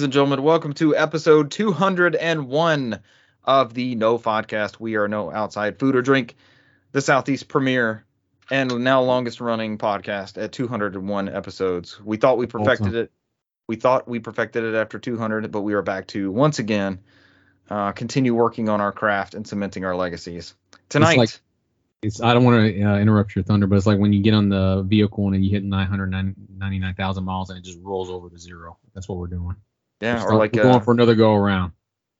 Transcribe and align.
Ladies 0.00 0.06
and 0.06 0.12
gentlemen, 0.14 0.42
welcome 0.42 0.72
to 0.72 0.96
episode 0.96 1.50
201 1.50 3.00
of 3.44 3.74
the 3.74 3.94
No 3.96 4.18
Podcast. 4.18 4.80
We 4.80 4.96
are 4.96 5.08
no 5.08 5.30
outside 5.30 5.78
food 5.78 5.94
or 5.94 6.00
drink, 6.00 6.36
the 6.92 7.02
Southeast 7.02 7.48
premiere 7.48 8.06
and 8.50 8.82
now 8.82 9.02
longest 9.02 9.42
running 9.42 9.76
podcast 9.76 10.42
at 10.42 10.52
201 10.52 11.28
episodes. 11.28 12.00
We 12.02 12.16
thought 12.16 12.38
we 12.38 12.46
perfected 12.46 12.86
awesome. 12.86 12.96
it. 12.96 13.12
We 13.68 13.76
thought 13.76 14.08
we 14.08 14.20
perfected 14.20 14.64
it 14.64 14.74
after 14.74 14.98
200, 14.98 15.52
but 15.52 15.60
we 15.60 15.74
are 15.74 15.82
back 15.82 16.06
to 16.06 16.30
once 16.30 16.58
again 16.58 17.00
uh, 17.68 17.92
continue 17.92 18.34
working 18.34 18.70
on 18.70 18.80
our 18.80 18.92
craft 18.92 19.34
and 19.34 19.46
cementing 19.46 19.84
our 19.84 19.94
legacies. 19.94 20.54
Tonight, 20.88 21.10
it's, 21.10 21.18
like, 21.18 21.40
it's 22.00 22.22
I 22.22 22.32
don't 22.32 22.44
want 22.44 22.74
to 22.74 22.82
uh, 22.84 22.96
interrupt 22.96 23.36
your 23.36 23.44
thunder, 23.44 23.66
but 23.66 23.76
it's 23.76 23.84
like 23.84 23.98
when 23.98 24.14
you 24.14 24.22
get 24.22 24.32
on 24.32 24.48
the 24.48 24.82
vehicle 24.82 25.26
and 25.26 25.44
you 25.44 25.50
hit 25.50 25.62
999,000 25.62 27.22
miles 27.22 27.50
and 27.50 27.58
it 27.58 27.64
just 27.66 27.78
rolls 27.82 28.08
over 28.08 28.30
to 28.30 28.38
zero. 28.38 28.78
That's 28.94 29.06
what 29.06 29.18
we're 29.18 29.26
doing. 29.26 29.56
Yeah, 30.00 30.24
we're 30.24 30.32
or 30.32 30.38
like 30.38 30.52
we're 30.52 30.62
going 30.62 30.76
uh, 30.76 30.80
for 30.80 30.92
another 30.92 31.14
go 31.14 31.34
around. 31.34 31.72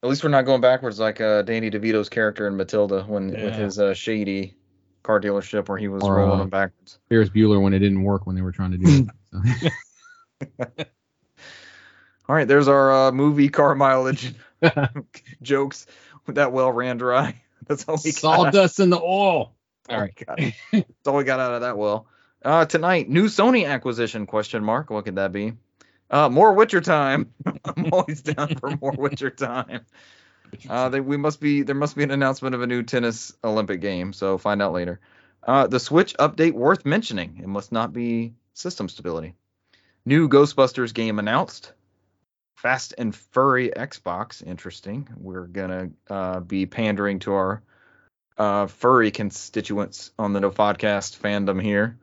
At 0.02 0.09
least 0.09 0.25
we're 0.25 0.30
not 0.30 0.47
going 0.47 0.61
backwards 0.61 0.98
like 0.98 1.20
uh, 1.20 1.43
Danny 1.43 1.70
DeVito's 1.70 2.09
character 2.09 2.47
in 2.47 2.56
Matilda 2.56 3.03
when 3.05 3.30
yeah. 3.30 3.45
with 3.45 3.55
his 3.55 3.79
uh, 3.79 3.95
shady 3.95 4.56
car 5.03 5.20
dealership 5.20 5.69
where 5.69 5.79
he 5.79 5.89
was 5.89 6.03
or, 6.03 6.16
rolling 6.16 6.33
uh, 6.33 6.37
them 6.39 6.51
backwards. 6.51 6.98
Ferris 7.09 7.30
Bueller 7.30 7.61
when 7.61 7.73
it 7.73 7.79
didn't 7.79 8.03
work 8.03 8.27
when 8.27 8.37
they 8.37 8.43
were 8.43 8.53
trying 8.53 8.73
to 8.73 8.79
do 8.79 9.09
it. 9.33 9.70
So. 10.69 10.84
All 12.29 12.37
right, 12.37 12.47
there's 12.47 12.69
our 12.69 12.93
uh, 13.09 13.12
movie 13.12 13.48
car 13.48 13.75
mileage 13.75 14.34
jokes. 15.42 15.87
That 16.28 16.53
well 16.53 16.70
ran 16.70 16.97
dry. 16.97 17.42
That's 17.67 17.84
all 17.89 17.98
we 18.05 18.12
Sawdust 18.12 18.77
got. 18.77 18.83
in 18.84 18.91
the 18.91 19.00
oil. 19.00 19.53
All 19.89 20.00
right, 20.00 20.55
that's 20.72 20.87
all 21.06 21.17
we 21.17 21.25
got 21.25 21.41
out 21.41 21.55
of 21.55 21.62
that 21.62 21.77
well. 21.77 22.06
Uh, 22.44 22.65
tonight, 22.67 23.09
new 23.09 23.25
Sony 23.27 23.69
acquisition? 23.69 24.27
Question 24.27 24.62
mark. 24.62 24.91
What 24.91 25.05
could 25.05 25.17
that 25.17 25.33
be? 25.33 25.55
Uh, 26.11 26.28
more 26.28 26.53
Witcher 26.53 26.80
time. 26.80 27.33
I'm 27.64 27.92
always 27.92 28.22
down 28.22 28.56
for 28.56 28.77
more 28.80 28.92
Witcher 28.92 29.30
time. 29.30 29.86
Uh, 30.69 30.89
they, 30.89 31.00
we 31.00 31.16
must 31.16 31.41
be 31.41 31.62
there 31.62 31.77
must 31.77 31.97
be 31.97 32.03
an 32.03 32.11
announcement 32.11 32.55
of 32.55 32.62
a 32.62 32.66
new 32.66 32.83
tennis 32.83 33.33
Olympic 33.44 33.80
game, 33.80 34.12
so 34.12 34.36
find 34.36 34.61
out 34.61 34.72
later. 34.72 35.00
Uh, 35.47 35.66
the 35.66 35.81
Switch 35.81 36.14
update 36.14 36.53
worth 36.53 36.84
mentioning. 36.84 37.41
It 37.42 37.47
must 37.47 37.72
not 37.72 37.92
be 37.92 38.34
system 38.55 38.88
stability. 38.88 39.34
New 40.05 40.28
Ghostbusters 40.28 40.92
game 40.92 41.19
announced. 41.19 41.72
Fast 42.56 42.94
and 42.98 43.14
Furry 43.14 43.70
Xbox. 43.70 44.47
Interesting. 44.47 45.08
We're 45.16 45.47
gonna 45.47 45.91
uh, 46.08 46.41
be 46.41 46.66
pandering 46.66 47.20
to 47.20 47.33
our 47.33 47.62
uh, 48.36 48.66
furry 48.66 49.11
constituents 49.11 50.11
on 50.19 50.33
the 50.33 50.41
No 50.41 50.50
Podcast 50.50 51.19
fandom 51.19 51.62
here 51.62 51.98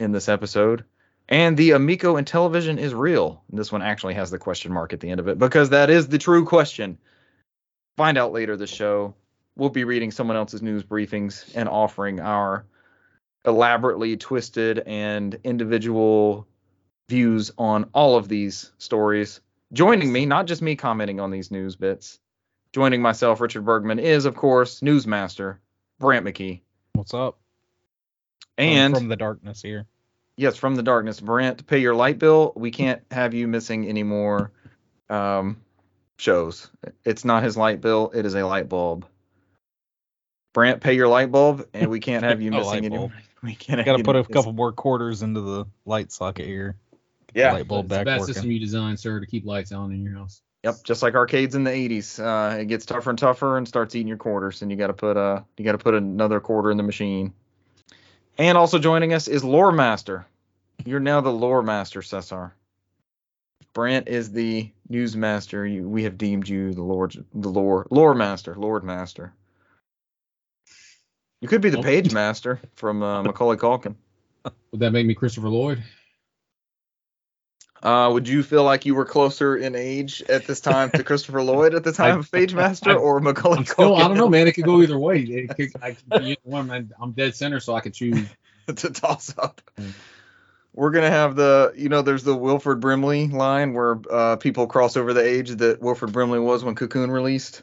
in 0.00 0.12
this 0.12 0.28
episode. 0.28 0.84
And 1.28 1.56
the 1.56 1.72
Amico 1.72 2.16
in 2.16 2.24
television 2.24 2.78
is 2.78 2.94
real. 2.94 3.42
This 3.50 3.72
one 3.72 3.82
actually 3.82 4.14
has 4.14 4.30
the 4.30 4.38
question 4.38 4.72
mark 4.72 4.92
at 4.92 5.00
the 5.00 5.10
end 5.10 5.20
of 5.20 5.28
it 5.28 5.38
because 5.38 5.70
that 5.70 5.88
is 5.90 6.08
the 6.08 6.18
true 6.18 6.44
question 6.44 6.98
find 7.96 8.18
out 8.18 8.32
later 8.32 8.56
the 8.56 8.66
show. 8.66 9.14
We'll 9.56 9.70
be 9.70 9.84
reading 9.84 10.10
someone 10.10 10.36
else's 10.36 10.62
news 10.62 10.82
briefings 10.82 11.50
and 11.54 11.68
offering 11.68 12.20
our 12.20 12.66
elaborately 13.44 14.16
twisted 14.16 14.80
and 14.80 15.38
individual 15.44 16.46
views 17.08 17.52
on 17.58 17.88
all 17.92 18.16
of 18.16 18.28
these 18.28 18.72
stories. 18.78 19.40
Joining 19.72 20.12
me, 20.12 20.26
not 20.26 20.46
just 20.46 20.62
me 20.62 20.76
commenting 20.76 21.20
on 21.20 21.30
these 21.30 21.50
news 21.50 21.76
bits, 21.76 22.18
joining 22.72 23.02
myself, 23.02 23.40
Richard 23.40 23.64
Bergman, 23.64 23.98
is 23.98 24.24
of 24.24 24.34
course 24.34 24.80
Newsmaster 24.80 25.58
Brant 25.98 26.26
McKee. 26.26 26.62
What's 26.94 27.14
up? 27.14 27.38
And 28.56 28.94
I'm 28.94 29.00
from 29.00 29.08
the 29.08 29.16
darkness 29.16 29.62
here. 29.62 29.86
Yes, 30.36 30.56
from 30.56 30.74
the 30.74 30.82
darkness. 30.82 31.20
Brant, 31.20 31.66
pay 31.66 31.78
your 31.78 31.94
light 31.94 32.18
bill. 32.18 32.52
We 32.56 32.70
can't 32.70 33.02
have 33.10 33.34
you 33.34 33.46
missing 33.46 33.86
any 33.86 34.02
more 34.02 34.50
um, 35.08 35.60
shows. 36.18 36.70
It's 37.04 37.24
not 37.24 37.42
his 37.42 37.56
light 37.56 37.80
bill, 37.80 38.10
it 38.14 38.26
is 38.26 38.34
a 38.34 38.42
light 38.44 38.68
bulb. 38.68 39.06
Brant, 40.52 40.80
pay 40.80 40.94
your 40.94 41.08
light 41.08 41.32
bulb, 41.32 41.66
and 41.74 41.90
we 41.90 42.00
can't 42.00 42.24
have 42.24 42.40
you 42.40 42.50
missing 42.52 42.84
any. 42.84 42.96
More. 42.96 43.12
We 43.42 43.54
can't. 43.54 43.84
Got 43.84 43.98
to 43.98 44.02
put 44.02 44.16
a 44.16 44.24
couple 44.24 44.54
more 44.54 44.72
quarters 44.72 45.20
into 45.20 45.42
the 45.42 45.66
light 45.84 46.10
socket 46.10 46.46
here. 46.46 46.76
yeah, 47.34 47.52
light 47.52 47.68
bulb 47.68 47.88
back. 47.88 48.06
The 48.06 48.12
best 48.12 48.24
system 48.24 48.50
you 48.50 48.58
designed, 48.58 48.98
sir, 48.98 49.20
to 49.20 49.26
keep 49.26 49.44
lights 49.44 49.70
on 49.70 49.92
in 49.92 50.02
your 50.02 50.14
house. 50.14 50.40
Yep, 50.62 50.76
just 50.82 51.02
like 51.02 51.14
arcades 51.14 51.54
in 51.54 51.62
the 51.62 51.70
80s. 51.70 52.18
Uh, 52.18 52.60
it 52.60 52.68
gets 52.68 52.86
tougher 52.86 53.10
and 53.10 53.18
tougher 53.18 53.58
and 53.58 53.68
starts 53.68 53.94
eating 53.94 54.08
your 54.08 54.16
quarters, 54.16 54.62
and 54.62 54.70
you 54.70 54.78
got 54.78 54.86
to 54.86 54.94
put 54.94 55.18
uh 55.18 55.42
you 55.58 55.64
got 55.66 55.72
to 55.72 55.78
put 55.78 55.92
another 55.92 56.40
quarter 56.40 56.70
in 56.70 56.78
the 56.78 56.82
machine. 56.82 57.34
And 58.36 58.58
also 58.58 58.78
joining 58.78 59.12
us 59.12 59.28
is 59.28 59.44
Lore 59.44 59.72
Master. 59.72 60.26
You're 60.84 61.00
now 61.00 61.20
the 61.20 61.30
Lore 61.30 61.62
Master, 61.62 62.02
Cesar. 62.02 62.52
Brant 63.74 64.08
is 64.08 64.30
the 64.32 64.70
news 64.88 65.16
master. 65.16 65.66
You, 65.66 65.88
we 65.88 66.04
have 66.04 66.16
deemed 66.16 66.48
you 66.48 66.72
the 66.72 66.82
Lord, 66.82 67.12
the 67.34 67.48
lore, 67.48 67.86
lore 67.90 68.14
master, 68.14 68.54
Lord 68.54 68.84
master. 68.84 69.32
You 71.40 71.48
could 71.48 71.60
be 71.60 71.70
the 71.70 71.82
page 71.82 72.12
master 72.12 72.60
from 72.76 73.02
uh, 73.02 73.22
Macaulay 73.24 73.56
Culkin. 73.56 73.96
Would 74.44 74.80
that 74.80 74.92
make 74.92 75.06
me 75.06 75.14
Christopher 75.14 75.48
Lloyd? 75.48 75.82
Uh, 77.84 78.10
would 78.10 78.26
you 78.26 78.42
feel 78.42 78.64
like 78.64 78.86
you 78.86 78.94
were 78.94 79.04
closer 79.04 79.56
in 79.56 79.76
age 79.76 80.22
at 80.28 80.46
this 80.46 80.60
time 80.60 80.90
to 80.90 81.04
Christopher 81.04 81.42
Lloyd 81.42 81.74
at 81.74 81.84
the 81.84 81.92
time 81.92 82.16
I, 82.16 82.18
of 82.18 82.32
Page 82.32 82.54
Master 82.54 82.92
I, 82.92 82.94
or 82.94 83.20
Macaulay 83.20 83.58
I'm 83.58 83.64
Culkin? 83.64 83.72
Still, 83.72 83.96
I 83.96 84.08
don't 84.08 84.16
know, 84.16 84.28
man. 84.28 84.48
It 84.48 84.52
could 84.52 84.64
go 84.64 84.82
either 84.82 84.98
way. 84.98 85.18
It 85.24 85.54
could, 85.54 85.72
I 85.82 86.36
one. 86.42 86.90
I'm 87.00 87.12
dead 87.12 87.36
center, 87.36 87.60
so 87.60 87.74
I 87.74 87.80
could 87.80 87.94
choose 87.94 88.26
to 88.66 88.90
toss 88.90 89.36
up. 89.38 89.60
Mm 89.78 89.92
we're 90.74 90.90
gonna 90.90 91.10
have 91.10 91.36
the 91.36 91.72
you 91.76 91.88
know 91.88 92.02
there's 92.02 92.24
the 92.24 92.36
Wilford 92.36 92.80
Brimley 92.80 93.28
line 93.28 93.72
where 93.72 94.00
uh, 94.10 94.36
people 94.36 94.66
cross 94.66 94.96
over 94.96 95.12
the 95.12 95.24
age 95.24 95.50
that 95.50 95.80
Wilford 95.80 96.12
Brimley 96.12 96.40
was 96.40 96.64
when 96.64 96.74
Cocoon 96.74 97.10
released. 97.10 97.62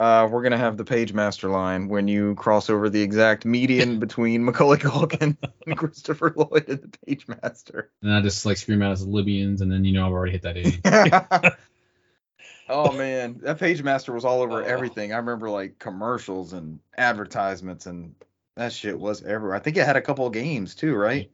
Uh, 0.00 0.28
we're 0.28 0.42
gonna 0.42 0.58
have 0.58 0.76
the 0.76 0.84
Page 0.84 1.12
Master 1.12 1.48
line 1.48 1.88
when 1.88 2.08
you 2.08 2.34
cross 2.34 2.68
over 2.68 2.90
the 2.90 3.00
exact 3.00 3.44
median 3.44 3.98
between 4.00 4.44
Macaulay 4.44 4.78
Culkin 4.78 5.36
and 5.66 5.76
Christopher 5.78 6.32
Lloyd 6.34 6.68
and 6.68 6.82
the 6.82 6.98
Page 7.06 7.26
Master. 7.28 7.90
And 8.02 8.12
I 8.12 8.20
just 8.20 8.44
like 8.44 8.56
scream 8.56 8.82
out 8.82 8.92
as 8.92 9.06
Libyans, 9.06 9.60
and 9.60 9.70
then 9.70 9.84
you 9.84 9.92
know 9.92 10.06
I've 10.06 10.12
already 10.12 10.32
hit 10.32 10.42
that 10.42 10.56
age. 10.56 10.80
oh 12.68 12.90
man, 12.92 13.38
that 13.42 13.60
Page 13.60 13.84
Master 13.84 14.12
was 14.12 14.24
all 14.24 14.42
over 14.42 14.62
oh. 14.62 14.66
everything. 14.66 15.12
I 15.12 15.18
remember 15.18 15.48
like 15.48 15.78
commercials 15.78 16.52
and 16.52 16.80
advertisements, 16.98 17.86
and 17.86 18.16
that 18.56 18.72
shit 18.72 18.98
was 18.98 19.22
everywhere. 19.22 19.54
I 19.54 19.60
think 19.60 19.76
it 19.76 19.86
had 19.86 19.96
a 19.96 20.02
couple 20.02 20.26
of 20.26 20.32
games 20.32 20.74
too, 20.74 20.96
right? 20.96 21.30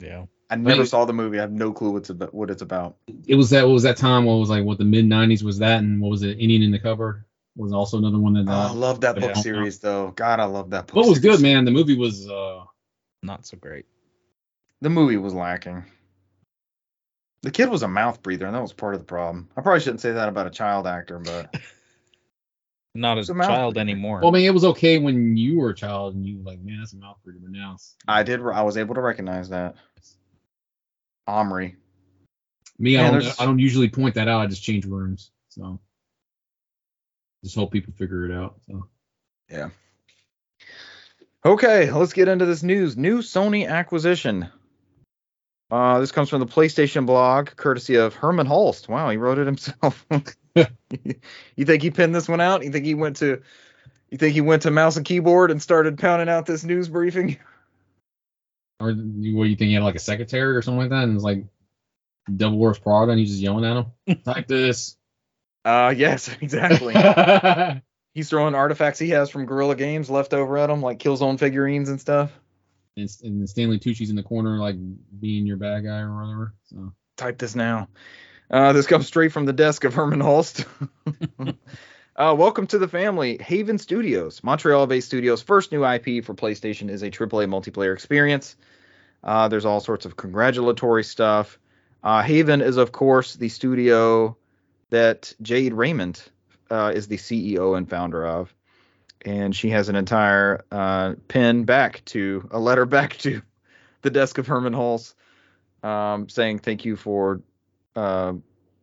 Yeah. 0.00 0.26
I 0.50 0.56
never 0.56 0.82
like, 0.82 0.88
saw 0.88 1.06
the 1.06 1.14
movie. 1.14 1.38
I 1.38 1.40
have 1.40 1.50
no 1.50 1.72
clue 1.72 1.90
what's 1.90 2.10
about, 2.10 2.32
what 2.32 2.50
it's 2.50 2.62
about. 2.62 2.98
It 3.26 3.34
was 3.34 3.50
that. 3.50 3.64
What 3.66 3.72
was 3.72 3.82
that 3.84 3.96
time? 3.96 4.26
What 4.26 4.34
was 4.34 4.50
like? 4.50 4.64
What 4.64 4.76
the 4.76 4.84
mid 4.84 5.06
'90s 5.06 5.42
was 5.42 5.58
that? 5.58 5.78
And 5.78 5.98
what 5.98 6.10
was 6.10 6.22
it? 6.22 6.38
Indian 6.38 6.62
in 6.62 6.70
the 6.70 6.78
cupboard 6.78 7.24
was 7.56 7.72
also 7.72 7.98
another 7.98 8.18
one 8.18 8.34
that. 8.34 8.48
Uh, 8.48 8.54
oh, 8.54 8.68
I 8.68 8.72
love 8.72 9.00
that 9.00 9.18
book 9.18 9.36
series 9.36 9.78
though. 9.78 10.12
God, 10.12 10.40
I 10.40 10.44
love 10.44 10.70
that 10.70 10.86
book. 10.86 10.96
What 10.96 11.08
was 11.08 11.18
good, 11.18 11.40
man? 11.40 11.64
The 11.64 11.70
movie 11.70 11.96
was 11.96 12.28
uh 12.28 12.64
not 13.22 13.46
so 13.46 13.56
great. 13.56 13.86
The 14.82 14.90
movie 14.90 15.16
was 15.16 15.34
lacking. 15.34 15.84
The 17.42 17.50
kid 17.50 17.68
was 17.68 17.82
a 17.82 17.88
mouth 17.88 18.22
breather, 18.22 18.46
and 18.46 18.54
that 18.54 18.62
was 18.62 18.72
part 18.72 18.94
of 18.94 19.00
the 19.00 19.06
problem. 19.06 19.48
I 19.56 19.62
probably 19.62 19.80
shouldn't 19.80 20.00
say 20.00 20.12
that 20.12 20.28
about 20.28 20.46
a 20.46 20.50
child 20.50 20.86
actor, 20.86 21.18
but. 21.18 21.54
not 22.94 23.18
as 23.18 23.30
a 23.30 23.34
child 23.34 23.74
breather. 23.74 23.88
anymore. 23.88 24.20
Well, 24.20 24.30
I 24.30 24.32
mean, 24.32 24.46
it 24.46 24.54
was 24.54 24.64
okay 24.64 24.98
when 24.98 25.36
you 25.36 25.58
were 25.58 25.70
a 25.70 25.74
child 25.74 26.14
and 26.14 26.26
you 26.26 26.38
were 26.38 26.44
like, 26.44 26.60
man, 26.60 26.78
that's 26.80 26.92
a 26.92 26.96
mouth 26.96 27.18
breather, 27.24 27.38
but 27.40 27.50
now. 27.50 27.76
I 28.08 28.22
did. 28.22 28.40
I 28.40 28.62
was 28.62 28.76
able 28.76 28.94
to 28.94 29.00
recognize 29.00 29.50
that. 29.50 29.76
Omri. 31.26 31.76
Me, 32.78 32.96
I 32.98 33.10
don't, 33.10 33.40
I 33.40 33.46
don't 33.46 33.58
usually 33.58 33.88
point 33.88 34.14
that 34.16 34.28
out. 34.28 34.40
I 34.40 34.46
just 34.46 34.62
change 34.62 34.84
rooms. 34.84 35.30
So 35.48 35.80
just 37.44 37.56
hope 37.56 37.72
people 37.72 37.92
figure 37.96 38.24
it 38.24 38.32
out. 38.32 38.56
So 38.68 38.86
yeah. 39.50 39.70
Okay, 41.44 41.90
let's 41.92 42.12
get 42.12 42.28
into 42.28 42.44
this 42.44 42.62
news. 42.62 42.96
New 42.96 43.18
Sony 43.18 43.68
acquisition. 43.68 44.48
Uh, 45.70 46.00
this 46.00 46.12
comes 46.12 46.28
from 46.28 46.40
the 46.40 46.46
PlayStation 46.46 47.06
blog, 47.06 47.50
courtesy 47.56 47.96
of 47.96 48.14
Hermen 48.14 48.46
Hulst. 48.46 48.88
Wow, 48.88 49.10
he 49.10 49.16
wrote 49.16 49.38
it 49.38 49.46
himself. 49.46 50.06
you 50.54 51.64
think 51.64 51.82
he 51.82 51.90
pinned 51.90 52.14
this 52.14 52.28
one 52.28 52.40
out? 52.40 52.64
You 52.64 52.70
think 52.70 52.84
he 52.84 52.94
went 52.94 53.16
to 53.16 53.42
you 54.10 54.18
think 54.18 54.34
he 54.34 54.40
went 54.40 54.62
to 54.62 54.70
mouse 54.70 54.96
and 54.96 55.04
keyboard 55.04 55.50
and 55.50 55.60
started 55.60 55.98
pounding 55.98 56.28
out 56.28 56.46
this 56.46 56.64
news 56.64 56.88
briefing? 56.88 57.38
Or 58.78 58.92
what 58.92 59.48
you 59.48 59.56
think 59.56 59.68
he 59.68 59.72
had 59.72 59.82
like 59.82 59.94
a 59.94 59.98
secretary 59.98 60.54
or 60.54 60.60
something 60.60 60.80
like 60.80 60.90
that, 60.90 61.04
and 61.04 61.14
it's 61.14 61.24
like 61.24 61.46
Devil 62.36 62.58
Wears 62.58 62.78
Prada, 62.78 63.10
and 63.10 63.18
he's 63.18 63.30
just 63.30 63.40
yelling 63.40 63.64
at 63.64 63.86
him, 64.06 64.20
like 64.26 64.46
this. 64.46 64.98
Uh, 65.66 65.92
yes, 65.96 66.30
exactly. 66.40 66.94
he's 68.14 68.30
throwing 68.30 68.54
artifacts 68.54 69.00
he 69.00 69.10
has 69.10 69.30
from 69.30 69.46
Guerrilla 69.46 69.74
Games 69.74 70.08
left 70.08 70.32
over 70.32 70.56
at 70.58 70.70
him, 70.70 70.80
like 70.80 71.00
Killzone 71.00 71.40
figurines 71.40 71.88
and 71.88 72.00
stuff. 72.00 72.30
And, 72.96 73.10
and 73.24 73.50
Stanley 73.50 73.80
Tucci's 73.80 74.10
in 74.10 74.16
the 74.16 74.22
corner, 74.22 74.58
like 74.58 74.76
being 75.20 75.44
your 75.44 75.56
bad 75.56 75.84
guy 75.84 75.98
or 75.98 76.14
whatever. 76.14 76.54
So 76.70 76.92
type 77.16 77.38
this 77.38 77.56
now. 77.56 77.88
Uh, 78.48 78.72
this 78.72 78.86
comes 78.86 79.08
straight 79.08 79.32
from 79.32 79.44
the 79.44 79.52
desk 79.52 79.82
of 79.82 79.92
Hermen 79.92 80.22
Hulst. 80.22 80.64
Uh, 82.18 82.34
welcome 82.34 82.66
to 82.66 82.78
the 82.78 82.88
family. 82.88 83.36
Haven 83.36 83.76
Studios, 83.76 84.42
Montreal 84.42 84.86
based 84.86 85.08
studios' 85.08 85.42
first 85.42 85.70
new 85.70 85.84
IP 85.84 86.24
for 86.24 86.32
PlayStation 86.32 86.88
is 86.88 87.02
a 87.02 87.10
AAA 87.10 87.46
multiplayer 87.46 87.92
experience. 87.92 88.56
Uh, 89.22 89.48
there's 89.48 89.66
all 89.66 89.80
sorts 89.80 90.06
of 90.06 90.16
congratulatory 90.16 91.04
stuff. 91.04 91.58
Uh, 92.02 92.22
Haven 92.22 92.62
is, 92.62 92.78
of 92.78 92.90
course, 92.90 93.34
the 93.34 93.50
studio 93.50 94.34
that 94.90 95.32
Jade 95.42 95.72
Raymond 95.72 96.22
uh, 96.70 96.92
is 96.94 97.08
the 97.08 97.16
CEO 97.16 97.76
and 97.76 97.88
founder 97.88 98.26
of, 98.26 98.54
and 99.24 99.54
she 99.54 99.70
has 99.70 99.88
an 99.88 99.96
entire 99.96 100.64
uh, 100.70 101.14
pin 101.28 101.64
back 101.64 102.02
to 102.06 102.48
a 102.50 102.58
letter 102.58 102.84
back 102.86 103.16
to 103.18 103.42
the 104.02 104.10
desk 104.10 104.38
of 104.38 104.46
Hermen 104.46 104.74
Hulst, 104.74 105.14
um, 105.82 106.28
saying 106.28 106.60
thank 106.60 106.84
you 106.84 106.96
for 106.96 107.40
uh, 107.94 108.34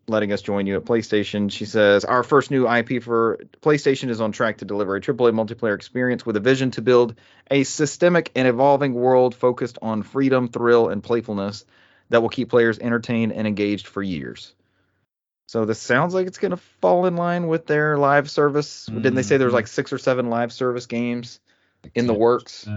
letting 0.08 0.34
us 0.34 0.42
join 0.42 0.68
you 0.68 0.76
at 0.76 0.84
PlayStation. 0.84 1.52
She 1.52 1.66
says 1.66 2.04
our 2.04 2.24
first 2.24 2.52
new 2.52 2.70
IP 2.70 3.02
for 3.02 3.40
PlayStation 3.62 4.10
is 4.10 4.20
on 4.20 4.32
track 4.32 4.58
to 4.58 4.66
deliver 4.66 4.96
a 4.96 5.02
AAA 5.02 5.32
multiplayer 5.32 5.76
experience 5.76 6.26
with 6.26 6.36
a 6.36 6.42
vision 6.42 6.72
to 6.72 6.82
build 6.82 7.16
a 7.50 7.64
systemic 7.64 8.32
and 8.36 8.48
evolving 8.48 8.94
world 8.94 9.34
focused 9.34 9.78
on 9.82 10.04
freedom, 10.04 10.50
thrill, 10.50 10.90
and 10.90 11.04
playfulness 11.04 11.64
that 12.10 12.22
will 12.22 12.30
keep 12.30 12.50
players 12.50 12.80
entertained 12.80 13.32
and 13.32 13.48
engaged 13.48 13.88
for 13.88 14.04
years. 14.04 14.54
So 15.54 15.66
this 15.66 15.78
sounds 15.80 16.16
like 16.16 16.26
it's 16.26 16.40
going 16.40 16.50
to 16.50 16.58
fall 16.58 17.06
in 17.06 17.16
line 17.16 17.46
with 17.46 17.68
their 17.68 17.96
live 17.96 18.28
service. 18.28 18.88
Didn't 18.88 19.14
they 19.14 19.22
say 19.22 19.38
there 19.38 19.46
was 19.46 19.52
Mhm. 19.52 19.58
like 19.58 19.68
six 19.68 19.94
or 19.94 20.00
seven 20.00 20.32
live 20.32 20.52
service 20.52 20.88
games 20.88 21.40
in 21.94 22.08
the 22.08 22.14
works? 22.16 22.68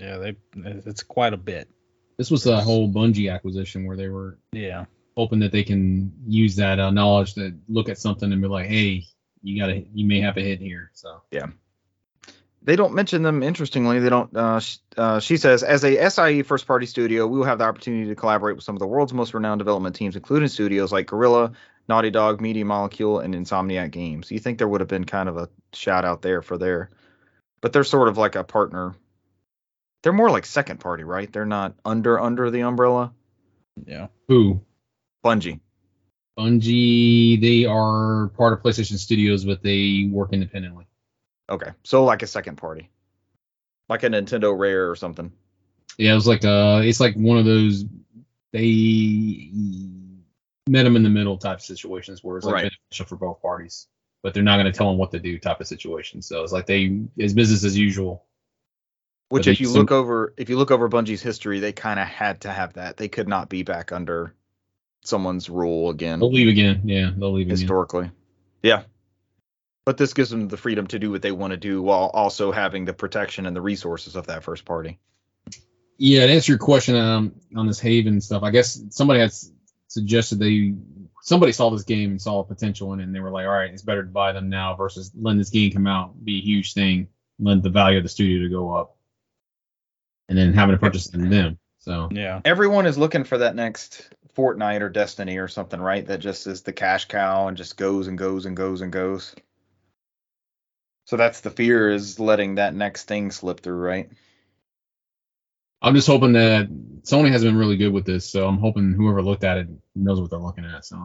Yeah, 0.00 0.16
they 0.18 0.36
it's 0.56 1.04
quite 1.04 1.32
a 1.32 1.36
bit. 1.36 1.68
This 2.16 2.28
was 2.28 2.44
a 2.46 2.60
whole 2.60 2.88
Bungie 2.88 3.32
acquisition 3.32 3.86
where 3.86 3.96
they 3.96 4.08
were 4.08 4.36
Yeah. 4.50 4.86
hoping 5.16 5.38
that 5.38 5.52
they 5.52 5.62
can 5.62 6.12
use 6.26 6.56
that 6.56 6.80
uh, 6.80 6.90
knowledge 6.90 7.34
to 7.34 7.54
look 7.68 7.88
at 7.88 7.98
something 7.98 8.32
and 8.32 8.42
be 8.42 8.48
like, 8.48 8.66
hey, 8.66 9.04
you 9.44 9.56
gotta, 9.56 9.84
you 9.94 10.04
may 10.04 10.20
have 10.20 10.36
a 10.38 10.40
hit 10.40 10.58
here. 10.58 10.90
So 10.94 11.22
yeah. 11.30 11.46
They 12.64 12.74
don't 12.74 12.94
mention 12.94 13.22
them. 13.22 13.44
Interestingly, 13.44 14.00
they 14.00 14.08
don't. 14.08 14.36
Uh, 14.36 14.58
sh- 14.58 14.78
uh, 14.96 15.20
she 15.20 15.36
says, 15.36 15.62
as 15.62 15.84
a 15.84 16.10
SIE 16.10 16.42
first 16.42 16.66
party 16.66 16.86
studio, 16.86 17.28
we 17.28 17.38
will 17.38 17.44
have 17.46 17.58
the 17.58 17.64
opportunity 17.64 18.08
to 18.08 18.16
collaborate 18.16 18.56
with 18.56 18.64
some 18.64 18.74
of 18.74 18.80
the 18.80 18.88
world's 18.88 19.14
most 19.14 19.34
renowned 19.34 19.60
development 19.60 19.94
teams, 19.94 20.16
including 20.16 20.48
studios 20.48 20.90
like 20.90 21.06
Guerrilla, 21.06 21.52
Naughty 21.88 22.10
Dog, 22.10 22.40
Media 22.40 22.64
Molecule, 22.64 23.20
and 23.20 23.34
Insomniac 23.34 23.90
Games. 23.90 24.30
You 24.30 24.38
think 24.38 24.58
there 24.58 24.68
would 24.68 24.80
have 24.80 24.88
been 24.88 25.04
kind 25.04 25.28
of 25.28 25.36
a 25.38 25.48
shout 25.72 26.04
out 26.04 26.22
there 26.22 26.42
for 26.42 26.58
their, 26.58 26.90
but 27.60 27.72
they're 27.72 27.84
sort 27.84 28.08
of 28.08 28.18
like 28.18 28.36
a 28.36 28.44
partner. 28.44 28.94
They're 30.02 30.12
more 30.12 30.30
like 30.30 30.46
second 30.46 30.80
party, 30.80 31.04
right? 31.04 31.32
They're 31.32 31.46
not 31.46 31.74
under 31.84 32.20
under 32.20 32.50
the 32.50 32.60
umbrella. 32.60 33.12
Yeah. 33.86 34.08
who? 34.28 34.60
Bungie. 35.24 35.60
Bungie, 36.38 37.40
they 37.40 37.64
are 37.64 38.28
part 38.36 38.52
of 38.52 38.62
PlayStation 38.62 38.98
Studios, 38.98 39.44
but 39.44 39.62
they 39.62 40.08
work 40.10 40.32
independently. 40.32 40.86
Okay, 41.50 41.70
so 41.82 42.04
like 42.04 42.22
a 42.22 42.26
second 42.26 42.56
party, 42.56 42.90
like 43.88 44.02
a 44.02 44.08
Nintendo 44.08 44.56
Rare 44.56 44.90
or 44.90 44.96
something. 44.96 45.32
Yeah, 45.96 46.12
it 46.12 46.14
was 46.14 46.28
like 46.28 46.44
uh, 46.44 46.82
it's 46.84 47.00
like 47.00 47.14
one 47.16 47.38
of 47.38 47.44
those 47.44 47.84
they 48.52 49.50
met 50.68 50.84
them 50.84 50.96
in 50.96 51.02
the 51.02 51.10
middle 51.10 51.38
type 51.38 51.60
situations 51.60 52.22
where 52.22 52.36
it's 52.36 52.46
like 52.46 52.54
Right. 52.54 52.62
beneficial 52.90 53.06
for 53.06 53.16
both 53.16 53.42
parties, 53.42 53.88
but 54.22 54.34
they're 54.34 54.42
not 54.42 54.56
going 54.56 54.70
to 54.70 54.76
tell 54.76 54.88
them 54.88 54.98
what 54.98 55.10
to 55.12 55.18
do 55.18 55.38
type 55.38 55.60
of 55.60 55.66
situation. 55.66 56.22
So 56.22 56.42
it's 56.42 56.52
like 56.52 56.66
they 56.66 57.02
it's 57.16 57.32
business 57.32 57.64
as 57.64 57.76
usual. 57.76 58.24
Which, 59.30 59.46
if 59.46 59.60
you 59.60 59.66
so- 59.66 59.80
look 59.80 59.90
over, 59.92 60.32
if 60.38 60.48
you 60.48 60.56
look 60.56 60.70
over 60.70 60.88
Bungie's 60.88 61.20
history, 61.22 61.60
they 61.60 61.72
kind 61.72 62.00
of 62.00 62.06
had 62.06 62.40
to 62.42 62.50
have 62.50 62.74
that. 62.74 62.96
They 62.96 63.08
could 63.08 63.28
not 63.28 63.48
be 63.50 63.62
back 63.62 63.92
under 63.92 64.34
someone's 65.04 65.48
rule 65.50 65.90
again 65.90 66.18
They'll 66.18 66.32
leave 66.32 66.48
again. 66.48 66.82
Yeah, 66.84 67.10
they'll 67.16 67.32
leave 67.32 67.46
again. 67.46 67.58
historically. 67.58 68.10
Yeah, 68.62 68.82
but 69.84 69.96
this 69.98 70.14
gives 70.14 70.30
them 70.30 70.48
the 70.48 70.56
freedom 70.56 70.86
to 70.88 70.98
do 70.98 71.10
what 71.10 71.22
they 71.22 71.30
want 71.32 71.52
to 71.52 71.56
do 71.56 71.80
while 71.82 72.10
also 72.12 72.52
having 72.52 72.84
the 72.84 72.92
protection 72.92 73.46
and 73.46 73.54
the 73.54 73.60
resources 73.60 74.16
of 74.16 74.26
that 74.26 74.42
first 74.44 74.64
party. 74.64 74.98
Yeah, 75.98 76.26
to 76.26 76.32
answer 76.32 76.52
your 76.52 76.58
question 76.58 76.94
um, 76.96 77.34
on 77.56 77.66
this 77.66 77.80
Haven 77.80 78.20
stuff, 78.20 78.42
I 78.42 78.50
guess 78.50 78.80
somebody 78.90 79.20
has 79.20 79.52
suggested 79.88 80.38
they 80.38 80.74
somebody 81.22 81.52
saw 81.52 81.70
this 81.70 81.82
game 81.82 82.10
and 82.12 82.22
saw 82.22 82.40
a 82.40 82.44
potential 82.44 82.92
in 82.92 83.00
it, 83.00 83.04
and 83.04 83.14
they 83.14 83.20
were 83.20 83.30
like, 83.30 83.46
all 83.46 83.52
right, 83.52 83.72
it's 83.72 83.82
better 83.82 84.02
to 84.02 84.08
buy 84.08 84.32
them 84.32 84.48
now 84.48 84.76
versus 84.76 85.10
letting 85.14 85.38
this 85.38 85.50
game 85.50 85.72
come 85.72 85.86
out, 85.86 86.24
be 86.24 86.38
a 86.38 86.42
huge 86.42 86.72
thing, 86.74 87.08
let 87.38 87.62
the 87.62 87.70
value 87.70 87.98
of 87.98 88.04
the 88.04 88.08
studio 88.08 88.42
to 88.42 88.48
go 88.48 88.74
up, 88.74 88.96
and 90.28 90.38
then 90.38 90.52
having 90.52 90.74
to 90.74 90.80
purchase 90.80 91.08
it 91.08 91.14
in 91.14 91.28
them. 91.30 91.58
So 91.80 92.08
Yeah. 92.12 92.40
Everyone 92.44 92.86
is 92.86 92.98
looking 92.98 93.24
for 93.24 93.38
that 93.38 93.54
next 93.54 94.08
Fortnite 94.36 94.82
or 94.82 94.88
Destiny 94.88 95.38
or 95.38 95.48
something, 95.48 95.80
right? 95.80 96.06
That 96.06 96.20
just 96.20 96.46
is 96.46 96.62
the 96.62 96.72
cash 96.72 97.06
cow 97.06 97.48
and 97.48 97.56
just 97.56 97.76
goes 97.76 98.06
and 98.06 98.16
goes 98.16 98.46
and 98.46 98.56
goes 98.56 98.80
and 98.82 98.92
goes. 98.92 99.34
So 101.04 101.16
that's 101.16 101.40
the 101.40 101.50
fear 101.50 101.90
is 101.90 102.20
letting 102.20 102.56
that 102.56 102.74
next 102.74 103.04
thing 103.04 103.30
slip 103.30 103.60
through, 103.60 103.78
right? 103.78 104.10
I'm 105.80 105.94
just 105.94 106.06
hoping 106.08 106.32
that 106.32 106.68
Sony 107.02 107.30
has 107.30 107.44
been 107.44 107.56
really 107.56 107.76
good 107.76 107.92
with 107.92 108.04
this. 108.04 108.28
So 108.28 108.46
I'm 108.48 108.58
hoping 108.58 108.92
whoever 108.92 109.22
looked 109.22 109.44
at 109.44 109.58
it 109.58 109.68
knows 109.94 110.20
what 110.20 110.30
they're 110.30 110.38
looking 110.38 110.64
at. 110.64 110.84
So 110.84 110.96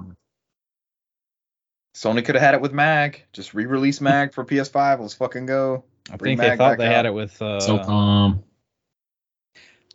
Sony 1.95 2.25
could 2.25 2.35
have 2.35 2.41
had 2.41 2.55
it 2.55 2.61
with 2.61 2.73
Mag. 2.73 3.23
Just 3.33 3.53
re-release 3.53 4.01
Mag 4.01 4.33
for 4.33 4.43
PS5. 4.43 4.99
Let's 4.99 5.13
fucking 5.13 5.45
go. 5.45 5.83
I 6.11 6.17
Bring 6.17 6.31
think 6.37 6.41
they 6.41 6.49
Mag 6.49 6.57
thought 6.57 6.77
they 6.79 6.87
out. 6.87 6.91
had 6.95 7.05
it 7.05 7.13
with 7.13 7.39
uh 7.41 7.59
so 7.59 7.77
um 7.79 8.43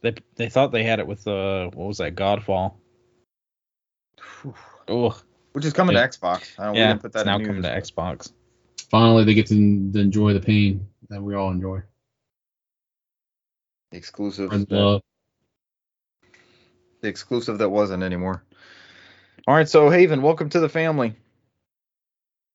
they 0.00 0.14
they 0.36 0.48
thought 0.48 0.70
they 0.72 0.84
had 0.84 1.00
it 1.00 1.06
with 1.06 1.26
uh 1.26 1.64
what 1.74 1.86
was 1.88 1.98
that 1.98 2.14
Godfall. 2.14 2.74
Oh 4.86 5.20
Which 5.52 5.64
is 5.64 5.72
coming 5.72 5.96
Yeah. 5.96 6.06
to 6.06 6.18
Xbox. 6.18 6.52
I 6.58 6.64
don't 6.66 6.72
we 6.74 6.78
yeah, 6.78 6.88
didn't 6.88 7.02
put 7.02 7.12
that 7.12 7.20
it's 7.20 7.26
now 7.26 7.38
in 7.38 7.46
coming 7.46 7.62
to 7.62 7.68
but- 7.68 7.82
Xbox. 7.82 8.32
finally 8.90 9.24
they 9.24 9.34
get 9.34 9.46
to, 9.48 9.54
to 9.92 9.98
enjoy 9.98 10.32
the 10.34 10.40
pain 10.40 10.86
that 11.10 11.20
we 11.22 11.34
all 11.34 11.50
enjoy. 11.50 11.80
The 13.90 13.96
exclusive. 13.96 14.48
Friends 14.48 14.66
that- 14.66 14.76
love. 14.76 15.02
the 17.00 17.08
exclusive 17.08 17.58
that 17.58 17.68
wasn't 17.68 18.02
anymore. 18.02 18.42
All 19.46 19.54
right, 19.54 19.68
so 19.68 19.88
Haven, 19.88 20.20
welcome 20.20 20.48
to 20.50 20.60
the 20.60 20.68
family. 20.68 21.14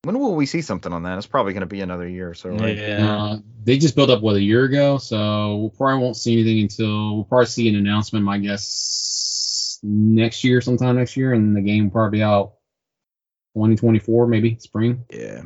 When 0.02 0.18
will 0.18 0.36
we 0.36 0.44
see 0.44 0.60
something 0.60 0.92
on 0.92 1.04
that? 1.04 1.16
It's 1.16 1.26
probably 1.26 1.54
going 1.54 1.62
to 1.62 1.66
be 1.66 1.80
another 1.80 2.06
year 2.06 2.28
or 2.28 2.34
so, 2.34 2.50
right? 2.50 2.76
Yeah. 2.76 3.14
Uh, 3.16 3.38
they 3.64 3.78
just 3.78 3.96
built 3.96 4.10
up 4.10 4.20
what 4.20 4.36
a 4.36 4.40
year 4.40 4.64
ago, 4.64 4.98
so 4.98 5.56
we'll 5.56 5.70
probably 5.70 6.02
won't 6.02 6.16
see 6.16 6.34
anything 6.34 6.60
until 6.60 7.14
we'll 7.14 7.24
probably 7.24 7.46
see 7.46 7.68
an 7.70 7.76
announcement, 7.76 8.22
my 8.24 8.36
guess, 8.38 9.78
next 9.82 10.44
year, 10.44 10.60
sometime 10.60 10.96
next 10.96 11.16
year, 11.16 11.32
and 11.32 11.56
the 11.56 11.62
game 11.62 11.84
will 11.84 11.90
probably 11.90 12.18
be 12.18 12.22
out 12.22 12.52
2024, 13.54 14.26
maybe 14.26 14.58
spring. 14.60 15.04
Yeah. 15.10 15.42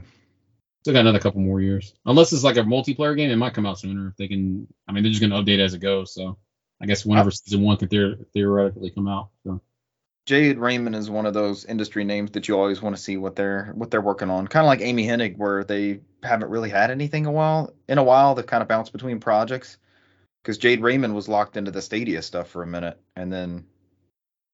Still 0.89 0.95
got 0.95 1.01
another 1.01 1.19
couple 1.19 1.43
more 1.43 1.61
years, 1.61 1.93
unless 2.07 2.33
it's 2.33 2.45
like 2.45 2.57
a 2.57 2.61
multiplayer 2.61 3.15
game. 3.15 3.31
It 3.31 3.37
might 3.37 3.53
come 3.53 3.67
out 3.67 3.79
sooner 3.79 4.09
if 4.09 4.17
they 4.17 4.27
can. 4.27 4.67
I 4.89 4.93
mean, 4.93 5.03
they're 5.03 5.13
just 5.13 5.21
gonna 5.21 5.37
update 5.37 5.59
as 5.59 5.75
it 5.75 5.81
goes, 5.81 6.15
so 6.15 6.39
I 6.81 6.87
guess 6.87 7.05
whenever 7.05 7.31
season 7.31 7.61
one 7.61 7.77
could 7.77 7.91
theor- 7.91 8.25
theoretically 8.33 8.89
come 8.89 9.07
out. 9.07 9.29
So. 9.45 9.61
Jade 10.25 10.57
Raymond 10.57 10.97
is 10.97 11.11
one 11.11 11.27
of 11.27 11.35
those 11.35 11.67
industry 11.67 12.05
names 12.05 12.31
that 12.31 12.49
you 12.49 12.59
always 12.59 12.81
want 12.81 12.97
to 12.97 13.03
see 13.03 13.19
what 13.19 13.37
they're 13.37 13.71
what 13.75 13.91
they're 13.91 14.01
working 14.01 14.31
on. 14.31 14.49
Kind 14.49 14.65
of 14.65 14.69
like 14.69 14.81
Amy 14.81 15.07
Hennig, 15.07 15.37
where 15.37 15.63
they 15.63 16.01
haven't 16.23 16.49
really 16.49 16.71
had 16.71 16.91
anything 16.91 17.27
a 17.27 17.33
while 17.33 17.75
in 17.87 17.99
a 17.99 18.03
while. 18.03 18.35
They've 18.35 18.47
kind 18.47 18.63
of 18.63 18.69
bounced 18.69 18.93
between 18.93 19.21
projects. 19.21 19.77
Because 20.43 20.57
Jade 20.57 20.81
Raymond 20.81 21.15
was 21.15 21.29
locked 21.29 21.59
into 21.59 21.71
the 21.71 21.83
Stadia 21.83 22.23
stuff 22.23 22.49
for 22.49 22.63
a 22.63 22.67
minute, 22.67 22.99
and 23.15 23.31
then 23.31 23.67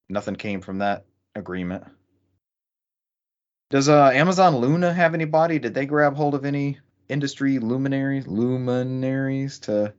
nothing 0.09 0.35
came 0.35 0.63
from 0.63 0.79
that 0.79 1.05
agreement. 1.37 1.85
Does 3.75 3.89
uh, 3.89 4.11
Amazon 4.15 4.59
Luna 4.59 4.93
have 4.93 5.15
anybody? 5.15 5.59
Did 5.59 5.75
they 5.75 5.85
grab 5.85 6.15
hold 6.15 6.37
of 6.37 6.45
any 6.45 6.79
industry 7.09 7.59
luminaries, 7.59 8.25
luminaries 8.25 9.59
to? 9.59 9.93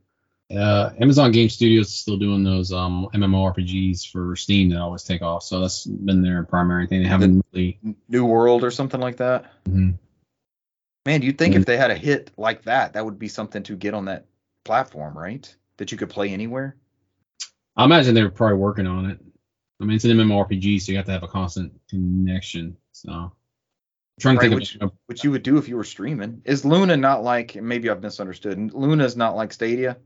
Uh, 0.49 0.91
Amazon 1.01 1.33
Game 1.33 1.49
Studios 1.49 1.87
is 1.87 1.93
still 1.93 2.15
doing 2.15 2.41
those 2.41 2.71
um, 2.71 3.09
MMORPGs 3.13 4.09
for 4.09 4.33
Steam 4.37 4.69
that 4.69 4.79
always 4.79 5.03
take 5.03 5.21
off, 5.21 5.43
so 5.43 5.59
that's 5.59 5.85
been 5.85 6.21
their 6.21 6.43
primary 6.43 6.87
thing. 6.87 7.03
They 7.03 7.09
haven't 7.09 7.45
really. 7.51 7.77
New 8.07 8.23
World 8.23 8.63
or 8.63 8.71
something 8.71 9.01
like 9.01 9.17
that. 9.17 9.51
Mhm. 9.65 9.97
Man, 11.05 11.21
you'd 11.21 11.37
think 11.37 11.55
Mm. 11.55 11.57
if 11.57 11.65
they 11.65 11.75
had 11.75 11.91
a 11.91 11.95
hit 11.95 12.31
like 12.37 12.63
that, 12.63 12.93
that 12.93 13.03
would 13.03 13.19
be 13.19 13.27
something 13.27 13.63
to 13.63 13.75
get 13.75 13.93
on 13.93 14.05
that 14.05 14.25
platform, 14.63 15.17
right? 15.17 15.53
That 15.75 15.91
you 15.91 15.97
could 15.97 16.09
play 16.09 16.29
anywhere. 16.29 16.77
I 17.75 17.83
imagine 17.83 18.15
they 18.15 18.23
were 18.23 18.29
probably 18.29 18.55
working 18.55 18.87
on 18.87 19.09
it. 19.09 19.19
I 19.81 19.83
mean, 19.83 19.97
it's 19.97 20.05
an 20.05 20.11
MMORPG, 20.11 20.79
so 20.79 20.93
you 20.93 20.97
have 20.97 21.07
to 21.07 21.11
have 21.11 21.23
a 21.23 21.27
constant 21.27 21.73
connection. 21.89 22.77
So, 22.93 23.33
I'm 24.17 24.21
trying 24.21 24.35
to 24.35 24.41
think 24.41 24.55
which- 24.55 24.77
of. 24.77 24.91
Which 25.07 25.23
you 25.23 25.31
would 25.31 25.43
do 25.43 25.57
if 25.57 25.67
you 25.67 25.75
were 25.75 25.83
streaming. 25.83 26.41
Is 26.45 26.63
Luna 26.65 26.97
not 26.97 27.23
like? 27.23 27.55
Maybe 27.55 27.89
I've 27.89 28.01
misunderstood. 28.01 28.73
Luna's 28.73 29.17
not 29.17 29.35
like 29.35 29.53
Stadia. 29.53 29.97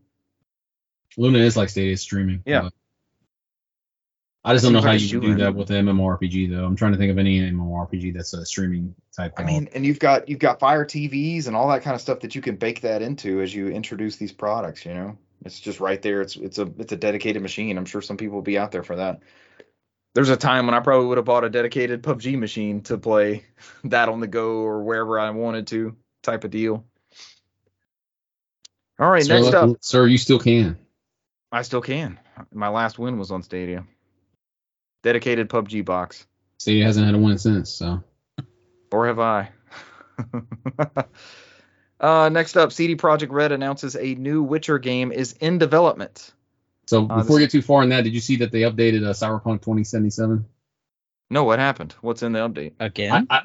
Luna 1.17 1.39
is 1.39 1.55
like 1.57 1.69
Stadia 1.69 1.97
streaming. 1.97 2.41
Yeah. 2.45 2.69
I 4.43 4.53
just 4.53 4.63
don't 4.63 4.73
know 4.73 4.81
how 4.81 4.93
you 4.93 5.19
do 5.19 5.35
that 5.35 5.53
with 5.53 5.69
an 5.69 5.85
MMORPG 5.85 6.49
though. 6.49 6.65
I'm 6.65 6.75
trying 6.75 6.93
to 6.93 6.97
think 6.97 7.11
of 7.11 7.17
any 7.17 7.39
MMORPG 7.51 8.13
that's 8.15 8.33
a 8.33 8.45
streaming 8.45 8.95
type. 9.15 9.35
Thing. 9.35 9.45
I 9.45 9.47
mean, 9.47 9.69
and 9.73 9.85
you've 9.85 9.99
got 9.99 10.29
you've 10.29 10.39
got 10.39 10.59
Fire 10.59 10.85
TVs 10.85 11.47
and 11.47 11.55
all 11.55 11.67
that 11.69 11.83
kind 11.83 11.93
of 11.93 12.01
stuff 12.01 12.21
that 12.21 12.35
you 12.35 12.41
can 12.41 12.55
bake 12.55 12.81
that 12.81 13.01
into 13.01 13.41
as 13.41 13.53
you 13.53 13.67
introduce 13.67 14.15
these 14.15 14.31
products. 14.31 14.85
You 14.85 14.93
know, 14.93 15.17
it's 15.43 15.59
just 15.59 15.81
right 15.81 16.01
there. 16.01 16.21
It's 16.21 16.37
it's 16.37 16.57
a 16.57 16.71
it's 16.77 16.93
a 16.93 16.97
dedicated 16.97 17.41
machine. 17.41 17.77
I'm 17.77 17.85
sure 17.85 18.01
some 18.01 18.15
people 18.15 18.35
will 18.35 18.41
be 18.41 18.57
out 18.57 18.71
there 18.71 18.83
for 18.83 18.95
that. 18.95 19.19
There's 20.15 20.29
a 20.29 20.37
time 20.37 20.65
when 20.65 20.75
I 20.75 20.79
probably 20.79 21.07
would 21.07 21.17
have 21.17 21.25
bought 21.25 21.43
a 21.43 21.49
dedicated 21.49 22.01
PUBG 22.01 22.37
machine 22.37 22.81
to 22.83 22.97
play 22.97 23.45
that 23.85 24.09
on 24.09 24.19
the 24.19 24.27
go 24.27 24.57
or 24.57 24.83
wherever 24.83 25.19
I 25.19 25.29
wanted 25.29 25.67
to, 25.67 25.95
type 26.23 26.43
of 26.43 26.51
deal. 26.51 26.85
All 28.99 29.09
right, 29.09 29.23
sir, 29.23 29.39
next 29.39 29.53
up, 29.53 29.77
sir, 29.81 30.07
you 30.07 30.17
still 30.17 30.39
can. 30.39 30.77
I 31.51 31.61
still 31.61 31.81
can. 31.81 32.19
My 32.53 32.67
last 32.67 32.99
win 32.99 33.17
was 33.17 33.31
on 33.31 33.43
Stadia. 33.43 33.85
Dedicated 35.03 35.49
PUBG 35.49 35.85
box. 35.85 36.27
Stadia 36.57 36.85
hasn't 36.85 37.05
had 37.05 37.15
a 37.15 37.17
win 37.17 37.37
since, 37.37 37.71
so 37.71 38.03
Or 38.91 39.07
have 39.07 39.19
I? 39.19 39.51
uh, 41.99 42.29
next 42.29 42.57
up, 42.57 42.73
CD 42.73 42.97
Projekt 42.97 43.31
Red 43.31 43.53
announces 43.53 43.95
a 43.95 44.15
new 44.15 44.43
Witcher 44.43 44.79
game 44.79 45.13
is 45.13 45.33
in 45.33 45.59
development. 45.59 46.33
So 46.89 47.03
Uh, 47.03 47.17
before 47.17 47.23
this- 47.23 47.33
we 47.35 47.39
get 47.41 47.51
too 47.51 47.61
far 47.61 47.83
in 47.83 47.89
that, 47.89 48.03
did 48.03 48.15
you 48.15 48.19
see 48.19 48.37
that 48.37 48.51
they 48.51 48.61
updated 48.61 49.05
uh, 49.05 49.13
Cyberpunk 49.13 49.61
2077? 49.61 50.43
No, 51.29 51.43
what 51.43 51.59
happened? 51.59 51.93
What's 52.01 52.23
in 52.23 52.31
the 52.31 52.39
update? 52.39 52.73
Again? 52.79 53.27
I, 53.29 53.37
I, 53.37 53.41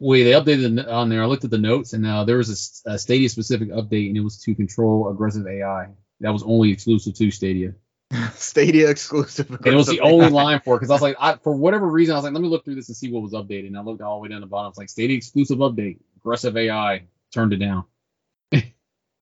wait, 0.00 0.24
they 0.24 0.32
updated 0.32 0.84
on 0.92 1.08
there. 1.08 1.22
I 1.22 1.26
looked 1.26 1.44
at 1.44 1.50
the 1.52 1.58
notes, 1.58 1.92
and 1.92 2.04
uh, 2.04 2.24
there 2.24 2.38
was 2.38 2.82
a 2.84 2.98
Stadia 2.98 3.28
specific 3.28 3.68
update, 3.70 4.08
and 4.08 4.16
it 4.16 4.20
was 4.20 4.38
to 4.42 4.54
control 4.56 5.08
aggressive 5.10 5.46
AI. 5.46 5.90
That 6.22 6.32
was 6.32 6.42
only 6.42 6.72
exclusive 6.72 7.14
to 7.14 7.30
Stadia, 7.30 7.74
Stadia 8.34 8.90
exclusive. 8.90 9.48
and 9.48 9.64
it 9.64 9.76
was 9.76 9.86
the 9.86 10.00
only 10.00 10.30
line 10.30 10.58
for 10.64 10.74
it 10.74 10.78
because 10.80 10.90
I 10.90 10.94
was 10.94 11.02
like, 11.02 11.16
I, 11.20 11.36
for 11.36 11.54
whatever 11.54 11.86
reason, 11.86 12.14
I 12.14 12.18
was 12.18 12.24
like, 12.24 12.32
let 12.32 12.42
me 12.42 12.48
look 12.48 12.64
through 12.64 12.74
this 12.74 12.88
and 12.88 12.96
see 12.96 13.12
what 13.12 13.22
was 13.22 13.32
updated. 13.32 13.68
And 13.68 13.78
I 13.78 13.82
looked 13.82 14.02
all 14.02 14.16
the 14.18 14.22
way 14.22 14.28
down 14.30 14.40
the 14.40 14.48
bottom. 14.48 14.70
It's 14.70 14.78
like 14.78 14.88
Stadia 14.88 15.16
exclusive 15.16 15.58
update, 15.58 15.98
aggressive 16.16 16.56
AI. 16.56 17.04
Turned 17.32 17.52
it 17.52 17.58
down. 17.58 17.84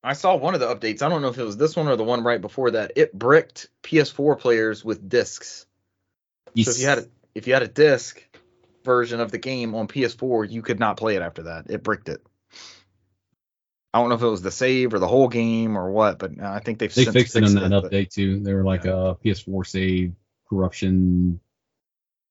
I 0.06 0.12
saw 0.12 0.36
one 0.36 0.54
of 0.54 0.60
the 0.60 0.72
updates. 0.72 1.02
I 1.02 1.08
don't 1.08 1.20
know 1.20 1.28
if 1.28 1.36
it 1.36 1.42
was 1.42 1.56
this 1.56 1.74
one 1.74 1.88
or 1.88 1.96
the 1.96 2.04
one 2.04 2.22
right 2.22 2.40
before 2.40 2.70
that. 2.70 2.92
It 2.94 3.12
bricked 3.12 3.68
PS4 3.82 4.38
players 4.38 4.84
with 4.84 5.08
discs. 5.08 5.66
So 6.54 6.70
if 6.70 6.78
you 6.78 6.86
had 6.86 6.98
a, 6.98 7.06
if 7.34 7.48
you 7.48 7.54
had 7.54 7.64
a 7.64 7.68
disc 7.68 8.22
version 8.84 9.18
of 9.18 9.32
the 9.32 9.38
game 9.38 9.74
on 9.74 9.88
PS4, 9.88 10.48
you 10.48 10.62
could 10.62 10.78
not 10.78 10.96
play 10.96 11.16
it 11.16 11.22
after 11.22 11.42
that. 11.44 11.66
It 11.70 11.82
bricked 11.82 12.08
it. 12.08 12.24
I 13.92 13.98
don't 13.98 14.10
know 14.10 14.14
if 14.14 14.22
it 14.22 14.28
was 14.28 14.42
the 14.42 14.52
save 14.52 14.94
or 14.94 15.00
the 15.00 15.08
whole 15.08 15.26
game 15.26 15.76
or 15.76 15.90
what, 15.90 16.20
but 16.20 16.40
I 16.40 16.60
think 16.60 16.78
they've 16.78 16.94
they 16.94 17.06
fixed 17.06 17.34
it 17.34 17.42
in 17.42 17.54
that 17.54 17.70
but- 17.70 17.90
update 17.90 18.10
too. 18.10 18.38
They 18.38 18.54
were 18.54 18.62
like, 18.62 18.86
uh, 18.86 19.14
PS4 19.24 19.66
save 19.66 20.12
corruption, 20.48 21.40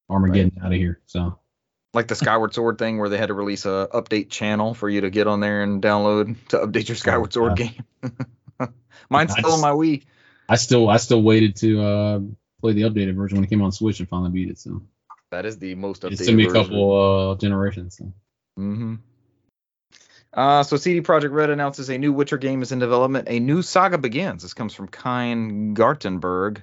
Armageddon 0.10 0.60
out 0.64 0.72
of 0.72 0.78
here. 0.78 1.02
So 1.08 1.40
like 1.96 2.08
the 2.08 2.16
Skyward 2.16 2.54
Sword 2.54 2.78
thing 2.78 3.00
where 3.00 3.10
they 3.10 3.18
had 3.18 3.28
to 3.28 3.34
release 3.34 3.66
a 3.66 3.90
update 3.94 4.30
channel 4.30 4.74
for 4.74 4.88
you 4.90 5.02
to 5.02 5.10
get 5.10 5.26
on 5.26 5.40
there 5.40 5.64
and 5.64 5.82
download 5.82 6.36
to 6.50 6.58
update 6.58 6.88
your 6.88 6.96
Skyward 6.96 7.34
Sword 7.34 7.58
yeah. 7.58 7.68
game. 7.68 8.74
Mine's 9.10 9.32
I 9.32 9.40
still 9.40 9.54
on 9.54 9.62
my 9.62 9.72
Wii. 9.72 10.04
I 10.48 10.58
still 10.58 10.90
I 10.90 10.98
still 10.98 11.24
waited 11.24 11.56
to 11.58 11.82
uh, 11.82 12.20
play 12.62 12.74
the 12.74 12.84
updated 12.84 13.16
version 13.16 13.38
when 13.38 13.46
it 13.46 13.50
came 13.50 13.62
on 13.62 13.72
Switch 13.72 14.00
and 14.00 14.10
finally 14.10 14.32
beat 14.32 14.50
it. 14.50 14.60
So 14.60 14.82
That 15.32 15.46
is 15.46 15.58
the 15.58 15.74
most 15.76 16.04
updated. 16.04 16.12
it's 16.12 16.26
took 16.26 16.36
me 16.36 16.46
a 16.46 16.52
couple 16.52 17.32
uh, 17.32 17.36
generations. 17.36 17.98
So. 17.98 18.14
hmm 18.56 18.96
Uh, 20.34 20.64
so 20.64 20.78
CD 20.78 21.02
Projekt 21.02 21.32
Red 21.32 21.50
announces 21.50 21.90
a 21.90 21.98
new 21.98 22.14
Witcher 22.14 22.38
game 22.38 22.62
is 22.62 22.72
in 22.72 22.80
development. 22.80 23.28
A 23.30 23.40
new 23.40 23.62
saga 23.62 23.98
begins. 23.98 24.44
This 24.44 24.54
comes 24.54 24.74
from 24.74 24.90
Chaim 24.94 25.76
Gartenberg 25.76 26.62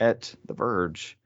at 0.00 0.34
The 0.46 0.54
Verge. 0.54 1.16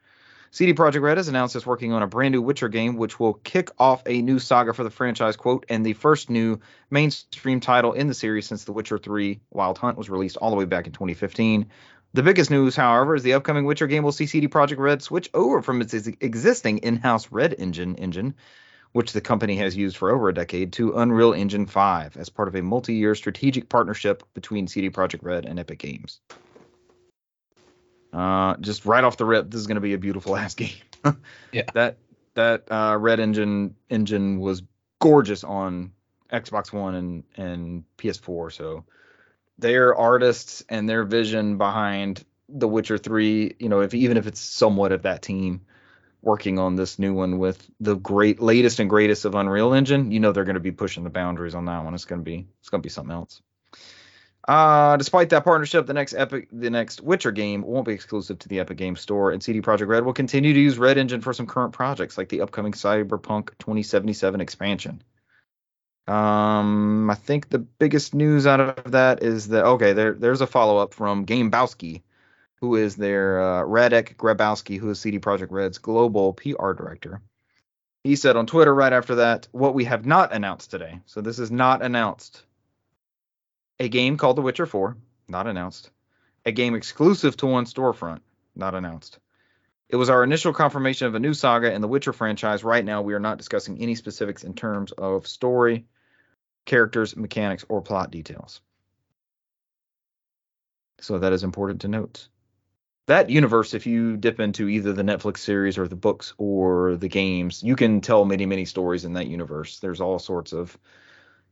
CD 0.56 0.72
Projekt 0.72 1.02
Red 1.02 1.18
has 1.18 1.28
announced 1.28 1.54
it's 1.54 1.66
working 1.66 1.92
on 1.92 2.02
a 2.02 2.06
brand 2.06 2.32
new 2.32 2.40
Witcher 2.40 2.70
game, 2.70 2.96
which 2.96 3.20
will 3.20 3.34
kick 3.34 3.68
off 3.78 4.02
a 4.06 4.22
new 4.22 4.38
saga 4.38 4.72
for 4.72 4.84
the 4.84 4.90
franchise, 4.90 5.36
quote, 5.36 5.66
and 5.68 5.84
the 5.84 5.92
first 5.92 6.30
new 6.30 6.60
mainstream 6.88 7.60
title 7.60 7.92
in 7.92 8.06
the 8.06 8.14
series 8.14 8.46
since 8.46 8.64
The 8.64 8.72
Witcher 8.72 8.96
3 8.96 9.38
Wild 9.50 9.76
Hunt 9.76 9.98
was 9.98 10.08
released 10.08 10.38
all 10.38 10.48
the 10.48 10.56
way 10.56 10.64
back 10.64 10.86
in 10.86 10.94
2015. 10.94 11.66
The 12.14 12.22
biggest 12.22 12.50
news, 12.50 12.74
however, 12.74 13.14
is 13.14 13.22
the 13.22 13.34
upcoming 13.34 13.66
Witcher 13.66 13.86
game 13.86 14.02
will 14.02 14.12
see 14.12 14.24
CD 14.24 14.48
Projekt 14.48 14.78
Red 14.78 15.02
switch 15.02 15.28
over 15.34 15.60
from 15.60 15.82
its 15.82 15.92
existing 15.92 16.78
in-house 16.78 17.30
Red 17.30 17.54
Engine 17.58 17.96
engine 17.96 18.34
which 18.92 19.12
the 19.12 19.20
company 19.20 19.56
has 19.56 19.76
used 19.76 19.98
for 19.98 20.10
over 20.10 20.30
a 20.30 20.34
decade, 20.34 20.72
to 20.72 20.96
Unreal 20.96 21.34
Engine 21.34 21.66
5 21.66 22.16
as 22.16 22.30
part 22.30 22.48
of 22.48 22.54
a 22.54 22.62
multi-year 22.62 23.14
strategic 23.14 23.68
partnership 23.68 24.22
between 24.32 24.68
CD 24.68 24.88
Projekt 24.88 25.22
Red 25.22 25.44
and 25.44 25.58
Epic 25.58 25.78
Games. 25.78 26.18
Uh, 28.12 28.56
just 28.58 28.86
right 28.86 29.04
off 29.04 29.16
the 29.16 29.24
rip, 29.24 29.50
this 29.50 29.60
is 29.60 29.66
going 29.66 29.76
to 29.76 29.80
be 29.80 29.94
a 29.94 29.98
beautiful 29.98 30.36
ass 30.36 30.54
game. 30.54 30.74
Yeah. 31.52 31.62
That 31.72 31.98
that 32.34 32.64
uh, 32.70 32.96
Red 32.98 33.20
Engine 33.20 33.76
engine 33.88 34.40
was 34.40 34.62
gorgeous 34.98 35.44
on 35.44 35.92
Xbox 36.32 36.72
One 36.72 36.94
and 36.96 37.24
and 37.36 37.84
PS4. 37.98 38.52
So 38.52 38.84
their 39.58 39.94
artists 39.94 40.64
and 40.68 40.88
their 40.88 41.04
vision 41.04 41.58
behind 41.58 42.24
The 42.48 42.68
Witcher 42.68 42.98
3, 42.98 43.56
you 43.58 43.68
know, 43.68 43.80
if 43.80 43.94
even 43.94 44.16
if 44.16 44.26
it's 44.26 44.40
somewhat 44.40 44.92
of 44.92 45.02
that 45.02 45.22
team 45.22 45.62
working 46.22 46.58
on 46.58 46.74
this 46.74 46.98
new 46.98 47.14
one 47.14 47.38
with 47.38 47.70
the 47.78 47.94
great 47.94 48.40
latest 48.40 48.80
and 48.80 48.90
greatest 48.90 49.24
of 49.24 49.34
Unreal 49.34 49.72
Engine, 49.72 50.10
you 50.10 50.20
know 50.20 50.32
they're 50.32 50.44
going 50.44 50.54
to 50.54 50.60
be 50.60 50.72
pushing 50.72 51.04
the 51.04 51.10
boundaries 51.10 51.54
on 51.54 51.66
that 51.66 51.84
one. 51.84 51.94
It's 51.94 52.04
going 52.04 52.20
to 52.20 52.24
be 52.24 52.46
it's 52.60 52.68
going 52.68 52.82
to 52.82 52.86
be 52.86 52.90
something 52.90 53.14
else. 53.14 53.40
Uh, 54.46 54.96
despite 54.96 55.30
that 55.30 55.42
partnership, 55.42 55.86
the 55.86 55.94
next 55.94 56.14
Epic, 56.14 56.48
the 56.52 56.70
next 56.70 57.00
Witcher 57.00 57.32
game 57.32 57.62
won't 57.62 57.86
be 57.86 57.92
exclusive 57.92 58.38
to 58.38 58.48
the 58.48 58.60
Epic 58.60 58.76
Games 58.76 59.00
Store, 59.00 59.32
and 59.32 59.42
CD 59.42 59.60
Projekt 59.60 59.88
Red 59.88 60.04
will 60.04 60.12
continue 60.12 60.52
to 60.52 60.60
use 60.60 60.78
Red 60.78 60.98
Engine 60.98 61.20
for 61.20 61.32
some 61.32 61.46
current 61.46 61.72
projects 61.72 62.16
like 62.16 62.28
the 62.28 62.42
upcoming 62.42 62.72
Cyberpunk 62.72 63.50
2077 63.58 64.40
expansion. 64.40 65.02
Um, 66.06 67.10
I 67.10 67.16
think 67.16 67.48
the 67.48 67.58
biggest 67.58 68.14
news 68.14 68.46
out 68.46 68.60
of 68.60 68.92
that 68.92 69.24
is 69.24 69.48
that 69.48 69.64
okay, 69.64 69.92
there 69.92 70.12
there's 70.12 70.40
a 70.40 70.46
follow 70.46 70.78
up 70.78 70.94
from 70.94 71.26
Gamebowski, 71.26 72.02
who 72.60 72.76
is 72.76 72.94
their 72.94 73.40
uh, 73.40 73.62
Radek 73.62 74.14
Grabowski, 74.14 74.78
who 74.78 74.90
is 74.90 75.00
CD 75.00 75.18
Projekt 75.18 75.50
Red's 75.50 75.78
global 75.78 76.34
PR 76.34 76.72
director. 76.72 77.20
He 78.04 78.14
said 78.14 78.36
on 78.36 78.46
Twitter 78.46 78.72
right 78.72 78.92
after 78.92 79.16
that, 79.16 79.48
what 79.50 79.74
we 79.74 79.84
have 79.86 80.06
not 80.06 80.32
announced 80.32 80.70
today. 80.70 81.00
So 81.06 81.20
this 81.20 81.40
is 81.40 81.50
not 81.50 81.82
announced. 81.82 82.44
A 83.78 83.88
game 83.88 84.16
called 84.16 84.36
The 84.36 84.42
Witcher 84.42 84.66
4, 84.66 84.96
not 85.28 85.46
announced. 85.46 85.90
A 86.46 86.52
game 86.52 86.74
exclusive 86.74 87.36
to 87.38 87.46
one 87.46 87.66
storefront, 87.66 88.20
not 88.54 88.74
announced. 88.74 89.18
It 89.88 89.96
was 89.96 90.08
our 90.08 90.24
initial 90.24 90.52
confirmation 90.52 91.06
of 91.06 91.14
a 91.14 91.20
new 91.20 91.34
saga 91.34 91.72
in 91.72 91.82
the 91.82 91.88
Witcher 91.88 92.12
franchise. 92.12 92.64
Right 92.64 92.84
now, 92.84 93.02
we 93.02 93.14
are 93.14 93.20
not 93.20 93.38
discussing 93.38 93.78
any 93.78 93.94
specifics 93.94 94.44
in 94.44 94.54
terms 94.54 94.92
of 94.92 95.26
story, 95.26 95.86
characters, 96.64 97.16
mechanics, 97.16 97.64
or 97.68 97.82
plot 97.82 98.10
details. 98.10 98.60
So 101.00 101.18
that 101.18 101.34
is 101.34 101.44
important 101.44 101.82
to 101.82 101.88
note. 101.88 102.28
That 103.06 103.30
universe, 103.30 103.74
if 103.74 103.86
you 103.86 104.16
dip 104.16 104.40
into 104.40 104.68
either 104.68 104.92
the 104.92 105.04
Netflix 105.04 105.38
series 105.38 105.78
or 105.78 105.86
the 105.86 105.94
books 105.94 106.34
or 106.38 106.96
the 106.96 107.08
games, 107.08 107.62
you 107.62 107.76
can 107.76 108.00
tell 108.00 108.24
many, 108.24 108.46
many 108.46 108.64
stories 108.64 109.04
in 109.04 109.12
that 109.12 109.28
universe. 109.28 109.78
There's 109.78 110.00
all 110.00 110.18
sorts 110.18 110.52
of 110.52 110.76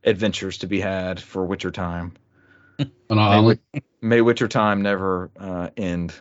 adventures 0.05 0.59
to 0.59 0.67
be 0.67 0.79
had 0.79 1.19
for 1.19 1.45
Witcher 1.45 1.71
time. 1.71 2.13
On 2.79 2.87
May, 3.09 3.15
an 3.15 3.19
island, 3.19 3.59
may 4.01 4.21
Witcher 4.21 4.47
time 4.47 4.81
never 4.81 5.31
uh, 5.37 5.69
end. 5.75 6.13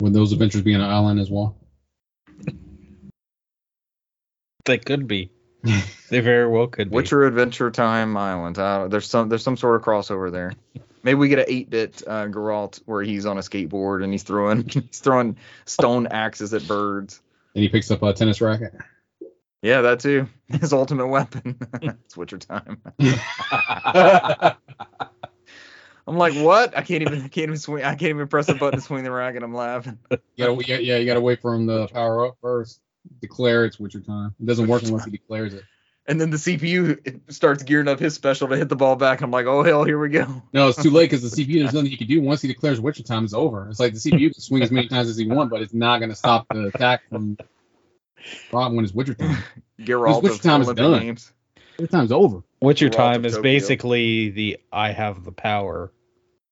would 0.00 0.14
those 0.14 0.32
adventures 0.32 0.62
be 0.62 0.74
on 0.74 0.80
an 0.80 0.88
island 0.88 1.20
as 1.20 1.30
well? 1.30 1.56
They 4.64 4.78
could 4.78 5.06
be. 5.06 5.30
They 6.08 6.20
very 6.20 6.46
well 6.46 6.68
could 6.68 6.90
be. 6.90 6.94
Witcher 6.94 7.24
Adventure 7.24 7.72
Time 7.72 8.16
Island. 8.16 8.56
Uh, 8.56 8.86
there's 8.86 9.08
some 9.08 9.28
there's 9.28 9.42
some 9.42 9.56
sort 9.56 9.74
of 9.74 9.82
crossover 9.82 10.30
there. 10.30 10.52
Maybe 11.02 11.16
we 11.16 11.28
get 11.28 11.40
an 11.40 11.46
8-bit 11.46 12.02
uh, 12.06 12.26
Geralt 12.26 12.80
where 12.86 13.02
he's 13.02 13.26
on 13.26 13.38
a 13.38 13.40
skateboard 13.40 14.04
and 14.04 14.12
he's 14.12 14.22
throwing 14.22 14.68
he's 14.68 15.00
throwing 15.00 15.36
stone 15.64 16.06
axes 16.06 16.54
at 16.54 16.68
birds. 16.68 17.20
And 17.56 17.62
he 17.62 17.68
picks 17.68 17.90
up 17.90 18.04
a 18.04 18.12
tennis 18.12 18.40
racket. 18.40 18.74
Yeah, 19.62 19.82
that 19.82 20.00
too. 20.00 20.28
His 20.48 20.72
ultimate 20.72 21.08
weapon. 21.08 21.58
it's 21.82 22.16
Witcher 22.16 22.38
time. 22.38 22.80
I'm 26.08 26.16
like, 26.18 26.34
what? 26.34 26.76
I 26.76 26.82
can't 26.82 27.02
even 27.02 27.22
I 27.22 27.28
can't 27.28 27.44
even 27.44 27.56
swing. 27.56 27.82
I 27.82 27.96
can't 27.96 28.10
even 28.10 28.28
press 28.28 28.48
a 28.48 28.54
button 28.54 28.78
to 28.78 28.84
swing 28.84 29.02
the 29.02 29.10
racket. 29.10 29.42
I'm 29.42 29.54
laughing. 29.54 29.98
You 30.10 30.18
gotta, 30.38 30.64
yeah, 30.66 30.78
yeah, 30.78 30.96
you 30.98 31.06
gotta 31.06 31.20
wait 31.20 31.40
for 31.40 31.52
him 31.52 31.66
to 31.66 31.88
power 31.92 32.26
up 32.26 32.36
first. 32.40 32.80
Declare 33.20 33.64
it's 33.64 33.80
Witcher 33.80 34.00
time. 34.00 34.34
It 34.40 34.46
doesn't 34.46 34.68
work 34.68 34.82
unless 34.82 35.04
he 35.04 35.10
declares 35.10 35.54
it. 35.54 35.64
And 36.08 36.20
then 36.20 36.30
the 36.30 36.36
CPU 36.36 37.20
starts 37.32 37.64
gearing 37.64 37.88
up 37.88 37.98
his 37.98 38.14
special 38.14 38.46
to 38.48 38.56
hit 38.56 38.68
the 38.68 38.76
ball 38.76 38.94
back. 38.94 39.22
I'm 39.22 39.32
like, 39.32 39.46
oh 39.46 39.64
hell, 39.64 39.82
here 39.82 39.98
we 39.98 40.08
go. 40.08 40.42
No, 40.52 40.68
it's 40.68 40.80
too 40.80 40.90
late 40.90 41.10
because 41.10 41.28
the 41.28 41.44
CPU 41.44 41.60
there's 41.60 41.74
nothing 41.74 41.90
he 41.90 41.96
can 41.96 42.06
do. 42.06 42.20
Once 42.20 42.42
he 42.42 42.46
declares 42.46 42.80
Witcher 42.80 43.02
time, 43.02 43.24
it's 43.24 43.34
over. 43.34 43.68
It's 43.68 43.80
like 43.80 43.92
the 43.92 43.98
CPU 43.98 44.32
can 44.32 44.40
swing 44.40 44.62
as 44.62 44.70
many 44.70 44.86
times 44.86 45.08
as 45.08 45.16
he 45.16 45.26
wants, 45.26 45.50
but 45.50 45.62
it's 45.62 45.74
not 45.74 45.98
gonna 45.98 46.14
stop 46.14 46.46
the 46.50 46.66
attack 46.66 47.08
from 47.08 47.36
Rob 48.52 48.72
when 48.74 48.84
it's 48.84 48.94
Witcher 48.94 49.14
time. 49.14 49.42
Geralt 49.80 50.22
Witcher 50.22 50.42
time 50.42 50.62
is 50.62 50.72
done. 50.72 51.00
games. 51.00 51.32
Witcher 51.78 51.90
time's 51.92 52.12
over. 52.12 52.42
Witcher 52.60 52.88
Geralt 52.88 52.96
time 52.96 53.24
is 53.24 53.32
Tokyo. 53.32 53.42
basically 53.42 54.30
the 54.30 54.58
I 54.72 54.92
have 54.92 55.24
the 55.24 55.32
power 55.32 55.92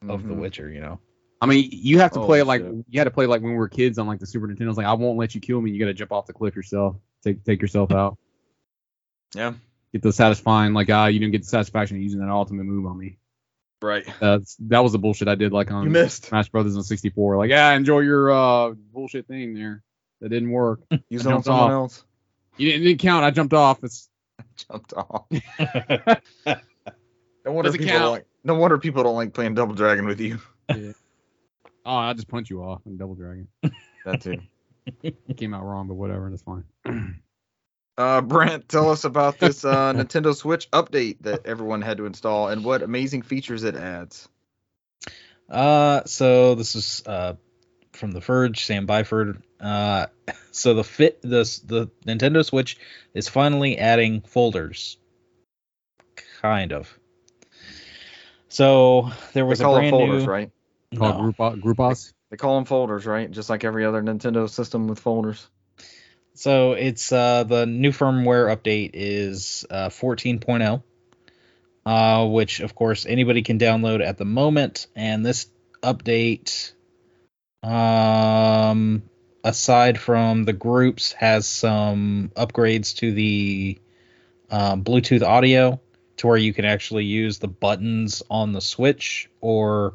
of 0.08 0.22
the 0.26 0.34
Mhm. 0.34 0.38
Witcher, 0.40 0.70
you 0.70 0.80
know. 0.80 1.00
I 1.40 1.46
mean, 1.46 1.68
you 1.72 1.98
have 1.98 2.12
to 2.12 2.20
Oh, 2.20 2.26
play 2.26 2.40
it 2.40 2.46
like 2.46 2.62
shit. 2.62 2.72
you 2.88 3.00
had 3.00 3.04
to 3.04 3.10
play 3.10 3.26
like 3.26 3.42
when 3.42 3.52
we 3.52 3.58
were 3.58 3.68
kids 3.68 3.98
on 3.98 4.06
like 4.06 4.18
the 4.20 4.26
Super 4.26 4.46
Nintendo. 4.48 4.68
It's 4.68 4.76
like 4.78 4.86
I 4.86 4.92
won't 4.94 5.18
let 5.18 5.34
you 5.34 5.40
kill 5.40 5.60
me. 5.60 5.70
You 5.70 5.78
got 5.78 5.86
to 5.86 5.94
jump 5.94 6.12
off 6.12 6.26
the 6.26 6.32
cliff 6.32 6.54
yourself. 6.56 6.96
Take 7.22 7.42
take 7.44 7.60
yourself 7.62 7.90
out. 7.92 8.16
Yeah. 9.34 9.54
Get 9.92 10.02
the 10.02 10.12
satisfying 10.12 10.74
like 10.74 10.90
ah 10.90 11.06
you 11.06 11.18
didn't 11.18 11.32
get 11.32 11.42
the 11.42 11.48
satisfaction 11.48 11.96
of 11.96 12.02
using 12.02 12.20
that 12.20 12.28
ultimate 12.30 12.64
move 12.64 12.86
on 12.86 12.98
me. 12.98 13.18
Right. 13.82 14.06
That's 14.20 14.56
that 14.68 14.82
was 14.82 14.92
the 14.92 14.98
bullshit 14.98 15.28
I 15.28 15.34
did 15.34 15.52
like 15.52 15.70
on 15.70 15.82
You 15.82 15.88
on 15.88 15.92
missed. 15.92 16.26
Smash 16.26 16.48
Brothers 16.48 16.76
on 16.76 16.82
64. 16.82 17.36
Like 17.36 17.50
yeah, 17.50 17.72
enjoy 17.72 18.00
your 18.00 18.30
uh 18.32 18.70
bullshit 18.92 19.26
thing 19.26 19.54
there. 19.54 19.82
That 20.24 20.30
didn't 20.30 20.50
work. 20.52 20.80
You 20.90 20.96
I 20.96 21.20
it 21.20 21.26
on 21.26 21.32
jumped 21.32 21.44
someone 21.44 21.64
off. 21.64 21.70
else. 21.70 22.04
You 22.56 22.70
didn't, 22.70 22.80
it 22.82 22.84
didn't 22.88 23.00
count. 23.00 23.24
I 23.26 23.30
jumped 23.30 23.52
off. 23.52 23.84
It's 23.84 24.08
I 24.40 24.44
Jumped 24.56 24.92
off. 24.94 25.26
No 27.46 27.52
wonder 27.52 27.68
Doesn't 27.68 27.78
people 27.80 27.92
count. 27.92 28.02
don't 28.04 28.12
like. 28.12 28.26
No 28.42 28.54
wonder 28.54 28.78
people 28.78 29.02
don't 29.02 29.16
like 29.16 29.34
playing 29.34 29.54
Double 29.54 29.74
Dragon 29.74 30.06
with 30.06 30.18
you. 30.18 30.38
oh 30.70 30.94
I 31.84 32.14
just 32.14 32.26
punch 32.26 32.48
you 32.48 32.62
off 32.62 32.80
in 32.86 32.96
Double 32.96 33.14
Dragon. 33.14 33.48
That 34.06 34.22
too. 34.22 34.38
It 35.02 35.36
came 35.36 35.52
out 35.52 35.62
wrong, 35.62 35.86
but 35.88 35.94
whatever. 35.94 36.30
That's 36.30 36.42
fine. 36.42 36.64
Uh, 37.96 38.20
Brent, 38.22 38.68
tell 38.68 38.90
us 38.90 39.04
about 39.04 39.38
this 39.38 39.64
uh, 39.64 39.92
Nintendo 39.92 40.34
Switch 40.34 40.68
update 40.72 41.18
that 41.20 41.46
everyone 41.46 41.80
had 41.80 41.98
to 41.98 42.06
install 42.06 42.48
and 42.48 42.64
what 42.64 42.82
amazing 42.82 43.22
features 43.22 43.62
it 43.62 43.76
adds. 43.76 44.28
Uh, 45.48 46.02
so 46.04 46.56
this 46.56 46.74
is 46.74 47.04
uh 47.06 47.34
from 47.94 48.12
the 48.12 48.20
Verge, 48.20 48.64
Sam 48.64 48.86
Byford. 48.86 49.42
Uh, 49.60 50.06
so 50.50 50.74
the 50.74 50.84
fit 50.84 51.20
this 51.22 51.58
the 51.60 51.90
Nintendo 52.06 52.44
Switch 52.44 52.76
is 53.14 53.28
finally 53.28 53.78
adding 53.78 54.22
folders, 54.22 54.98
kind 56.40 56.72
of. 56.72 56.98
So 58.48 59.10
there 59.32 59.44
was 59.44 59.58
they 59.58 59.64
a 59.64 59.66
call 59.66 59.74
them 59.74 59.80
brand 59.82 59.90
folders, 59.90 60.24
new. 60.24 60.30
right? 60.30 60.50
Called 60.96 61.16
No. 61.16 61.32
Group 61.32 61.36
Groupos. 61.36 62.12
They 62.30 62.36
call 62.36 62.56
them 62.56 62.64
folders, 62.64 63.06
right? 63.06 63.30
Just 63.30 63.50
like 63.50 63.64
every 63.64 63.84
other 63.84 64.02
Nintendo 64.02 64.48
system 64.48 64.86
with 64.88 64.98
folders. 64.98 65.46
So 66.34 66.72
it's 66.72 67.12
uh, 67.12 67.44
the 67.44 67.64
new 67.64 67.92
firmware 67.92 68.54
update 68.54 68.90
is 68.94 69.64
uh, 69.70 69.88
14.0, 69.88 70.82
uh, 71.86 72.26
which 72.26 72.60
of 72.60 72.74
course 72.74 73.06
anybody 73.06 73.42
can 73.42 73.58
download 73.58 74.04
at 74.04 74.18
the 74.18 74.24
moment. 74.24 74.88
And 74.96 75.24
this 75.24 75.46
update, 75.82 76.72
um, 77.64 79.02
aside 79.42 79.98
from 79.98 80.44
the 80.44 80.52
groups, 80.52 81.12
has 81.12 81.46
some 81.46 82.30
upgrades 82.36 82.96
to 82.96 83.12
the 83.12 83.80
um, 84.50 84.84
Bluetooth 84.84 85.22
audio 85.22 85.80
to 86.18 86.26
where 86.26 86.36
you 86.36 86.52
can 86.52 86.64
actually 86.64 87.04
use 87.04 87.38
the 87.38 87.48
buttons 87.48 88.22
on 88.30 88.52
the 88.52 88.60
Switch 88.60 89.30
or 89.40 89.94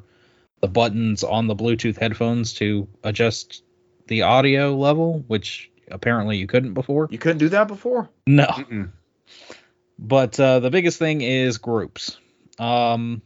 the 0.62 0.68
buttons 0.68 1.24
on 1.24 1.48
the 1.48 1.56
Bluetooth 1.56 1.98
headphones 1.98 2.54
to 2.56 2.88
adjust 3.04 3.64
the 4.08 4.24
audio 4.24 4.76
level, 4.76 5.24
which 5.28 5.72
apparently 5.90 6.38
you 6.38 6.48
couldn't 6.48 6.74
before. 6.74 7.08
You 7.12 7.18
couldn't 7.18 7.38
do 7.38 7.50
that 7.50 7.68
before? 7.68 8.10
No. 8.28 8.48
Mm-mm. 8.48 8.92
But 9.98 10.40
uh, 10.40 10.60
the 10.60 10.70
biggest 10.70 10.98
thing 10.98 11.22
is 11.22 11.58
groups. 11.58 12.18
Um, 12.58 13.22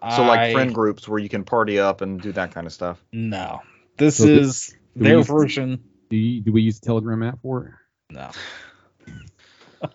So 0.00 0.22
like 0.24 0.40
I- 0.40 0.52
friend 0.52 0.74
groups 0.74 1.06
where 1.08 1.18
you 1.18 1.28
can 1.28 1.44
party 1.44 1.78
up 1.78 2.00
and 2.00 2.20
do 2.20 2.32
that 2.32 2.52
kind 2.54 2.66
of 2.66 2.72
stuff. 2.72 3.02
No, 3.12 3.60
this 3.98 4.16
So 4.18 4.24
is 4.26 4.74
do 4.96 5.04
their 5.04 5.18
use- 5.18 5.26
version. 5.26 5.82
Do, 6.10 6.16
you, 6.16 6.40
do 6.42 6.52
we 6.52 6.62
use 6.62 6.78
the 6.80 6.86
Telegram 6.86 7.22
app 7.22 7.38
for 7.42 7.66
it? 8.10 8.14
No. 8.14 8.30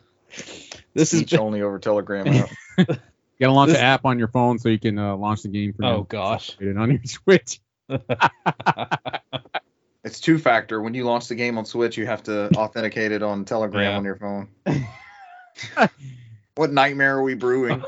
this 0.94 1.14
is 1.14 1.32
only 1.34 1.62
over 1.62 1.80
Telegram. 1.80 2.28
app. 2.28 2.50
You 3.40 3.46
gotta 3.46 3.54
launch 3.54 3.68
This- 3.70 3.78
the 3.78 3.84
app 3.84 4.04
on 4.04 4.18
your 4.18 4.30
phone 4.30 4.58
so 4.58 4.68
you 4.70 4.80
can 4.80 4.98
uh, 4.98 5.16
launch 5.16 5.44
the 5.44 5.50
game 5.50 5.72
for 5.74 5.86
oh 5.86 5.98
now. 5.98 6.02
gosh. 6.10 6.58
Get 6.58 6.70
it 6.70 6.78
on 6.78 6.90
your 6.90 7.02
Switch. 7.06 7.60
it's 10.04 10.20
two 10.20 10.40
factor. 10.40 10.82
When 10.82 10.96
you 10.96 11.04
launch 11.04 11.28
the 11.28 11.36
game 11.36 11.60
on 11.60 11.66
Switch, 11.66 11.98
you 11.98 12.08
have 12.08 12.24
to 12.24 12.50
authenticate 12.56 13.12
it 13.12 13.22
on 13.22 13.46
Telegram 13.46 13.84
Yeah. 13.92 13.98
on 13.98 14.04
your 14.06 14.16
phone. 14.16 14.48
what 16.56 16.72
nightmare 16.74 17.18
are 17.18 17.22
we 17.22 17.36
brewing? 17.36 17.84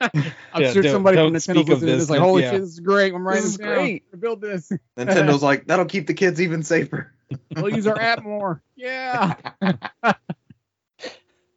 I'm 0.00 0.62
Yeah, 0.62 0.72
sure 0.72 0.82
somebody 0.84 1.16
from 1.16 1.32
don't 1.32 1.34
Nintendo's 1.34 1.44
speak 1.44 1.68
listening 1.68 1.98
this 1.98 2.10
like, 2.10 2.20
holy 2.20 2.42
yeah. 2.42 2.52
shit, 2.52 2.60
this 2.62 2.70
is 2.70 2.80
great. 2.80 3.14
I'm 3.14 3.26
writing 3.26 3.42
This 3.42 3.56
this 3.56 3.66
is 3.66 3.74
great. 3.74 4.10
To 4.10 4.16
build 4.16 4.40
this. 4.40 4.70
Nintendo's 4.98 5.42
like, 5.42 5.66
that'll 5.66 5.84
keep 5.86 6.06
the 6.06 6.14
kids 6.14 6.40
even 6.40 6.62
safer. 6.62 7.10
We'll 7.56 7.74
use 7.74 7.86
our 7.86 7.98
app 7.98 8.22
more. 8.22 8.62
Yeah. 8.76 9.34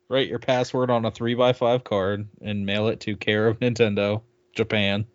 Write 0.10 0.27
your 0.29 0.39
password 0.39 0.89
on 0.89 1.06
a 1.06 1.12
three 1.12 1.39
x 1.39 1.60
five 1.60 1.84
card 1.84 2.29
and 2.41 2.65
mail 2.65 2.88
it 2.88 3.01
to 3.01 3.15
care 3.17 3.48
of 3.48 3.60
Nintendo, 3.60 4.21
Japan. 4.56 5.06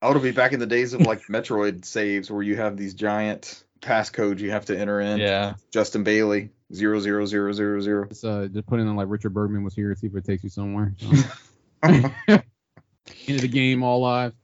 Oh, 0.00 0.10
it'll 0.10 0.22
be 0.22 0.30
back 0.30 0.52
in 0.52 0.60
the 0.60 0.66
days 0.66 0.94
of 0.94 1.00
like 1.02 1.22
Metroid 1.26 1.84
saves 1.84 2.30
where 2.30 2.42
you 2.42 2.56
have 2.56 2.76
these 2.76 2.94
giant 2.94 3.64
passcodes 3.80 4.38
you 4.38 4.52
have 4.52 4.66
to 4.66 4.78
enter 4.78 5.00
in. 5.00 5.18
Yeah. 5.18 5.54
Justin 5.72 6.04
Bailey, 6.04 6.50
zero 6.72 7.00
zero 7.00 7.26
zero 7.26 7.52
zero 7.52 7.80
zero. 7.80 8.06
Just, 8.06 8.24
uh, 8.24 8.46
just 8.46 8.66
put 8.66 8.80
in 8.80 8.96
like 8.96 9.08
Richard 9.10 9.34
Bergman 9.34 9.64
was 9.64 9.74
here, 9.74 9.94
see 9.96 10.06
if 10.06 10.14
it 10.14 10.24
takes 10.24 10.44
you 10.44 10.50
somewhere. 10.50 10.94
Into 13.26 13.40
the 13.40 13.48
game 13.48 13.82
all 13.82 14.00
live. 14.00 14.34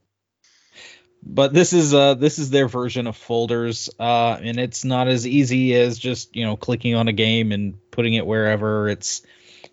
but 1.23 1.53
this 1.53 1.73
is 1.73 1.93
uh 1.93 2.13
this 2.15 2.39
is 2.39 2.49
their 2.49 2.67
version 2.67 3.05
of 3.07 3.15
folders 3.15 3.89
uh 3.99 4.37
and 4.41 4.57
it's 4.57 4.85
not 4.85 5.07
as 5.07 5.27
easy 5.27 5.75
as 5.75 5.99
just 5.99 6.35
you 6.35 6.45
know 6.45 6.55
clicking 6.55 6.95
on 6.95 7.07
a 7.07 7.13
game 7.13 7.51
and 7.51 7.77
putting 7.91 8.13
it 8.13 8.25
wherever 8.25 8.87
it's 8.87 9.21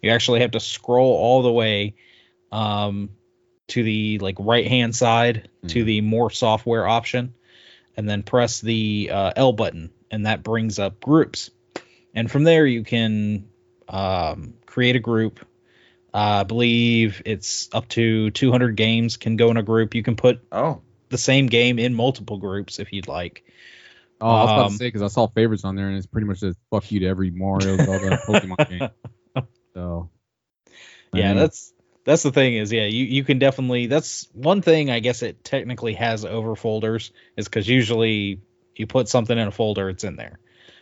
you 0.02 0.10
actually 0.10 0.40
have 0.40 0.50
to 0.52 0.60
scroll 0.60 1.14
all 1.14 1.42
the 1.42 1.52
way 1.52 1.94
um 2.52 3.10
to 3.68 3.82
the 3.82 4.18
like 4.18 4.36
right 4.38 4.66
hand 4.66 4.94
side 4.94 5.48
to 5.68 5.82
Mhm. 5.82 5.86
the 5.86 6.00
more 6.00 6.30
software 6.30 6.86
option 6.86 7.34
and 7.96 8.08
then 8.08 8.22
press 8.22 8.60
the 8.60 9.10
uh, 9.12 9.32
L 9.36 9.52
button 9.52 9.90
and 10.10 10.26
that 10.26 10.42
brings 10.42 10.78
up 10.78 11.00
groups 11.00 11.50
and 12.14 12.30
from 12.30 12.44
there 12.44 12.66
you 12.66 12.82
can 12.84 13.48
um, 13.88 14.54
create 14.66 14.96
a 14.96 15.00
group 15.00 15.44
I 16.16 16.44
believe 16.44 17.22
it's 17.26 17.68
up 17.72 17.88
to 17.90 18.30
200 18.30 18.76
games 18.76 19.16
can 19.16 19.36
go 19.36 19.50
in 19.50 19.56
a 19.58 19.62
group. 19.62 19.94
You 19.94 20.02
can 20.02 20.16
put 20.16 20.40
oh, 20.52 20.82
the 21.10 21.18
same 21.18 21.46
game 21.46 21.78
in 21.78 21.94
multiple 21.94 22.38
groups 22.38 22.78
if 22.78 22.92
you'd 22.92 23.08
like. 23.08 23.44
Oh, 24.20 24.30
I 24.30 24.42
was 24.42 24.52
about 24.52 24.64
Um, 24.64 24.70
to 24.70 24.74
say 24.74 24.86
because 24.88 25.02
I 25.02 25.08
saw 25.08 25.26
favorites 25.28 25.64
on 25.64 25.74
there 25.76 25.88
and 25.88 25.96
it's 25.96 26.06
pretty 26.06 26.26
much 26.26 26.40
just 26.40 26.58
fuck 26.70 26.90
you 26.90 27.00
to 27.00 27.06
every 27.06 27.30
Mario, 27.30 27.78
Zelda, 27.78 28.18
Pokemon 28.26 28.56
game. 28.68 28.84
So 29.74 30.10
I 31.12 31.18
Yeah, 31.18 31.34
mean, 31.34 31.34
that's 31.34 31.72
that's 32.04 32.22
the 32.22 32.32
thing 32.32 32.54
is, 32.56 32.72
yeah, 32.72 32.86
you 32.86 33.04
you 33.04 33.24
can 33.24 33.38
definitely. 33.38 33.86
That's 33.86 34.28
one 34.32 34.62
thing 34.62 34.90
I 34.90 35.00
guess 35.00 35.22
it 35.22 35.44
technically 35.44 35.94
has 35.94 36.24
over 36.24 36.54
folders 36.56 37.12
is 37.36 37.46
because 37.46 37.68
usually 37.68 38.40
you 38.74 38.86
put 38.86 39.08
something 39.08 39.36
in 39.36 39.48
a 39.48 39.52
folder, 39.52 39.88
it's 39.88 40.04
in 40.04 40.16
there. 40.16 40.38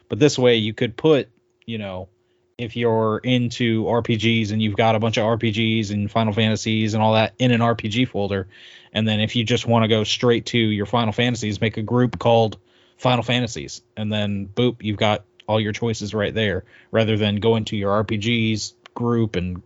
But 0.08 0.18
this 0.18 0.38
way, 0.38 0.56
you 0.56 0.74
could 0.74 0.96
put, 0.96 1.30
you 1.66 1.78
know, 1.78 2.08
if 2.56 2.76
you're 2.76 3.18
into 3.18 3.84
RPGs 3.84 4.52
and 4.52 4.62
you've 4.62 4.76
got 4.76 4.94
a 4.94 5.00
bunch 5.00 5.16
of 5.16 5.24
RPGs 5.24 5.90
and 5.90 6.10
Final 6.10 6.32
Fantasies 6.32 6.94
and 6.94 7.02
all 7.02 7.14
that 7.14 7.34
in 7.38 7.50
an 7.50 7.60
RPG 7.60 8.08
folder, 8.08 8.48
and 8.92 9.06
then 9.08 9.20
if 9.20 9.34
you 9.34 9.44
just 9.44 9.66
want 9.66 9.82
to 9.82 9.88
go 9.88 10.04
straight 10.04 10.46
to 10.46 10.58
your 10.58 10.86
Final 10.86 11.12
Fantasies, 11.12 11.60
make 11.60 11.76
a 11.76 11.82
group 11.82 12.18
called 12.18 12.58
Final 12.96 13.24
Fantasies, 13.24 13.82
and 13.96 14.12
then 14.12 14.48
boop, 14.48 14.76
you've 14.82 14.96
got 14.96 15.24
all 15.48 15.60
your 15.60 15.72
choices 15.72 16.14
right 16.14 16.32
there, 16.32 16.64
rather 16.90 17.16
than 17.16 17.36
going 17.36 17.64
to 17.66 17.76
your 17.76 18.04
RPGs 18.04 18.74
group 18.94 19.36
and 19.36 19.62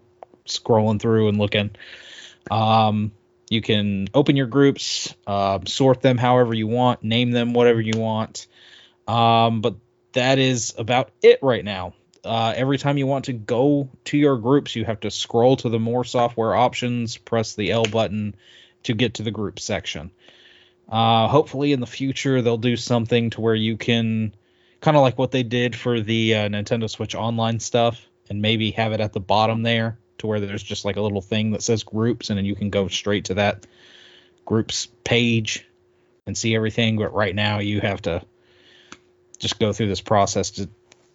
scrolling 0.47 1.01
through 1.01 1.29
and 1.29 1.39
looking. 1.39 1.71
Um, 2.51 3.13
you 3.51 3.61
can 3.61 4.09
open 4.15 4.37
your 4.37 4.47
groups, 4.47 5.15
uh, 5.27 5.61
sort 5.67 6.01
them 6.01 6.19
however 6.19 6.55
you 6.55 6.67
want, 6.67 7.03
name 7.03 7.31
them 7.31 7.53
whatever 7.53 7.81
you 7.81 7.99
want. 7.99 8.47
Um, 9.07 9.61
but 9.61 9.77
that 10.13 10.39
is 10.39 10.75
about 10.77 11.11
it 11.23 11.39
right 11.43 11.65
now. 11.65 11.95
Uh, 12.25 12.53
every 12.57 12.79
time 12.79 12.99
you 12.99 13.07
want 13.07 13.27
to 13.27 13.33
go 13.33 13.89
to 14.05 14.19
your 14.19 14.37
groups, 14.37 14.75
you 14.75 14.85
have 14.85 15.01
to 15.01 15.11
scroll 15.11 15.57
to 15.57 15.69
the 15.69 15.79
more 15.79 16.05
software 16.05 16.55
options, 16.55 17.17
press 17.17 17.55
the 17.55 17.71
L 17.71 17.85
button 17.85 18.35
to 18.83 18.95
get 18.95 19.15
to 19.15 19.23
the 19.23 19.31
group 19.31 19.61
section. 19.61 20.11
Uh, 20.89 21.29
hopefully, 21.29 21.73
in 21.73 21.81
the 21.81 21.87
future, 21.87 22.43
they'll 22.43 22.57
do 22.57 22.77
something 22.77 23.31
to 23.31 23.41
where 23.41 23.55
you 23.55 23.77
can 23.77 24.35
kind 24.81 24.97
of 24.97 25.03
like 25.03 25.19
what 25.19 25.31
they 25.31 25.43
did 25.43 25.77
for 25.77 26.01
the 26.01 26.35
uh, 26.35 26.49
Nintendo 26.49 26.89
Switch 26.89 27.15
Online 27.15 27.61
stuff, 27.61 28.07
and 28.31 28.43
maybe 28.43 28.71
have 28.73 28.93
it 28.93 29.01
at 29.01 29.13
the 29.13 29.21
bottom 29.21 29.63
there 29.63 29.99
to 30.19 30.27
where 30.27 30.41
there's 30.41 30.63
just 30.63 30.85
like 30.85 30.97
a 30.97 31.01
little 31.01 31.21
thing 31.21 31.53
that 31.53 31.63
says 31.63 31.83
groups, 31.83 32.31
and 32.31 32.39
then 32.39 32.45
you 32.45 32.55
can 32.55 32.71
go 32.71 32.89
straight 32.89 33.27
to 33.27 33.35
that 33.35 33.67
groups 34.45 34.89
page 35.05 35.67
and 36.27 36.37
see 36.37 36.55
everything. 36.55 36.97
But 36.97 37.15
right 37.15 37.35
now, 37.35 37.59
you 37.59 37.81
have 37.81 38.03
to 38.03 38.23
just 39.39 39.59
go 39.59 39.73
through 39.73 39.89
this 39.89 40.01
process 40.01 40.53
to 40.53 40.69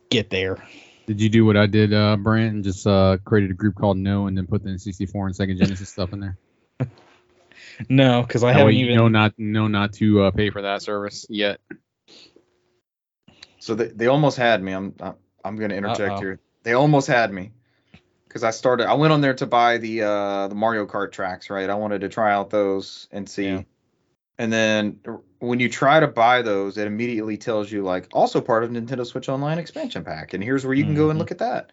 get 0.10 0.30
there. 0.30 0.64
Did 1.06 1.20
you 1.22 1.30
do 1.30 1.46
what 1.46 1.58
I 1.58 1.66
did, 1.66 1.94
uh, 1.94 2.16
Brant, 2.18 2.54
and 2.56 2.64
just 2.64 2.88
uh, 2.88 3.18
created 3.26 3.52
a 3.52 3.56
group 3.56 3.76
called 3.76 3.98
No, 3.98 4.28
and 4.28 4.38
then 4.38 4.48
put 4.48 4.64
the 4.64 4.70
N64 4.70 5.26
and 5.26 5.36
Sega 5.36 5.58
Genesis 5.58 5.90
stuff 5.90 6.14
in 6.14 6.20
there? 6.20 6.38
No, 7.90 8.22
because 8.22 8.44
I 8.44 8.54
That 8.54 8.60
haven't 8.60 8.76
you 8.76 8.86
even. 8.86 8.98
know 8.98 9.08
not 9.08 9.34
know 9.40 9.68
not 9.68 9.94
to 9.94 10.24
uh, 10.24 10.32
pay 10.32 10.52
for 10.52 10.62
that 10.62 10.82
service 10.84 11.26
yet. 11.28 11.60
so 13.60 13.74
they, 13.74 13.88
they 13.88 14.08
almost 14.08 14.38
had 14.38 14.62
me. 14.62 14.74
I'm 14.74 14.94
I'm- 15.00 15.16
I'm 15.44 15.56
gonna 15.58 15.74
interject 15.76 16.12
Uh-oh. 16.14 16.20
here. 16.22 16.40
They 16.64 16.74
almost 16.74 17.08
had 17.08 17.34
me 17.34 17.52
because 18.28 18.44
I 18.44 18.52
started. 18.52 18.88
I 18.88 18.94
went 18.94 19.12
on 19.12 19.22
there 19.22 19.34
to 19.36 19.46
buy 19.48 19.78
the 19.80 20.04
uh 20.04 20.48
the 20.50 20.56
Mario 20.56 20.86
Kart 20.86 21.12
tracks. 21.14 21.50
Right. 21.50 21.70
I 21.70 21.76
wanted 21.76 22.02
to 22.02 22.10
try 22.10 22.32
out 22.32 22.50
those 22.50 23.08
and 23.12 23.28
see. 23.28 23.48
Yeah. 23.48 23.62
And 24.38 24.52
then 24.52 25.00
when 25.40 25.60
you 25.60 25.70
try 25.70 26.00
to 26.00 26.08
buy 26.08 26.42
those, 26.42 26.78
it 26.78 26.88
immediately 26.88 27.38
tells 27.38 27.72
you 27.72 27.84
like 27.84 28.08
also 28.14 28.42
part 28.42 28.64
of 28.64 28.72
Nintendo 28.72 29.06
Switch 29.06 29.30
Online 29.30 29.60
expansion 29.60 30.04
pack, 30.04 30.34
and 30.34 30.44
here's 30.44 30.66
where 30.66 30.74
you 30.74 30.84
can 30.84 30.96
go 30.96 31.10
and 31.10 31.18
Mhm. 31.18 31.20
look 31.20 31.32
at 31.32 31.38
that. 31.40 31.72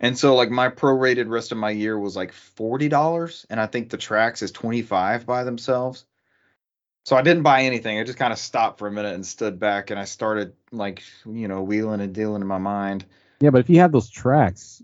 And 0.00 0.18
so 0.18 0.34
like 0.34 0.50
my 0.50 0.68
prorated 0.68 1.28
rest 1.28 1.52
of 1.52 1.58
my 1.58 1.70
year 1.70 1.96
was 1.98 2.16
like 2.16 2.32
forty 2.32 2.88
dollars, 2.88 3.46
and 3.50 3.60
I 3.60 3.66
think 3.66 3.90
the 3.90 3.96
tracks 3.96 4.42
is 4.42 4.50
twenty 4.50 4.82
five 4.82 5.26
by 5.26 5.44
themselves. 5.44 6.04
So 7.04 7.16
I 7.16 7.22
didn't 7.22 7.42
buy 7.42 7.62
anything. 7.62 7.98
I 7.98 8.04
just 8.04 8.18
kind 8.18 8.32
of 8.32 8.38
stopped 8.38 8.78
for 8.78 8.88
a 8.88 8.92
minute 8.92 9.14
and 9.14 9.24
stood 9.24 9.58
back, 9.60 9.90
and 9.90 10.00
I 10.00 10.04
started 10.04 10.54
like 10.72 11.02
you 11.24 11.46
know 11.46 11.62
wheeling 11.62 12.00
and 12.00 12.12
dealing 12.12 12.42
in 12.42 12.48
my 12.48 12.58
mind. 12.58 13.04
Yeah, 13.40 13.50
but 13.50 13.60
if 13.60 13.70
you 13.70 13.78
have 13.78 13.92
those 13.92 14.10
tracks, 14.10 14.82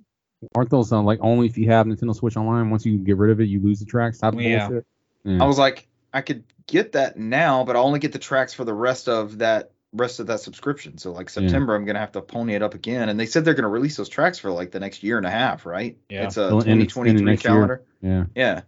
aren't 0.54 0.70
those 0.70 0.92
uh, 0.92 1.02
like 1.02 1.18
only 1.20 1.46
if 1.46 1.58
you 1.58 1.70
have 1.70 1.86
Nintendo 1.86 2.14
Switch 2.14 2.36
Online? 2.36 2.70
Once 2.70 2.86
you 2.86 2.98
get 2.98 3.16
rid 3.16 3.32
of 3.32 3.40
it, 3.40 3.48
you 3.48 3.60
lose 3.60 3.80
the 3.80 3.86
tracks. 3.86 4.20
Yeah. 4.22 4.30
bullshit? 4.30 4.86
I 5.26 5.46
was 5.46 5.58
like, 5.58 5.87
I 6.12 6.20
could 6.22 6.44
get 6.66 6.92
that 6.92 7.18
now, 7.18 7.64
but 7.64 7.76
I 7.76 7.78
only 7.80 7.98
get 7.98 8.12
the 8.12 8.18
tracks 8.18 8.54
for 8.54 8.64
the 8.64 8.74
rest 8.74 9.08
of 9.08 9.38
that 9.38 9.72
rest 9.92 10.20
of 10.20 10.26
that 10.26 10.40
subscription. 10.40 10.98
So 10.98 11.12
like 11.12 11.30
September, 11.30 11.74
I'm 11.74 11.84
gonna 11.86 11.98
have 11.98 12.12
to 12.12 12.20
pony 12.20 12.54
it 12.54 12.62
up 12.62 12.74
again. 12.74 13.08
And 13.08 13.18
they 13.18 13.26
said 13.26 13.44
they're 13.44 13.54
gonna 13.54 13.68
release 13.68 13.96
those 13.96 14.08
tracks 14.08 14.38
for 14.38 14.50
like 14.50 14.70
the 14.70 14.80
next 14.80 15.02
year 15.02 15.16
and 15.16 15.26
a 15.26 15.30
half, 15.30 15.64
right? 15.66 15.96
Yeah. 16.10 16.24
It's 16.24 16.36
a 16.36 16.48
Well, 16.48 16.60
and 16.60 16.82
it's 16.82 16.94
in 16.96 17.04
2023 17.04 17.24
next 17.24 17.44
year. 17.44 17.52
calendar. 17.52 17.82
Yeah. 18.02 18.24
Yeah. 18.34 18.60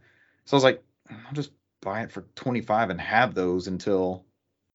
So 0.46 0.54
I 0.54 0.56
was 0.56 0.64
like, 0.64 0.82
I'll 1.10 1.32
just 1.34 1.52
buy 1.82 2.02
it 2.02 2.10
for 2.12 2.22
25 2.36 2.90
and 2.90 3.00
have 3.00 3.34
those 3.34 3.66
until, 3.68 4.24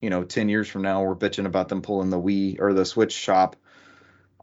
you 0.02 0.10
know, 0.12 0.24
10 0.24 0.50
years 0.50 0.68
from 0.68 0.84
now 0.84 1.04
we're 1.04 1.16
bitching 1.16 1.46
about 1.48 1.68
them 1.70 1.82
pulling 1.82 2.10
the 2.12 2.22
Wii 2.22 2.60
or 2.62 2.74
the 2.74 2.86
Switch 2.86 3.14
shop 3.14 3.56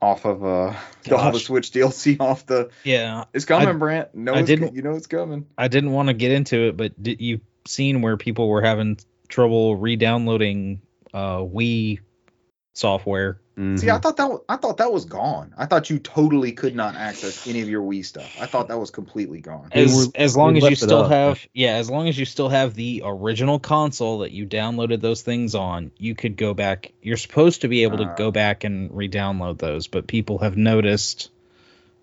off 0.00 0.24
of 0.26 0.42
uh 0.44 0.46
all 0.48 0.72
the 1.04 1.10
Gosh. 1.10 1.44
Switch 1.44 1.70
DLC 1.70 2.16
off 2.20 2.46
the. 2.46 2.70
Yeah, 2.82 3.24
It's 3.32 3.44
coming, 3.44 3.68
I- 3.68 3.72
Brant. 3.72 4.14
No, 4.14 4.34
I 4.34 4.42
didn't- 4.42 4.74
you 4.74 4.82
know 4.82 4.96
it's 4.96 5.06
coming. 5.06 5.46
I 5.56 5.68
didn't 5.68 5.92
want 5.92 6.08
to 6.08 6.14
get 6.14 6.32
into 6.32 6.68
it, 6.68 6.76
but 6.76 7.00
did 7.00 7.20
you 7.20 7.40
seen 7.66 8.02
where 8.02 8.16
people 8.16 8.48
were 8.48 8.62
having 8.62 8.98
trouble 9.28 9.76
re-downloading 9.76 10.80
uh, 11.14 11.38
Wii 11.38 12.00
software? 12.74 13.38
See, 13.76 13.90
I 13.90 13.98
thought 13.98 14.16
that 14.16 14.30
was, 14.30 14.40
I 14.48 14.56
thought 14.56 14.78
that 14.78 14.90
was 14.90 15.04
gone. 15.04 15.52
I 15.58 15.66
thought 15.66 15.90
you 15.90 15.98
totally 15.98 16.52
could 16.52 16.74
not 16.74 16.96
access 16.96 17.46
any 17.46 17.60
of 17.60 17.68
your 17.68 17.82
Wii 17.82 18.02
stuff. 18.02 18.34
I 18.40 18.46
thought 18.46 18.68
that 18.68 18.78
was 18.78 18.90
completely 18.90 19.42
gone. 19.42 19.68
As 19.72 19.94
were- 19.94 20.12
as 20.14 20.34
long 20.34 20.56
as 20.56 20.64
you 20.64 20.74
still 20.74 21.02
up. 21.02 21.10
have 21.10 21.46
yeah, 21.52 21.74
as 21.74 21.90
long 21.90 22.08
as 22.08 22.18
you 22.18 22.24
still 22.24 22.48
have 22.48 22.72
the 22.72 23.02
original 23.04 23.58
console 23.58 24.20
that 24.20 24.32
you 24.32 24.46
downloaded 24.46 25.02
those 25.02 25.20
things 25.20 25.54
on, 25.54 25.92
you 25.98 26.14
could 26.14 26.38
go 26.38 26.54
back. 26.54 26.92
You're 27.02 27.18
supposed 27.18 27.60
to 27.60 27.68
be 27.68 27.82
able 27.82 27.98
to 27.98 28.04
Ah. 28.04 28.14
go 28.14 28.30
back 28.30 28.64
and 28.64 28.90
re-download 28.90 29.58
those, 29.58 29.86
but 29.86 30.06
people 30.06 30.38
have 30.38 30.56
noticed 30.56 31.30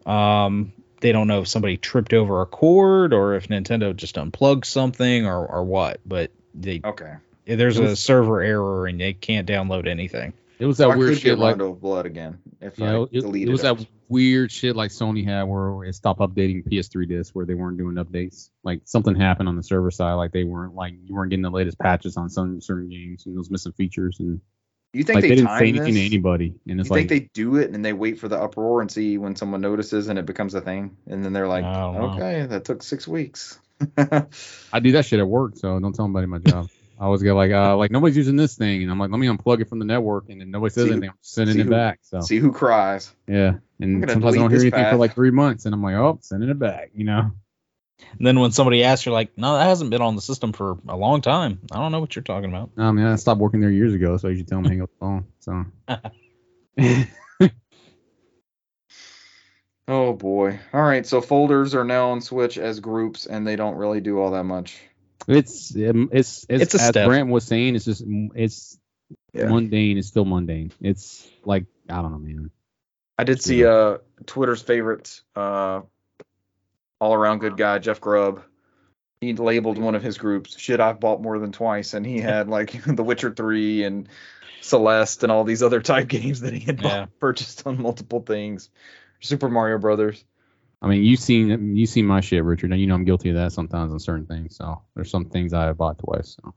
um 0.05 0.71
they 1.01 1.11
don't 1.11 1.27
know 1.27 1.41
if 1.41 1.47
somebody 1.47 1.77
tripped 1.77 2.13
over 2.13 2.41
a 2.41 2.45
cord 2.45 3.13
or 3.13 3.35
if 3.35 3.47
Nintendo 3.47 3.95
just 3.95 4.17
unplugged 4.17 4.65
something 4.65 5.25
or 5.25 5.45
or 5.45 5.63
what, 5.63 5.99
but 6.05 6.31
they 6.53 6.81
Okay. 6.83 7.13
there's 7.45 7.77
It 7.77 7.83
a 7.83 7.95
server 7.95 8.41
error 8.41 8.87
and 8.87 8.99
they 8.99 9.13
can't 9.13 9.47
download 9.47 9.87
anything. 9.87 10.33
It 10.59 10.65
was 10.65 10.77
that 10.79 10.89
I 10.89 10.95
weird 10.95 11.17
shit 11.17 11.39
like 11.39 11.51
Rondo 11.51 11.71
of 11.71 11.81
Blood 11.81 12.05
again 12.05 12.39
if 12.59 12.77
yeah, 12.79 12.97
I 12.97 13.01
it, 13.03 13.09
it 13.13 13.21
deleted 13.21 13.49
was 13.49 13.61
that 13.61 13.85
weird 14.09 14.51
shit 14.51 14.75
like 14.75 14.91
Sony 14.91 15.23
had 15.23 15.43
where 15.43 15.85
it 15.85 15.95
stopped 15.95 16.19
updating 16.19 16.67
PS3 16.67 17.07
discs 17.07 17.33
where 17.33 17.45
they 17.45 17.53
weren't 17.53 17.77
doing 17.77 17.95
updates. 17.95 18.49
Like 18.63 18.81
something 18.85 19.15
happened 19.15 19.47
on 19.47 19.55
the 19.55 19.63
server 19.63 19.91
side, 19.91 20.15
like 20.15 20.31
they 20.31 20.43
weren't 20.43 20.75
like 20.75 20.93
you 21.05 21.15
weren't 21.15 21.29
getting 21.29 21.43
the 21.43 21.49
latest 21.49 21.79
patches 21.79 22.17
on 22.17 22.29
some 22.29 22.59
certain 22.59 22.89
games 22.89 23.25
and 23.25 23.35
it 23.35 23.37
was 23.37 23.49
missing 23.49 23.71
features 23.73 24.19
and 24.19 24.41
You 24.93 25.03
think 25.03 25.15
like 25.15 25.21
they, 25.21 25.29
they, 25.29 25.35
didn't 25.35 25.47
time 25.49 25.59
say 25.59 25.69
anything 25.69 25.93
this? 25.93 26.01
to 26.01 26.05
anybody. 26.05 26.47
And 26.67 26.77
You 26.77 26.79
it's 26.81 26.89
think 26.89 27.09
they 27.09 27.29
do 27.33 27.57
it 27.57 27.71
and 27.71 27.85
they 27.85 27.93
wait 27.93 28.19
for 28.19 28.27
the 28.27 28.39
uproar 28.41 28.81
and 28.81 28.91
see 28.91 29.17
when 29.19 29.35
someone 29.35 29.61
notices 29.61 30.07
and 30.07 30.17
it 30.17 30.25
becomes 30.25 30.55
a 30.55 30.61
thing, 30.61 30.97
and 31.07 31.23
then 31.23 31.31
they're 31.33 31.47
like, 31.47 31.63
don't 31.63 31.93
know. 31.93 32.13
okay, 32.13 32.45
that 32.47 32.65
took 32.65 32.81
six 32.81 33.07
weeks. 33.07 33.59
I 33.97 34.79
do 34.81 34.91
that 34.93 35.05
shit 35.05 35.19
at 35.19 35.27
work, 35.27 35.55
so 35.55 35.79
don't 35.79 35.93
tell 35.93 36.05
anybody 36.05 36.27
my 36.27 36.39
job. 36.39 36.69
I 36.99 37.05
always 37.05 37.21
get 37.23 37.33
like, 37.33 37.51
uh, 37.51 37.77
like 37.77 37.91
nobody's 37.91 38.17
using 38.17 38.35
this 38.35 38.55
thing, 38.57 38.81
and 38.81 38.91
I'm 38.91 38.99
like, 38.99 39.09
let 39.09 39.19
me 39.19 39.27
unplug 39.27 39.61
it 39.61 39.69
from 39.69 39.79
the 39.79 39.85
network, 39.85 40.25
and 40.29 40.41
then 40.41 40.51
nobody 40.51 40.73
says 40.73 40.85
See 40.85 40.91
anything. 40.91 41.09
I'm 41.09 41.15
sending 41.21 41.59
it 41.59 41.63
who- 41.63 41.69
back. 41.69 41.99
So 42.01 42.19
See 42.21 42.39
who 42.39 42.51
cries. 42.51 43.13
yeah, 43.27 43.53
and 43.79 44.09
sometimes 44.09 44.35
I 44.35 44.39
don't 44.39 44.49
hear 44.49 44.59
anything 44.59 44.85
for 44.89 44.97
like 44.97 45.13
three 45.13 45.31
months, 45.31 45.65
and 45.65 45.73
I'm 45.73 45.81
like, 45.81 45.95
oh, 45.95 46.19
sending 46.21 46.49
it 46.49 46.59
back. 46.59 46.91
You 46.93 47.05
know, 47.05 47.31
And 48.17 48.25
then 48.25 48.39
when 48.39 48.51
somebody 48.51 48.83
asks, 48.83 49.05
you're 49.05 49.13
like, 49.13 49.37
no, 49.37 49.55
that 49.57 49.65
hasn't 49.65 49.91
been 49.91 50.01
on 50.01 50.15
the 50.15 50.21
system 50.21 50.51
for 50.53 50.77
a 50.87 50.95
long 50.97 51.21
time. 51.21 51.59
I 51.71 51.77
don't 51.79 51.91
know 51.91 51.99
what 51.99 52.15
you're 52.15 52.23
talking 52.23 52.49
about. 52.49 52.71
I 52.77 52.91
mean, 52.91 53.05
I 53.05 53.15
stopped 53.15 53.39
working 53.39 53.59
there 53.61 53.69
years 53.69 53.93
ago, 53.93 54.17
so 54.17 54.27
you 54.29 54.37
should 54.37 54.47
tell 54.47 54.57
them 54.61 54.65
to 54.65 54.69
hang 54.69 54.81
up 54.81 54.89
the 54.89 54.99
phone. 54.99 55.25
So 55.39 55.65
Oh 59.87 60.13
boy. 60.13 60.59
All 60.71 60.81
right, 60.81 61.05
so 61.05 61.19
folders 61.19 61.73
are 61.73 61.83
now 61.83 62.11
on 62.11 62.21
Switch 62.21 62.57
as 62.57 62.79
groups, 62.79 63.25
and 63.25 63.45
they 63.47 63.55
don't 63.55 63.75
really 63.75 64.01
do 64.01 64.19
all 64.19 64.31
that 64.31 64.43
much. 64.43 64.79
it's 65.27 65.75
um, 65.75 66.09
it's 66.11 66.45
it's, 66.47 66.63
It's 66.63 66.75
a 66.75 66.81
as 66.81 66.87
step. 66.89 67.07
Brent 67.07 67.29
was 67.29 67.43
saying, 67.43 67.75
it's 67.75 67.85
just 67.85 68.03
it's 68.35 68.77
Yeah. 69.33 69.49
mundane. 69.49 69.97
It's 69.97 70.07
still 70.07 70.25
mundane. 70.25 70.71
It's 70.79 71.27
like 71.43 71.65
I 71.89 72.01
don't 72.01 72.11
know, 72.11 72.19
man. 72.19 72.51
I 73.17 73.23
did 73.23 73.41
see 73.41 73.65
uh 73.65 73.97
Twitter's 74.27 74.61
favorite 74.61 75.21
uh 75.35 75.81
all 76.99 77.13
around 77.13 77.39
good 77.39 77.57
guy, 77.57 77.79
Jeff 77.79 78.01
Grubb. 78.01 78.43
He 79.21 79.33
labeled 79.33 79.77
one 79.77 79.95
of 79.95 80.03
his 80.03 80.17
groups 80.17 80.57
shit 80.57 80.79
I've 80.79 80.99
bought 80.99 81.21
more 81.21 81.39
than 81.39 81.51
twice, 81.51 81.93
and 81.93 82.05
he 82.05 82.17
had 82.21 82.47
like 82.47 82.83
The 82.85 83.03
Witcher 83.03 83.31
3 83.31 83.83
and 83.83 84.09
Celeste 84.61 85.23
and 85.23 85.31
all 85.31 85.43
these 85.43 85.63
other 85.63 85.81
type 85.81 86.07
games 86.09 86.41
that 86.41 86.53
he 86.53 86.59
had 86.59 86.81
bought, 86.81 86.91
Yeah. 86.91 87.05
purchased 87.19 87.65
on 87.65 87.81
multiple 87.81 88.21
things. 88.21 88.69
Super 89.21 89.49
Mario 89.49 89.77
Brothers. 89.77 90.23
I 90.81 90.87
mean, 90.87 91.03
you've 91.03 91.19
seen 91.19 91.75
you 91.75 91.85
seen 91.85 92.05
my 92.05 92.21
shit, 92.21 92.41
Richard, 92.43 92.71
and 92.71 92.79
you 92.79 92.87
know 92.87 92.95
I'm 92.95 93.03
guilty 93.03 93.29
of 93.31 93.35
that 93.35 93.51
sometimes 93.51 93.91
on 93.91 93.99
certain 93.99 94.25
things. 94.25 94.55
So 94.55 94.81
there's 94.95 95.11
some 95.11 95.25
things 95.25 95.53
I 95.53 95.65
have 95.65 95.77
bought 95.77 95.99
twice. 95.99 96.37
So. 96.41 96.53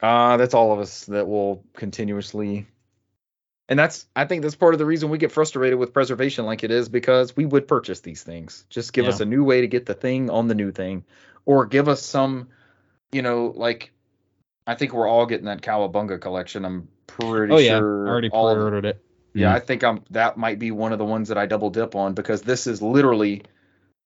Uh, 0.00 0.36
that's 0.36 0.54
all 0.54 0.72
of 0.72 0.78
us 0.78 1.06
that 1.06 1.26
will 1.26 1.64
continuously. 1.74 2.68
And 3.68 3.78
that's, 3.78 4.06
I 4.16 4.24
think 4.24 4.42
that's 4.42 4.54
part 4.54 4.74
of 4.74 4.78
the 4.78 4.86
reason 4.86 5.10
we 5.10 5.18
get 5.18 5.30
frustrated 5.32 5.78
with 5.78 5.92
preservation 5.92 6.46
like 6.46 6.64
it 6.64 6.70
is 6.70 6.88
because 6.88 7.36
we 7.36 7.44
would 7.44 7.68
purchase 7.68 8.00
these 8.00 8.22
things. 8.22 8.64
Just 8.70 8.92
give 8.94 9.04
Yeah. 9.04 9.10
us 9.10 9.20
a 9.20 9.26
new 9.26 9.44
way 9.44 9.60
to 9.60 9.66
get 9.66 9.84
the 9.84 9.94
thing 9.94 10.30
on 10.30 10.48
the 10.48 10.54
new 10.54 10.72
thing, 10.72 11.04
or 11.44 11.66
give 11.66 11.86
us 11.88 12.02
some, 12.02 12.48
you 13.12 13.20
know, 13.22 13.52
like, 13.54 13.92
I 14.66 14.74
think 14.74 14.92
we're 14.94 15.08
all 15.08 15.26
getting 15.26 15.46
that 15.46 15.60
Cowabunga 15.62 16.20
collection. 16.20 16.64
I'm 16.64 16.88
pretty 17.06 17.52
oh 17.54 17.58
yeah, 17.58 17.78
sure. 17.78 18.06
I 18.06 18.10
already 18.10 18.30
pre-ordered 18.30 18.84
it. 18.84 19.02
yeah, 19.34 19.50
Mm. 19.52 19.56
I 19.56 19.60
think 19.60 19.84
I'm. 19.84 20.02
That 20.10 20.36
might 20.38 20.58
be 20.58 20.70
one 20.70 20.92
of 20.92 20.98
the 20.98 21.04
ones 21.06 21.28
that 21.28 21.38
I 21.38 21.46
double 21.46 21.70
dip 21.70 21.94
on 21.94 22.14
because 22.14 22.42
this 22.42 22.66
is 22.66 22.80
literally, 22.82 23.42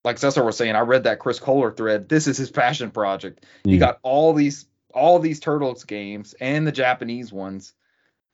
like 0.04 0.18
Cesar 0.18 0.44
was 0.44 0.56
saying. 0.56 0.74
I 0.76 0.80
read 0.80 1.04
that 1.04 1.18
Chris 1.18 1.38
Kohler 1.40 1.72
thread. 1.72 2.08
This 2.08 2.26
is 2.28 2.36
his 2.36 2.50
passion 2.50 2.90
project. 2.92 3.44
He 3.64 3.78
got 3.78 3.98
all 4.02 4.34
these 4.34 4.66
all 4.94 5.18
these 5.20 5.40
Turtles 5.40 5.84
games 5.84 6.34
and 6.40 6.64
the 6.66 6.72
Japanese 6.72 7.32
ones. 7.32 7.72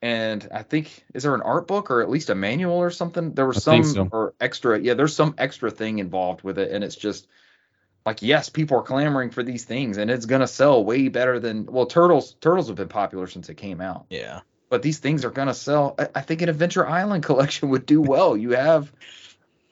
And 0.01 0.47
I 0.53 0.63
think 0.63 1.03
is 1.13 1.23
there 1.23 1.35
an 1.35 1.41
art 1.41 1.67
book 1.67 1.91
or 1.91 2.01
at 2.01 2.09
least 2.09 2.29
a 2.29 2.35
manual 2.35 2.77
or 2.77 2.89
something? 2.89 3.33
There 3.33 3.45
was 3.45 3.63
some 3.63 3.83
so. 3.83 4.07
or 4.11 4.33
extra. 4.39 4.79
Yeah, 4.79 4.93
there's 4.93 5.15
some 5.15 5.35
extra 5.37 5.71
thing 5.71 5.99
involved 5.99 6.41
with 6.41 6.57
it, 6.57 6.71
and 6.71 6.83
it's 6.83 6.95
just 6.95 7.27
like 8.05 8.21
yes, 8.21 8.49
people 8.49 8.77
are 8.77 8.83
clamoring 8.83 9.29
for 9.29 9.43
these 9.43 9.65
things, 9.65 9.97
and 9.97 10.09
it's 10.09 10.25
gonna 10.25 10.47
sell 10.47 10.83
way 10.83 11.09
better 11.09 11.39
than 11.39 11.65
well, 11.65 11.85
Turtles. 11.85 12.33
Turtles 12.39 12.67
have 12.67 12.77
been 12.77 12.87
popular 12.87 13.27
since 13.27 13.49
it 13.49 13.55
came 13.55 13.81
out 13.81 14.05
Yeah. 14.09 14.41
but 14.69 14.81
these 14.81 14.99
things 14.99 15.25
are 15.25 15.31
gonna 15.31 15.53
sell. 15.53 15.95
I, 15.99 16.07
I 16.15 16.21
think 16.21 16.41
an 16.41 16.49
Adventure 16.49 16.87
Island 16.87 17.23
collection 17.29 17.69
would 17.69 17.85
do 17.85 18.01
well. 18.01 18.37
You 18.37 18.51
have, 18.51 18.91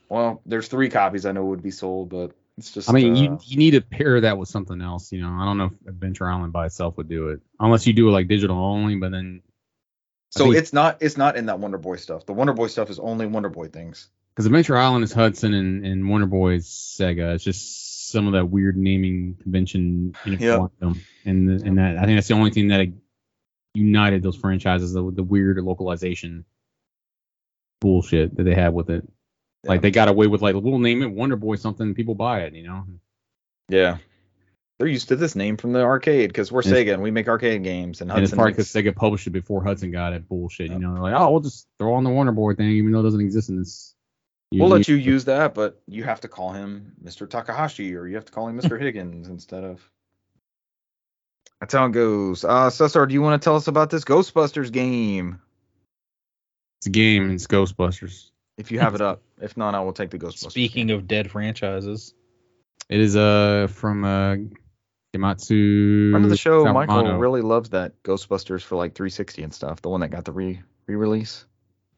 well, 0.10 0.42
there's 0.46 0.68
three 0.68 0.90
copies 0.90 1.26
I 1.26 1.32
know 1.32 1.46
would 1.46 1.64
be 1.64 1.72
sold, 1.72 2.10
but 2.10 2.32
it's 2.58 2.72
just. 2.72 2.90
I 2.90 2.94
mean, 2.94 3.14
uh, 3.14 3.20
you 3.20 3.40
you 3.44 3.58
need 3.58 3.72
to 3.72 3.82
pair 3.82 4.20
that 4.22 4.38
with 4.38 4.50
something 4.50 4.82
else. 4.82 5.12
You 5.12 5.22
know, 5.22 5.32
I 5.32 5.46
don't 5.46 5.58
know 5.58 5.66
if 5.66 5.88
Adventure 5.88 6.30
Island 6.30 6.52
by 6.52 6.66
itself 6.66 6.98
would 6.98 7.08
do 7.08 7.30
it, 7.30 7.40
unless 7.60 7.88
you 7.88 7.94
do 7.94 8.10
it 8.10 8.12
like 8.12 8.28
digital 8.28 8.58
only. 8.58 8.96
But 8.98 9.12
then, 9.12 9.42
so 10.30 10.46
think- 10.46 10.58
it's 10.58 10.74
not 10.74 10.98
it's 11.02 11.18
not 11.18 11.38
in 11.38 11.48
that 11.48 11.60
Wonder 11.60 11.78
Boy 11.78 11.98
stuff. 11.98 12.26
The 12.26 12.34
Wonder 12.34 12.54
Boy 12.54 12.68
stuff 12.68 12.90
is 12.90 13.00
only 13.00 13.26
Wonder 13.26 13.50
Boy 13.50 13.68
things. 13.68 14.10
because 14.34 14.46
Adventure 14.46 14.78
Island 14.78 15.04
is 15.04 15.14
Hudson 15.14 15.54
and, 15.54 15.86
and 15.86 16.10
Wonder 16.10 16.28
Boy's 16.28 16.68
Sega. 16.68 17.36
It's 17.36 17.44
just 17.44 18.12
some 18.12 18.28
of 18.28 18.34
that 18.34 18.46
weird 18.46 18.78
naming 18.78 19.38
convention 19.42 20.16
intertwined 20.26 20.72
them, 20.80 21.02
and 21.26 21.50
the, 21.50 21.66
and 21.66 21.78
that 21.78 21.98
I 21.98 22.06
think 22.06 22.18
that's 22.18 22.28
the 22.28 22.36
only 22.36 22.52
thing 22.52 22.70
that 22.70 22.88
united 23.74 24.24
those 24.24 24.38
franchises. 24.38 24.94
The, 24.94 25.12
the 25.12 25.24
weird 25.24 25.58
localization 25.58 26.46
bullshit 27.80 28.36
that 28.38 28.44
they 28.44 28.56
had 28.56 28.74
with 28.74 28.90
it. 28.90 29.08
Like 29.64 29.82
they 29.82 29.92
got 29.92 30.08
away 30.08 30.28
with 30.28 30.42
like 30.42 30.56
we'll 30.56 30.80
name 30.80 31.02
it 31.02 31.12
Wonder 31.12 31.36
Boy 31.36 31.56
something, 31.56 31.94
people 31.94 32.16
buy 32.16 32.42
it. 32.42 32.54
You 32.54 32.64
know. 32.64 32.86
Yeah. 33.70 33.98
They're 34.78 34.88
used 34.88 35.08
to 35.08 35.16
this 35.16 35.36
name 35.36 35.58
from 35.58 35.74
the 35.74 35.82
arcade 35.82 36.30
because 36.30 36.52
we're 36.52 36.62
And 36.62 36.72
Sega 36.72 36.94
and 36.94 37.02
we 37.02 37.10
make 37.10 37.28
arcade 37.28 37.64
games 37.64 38.02
and 38.02 38.12
And 38.12 38.20
it's 38.20 38.30
Hudson 38.30 38.38
probably 38.38 38.52
because 38.54 38.68
Sega 38.68 38.96
published 38.96 39.26
it 39.26 39.32
before 39.32 39.64
Hudson 39.64 39.92
got 39.92 40.14
it. 40.14 40.28
Bullshit. 40.30 40.70
You 40.70 40.78
know, 40.78 40.94
they're 40.94 41.02
like, 41.02 41.16
oh, 41.20 41.32
we'll 41.32 41.40
just 41.40 41.68
throw 41.80 41.96
on 41.96 42.04
the 42.04 42.12
Wonder 42.12 42.32
Boy 42.32 42.54
thing, 42.54 42.70
even 42.70 42.92
though 42.92 43.00
it 43.00 43.04
doesn't 43.04 43.22
exist 43.22 43.50
in 43.50 43.58
this. 43.58 43.96
We'll 44.54 44.70
let 44.70 44.88
you 44.88 44.96
use 44.96 45.26
that, 45.26 45.54
but 45.56 45.82
you 45.88 46.04
have 46.04 46.22
to 46.22 46.28
call 46.28 46.52
him 46.52 46.94
Mr. 47.04 47.30
Takahashi 47.30 47.96
or 47.96 48.08
you 48.08 48.16
have 48.16 48.26
to 48.26 48.32
call 48.32 48.48
him 48.48 48.58
Mr. 48.60 48.80
Higgins 48.82 49.28
instead 49.28 49.64
of. 49.64 49.90
That's 51.60 51.74
how 51.74 51.88
it 51.88 51.92
goes. 51.92 52.46
Uh, 52.46 52.70
Cesar, 52.70 53.08
do 53.08 53.14
you 53.14 53.22
want 53.22 53.42
to 53.42 53.44
tell 53.44 53.56
us 53.56 53.68
about 53.68 53.90
this 53.90 54.04
Ghostbusters 54.06 54.72
game? 54.72 55.42
It's 56.80 56.88
a 56.88 56.92
game. 56.92 57.32
It's 57.32 57.48
Ghostbusters. 57.48 58.30
If 58.58 58.72
you 58.72 58.80
have 58.80 58.96
it 58.96 59.02
up. 59.02 59.24
If 59.42 59.58
not, 59.58 59.76
I 59.76 59.80
will 59.82 59.94
take 59.94 60.12
the 60.12 60.20
Ghostbusters. 60.20 60.52
Speaking 60.52 60.92
of 60.92 61.08
dead 61.08 61.32
franchises, 61.32 62.14
It 62.90 63.00
is 63.00 63.16
uh 63.16 63.68
from 63.70 64.06
uh 64.06 64.36
Gematsu. 65.16 66.12
Friend 66.12 66.24
of 66.26 66.30
the 66.30 66.38
show, 66.38 66.72
Michael 66.72 66.96
Sawamano. 67.04 67.20
really 67.20 67.42
loves 67.42 67.70
that 67.72 68.02
Ghostbusters 68.04 68.62
for 68.62 68.76
like 68.76 68.94
360 68.96 69.44
and 69.44 69.54
stuff. 69.54 69.82
The 69.82 69.90
one 69.90 70.02
that 70.02 70.10
got 70.10 70.26
the 70.26 70.32
re 70.32 70.62
re-release. 70.86 71.46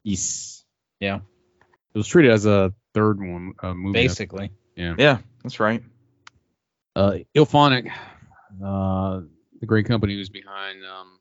Yes. 0.02 0.64
Yeah. 1.00 1.16
It 1.94 1.98
was 1.98 2.06
treated 2.06 2.30
as 2.32 2.46
a 2.46 2.72
third 2.94 3.18
one 3.20 3.54
uh, 3.62 3.74
movie. 3.74 3.98
basically. 4.00 4.52
Yeah, 4.76 4.94
Yeah, 4.96 5.18
that's 5.42 5.60
right. 5.60 5.82
Uh, 6.96 7.18
IllFonic, 7.36 7.90
uh, 8.64 9.20
the 9.60 9.66
great 9.66 9.86
company 9.86 10.14
who's 10.14 10.28
behind 10.28 10.78
um 10.84 11.18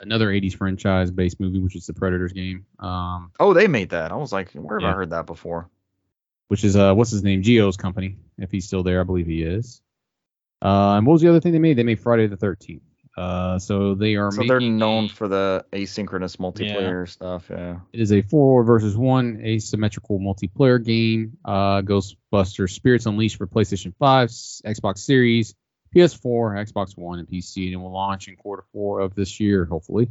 another 0.00 0.28
80s 0.28 0.54
franchise 0.56 1.10
based 1.10 1.40
movie, 1.40 1.58
which 1.58 1.76
is 1.76 1.86
the 1.86 1.92
Predators 1.94 2.32
game. 2.32 2.64
Um, 2.78 3.32
Oh, 3.40 3.52
they 3.52 3.66
made 3.66 3.90
that. 3.90 4.12
I 4.12 4.16
was 4.16 4.32
like, 4.32 4.52
where 4.52 4.80
have 4.80 4.88
I 4.88 4.92
heard 4.92 5.10
that 5.10 5.26
before? 5.26 5.68
which 6.48 6.64
is 6.64 6.76
uh 6.76 6.92
what's 6.94 7.10
his 7.12 7.22
name 7.22 7.42
Geo's 7.42 7.76
company 7.76 8.16
if 8.36 8.50
he's 8.50 8.66
still 8.66 8.82
there 8.82 9.00
I 9.00 9.04
believe 9.04 9.26
he 9.28 9.44
is 9.44 9.80
uh 10.62 10.94
and 10.96 11.06
what 11.06 11.14
was 11.14 11.22
the 11.22 11.28
other 11.28 11.40
thing 11.40 11.52
they 11.52 11.58
made 11.58 11.76
they 11.76 11.82
made 11.82 12.00
Friday 12.00 12.26
the 12.26 12.36
13th 12.36 12.82
Uh, 13.16 13.58
so 13.58 13.94
they 13.94 14.14
are. 14.14 14.30
So 14.30 14.44
they're 14.46 14.60
known 14.60 15.08
for 15.08 15.28
the 15.28 15.64
asynchronous 15.72 16.36
multiplayer 16.38 17.06
stuff. 17.08 17.50
Yeah. 17.50 17.80
It 17.92 18.00
is 18.00 18.12
a 18.12 18.22
four 18.22 18.62
versus 18.64 18.96
one 18.96 19.40
asymmetrical 19.44 20.20
multiplayer 20.20 20.82
game. 20.82 21.36
Uh, 21.44 21.82
Ghostbusters 21.82 22.70
Spirits 22.70 23.06
Unleashed 23.06 23.36
for 23.36 23.46
PlayStation 23.46 23.92
5, 23.98 24.28
Xbox 24.28 24.98
Series, 24.98 25.54
PS4, 25.94 26.70
Xbox 26.70 26.96
One, 26.96 27.18
and 27.18 27.28
PC, 27.28 27.64
and 27.66 27.74
it 27.74 27.76
will 27.76 27.92
launch 27.92 28.28
in 28.28 28.36
quarter 28.36 28.64
four 28.72 29.00
of 29.00 29.14
this 29.14 29.40
year, 29.40 29.64
hopefully. 29.64 30.08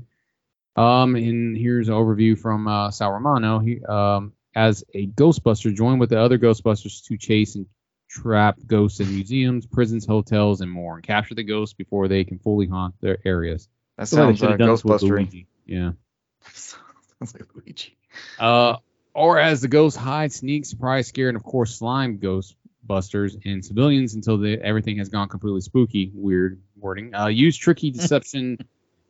Um, 0.76 1.16
and 1.16 1.58
here's 1.58 1.88
an 1.88 1.96
overview 1.96 2.38
from 2.38 2.68
uh, 2.68 2.92
Sal 2.92 3.12
Romano. 3.12 3.60
He, 3.60 3.84
um, 3.86 4.34
as 4.56 4.84
a 4.94 5.08
Ghostbuster, 5.08 5.74
join 5.74 6.00
with 6.00 6.10
the 6.10 6.20
other 6.20 6.38
Ghostbusters 6.38 7.06
to 7.06 7.18
chase 7.18 7.56
and 7.56 7.66
trap 8.10 8.58
ghosts 8.66 9.00
in 9.00 9.10
museums, 9.14 9.66
prisons, 9.66 10.06
hotels, 10.06 10.62
and 10.62 10.72
more, 10.72 10.96
and 10.96 11.04
capture 11.04 11.36
the 11.36 11.44
ghosts 11.44 11.74
before 11.74 12.08
they 12.08 12.24
can 12.24 12.40
fully 12.40 12.68
haunt 12.68 12.96
their 13.02 13.20
areas. 13.24 13.70
That 13.98 14.08
So 14.08 14.18
sounds 14.18 14.40
should've 14.40 14.56
uh, 14.56 14.58
done 14.58 14.70
this 14.72 14.84
with 14.84 15.02
Ghostbustery. 15.02 15.46
Yeah. 15.66 15.92
sounds 16.54 17.34
like 17.34 17.44
Luigi. 17.54 17.98
Uh, 18.40 18.78
or 19.14 19.40
as 19.40 19.62
the 19.62 19.68
ghosts 19.68 19.98
hide, 19.98 20.32
sneak, 20.32 20.66
surprise, 20.66 21.08
scare, 21.08 21.28
and 21.28 21.38
of 21.38 21.44
course 21.44 21.76
slime 21.76 22.20
ghostbusters 22.20 23.38
and 23.46 23.64
civilians 23.64 24.16
until 24.16 24.38
the, 24.38 24.60
everything 24.62 24.98
has 24.98 25.10
gone 25.10 25.30
completely 25.30 25.62
spooky. 25.62 26.12
Weird 26.14 26.62
wording. 26.78 27.14
Uh, 27.14 27.28
use 27.28 27.58
tricky 27.58 27.92
deception 27.92 28.58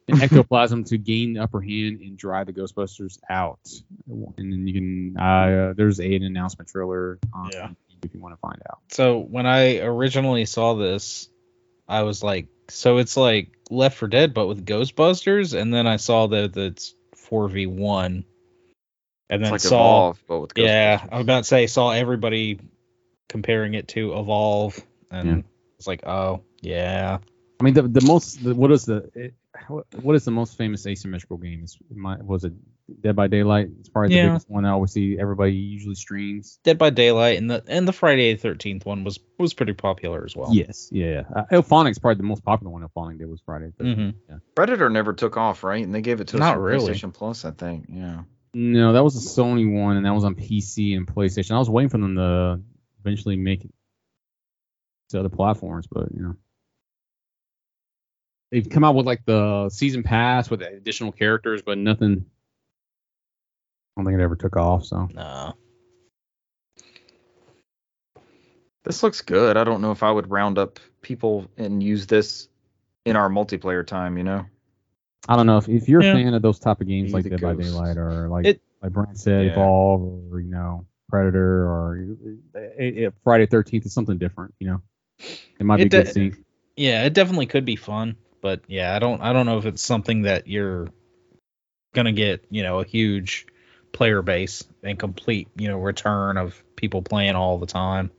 and 0.08 0.22
ectoplasm 0.22 0.86
to 0.86 0.98
gain 0.98 1.34
the 1.34 1.44
upper 1.44 1.62
hand 1.62 2.02
and 2.02 2.18
drive 2.18 2.48
the 2.48 2.54
ghostbusters 2.54 3.20
out. 3.30 3.60
And 4.08 4.52
then 4.52 4.68
you 4.68 4.74
can 4.74 5.18
uh, 5.18 5.74
there's 5.78 6.00
a, 6.00 6.16
an 6.16 6.24
announcement 6.24 6.70
trailer 6.70 7.20
on 7.34 7.52
Yeah. 7.54 7.70
If 8.04 8.14
you 8.14 8.20
want 8.20 8.34
to 8.34 8.40
find 8.40 8.62
out. 8.70 8.80
So 8.92 9.20
when 9.20 9.46
I 9.46 9.80
originally 9.80 10.46
saw 10.46 10.76
this, 10.76 11.30
I 11.88 12.04
was 12.04 12.24
like, 12.24 12.48
so 12.70 12.98
it's 12.98 13.18
like 13.18 13.58
Left 13.70 13.98
4 13.98 14.08
Dead 14.08 14.34
but 14.34 14.48
with 14.48 14.66
Ghostbusters, 14.66 15.60
and 15.60 15.74
then 15.74 15.88
I 15.88 15.98
saw 15.98 16.28
that 16.28 16.56
it's 16.56 16.96
four 17.16 17.48
v 17.48 17.68
one, 17.68 18.26
and 19.30 19.42
It's 19.42 19.44
then 19.44 19.52
like 19.52 19.62
saw 19.62 19.76
Evolve, 20.10 20.24
but 20.28 20.40
with 20.42 20.52
yeah, 20.56 21.06
I 21.12 21.18
was 21.18 21.24
about 21.24 21.40
to 21.40 21.44
say 21.44 21.68
saw 21.68 21.92
everybody 21.92 22.60
comparing 23.28 23.76
it 23.76 23.88
to 23.90 24.18
Evolve, 24.18 24.80
and 25.12 25.28
Yeah. 25.28 25.42
it's 25.78 25.88
like, 25.88 26.06
oh 26.06 26.42
yeah, 26.62 27.20
I 27.60 27.64
mean, 27.64 27.74
the 27.74 27.84
the 27.84 28.02
most 28.02 28.44
the, 28.44 28.56
what 28.56 28.72
is 28.72 28.86
the 28.86 29.10
it, 29.14 29.34
what 29.68 29.86
what 30.02 30.16
is 30.16 30.26
the 30.26 30.32
most 30.32 30.58
famous 30.58 30.88
asymmetrical 30.88 31.38
game? 31.38 31.64
Is 31.64 31.78
my, 31.94 32.18
was 32.18 32.44
it 32.46 32.54
Dead 33.02 33.16
by 33.16 33.28
Daylight? 33.28 33.70
It's 33.80 33.90
probably 33.90 34.16
the 34.16 34.28
biggest 34.28 34.50
one 34.50 34.66
I 34.66 34.72
always 34.72 34.92
see. 34.92 35.18
Everybody 35.20 35.54
usually 35.54 35.96
streams. 35.96 36.60
Dead 36.64 36.78
by 36.78 36.90
Daylight, 36.90 37.38
and 37.38 37.50
the 37.50 37.64
and 37.68 37.88
the 37.88 37.94
Friday 37.94 38.34
the 38.34 38.40
Thirteenth 38.40 38.86
one 38.86 39.04
was 39.04 39.20
was 39.38 39.54
pretty 39.54 39.74
popular 39.74 40.24
as 40.26 40.36
well. 40.36 40.54
Yes, 40.54 40.90
yeah. 40.92 41.24
Uh, 41.36 41.44
IllFonic's 41.52 42.00
probably 42.00 42.18
the 42.18 42.24
most 42.28 42.44
popular 42.44 42.72
one. 42.72 42.84
Elphonic 42.84 43.20
did 43.20 43.30
was 43.30 43.42
Friday. 43.46 43.72
the 43.78 43.84
13th. 43.84 43.96
Mhm. 43.98 44.14
Yeah. 44.30 44.36
Predator 44.56 44.90
never 44.90 45.14
took 45.14 45.38
off, 45.38 45.64
right? 45.64 45.84
And 45.84 45.94
they 45.94 46.02
gave 46.02 46.22
it 46.22 46.30
to 46.30 46.38
us 46.38 46.40
Not 46.40 46.56
on 46.58 46.62
really. 46.64 46.92
PlayStation 46.94 47.14
Plus, 47.14 47.46
I 47.46 47.52
think. 47.52 47.86
Yeah. 47.90 48.24
No, 48.54 48.94
that 48.94 49.04
was 49.04 49.16
a 49.16 49.42
Sony 49.42 49.72
one, 49.72 49.98
and 49.98 50.06
that 50.06 50.14
was 50.14 50.24
on 50.24 50.36
PC 50.36 50.96
and 50.98 51.06
PlayStation. 51.08 51.52
I 51.52 51.60
was 51.60 51.70
waiting 51.70 51.90
for 51.90 52.00
them 52.00 52.16
to 52.16 52.62
eventually 53.06 53.36
make 53.38 53.64
it 53.66 53.72
to 55.10 55.20
other 55.20 55.30
platforms, 55.30 55.88
but 55.88 56.12
you 56.14 56.22
know, 56.22 56.36
they've 58.52 58.68
come 58.70 58.84
out 58.84 58.96
with 58.96 59.06
like 59.06 59.26
the 59.26 59.70
season 59.70 60.04
pass 60.04 60.50
with 60.50 60.62
additional 60.62 61.12
characters, 61.12 61.62
but 61.62 61.78
nothing. 61.78 62.26
I 64.00 64.02
don't 64.02 64.06
think 64.14 64.20
it 64.22 64.24
ever 64.24 64.38
took 64.38 64.56
off. 64.56 64.86
So 64.86 65.10
No. 65.14 65.56
This 68.86 69.04
looks 69.04 69.22
good. 69.22 69.58
I 69.58 69.66
don't 69.66 69.82
know 69.82 69.92
if 69.92 70.04
I 70.04 70.12
would 70.12 70.32
round 70.32 70.58
up 70.58 70.80
people 71.02 71.52
and 71.58 71.84
use 71.84 72.08
this 72.08 72.48
in 73.06 73.18
our 73.18 73.28
multiplayer 73.30 73.86
time, 73.86 74.18
you 74.18 74.24
know? 74.24 74.46
I 75.28 75.36
don't 75.36 75.48
know 75.48 75.58
if, 75.58 75.68
if 75.68 75.90
you're 75.90 76.02
Yeah. 76.02 76.12
a 76.12 76.16
fan 76.16 76.34
of 76.34 76.42
those 76.42 76.60
type 76.60 76.80
of 76.80 76.88
games 76.88 77.08
Be 77.10 77.14
like 77.14 77.24
the 77.26 77.32
Dead 77.32 77.42
by. 77.42 77.56
Daylight 77.56 77.98
or 77.98 78.30
like 78.30 78.46
It- 78.46 78.62
like 78.82 78.94
Brian 78.94 79.16
said, 79.18 79.48
Yeah. 79.48 79.52
Evolve 79.52 80.32
or 80.32 80.40
you 80.40 80.50
know 80.50 80.86
Predator 81.10 81.66
or 81.66 82.16
uh, 82.56 82.60
uh, 83.08 83.12
Friday 83.26 83.48
Thirteenth 83.48 83.86
is 83.86 83.94
something 83.94 84.18
different. 84.18 84.54
You 84.60 84.68
know, 84.68 84.82
it 85.60 85.66
might 85.66 85.78
be 85.78 85.84
It 85.84 85.90
good 85.90 86.06
de- 86.06 86.14
seeing. 86.14 86.46
Yeah, 86.78 87.04
it 87.04 87.14
definitely 87.14 87.48
could 87.48 87.66
be 87.66 87.76
fun, 87.76 88.16
but 88.40 88.62
yeah, 88.68 88.96
I 88.96 89.00
don't 89.00 89.20
I 89.22 89.34
don't 89.34 89.46
know 89.46 89.58
if 89.58 89.66
it's 89.66 89.82
something 89.82 90.22
that 90.22 90.48
you're 90.48 90.88
gonna 91.94 92.14
get, 92.14 92.46
you 92.50 92.64
know, 92.64 92.80
a 92.80 92.86
huge 92.86 93.48
player 93.92 94.22
base 94.22 94.64
and 94.84 94.98
complete, 94.98 95.48
you 95.58 95.68
know, 95.68 95.78
return 95.78 96.38
of 96.38 96.64
people 96.76 97.02
playing 97.02 97.36
all 97.36 97.58
the 97.58 97.66
time. 97.66 98.12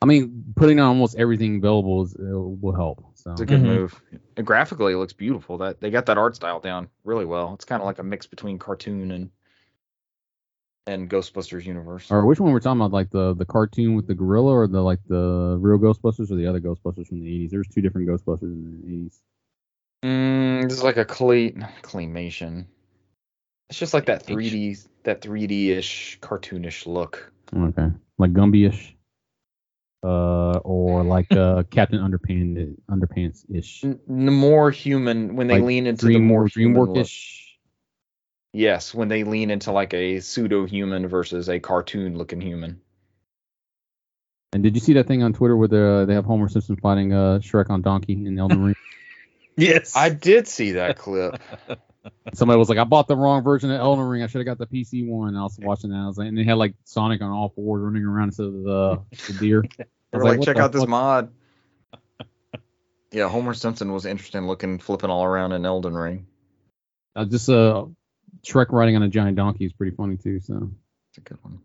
I 0.00 0.04
mean, 0.04 0.52
putting 0.56 0.80
on 0.80 0.88
almost 0.88 1.16
everything 1.16 1.58
available 1.58 2.02
is, 2.02 2.14
uh, 2.16 2.38
will 2.38 2.74
help. 2.74 3.04
So 3.14 3.30
It's 3.32 3.40
a 3.40 3.46
good 3.46 3.60
Mhm. 3.60 3.66
move. 3.66 4.02
And 4.36 4.44
graphically, 4.46 4.94
it 4.94 4.96
looks 4.96 5.12
beautiful. 5.12 5.58
That 5.58 5.80
they 5.80 5.90
got 5.90 6.06
that 6.06 6.18
art 6.18 6.34
style 6.34 6.58
down 6.58 6.88
really 7.04 7.24
well. 7.24 7.54
It's 7.54 7.64
kind 7.64 7.80
of 7.80 7.86
like 7.86 8.00
a 8.00 8.02
mix 8.02 8.26
between 8.26 8.58
cartoon 8.58 9.12
and 9.12 9.30
and 10.88 11.08
Ghostbusters 11.08 11.64
universe. 11.64 12.10
or 12.10 12.26
which 12.26 12.40
one 12.40 12.52
we're 12.52 12.58
talking 12.58 12.80
about, 12.80 12.90
like 12.92 13.10
the 13.10 13.34
the 13.34 13.44
cartoon 13.44 13.94
with 13.94 14.08
the 14.08 14.14
gorilla, 14.14 14.52
or 14.52 14.66
the 14.66 14.82
like 14.82 14.98
the 15.06 15.56
real 15.60 15.78
Ghostbusters, 15.78 16.30
or 16.32 16.34
the 16.34 16.46
other 16.46 16.60
Ghostbusters 16.60 17.06
from 17.06 17.20
the 17.20 17.28
'80s. 17.28 17.50
There's 17.52 17.68
two 17.68 17.80
different 17.80 18.08
Ghostbusters 18.08 18.42
in 18.42 18.82
the 18.82 18.92
'80s. 18.92 19.22
Mm, 20.02 20.68
this 20.68 20.78
is 20.78 20.82
like 20.82 20.96
a 20.96 21.04
clay 21.04 21.52
claymation. 21.82 22.66
It's 23.72 23.78
just 23.78 23.94
like 23.94 24.04
that 24.04 24.26
3D, 24.26 24.86
that 25.04 25.22
3D 25.22 25.68
ish, 25.68 26.18
cartoonish 26.20 26.86
look. 26.86 27.32
Okay, 27.56 27.86
like 28.18 28.34
Gumby-ish, 28.34 28.94
uh, 30.02 30.58
or 30.58 31.02
like 31.04 31.32
uh 31.32 31.62
Captain 31.70 31.98
Underpants 31.98 32.76
Underpants 32.90 33.46
ish. 33.50 33.82
N- 33.82 33.98
n- 34.06 34.26
more 34.26 34.70
human 34.70 35.36
when 35.36 35.46
they 35.46 35.54
Like 35.54 35.64
lean 35.64 35.86
into 35.86 36.04
Dream 36.04 36.12
the 36.12 36.18
more 36.18 36.46
human 36.48 36.82
look. 36.82 36.96
DreamWorks-ish. 36.96 37.58
Yes, 38.52 38.92
when 38.92 39.08
they 39.08 39.24
lean 39.24 39.50
into 39.50 39.72
like 39.72 39.94
a 39.94 40.20
pseudo 40.20 40.66
human 40.66 41.08
versus 41.08 41.48
a 41.48 41.58
cartoon 41.58 42.18
looking 42.18 42.42
human. 42.42 42.82
And 44.52 44.62
did 44.62 44.74
you 44.74 44.82
see 44.82 44.92
that 44.92 45.06
thing 45.06 45.22
on 45.22 45.32
Twitter 45.32 45.56
where 45.56 45.68
the, 45.68 46.04
they 46.06 46.12
have 46.12 46.26
Homer 46.26 46.50
Simpson 46.50 46.76
fighting 46.76 47.14
uh, 47.14 47.38
Shrek 47.38 47.70
on 47.70 47.80
Donkey 47.80 48.26
in 48.26 48.34
the 48.34 48.42
Elden 48.42 48.62
Ring? 48.64 48.76
Yes. 49.56 49.96
I 49.96 50.10
did 50.10 50.46
see 50.46 50.72
that 50.72 50.98
clip. 50.98 51.40
Somebody 52.34 52.58
was 52.58 52.68
like, 52.68 52.78
"I 52.78 52.84
bought 52.84 53.08
the 53.08 53.16
wrong 53.16 53.42
version 53.42 53.70
of 53.70 53.80
Elden 53.80 54.04
Ring. 54.04 54.22
I 54.22 54.26
should 54.26 54.46
have 54.46 54.58
got 54.58 54.58
the 54.58 54.66
PC 54.66 55.06
one." 55.06 55.28
And 55.28 55.38
I 55.38 55.42
was 55.42 55.58
watching 55.60 55.90
that. 55.90 55.96
I 55.96 56.06
was 56.06 56.18
like, 56.18 56.28
and 56.28 56.36
they 56.36 56.44
had 56.44 56.56
like 56.56 56.74
Sonic 56.84 57.22
on 57.22 57.30
all 57.30 57.50
fours 57.50 57.82
running 57.82 58.04
around 58.04 58.28
instead 58.28 58.46
of 58.46 58.52
the, 58.52 59.02
the 59.28 59.32
deer. 59.38 59.64
I 59.80 59.84
They're 60.10 60.20
was 60.20 60.28
like, 60.30 60.38
what 60.38 60.46
check 60.46 60.56
out 60.56 60.72
this 60.72 60.86
mod. 60.86 61.32
Yeah, 63.12 63.28
Homer 63.28 63.52
Simpson 63.52 63.92
was 63.92 64.06
interesting 64.06 64.46
looking, 64.46 64.78
flipping 64.78 65.10
all 65.10 65.22
around 65.22 65.52
in 65.52 65.66
Elden 65.66 65.94
Ring. 65.94 66.26
Uh, 67.14 67.26
just 67.26 67.46
uh, 67.46 67.84
Shrek 68.42 68.72
riding 68.72 68.96
on 68.96 69.02
a 69.02 69.08
giant 69.08 69.36
donkey 69.36 69.66
is 69.66 69.72
pretty 69.74 69.94
funny 69.94 70.16
too. 70.16 70.40
So 70.40 70.70
It's 71.10 71.18
a 71.18 71.20
good 71.20 71.36
one. 71.42 71.60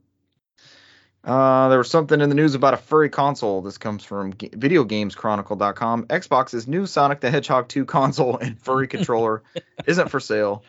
Uh, 1.27 1.67
there 1.67 1.77
was 1.77 1.89
something 1.89 2.21
in 2.21 2.29
the 2.29 2.35
news 2.35 2.55
about 2.55 2.73
a 2.73 2.77
furry 2.77 3.09
console. 3.09 3.61
This 3.61 3.77
comes 3.77 4.03
from 4.05 4.31
Ga- 4.31 4.49
VideoGamesChronicle.com. 4.51 6.05
Xbox's 6.05 6.67
new 6.67 6.85
Sonic 6.85 7.19
the 7.19 7.29
Hedgehog 7.29 7.67
2 7.67 7.83
console 7.97 8.37
and 8.37 8.57
furry 8.59 8.87
controller 8.95 9.43
isn't 9.85 10.09
for 10.09 10.21
sale. 10.21 10.63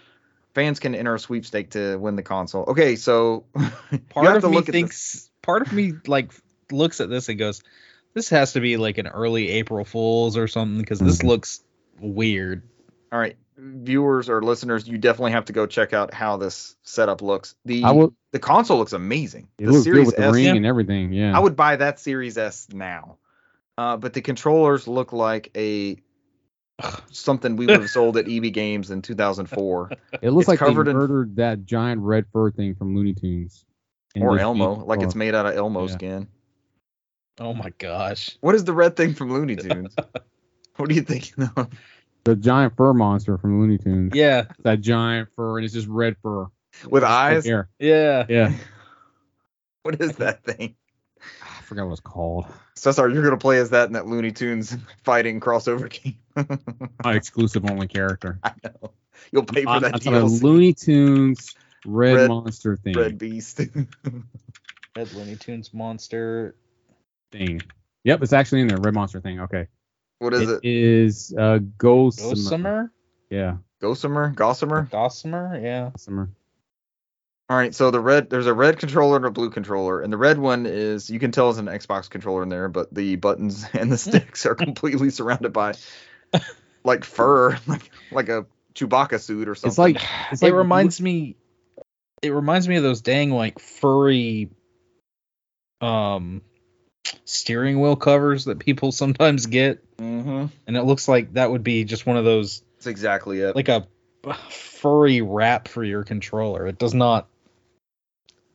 Fans 0.54 0.80
can 0.80 0.96
enter 0.96 1.14
a 1.14 1.18
sweepstake 1.20 1.70
to 1.70 1.96
win 1.98 2.16
the 2.16 2.24
console. 2.24 2.64
Okay, 2.68 2.96
so 2.96 3.44
part 4.10 4.42
of 4.42 4.50
me 4.50 4.62
thinks 4.62 5.30
part 5.42 5.62
of 5.62 5.72
me 5.72 5.92
like 6.08 6.32
looks 6.72 7.00
at 7.00 7.08
this 7.08 7.28
and 7.28 7.38
goes, 7.38 7.62
This 8.14 8.30
has 8.30 8.54
to 8.54 8.60
be 8.60 8.76
like 8.76 8.98
an 8.98 9.06
early 9.06 9.50
April 9.50 9.84
Fools 9.84 10.36
or 10.36 10.48
something, 10.48 10.78
because 10.80 10.98
this 10.98 11.18
Mhm. 11.18 11.28
looks 11.28 11.60
weird. 12.00 12.62
All 13.12 13.18
right, 13.20 13.36
viewers 13.58 14.28
or 14.28 14.42
listeners, 14.42 14.86
you 14.88 14.98
definitely 14.98 15.32
have 15.32 15.46
to 15.46 15.52
go 15.52 15.66
check 15.66 15.92
out 15.92 16.14
how 16.14 16.36
this 16.36 16.76
setup 16.82 17.20
looks. 17.22 17.54
The 17.64 17.84
I 17.84 17.90
will. 17.90 18.14
the 18.32 18.38
console 18.38 18.78
looks 18.78 18.92
amazing. 18.92 19.48
It 19.58 19.66
the 19.66 19.72
looks 19.72 19.84
good 19.84 19.92
Series 19.94 20.06
with 20.06 20.16
the 20.16 20.22
S, 20.26 20.34
ring 20.34 20.44
yeah. 20.44 20.54
and 20.54 20.66
everything. 20.66 21.12
Yeah. 21.12 21.36
I 21.36 21.40
would 21.40 21.56
buy 21.56 21.76
that 21.76 21.98
Series 22.00 22.38
S 22.38 22.68
now. 22.72 23.18
Uh, 23.76 23.96
but 23.96 24.12
the 24.12 24.20
controllers 24.20 24.88
look 24.88 25.12
like 25.12 25.50
a 25.56 25.96
something 27.10 27.56
we 27.56 27.66
would 27.66 27.80
have 27.80 27.90
sold 27.90 28.16
at 28.16 28.28
EB 28.28 28.52
Games 28.52 28.90
in 28.90 29.02
2004 29.02 29.90
it 30.22 30.30
looks 30.30 30.42
it's 30.42 30.48
like 30.48 30.58
they 30.60 30.66
covered 30.66 30.88
in- 30.88 30.96
murdered 30.96 31.36
that 31.36 31.64
giant 31.64 32.00
red 32.02 32.26
fur 32.32 32.50
thing 32.50 32.74
from 32.74 32.94
Looney 32.96 33.14
Tunes. 33.14 33.64
or 34.20 34.38
Elmo, 34.38 34.76
made- 34.76 34.86
like 34.86 35.02
it's 35.02 35.14
made 35.14 35.34
out 35.34 35.46
of 35.46 35.54
Elmo 35.56 35.86
Yeah. 35.86 35.92
skin. 35.92 36.28
Oh 37.40 37.54
my 37.54 37.70
gosh. 37.78 38.36
What 38.40 38.54
is 38.56 38.64
the 38.64 38.72
red 38.72 38.96
thing 38.96 39.14
from 39.14 39.32
Looney 39.32 39.54
Tunes? 39.56 39.94
what 40.76 40.90
are 40.90 40.94
you 40.94 41.02
thinking 41.02 41.50
of? 41.56 41.68
The 42.28 42.36
giant 42.36 42.76
fur 42.76 42.92
monster 42.92 43.38
from 43.38 43.58
Looney 43.60 43.78
Tunes. 43.78 44.12
Yeah, 44.14 44.44
That 44.62 44.80
giant 44.82 45.30
fur, 45.34 45.56
and 45.58 45.64
it's 45.64 45.72
just 45.72 45.88
red 45.88 46.16
fur 46.22 46.46
With 46.88 47.02
Just 47.02 47.10
eyes? 47.10 47.46
hair. 47.46 47.68
yeah. 47.78 48.26
Yeah. 48.28 48.52
What 49.82 50.00
is 50.02 50.16
that 50.16 50.44
thing? 50.44 50.74
I 51.42 51.62
forgot 51.62 51.86
what 51.86 51.92
it's 51.92 52.00
called. 52.00 52.44
So 52.76 52.92
sorry, 52.92 53.14
you're 53.14 53.22
gonna 53.22 53.38
play 53.38 53.58
as 53.58 53.70
that 53.70 53.86
in 53.86 53.94
that 53.94 54.06
Looney 54.06 54.32
Tunes 54.32 54.76
fighting 55.04 55.40
crossover 55.40 55.88
game. 56.02 56.18
My 57.02 57.14
exclusive 57.14 57.64
only 57.70 57.88
character. 57.88 58.38
I 58.42 58.52
know. 58.62 58.90
You'll 59.32 59.44
pay 59.44 59.62
for 59.62 59.70
On- 59.70 59.82
that 59.82 59.94
on 59.94 60.00
top 60.00 60.12
of 60.14 60.22
DLC. 60.30 60.42
Looney 60.42 60.74
Tunes 60.74 61.54
red, 61.86 62.14
Red- 62.16 62.28
monster 62.28 62.76
thing. 62.76 62.94
Red 62.98 63.16
Beast. 63.18 63.60
Red 64.96 65.12
Looney 65.14 65.36
Tunes 65.36 65.72
monster. 65.72 66.54
thing. 67.32 67.62
Yep, 68.04 68.22
it's 68.22 68.32
actually 68.34 68.60
in 68.62 68.68
there. 68.68 68.78
Red 68.78 68.94
monster 68.94 69.20
thing. 69.20 69.40
Okay. 69.40 69.68
What 70.18 70.34
is 70.34 70.50
it? 70.50 70.60
It 70.64 70.64
is 70.64 71.34
uh, 71.38 71.58
Ghost. 71.76 72.20
Gossamer? 72.20 72.92
Yeah, 73.30 73.58
Gossamer? 73.80 74.30
Gossamer? 74.30 74.88
Gossamer? 74.90 75.60
Yeah. 75.62 75.90
Gossamer. 75.90 76.30
All 77.50 77.56
right, 77.56 77.74
so 77.74 77.90
the 77.90 78.00
red 78.00 78.28
there's 78.28 78.46
a 78.46 78.52
red 78.52 78.78
controller 78.78 79.16
and 79.16 79.24
a 79.24 79.30
blue 79.30 79.48
controller, 79.48 80.02
and 80.02 80.12
the 80.12 80.18
red 80.18 80.38
one 80.38 80.66
is 80.66 81.08
you 81.08 81.18
can 81.18 81.32
tell 81.32 81.48
is 81.48 81.56
an 81.56 81.66
Xbox 81.66 82.10
controller 82.10 82.42
in 82.42 82.50
there, 82.50 82.68
but 82.68 82.92
the 82.92 83.16
buttons 83.16 83.64
and 83.72 83.90
the 83.90 83.98
sticks 83.98 84.44
are 84.44 84.54
completely 84.54 85.10
surrounded 85.10 85.52
by 85.52 85.74
like 86.84 87.04
fur, 87.04 87.58
like 87.66 87.90
like 88.10 88.28
a 88.28 88.44
Chewbacca 88.74 89.18
suit 89.20 89.48
or 89.48 89.54
something. 89.54 89.70
It's 89.70 89.78
like 90.00 90.08
it's 90.32 90.42
it 90.42 90.52
reminds 90.52 91.00
me 91.00 91.36
it 92.20 92.30
reminds 92.30 92.68
me 92.68 92.76
of 92.76 92.82
those 92.82 93.00
dang 93.00 93.30
like 93.30 93.58
furry 93.58 94.50
um 95.80 96.42
steering 97.24 97.80
wheel 97.80 97.96
covers 97.96 98.44
that 98.46 98.58
people 98.58 98.92
sometimes 99.02 99.46
get 99.46 99.82
hmm 99.98 100.46
and 100.66 100.76
it 100.76 100.82
looks 100.82 101.08
like 101.08 101.32
that 101.34 101.50
would 101.50 101.64
be 101.64 101.84
just 101.84 102.06
one 102.06 102.16
of 102.16 102.24
those 102.24 102.62
That's 102.76 102.86
exactly 102.86 103.40
it. 103.40 103.56
like 103.56 103.68
a 103.68 103.86
furry 104.50 105.20
wrap 105.22 105.68
for 105.68 105.82
your 105.84 106.04
controller 106.04 106.66
it 106.66 106.78
does 106.78 106.94
not 106.94 107.28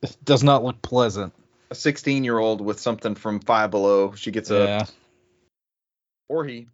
it 0.02 0.16
does 0.24 0.42
not 0.42 0.62
look 0.64 0.80
pleasant 0.82 1.32
a 1.70 1.74
16 1.74 2.24
year 2.24 2.38
old 2.38 2.60
with 2.60 2.78
something 2.78 3.14
from 3.14 3.40
Five 3.40 3.70
Below, 3.70 4.12
she 4.14 4.30
gets 4.30 4.50
a 4.50 4.64
yeah 4.66 4.84
or 6.28 6.44
he, 6.44 6.68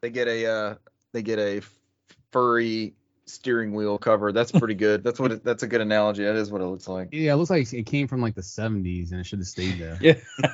they 0.00 0.10
get 0.10 0.28
a 0.28 0.46
uh 0.46 0.74
they 1.12 1.22
get 1.22 1.38
a 1.38 1.60
furry 2.32 2.94
steering 3.26 3.72
wheel 3.72 3.98
cover. 3.98 4.32
That's 4.32 4.52
pretty 4.52 4.74
good. 4.86 5.02
That's 5.04 5.18
what 5.18 5.32
it, 5.32 5.44
that's 5.44 5.62
a 5.62 5.66
good 5.66 5.80
analogy. 5.80 6.24
That 6.24 6.36
is 6.36 6.50
what 6.50 6.60
it 6.60 6.66
looks 6.66 6.88
like. 6.88 7.08
yeah, 7.12 7.32
it 7.32 7.36
looks 7.36 7.50
like 7.50 7.72
it 7.72 7.86
came 7.86 8.08
from 8.08 8.20
like 8.20 8.34
the 8.34 8.42
70s 8.42 9.10
and 9.12 9.20
it 9.20 9.24
should 9.26 9.38
have 9.38 9.48
stayed 9.48 9.78
there. 9.78 9.98
yeah 10.00 10.14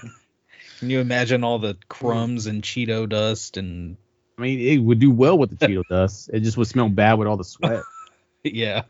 can 0.83 0.91
you 0.91 0.99
imagine 0.99 1.45
all 1.45 1.61
the 1.61 1.75
mm. 1.75 1.89
crumbs 1.89 2.47
and 2.47 2.61
cheeto 2.61 3.09
dust 3.09 3.57
and 3.57 3.97
I 4.37 4.43
mean, 4.43 4.59
it 4.59 4.79
would 4.79 4.99
do 4.99 5.13
well 5.13 5.39
with 5.39 5.57
the 5.57 5.65
Cheeto 5.69 5.85
dust. 5.89 6.29
It 6.33 6.41
just 6.41 6.57
would 6.57 6.67
smell 6.67 6.89
bad 6.89 7.15
with 7.21 7.29
all 7.29 7.37
the 7.37 7.45
sweat. 7.45 7.85
yeah 8.43 8.83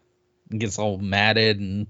it 0.51 0.59
gets 0.59 0.79
all 0.79 0.97
matted 0.97 1.61
and 1.61 1.87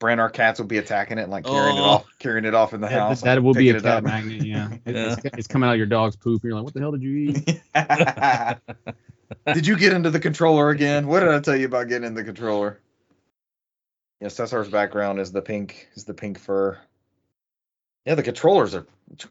Brand 0.00 0.20
our 0.20 0.28
cats 0.28 0.60
will 0.60 0.66
be 0.66 0.76
attacking 0.76 1.16
it 1.16 1.22
and 1.22 1.30
like 1.32 1.46
carrying 1.46 1.78
it 1.78 1.80
Oh. 1.80 1.84
off, 1.84 2.06
carrying 2.18 2.44
it 2.44 2.52
off 2.54 2.74
in 2.74 2.82
the 2.82 2.88
that 2.88 2.92
house. 2.92 3.22
that 3.22 3.36
like, 3.36 3.42
will 3.42 3.54
be 3.54 3.70
a 3.70 3.80
cat 3.80 3.86
up. 3.86 4.04
magnet. 4.04 4.44
Yeah, 4.44 4.70
It- 4.84 4.94
Yeah. 4.94 5.12
It's, 5.24 5.38
it's 5.38 5.46
coming 5.46 5.66
out 5.66 5.72
of 5.72 5.78
your 5.78 5.86
dog's 5.86 6.16
poop. 6.16 6.42
And 6.42 6.50
You're 6.50 6.56
like, 6.56 6.64
what 6.64 6.74
the 6.74 6.80
hell 6.80 6.92
did 6.92 7.02
you 7.02 7.16
eat? 7.16 7.62
did 9.54 9.66
you 9.66 9.78
get 9.78 9.94
into 9.94 10.10
the 10.10 10.20
controller 10.20 10.68
again? 10.68 11.06
What 11.06 11.20
did 11.20 11.30
I 11.30 11.40
tell 11.40 11.56
you 11.56 11.64
about 11.64 11.88
getting 11.88 12.06
in 12.06 12.12
the 12.12 12.24
controller? 12.24 12.80
Yeah, 14.20 14.28
Cesar's 14.28 14.68
background 14.68 15.20
is 15.20 15.32
the 15.32 15.40
pink 15.40 15.88
is 15.94 16.04
the 16.04 16.12
pink 16.14 16.38
fur. 16.38 16.78
Yeah, 18.04 18.16
the 18.16 18.22
controllers 18.22 18.74
are 18.74 18.86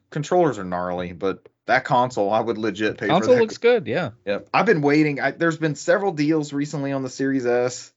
controllers 0.09 0.57
are 0.57 0.63
gnarly, 0.63 1.13
but 1.13 1.47
that 1.65 1.83
console 1.85 2.31
I 2.31 2.39
would 2.39 2.57
legit 2.57 2.97
pay 2.97 3.07
console 3.07 3.37
looks 3.37 3.57
good 3.57 3.87
yeah 3.87 4.11
Yep. 4.25 4.49
I've 4.53 4.65
been 4.65 4.81
waiting. 4.81 5.19
I, 5.19 5.31
there's 5.31 5.57
been 5.57 5.75
several 5.75 6.11
deals 6.11 6.53
recently 6.53 6.91
on 6.91 7.03
the 7.03 7.09
Series 7.09 7.45
S, 7.45 7.91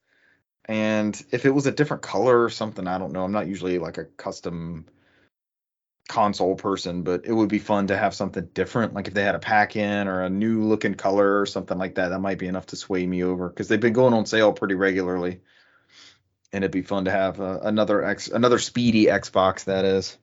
and 0.65 1.21
if 1.31 1.47
it 1.47 1.51
was 1.51 1.67
a 1.67 1.73
different 1.73 2.03
color 2.03 2.43
or 2.43 2.51
something, 2.51 2.87
I 2.87 2.99
don't 2.99 3.13
know. 3.13 3.25
I'm 3.25 3.33
not 3.33 3.47
usually 3.47 3.79
like 3.79 3.99
a 3.99 4.05
custom 4.05 4.87
console 6.09 6.55
person, 6.55 7.03
but 7.03 7.25
it 7.25 7.33
would 7.33 7.49
be 7.49 7.59
fun 7.59 7.87
to 7.87 7.97
have 7.97 8.15
something 8.15 8.49
different. 8.53 8.95
Like 8.95 9.09
if 9.09 9.15
they 9.15 9.23
had 9.23 9.35
a 9.35 9.41
pack 9.41 9.77
in 9.77 10.09
or 10.09 10.23
a 10.23 10.31
new 10.31 10.65
looking 10.65 10.95
color 10.95 11.41
or 11.41 11.47
something 11.47 11.79
like 11.79 11.95
that, 11.95 12.09
that 12.09 12.21
might 12.21 12.39
be 12.39 12.47
enough 12.47 12.67
to 12.67 12.77
sway 12.77 13.07
me 13.07 13.23
over 13.23 13.49
because 13.49 13.69
they've 13.69 13.81
been 13.81 13.93
going 13.93 14.15
on 14.15 14.27
sale 14.27 14.53
pretty 14.53 14.75
regularly, 14.75 15.41
and 16.53 16.65
it'd 16.65 16.73
be 16.73 16.83
fun 16.83 17.07
to 17.07 17.11
have 17.11 17.41
uh, 17.41 17.61
another 17.63 18.05
X, 18.05 18.29
another 18.29 18.59
speedy 18.59 19.07
Xbox 19.07 19.65
that 19.65 19.85
is. 19.85 20.19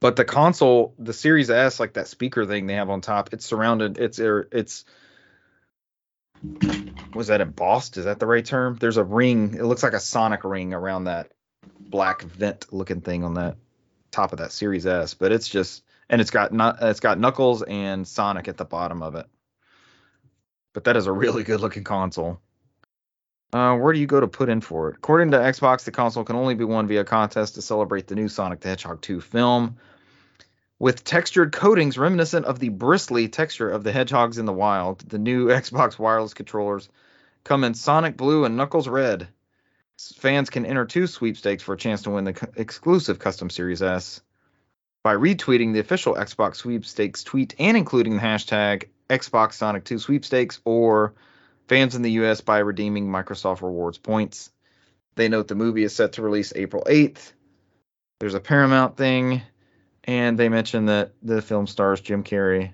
But 0.00 0.16
the 0.16 0.24
console, 0.24 0.94
the 0.98 1.12
Series 1.12 1.50
S, 1.50 1.80
like 1.80 1.94
that 1.94 2.06
speaker 2.06 2.46
thing 2.46 2.66
they 2.66 2.74
have 2.74 2.90
on 2.90 3.00
top, 3.00 3.30
it's 3.32 3.44
surrounded. 3.44 3.98
It's 3.98 4.18
it's 4.18 4.84
was 7.14 7.28
that 7.28 7.40
embossed? 7.40 7.96
Is 7.96 8.04
that 8.04 8.20
the 8.20 8.26
right 8.26 8.44
term? 8.44 8.76
There's 8.78 8.96
a 8.96 9.04
ring. 9.04 9.54
It 9.54 9.64
looks 9.64 9.82
like 9.82 9.94
a 9.94 10.00
sonic 10.00 10.44
ring 10.44 10.72
around 10.72 11.04
that 11.04 11.32
black 11.80 12.22
vent 12.22 12.72
looking 12.72 13.00
thing 13.00 13.24
on 13.24 13.34
that 13.34 13.56
top 14.10 14.32
of 14.32 14.38
that 14.38 14.52
Series 14.52 14.86
S. 14.86 15.14
But 15.14 15.32
it's 15.32 15.48
just 15.48 15.82
and 16.08 16.20
it's 16.20 16.30
got 16.30 16.52
not 16.52 16.78
it's 16.80 17.00
got 17.00 17.18
Knuckles 17.18 17.62
and 17.62 18.06
Sonic 18.06 18.46
at 18.46 18.56
the 18.56 18.64
bottom 18.64 19.02
of 19.02 19.16
it. 19.16 19.26
But 20.74 20.84
that 20.84 20.96
is 20.96 21.06
a 21.06 21.12
really 21.12 21.42
good 21.42 21.60
looking 21.60 21.84
console. 21.84 22.40
Uh, 23.52 23.76
where 23.76 23.92
do 23.92 23.98
you 23.98 24.06
go 24.06 24.20
to 24.20 24.28
put 24.28 24.48
in 24.48 24.60
for 24.60 24.90
it? 24.90 24.96
According 24.96 25.30
to 25.30 25.38
Xbox, 25.38 25.84
the 25.84 25.90
console 25.90 26.24
can 26.24 26.36
only 26.36 26.54
be 26.54 26.64
won 26.64 26.86
via 26.86 27.04
contest 27.04 27.54
to 27.54 27.62
celebrate 27.62 28.06
the 28.06 28.14
new 28.14 28.28
Sonic 28.28 28.60
the 28.60 28.68
Hedgehog 28.68 29.00
2 29.00 29.20
film. 29.20 29.78
With 30.78 31.02
textured 31.02 31.52
coatings 31.52 31.98
reminiscent 31.98 32.46
of 32.46 32.58
the 32.58 32.68
bristly 32.68 33.28
texture 33.28 33.70
of 33.70 33.84
the 33.84 33.90
hedgehogs 33.90 34.38
in 34.38 34.44
the 34.44 34.52
wild, 34.52 35.00
the 35.00 35.18
new 35.18 35.46
Xbox 35.48 35.98
wireless 35.98 36.34
controllers 36.34 36.88
come 37.42 37.64
in 37.64 37.74
Sonic 37.74 38.16
Blue 38.16 38.44
and 38.44 38.56
Knuckles 38.56 38.86
Red. 38.86 39.28
Fans 40.16 40.50
can 40.50 40.66
enter 40.66 40.84
two 40.84 41.06
sweepstakes 41.06 41.62
for 41.62 41.72
a 41.72 41.78
chance 41.78 42.02
to 42.02 42.10
win 42.10 42.24
the 42.24 42.48
exclusive 42.54 43.18
Custom 43.18 43.50
Series 43.50 43.82
S 43.82 44.20
by 45.02 45.14
retweeting 45.14 45.72
the 45.72 45.80
official 45.80 46.14
Xbox 46.14 46.56
sweepstakes 46.56 47.24
tweet 47.24 47.54
and 47.58 47.76
including 47.76 48.14
the 48.14 48.22
hashtag 48.22 48.84
Xbox 49.08 49.54
Sonic 49.54 49.84
2 49.84 49.98
sweepstakes 49.98 50.60
or 50.64 51.14
fans 51.68 51.94
in 51.94 52.02
the 52.02 52.12
US 52.12 52.40
by 52.40 52.58
redeeming 52.58 53.06
Microsoft 53.06 53.62
Rewards 53.62 53.98
points. 53.98 54.50
They 55.14 55.28
note 55.28 55.48
the 55.48 55.54
movie 55.54 55.84
is 55.84 55.94
set 55.94 56.12
to 56.14 56.22
release 56.22 56.52
April 56.56 56.82
8th. 56.84 57.32
There's 58.20 58.34
a 58.34 58.40
Paramount 58.40 58.96
thing, 58.96 59.42
and 60.04 60.38
they 60.38 60.48
mention 60.48 60.86
that 60.86 61.12
the 61.22 61.42
film 61.42 61.66
stars 61.66 62.00
Jim 62.00 62.24
Carrey, 62.24 62.72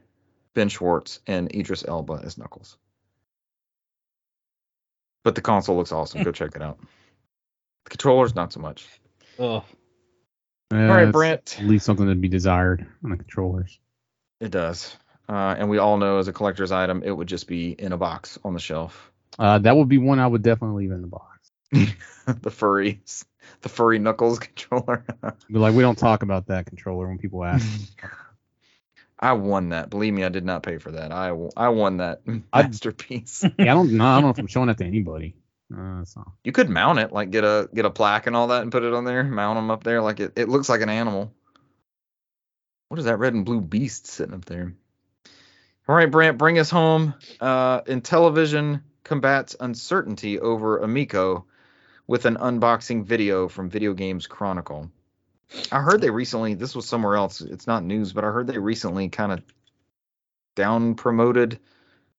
Ben 0.55 0.69
Schwartz, 0.69 1.21
and 1.27 1.55
Idris 1.55 1.85
Elba 1.87 2.21
as 2.25 2.39
Knuckles. 2.39 2.79
But 5.25 5.35
the 5.35 5.41
console 5.41 5.77
looks 5.77 5.93
awesome. 5.93 6.23
Go 6.23 6.33
check 6.33 6.55
it 6.55 6.63
out. 6.63 6.79
The 7.85 7.91
controllers, 7.91 8.35
not 8.35 8.53
so 8.53 8.61
much. 8.61 8.87
oh 9.39 9.45
All 9.45 9.65
All 10.73 10.79
right, 10.87 11.11
Brent. 11.11 11.57
At 11.59 11.67
least 11.67 11.87
something 11.87 12.07
to 12.07 12.15
be 12.15 12.29
desired 12.29 12.87
on 13.03 13.11
the 13.11 13.17
controllers. 13.17 13.79
It 14.41 14.51
does. 14.51 14.97
Uh, 15.29 15.55
and 15.59 15.71
we 15.71 15.79
all 15.79 15.97
know 15.97 16.19
as 16.19 16.29
a 16.29 16.33
collector's 16.33 16.73
item, 16.73 17.03
it 17.03 17.11
would 17.11 17.29
just 17.29 17.47
be 17.47 17.71
in 17.71 17.93
a 17.93 17.97
box 17.97 18.39
on 18.45 18.55
the 18.55 18.61
shelf. 18.61 19.11
Uh, 19.39 19.59
that 19.59 19.77
would 19.77 19.89
be 19.89 19.99
one 19.99 20.19
I 20.19 20.27
would 20.27 20.43
definitely 20.43 20.85
leave 20.85 20.93
in 20.93 21.01
the 21.01 21.09
box. 21.09 21.51
the 22.43 22.51
furry, 22.51 23.01
the 23.63 23.69
furry 23.69 23.99
Knuckles 23.99 24.39
controller. 24.41 25.05
But 25.21 25.37
like, 25.51 25.75
we 25.75 25.83
don't 25.83 25.99
talk 25.99 26.23
about 26.23 26.47
that 26.47 26.67
controller 26.67 27.09
when 27.09 27.19
people 27.19 27.45
ask. 27.45 27.67
I 29.19 29.33
won 29.33 29.71
that. 29.71 29.91
Believe 29.91 30.13
me, 30.13 30.25
I 30.25 30.29
did 30.29 30.45
not 30.45 30.63
pay 30.63 30.77
for 30.79 30.91
that. 30.93 31.11
I 31.11 31.29
I 31.57 31.69
won 31.71 31.99
that 31.99 32.21
masterpiece. 32.53 33.43
yeah, 33.59 33.73
I 33.73 33.75
don't 33.75 33.93
know. 33.93 34.05
I 34.05 34.17
don't 34.17 34.25
know 34.25 34.31
if 34.31 34.39
I'm 34.39 34.47
showing 34.49 34.67
that 34.67 34.79
to 34.79 34.85
anybody. 34.85 35.35
Uh, 35.75 36.05
so. 36.05 36.31
you 36.45 36.53
could 36.53 36.69
mount 36.69 36.99
it, 36.99 37.11
like 37.11 37.31
get 37.31 37.43
a 37.43 37.69
get 37.73 37.87
a 37.87 37.91
plaque 37.91 38.27
and 38.27 38.37
all 38.37 38.49
that, 38.49 38.63
and 38.63 38.71
put 38.71 38.83
it 38.83 38.93
on 38.93 39.05
there. 39.05 39.25
Mount 39.25 39.57
them 39.57 39.71
up 39.71 39.83
there, 39.83 40.03
like 40.03 40.21
it. 40.21 40.33
It 40.37 40.49
looks 40.49 40.69
like 40.69 40.83
an 40.83 40.91
animal. 40.91 41.33
What 42.89 42.99
is 42.99 43.07
that 43.07 43.19
red 43.19 43.35
and 43.35 43.47
blue 43.47 43.61
beast 43.61 44.07
sitting 44.07 44.35
up 44.35 44.45
there? 44.45 44.75
All 45.87 45.95
right, 45.95 46.11
Brant, 46.11 46.39
bring 46.39 46.59
us 46.59 46.71
home. 46.71 47.15
Uh, 47.41 47.83
Intellivision 47.83 48.83
combats 49.03 49.55
uncertainty 49.61 50.41
over 50.41 50.79
Amico 50.79 51.45
with 52.07 52.25
an 52.25 52.37
unboxing 52.37 53.05
video 53.05 53.49
from 53.49 53.69
Video 53.69 53.93
Games 53.93 54.27
Chronicle. 54.27 54.91
I 55.71 55.81
heard 55.81 56.01
they 56.01 56.11
recently. 56.11 56.55
This 56.55 56.75
was 56.75 56.87
somewhere 56.87 57.17
else. 57.17 57.43
It's 57.43 57.67
not 57.67 57.85
news, 57.85 58.15
but 58.15 58.25
I 58.25 58.29
heard 58.29 58.47
they 58.47 58.59
recently 58.59 59.11
kind 59.11 59.33
of 59.33 59.43
down 60.55 60.95
promoted 60.95 61.61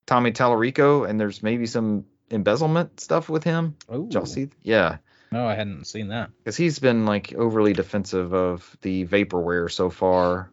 Tommy 0.05 0.31
Tallarico, 0.31 1.09
and 1.09 1.19
there's 1.19 1.41
maybe 1.41 1.65
some 1.65 2.05
embezzlement 2.29 2.99
stuff 2.99 3.29
with 3.29 3.43
him. 3.43 3.75
Ooh. 3.91 4.03
Did 4.03 4.13
y'all 4.13 4.25
see? 4.25 4.49
Yeah, 4.61 4.97
no 5.31 5.47
i 5.47 5.55
hadn't 5.55 5.85
seen 5.85 6.09
that 6.09 6.29
because 6.37 6.55
he's 6.55 6.77
been 6.79 7.05
like 7.05 7.33
overly 7.33 7.73
defensive 7.73 8.33
of 8.33 8.77
the 8.81 9.05
vaporware 9.05 9.71
so 9.71 9.89
far, 9.89 10.51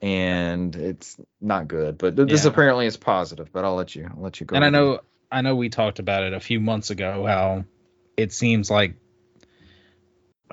and 0.00 0.74
it's 0.76 1.16
not 1.40 1.68
good. 1.68 1.98
But 1.98 2.16
th- 2.16 2.28
this 2.28 2.44
Yeah. 2.44 2.50
apparently 2.50 2.86
is 2.86 2.96
positive. 2.96 3.52
But 3.52 3.64
I'll 3.64 3.74
let 3.76 3.94
you. 3.94 4.08
I'll 4.14 4.22
let 4.22 4.40
you 4.40 4.46
go. 4.46 4.56
and 4.56 4.64
i 4.64 4.68
with 4.68 4.72
know 4.74 5.00
i 5.32 5.40
know 5.40 5.56
we 5.56 5.68
talked 5.68 5.98
about 5.98 6.22
it 6.22 6.32
a 6.32 6.40
few 6.40 6.60
months 6.60 6.90
ago 6.90 7.24
how 7.26 7.64
it 8.16 8.32
seems 8.32 8.70
like 8.70 8.94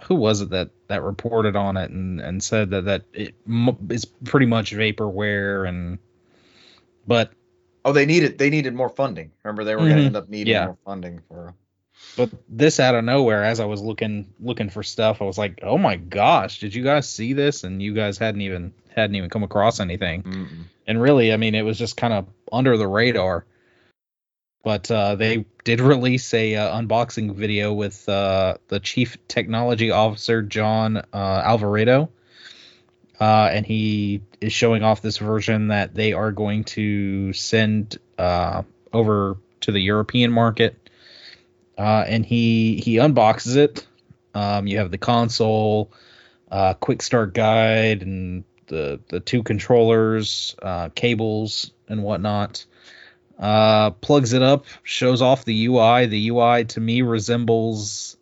who 0.04 0.16
was 0.16 0.42
it 0.42 0.50
that 0.50 0.70
that 0.88 1.04
reported 1.04 1.56
on 1.56 1.78
it 1.78 1.92
and 1.92 2.20
and 2.22 2.42
said 2.42 2.72
that 2.72 2.86
that 2.86 3.04
it 3.14 3.36
mu- 3.46 3.76
is 3.90 4.06
pretty 4.06 4.46
much 4.48 4.72
vaporware 4.72 5.68
and 5.68 6.00
but 7.06 7.32
Oh, 7.84 7.94
they 7.94 8.06
needed 8.06 8.38
they 8.38 8.50
needed 8.52 8.76
more 8.76 8.90
funding. 8.90 9.32
Remember, 9.44 9.64
they 9.64 9.74
were 9.76 9.82
going 9.82 9.92
to 9.94 9.98
mm-hmm. 9.98 10.06
end 10.08 10.16
up 10.16 10.30
needing 10.30 10.52
Yeah. 10.54 10.66
more 10.66 10.78
funding 10.86 11.20
for. 11.28 11.56
But 12.18 12.30
this 12.50 12.80
out 12.80 12.96
of 12.96 13.04
nowhere 13.04 13.44
as 13.44 13.60
i 13.60 13.66
was 13.66 13.82
looking 13.82 14.34
looking 14.40 14.70
for 14.70 14.84
stuff 14.84 15.22
i 15.22 15.26
was 15.26 15.38
like 15.38 15.60
oh 15.64 15.78
my 15.78 15.96
gosh 15.96 16.60
did 16.60 16.74
you 16.74 16.84
guys 16.84 17.08
see 17.08 17.34
this 17.34 17.64
and 17.64 17.82
you 17.82 17.94
guys 17.94 18.18
hadn't 18.18 18.42
even 18.42 18.74
hadn't 18.96 19.16
even 19.16 19.30
come 19.30 19.44
across 19.44 19.80
anything 19.80 20.24
Mm-mm. 20.24 20.64
and 20.88 21.02
really 21.02 21.34
i 21.34 21.38
mean 21.38 21.56
it 21.56 21.64
was 21.64 21.78
just 21.78 21.98
kind 21.98 22.14
of 22.14 22.28
under 22.52 22.78
the 22.78 22.88
radar 22.88 23.46
but 24.64 24.92
uh, 24.92 25.16
they 25.16 25.46
did 25.64 25.82
release 25.82 26.34
a 26.34 26.56
uh, 26.56 26.80
unboxing 26.80 27.34
video 27.34 27.74
with 27.74 28.08
uh, 28.08 28.58
the 28.68 28.80
chief 28.80 29.18
technology 29.28 29.92
officer 29.92 30.42
john 30.42 30.98
uh, 30.98 31.42
alvarado 31.46 32.10
uh, 33.22 33.50
and 33.54 33.68
he 33.68 34.24
is 34.42 34.52
showing 34.52 34.82
off 34.84 35.04
this 35.04 35.20
version 35.20 35.68
that 35.68 35.94
they 35.94 36.12
are 36.12 36.32
going 36.32 36.64
to 36.64 37.32
send 37.34 38.00
uh, 38.18 38.64
over 38.92 39.38
to 39.62 39.72
the 39.72 39.80
European 39.80 40.32
market. 40.32 40.81
Uh, 41.82 42.06
and 42.08 42.24
he 42.24 42.76
he 42.76 42.98
unboxes 42.98 43.56
it. 43.56 43.88
Um, 44.36 44.68
you 44.68 44.78
have 44.78 44.92
the 44.92 45.00
console, 45.00 45.92
uh, 46.52 46.76
quick 46.76 47.02
start 47.02 47.34
guide, 47.34 48.04
and 48.04 48.44
the 48.68 49.00
the 49.10 49.20
two 49.20 49.42
controllers, 49.42 50.56
uh, 50.62 50.90
cables, 50.90 51.72
and 51.88 52.04
whatnot. 52.04 52.66
Uh, 53.40 53.90
plugs 53.90 54.34
it 54.34 54.44
up, 54.44 54.68
shows 54.84 55.24
off 55.24 55.44
the 55.44 55.66
UI. 55.66 56.06
The 56.06 56.30
UI 56.30 56.66
to 56.66 56.80
me 56.80 57.02
resembles 57.02 58.16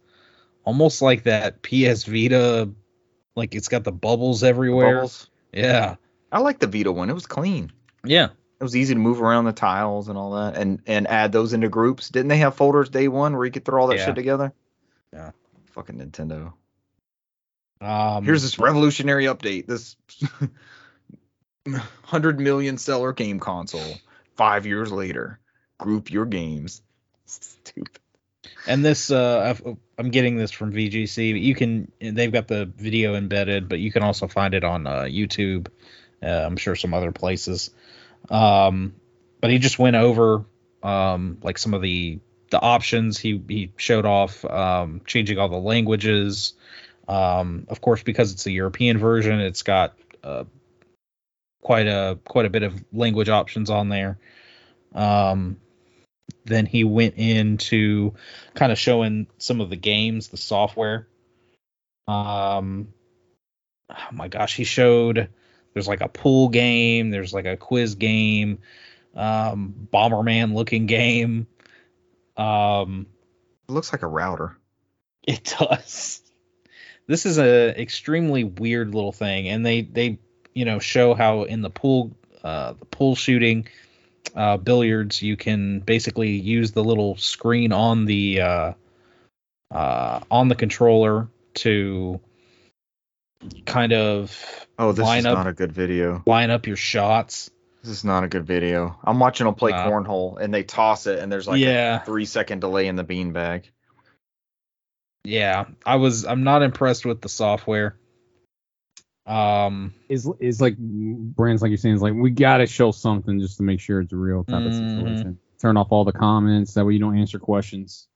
almost 0.63 1.01
like 1.01 1.23
that 1.23 1.61
PS 1.61 2.05
Vita, 2.05 2.69
like 3.35 3.55
it's 3.55 3.67
got 3.67 3.83
the 3.83 3.91
bubbles 3.91 4.41
everywhere. 4.41 4.95
Bubbles. 4.99 5.29
Yeah, 5.51 5.95
I 6.31 6.39
like 6.39 6.59
the 6.59 6.67
Vita 6.67 6.93
one. 6.93 7.09
It 7.09 7.13
was 7.13 7.27
clean. 7.27 7.73
yeah, 8.05 8.29
It 8.59 8.63
was 8.63 8.75
easy 8.75 8.93
to 8.93 8.99
move 8.99 9.21
around 9.21 9.45
the 9.45 9.53
tiles 9.53 10.09
and 10.09 10.17
all 10.17 10.31
that, 10.33 10.57
and 10.57 10.81
and 10.85 11.07
add 11.07 11.31
those 11.31 11.53
into 11.53 11.69
groups. 11.69 12.09
Didn't 12.09 12.27
they 12.27 12.37
have 12.37 12.55
folders 12.55 12.89
day 12.89 13.07
one 13.07 13.35
where 13.37 13.45
you 13.45 13.51
could 13.51 13.63
throw 13.63 13.81
all 13.81 13.87
that 13.87 13.97
Yeah. 13.97 14.05
shit 14.07 14.15
together? 14.15 14.53
Yeah. 15.13 15.31
Fucking 15.71 15.95
Nintendo. 15.97 16.51
um, 17.79 18.25
Here's 18.25 18.41
this 18.41 18.59
revolutionary 18.59 19.25
update. 19.25 19.65
This 19.67 19.95
hundred 22.03 22.39
million 22.39 22.77
seller 22.77 23.13
game 23.13 23.39
console. 23.39 23.95
Five 24.35 24.65
years 24.65 24.91
later, 24.91 25.39
group 25.77 26.11
your 26.11 26.25
games. 26.25 26.81
Stupid. 27.25 27.99
and 28.67 28.83
this 28.83 29.11
uh 29.11 29.41
I've, 29.49 29.77
i'm 29.99 30.09
getting 30.09 30.35
this 30.37 30.49
from 30.49 30.73
vgc 30.73 31.33
but 31.33 31.41
you 31.41 31.53
can 31.53 31.91
they've 32.01 32.31
got 32.31 32.47
the 32.47 32.65
video 32.65 33.13
embedded 33.15 33.69
but 33.69 33.79
you 33.79 33.91
can 33.91 34.01
also 34.01 34.27
find 34.27 34.53
it 34.55 34.63
on 34.63 34.87
uh, 34.87 35.01
youtube 35.03 35.67
uh, 36.23 36.25
i'm 36.45 36.57
sure 36.57 36.75
some 36.75 36.93
other 36.95 37.11
places 37.11 37.69
um 38.29 38.93
but 39.41 39.49
he 39.49 39.59
just 39.59 39.79
went 39.79 39.95
over 39.95 40.45
um 40.83 41.37
like 41.41 41.57
some 41.57 41.73
of 41.73 41.81
the 41.81 42.19
the 42.51 42.59
options 42.59 43.17
he 43.17 43.41
he 43.47 43.71
showed 43.77 44.05
off 44.05 44.43
um 44.45 45.01
changing 45.05 45.37
all 45.37 45.49
the 45.49 45.57
languages 45.57 46.53
um 47.07 47.65
of 47.69 47.81
course 47.81 48.03
because 48.03 48.31
it's 48.31 48.45
a 48.45 48.51
european 48.51 48.97
version 48.97 49.39
it's 49.39 49.63
got 49.63 49.95
uh 50.23 50.43
quite 51.61 51.87
a 51.87 52.17
quite 52.25 52.45
a 52.45 52.49
bit 52.49 52.63
of 52.63 52.83
language 52.93 53.29
options 53.29 53.69
on 53.69 53.89
there 53.89 54.17
um 54.95 55.57
then 56.45 56.65
he 56.65 56.83
went 56.83 57.15
into 57.15 58.13
kind 58.53 58.71
of 58.71 58.77
showing 58.77 59.27
some 59.37 59.61
of 59.61 59.69
the 59.69 59.75
games, 59.75 60.29
the 60.29 60.37
software. 60.37 61.07
Um, 62.07 62.93
oh 63.89 64.07
my 64.11 64.27
gosh, 64.27 64.55
he 64.55 64.63
showed 64.63 65.29
there's 65.73 65.87
like 65.87 66.01
a 66.01 66.07
pool 66.07 66.49
game, 66.49 67.09
there's 67.09 67.33
like 67.33 67.45
a 67.45 67.57
quiz 67.57 67.95
game, 67.95 68.59
um, 69.15 69.73
Bomberman 69.91 70.53
looking 70.53 70.85
game. 70.85 71.47
Um, 72.37 73.07
It 73.67 73.71
looks 73.71 73.91
like 73.91 74.03
a 74.03 74.07
router. 74.07 74.57
it 75.23 75.55
does. 75.59 76.21
This 77.07 77.25
is 77.25 77.39
a 77.39 77.79
extremely 77.79 78.43
weird 78.43 78.93
little 78.93 79.11
thing, 79.11 79.49
and 79.49 79.65
they 79.65 79.81
they 79.81 80.19
you 80.53 80.65
know 80.65 80.79
show 80.79 81.13
how 81.13 81.43
in 81.43 81.61
the 81.61 81.69
pool 81.69 82.15
uh, 82.43 82.73
the 82.73 82.85
pool 82.85 83.15
shooting 83.15 83.67
uh, 84.35 84.57
billiards 84.57 85.21
you 85.21 85.35
can 85.35 85.79
basically 85.79 86.31
use 86.31 86.71
the 86.71 86.83
little 86.83 87.17
screen 87.17 87.71
on 87.71 88.05
the 88.05 88.41
uh, 88.41 88.73
uh, 89.71 90.19
on 90.29 90.47
the 90.47 90.55
controller 90.55 91.27
to 91.55 92.19
kind 93.65 93.93
of 93.93 94.67
Oh, 94.77 94.91
this 94.93 95.03
Line 95.05 95.19
is 95.19 95.25
up- 95.25 95.37
not 95.37 95.47
a 95.47 95.53
good 95.53 95.71
video. 95.71 96.23
line 96.25 96.49
up 96.51 96.65
your 96.67 96.75
shots. 96.77 97.49
This 97.83 97.91
is 97.91 98.03
not 98.03 98.23
a 98.23 98.27
good 98.27 98.45
video. 98.45 98.97
I'm 99.03 99.19
watching 99.19 99.45
them 99.45 99.55
play 99.55 99.71
Wow. 99.71 99.89
cornhole 99.89 100.37
and 100.39 100.53
they 100.53 100.63
toss 100.63 101.07
it 101.07 101.19
and 101.19 101.31
there's 101.31 101.47
like 101.47 101.59
Yeah. 101.59 102.01
a 102.01 102.05
three 102.05 102.25
second 102.25 102.59
delay 102.59 102.87
in 102.87 102.95
the 102.95 103.03
beanbag. 103.05 103.63
Yeah, 105.23 105.65
I 105.85 105.95
was 105.97 106.25
I'm 106.25 106.43
not 106.43 106.61
impressed 106.61 107.05
with 107.05 107.21
the 107.21 107.29
software. 107.29 107.97
Um, 109.25 109.93
Is 110.07 110.29
is 110.39 110.59
like 110.59 110.75
brands 110.77 111.61
like 111.61 111.69
you're 111.69 111.77
saying 111.77 111.95
is 111.95 112.01
like 112.01 112.13
we 112.15 112.31
gotta 112.31 112.65
show 112.65 112.91
something 112.91 113.39
just 113.39 113.57
to 113.57 113.63
make 113.63 113.79
sure 113.79 114.01
it's 114.01 114.11
a 114.13 114.17
real 114.17 114.43
type 114.43 114.65
of 114.65 114.71
Mhm. 114.73 114.89
situation. 114.97 115.39
Turn 115.61 115.77
off 115.77 115.87
all 115.91 116.03
the 116.05 116.13
comments 116.13 116.73
that 116.73 116.85
way 116.85 116.93
you 116.93 116.99
don't 116.99 117.17
answer 117.17 117.37
questions. 117.37 118.07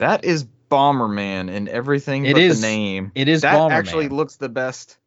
That 0.00 0.24
is 0.24 0.46
Bomberman 0.74 1.54
and 1.54 1.68
everything 1.68 2.26
It 2.26 2.32
but 2.34 2.42
is- 2.42 2.60
the 2.60 2.66
name. 2.66 3.12
it 3.14 3.28
is 3.28 3.42
that 3.42 3.54
Bomberman. 3.56 3.70
actually 3.72 4.08
looks 4.08 4.36
the 4.36 4.48
best. 4.48 4.98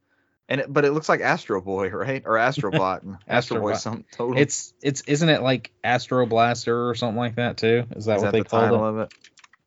And 0.50 0.62
it, 0.62 0.72
but 0.72 0.86
it 0.86 0.92
looks 0.94 1.10
like 1.10 1.20
Astro 1.20 1.60
Boy, 1.60 1.90
right? 1.90 2.24
Or 2.26 2.36
Astrobot. 2.36 3.18
Astro 3.28 3.60
Boy, 3.60 3.74
Astrobot. 3.74 3.78
something 3.80 4.06
totally. 4.14 4.42
It's 4.42 4.74
it's 4.82 5.02
isn't 5.02 5.28
it 5.28 5.42
like 5.42 5.72
Astro 5.84 6.26
Blaster 6.26 6.88
or 6.90 6.96
something 6.96 7.18
like 7.18 7.36
that 7.36 7.58
too? 7.58 7.84
Is 7.98 8.06
that 8.06 8.18
is 8.18 8.22
what 8.24 8.28
that 8.28 8.32
they 8.32 8.40
the 8.44 8.46
called 8.46 8.72
it? 8.72 8.74
of 8.80 8.98
it? 9.00 9.14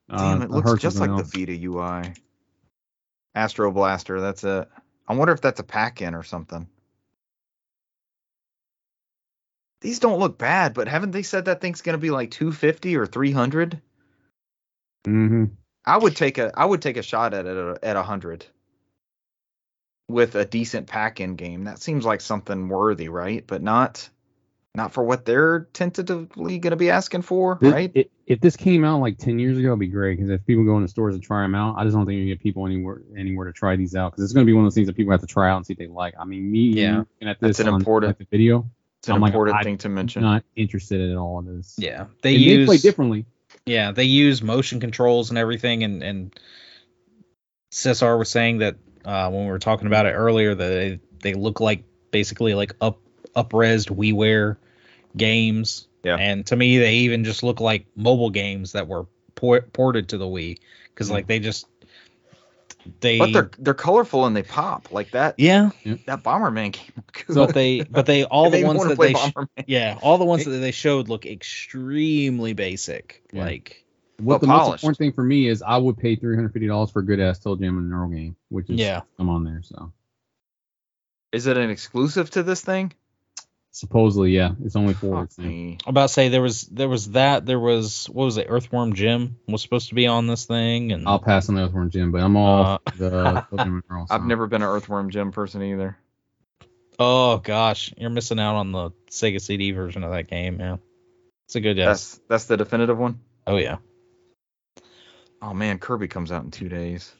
Uh, 0.09 0.16
Damn, 0.16 0.42
it 0.42 0.51
I 0.51 0.55
looks 0.55 0.80
just 0.80 0.98
like 0.98 1.11
else. 1.11 1.30
the 1.30 1.38
Vita 1.46 1.53
UI. 1.66 2.14
Astro 3.34 3.70
Blaster, 3.72 4.20
that's 4.22 4.42
it. 4.42 4.68
I 5.07 5.14
wonder 5.14 5.34
if 5.34 5.40
that's 5.42 5.61
a 5.61 5.64
pack-in 5.64 6.14
or 6.14 6.22
something. 6.22 6.66
These 9.82 9.98
don't 9.98 10.18
look 10.18 10.38
bad, 10.38 10.74
but 10.74 10.88
haven't 10.88 11.11
they 11.12 11.22
said 11.22 11.44
that 11.46 11.61
thing's 11.61 11.82
gonna 11.82 11.98
be 11.98 12.11
like 12.11 12.30
250 12.30 12.96
or 12.96 13.07
300? 13.07 13.80
Mm-hmm. 15.07 15.44
I 15.85 15.97
would 15.97 16.16
take 16.16 16.39
a 16.39 16.51
I 16.55 16.64
would 16.64 16.83
take 16.83 16.97
a 16.97 17.03
shot 17.03 17.35
at 17.35 17.47
it 17.47 17.57
uh, 17.57 17.72
at, 17.83 17.85
at 17.85 17.97
100 17.97 18.47
with 20.09 20.35
a 20.35 20.45
decent 20.45 20.87
pack-in 20.89 21.37
game. 21.37 21.64
That 21.64 21.81
seems 21.81 22.05
like 22.05 22.20
something 22.20 22.68
worthy, 22.68 23.09
right? 23.09 23.45
But 23.47 23.62
not 23.62 24.09
not 24.76 24.93
for 24.93 25.03
what 25.03 25.24
they're 25.24 25.68
tentatively 25.72 26.59
gonna 26.59 26.76
be 26.76 26.91
asking 26.91 27.22
for, 27.22 27.59
right? 27.61 27.91
If, 27.95 28.07
if 28.26 28.41
this 28.41 28.57
came 28.57 28.85
out 28.85 29.01
like 29.01 29.18
10 29.18 29.39
years 29.41 29.59
ago, 29.59 29.68
it'd 29.68 29.81
be 29.81 29.89
great 29.89 30.16
because 30.16 30.31
if 30.31 30.47
people 30.47 30.64
go 30.64 30.76
into 30.76 30.87
stores 30.89 31.14
and 31.14 31.22
try 31.24 31.43
them 31.43 31.57
out, 31.57 31.74
I 31.76 31.83
just 31.85 31.97
don't 31.97 32.07
think 32.07 32.18
you 32.18 32.26
get 32.26 32.41
people 32.41 32.66
anywhere 32.66 33.03
anywhere 33.16 33.47
to 33.47 33.53
try 33.53 33.74
these 33.76 33.97
out 33.97 34.12
because 34.12 34.22
it's 34.24 34.33
going 34.33 34.47
to 34.47 34.51
be 34.51 34.53
one 34.53 34.64
of 34.64 34.66
those 34.66 34.74
things 34.76 34.87
that 34.87 34.97
people 34.97 35.11
have 35.12 35.20
to 35.22 35.26
try 35.26 35.51
out 35.51 35.57
and 35.57 35.66
see 35.66 35.72
if 35.72 35.78
they 35.78 35.89
like. 35.89 36.14
I 36.20 36.24
mean, 36.24 36.51
me 36.51 36.61
Yeah. 36.68 36.99
looking 36.99 37.28
at 37.28 37.41
this 37.41 37.57
That's 37.57 37.61
an 37.61 37.68
on, 37.74 37.81
important- 37.81 38.11
like, 38.11 38.18
the 38.18 38.26
video, 38.31 38.70
It's 39.01 39.09
an 39.09 39.14
I'm 39.16 39.20
like, 39.20 39.31
important 39.33 39.57
I- 39.59 39.62
thing 39.64 39.78
to 39.78 39.89
mention. 39.89 40.22
not 40.22 40.45
interested 40.55 41.01
at 41.11 41.16
all 41.16 41.41
in 41.41 41.57
this. 41.57 41.74
Yeah, 41.76 42.07
They, 42.22 42.35
they 42.37 42.39
may 42.39 42.53
use 42.59 42.66
play 42.66 42.76
differently. 42.78 43.26
Yeah 43.70 43.92
they 43.92 44.04
use 44.04 44.42
motion 44.42 44.80
controls 44.80 45.30
and 45.30 45.38
everything, 45.38 45.82
and 45.84 46.02
and 46.02 46.40
Cesar 47.70 48.16
was 48.16 48.28
saying 48.28 48.58
that 48.58 48.76
uh, 49.04 49.30
when 49.30 49.44
we 49.44 49.50
were 49.50 49.58
talking 49.58 49.86
about 49.86 50.06
it 50.06 50.10
earlier 50.12 50.54
that 50.54 50.68
they, 50.68 51.00
they 51.22 51.34
look 51.34 51.60
like 51.60 51.84
basically 52.10 52.54
like 52.54 52.74
up 52.80 52.98
upresed 53.36 53.88
WiiWare 53.96 54.56
games. 55.16 55.86
Yeah. 56.02 56.16
And 56.16 56.46
to 56.46 56.56
me, 56.56 56.78
they 56.78 56.94
even 56.94 57.24
just 57.24 57.42
look 57.42 57.60
like 57.60 57.86
mobile 57.94 58.30
games 58.30 58.72
that 58.72 58.88
were 58.88 59.06
por- 59.34 59.62
ported 59.62 60.08
to 60.08 60.18
the 60.18 60.26
Wii 60.26 60.58
because 60.88 61.08
Yeah. 61.08 61.14
like 61.14 61.26
they 61.26 61.38
just 61.38 61.66
they 63.01 63.18
But 63.18 63.32
they're 63.32 63.51
they're 63.59 63.74
colorful 63.74 64.26
and 64.26 64.34
they 64.34 64.43
pop 64.43 64.91
like 64.93 65.12
that. 65.12 65.34
yeah, 65.38 65.70
That 66.07 66.22
Bomberman 66.22 66.72
game. 66.72 66.84
looked 66.97 67.26
good. 67.26 67.34
but 67.36 67.55
they 67.55 67.82
but 67.82 68.07
they 68.07 68.24
all 68.24 68.47
It 68.47 68.51
made 68.51 68.57
the 68.59 68.62
me 68.62 68.66
ones 68.68 68.78
wanna 68.78 68.88
that 68.91 68.97
play 68.97 69.12
they 69.12 69.14
sh- 69.18 69.32
Bomberman. 69.32 69.49
yeah 69.66 69.99
all 70.03 70.18
the 70.18 70.24
ones 70.24 70.45
that 70.45 70.51
they 70.51 70.70
showed 70.72 71.09
look 71.09 71.26
extremely 71.26 72.53
basic 72.53 73.22
Yeah. 73.32 73.45
like 73.45 73.84
What 74.18 74.24
Well 74.26 74.38
the 74.41 74.47
most 74.49 74.68
important 74.74 74.99
thing 74.99 75.12
for 75.12 75.22
me 75.24 75.49
is 75.49 75.62
I 75.62 75.76
would 75.76 75.97
pay 75.97 76.16
$350 76.16 76.93
for 76.93 76.99
a 77.01 77.05
good 77.05 77.20
ass 77.20 77.38
Toe 77.38 77.57
Jam 77.57 77.78
and 77.78 77.93
Earl 77.93 78.09
game, 78.09 78.36
which 78.49 78.68
is 78.70 78.78
Yeah. 78.80 79.03
I'm 79.18 79.28
on 79.28 79.45
there. 79.45 79.62
So 79.62 79.93
Is 81.32 81.47
it 81.47 81.57
an 81.57 81.70
exclusive 81.70 82.30
to 82.30 82.43
this 82.43 82.61
thing? 82.61 82.93
Supposedly, 83.72 84.32
yeah, 84.32 84.50
it's 84.64 84.74
only 84.74 84.94
four. 84.94 85.28
I'm 85.38 85.78
about 85.86 86.08
to 86.08 86.12
say 86.12 86.28
there 86.28 86.42
was 86.42 86.62
there 86.62 86.88
was 86.88 87.12
that 87.12 87.46
there 87.46 87.60
was 87.60 88.06
what 88.10 88.24
was 88.24 88.36
it 88.36 88.46
Earthworm 88.48 88.94
Jim 88.94 89.36
was 89.46 89.62
supposed 89.62 89.90
to 89.90 89.94
be 89.94 90.08
on 90.08 90.26
this 90.26 90.44
thing 90.44 90.90
and 90.90 91.06
I'll 91.06 91.20
pass 91.20 91.48
on 91.48 91.54
the 91.54 91.62
Earthworm 91.66 91.88
Jim, 91.90 92.10
but 92.10 92.20
I'm 92.20 92.36
all 92.36 92.64
Uh, 92.64 92.78
the 92.96 93.10
Toe 93.48 93.56
Jam 93.58 93.74
and 93.74 93.82
Earl. 93.88 94.06
I've 94.10 94.24
never 94.24 94.48
been 94.48 94.62
an 94.62 94.68
Earthworm 94.68 95.10
Jim 95.10 95.30
person 95.30 95.62
either. 95.62 95.96
oh 96.98 97.38
gosh 97.38 97.94
you're 97.96 98.10
missing 98.10 98.40
out 98.40 98.56
on 98.56 98.72
the 98.72 98.90
Sega 99.08 99.40
CD 99.40 99.70
version 99.70 100.02
of 100.02 100.10
that 100.10 100.26
game 100.28 100.58
yeah. 100.58 100.76
it's 101.46 101.54
a 101.54 101.60
good 101.60 101.76
yes 101.76 101.86
That's 101.86 102.20
that's 102.28 102.44
the 102.46 102.56
definitive 102.56 102.98
one. 102.98 103.20
oh 103.46 103.56
yeah 103.56 103.76
Oh 105.42 105.54
man, 105.54 105.78
Kirby 105.78 106.08
comes 106.08 106.30
out 106.32 106.44
in 106.44 106.50
two 106.50 106.68
days. 106.68 107.10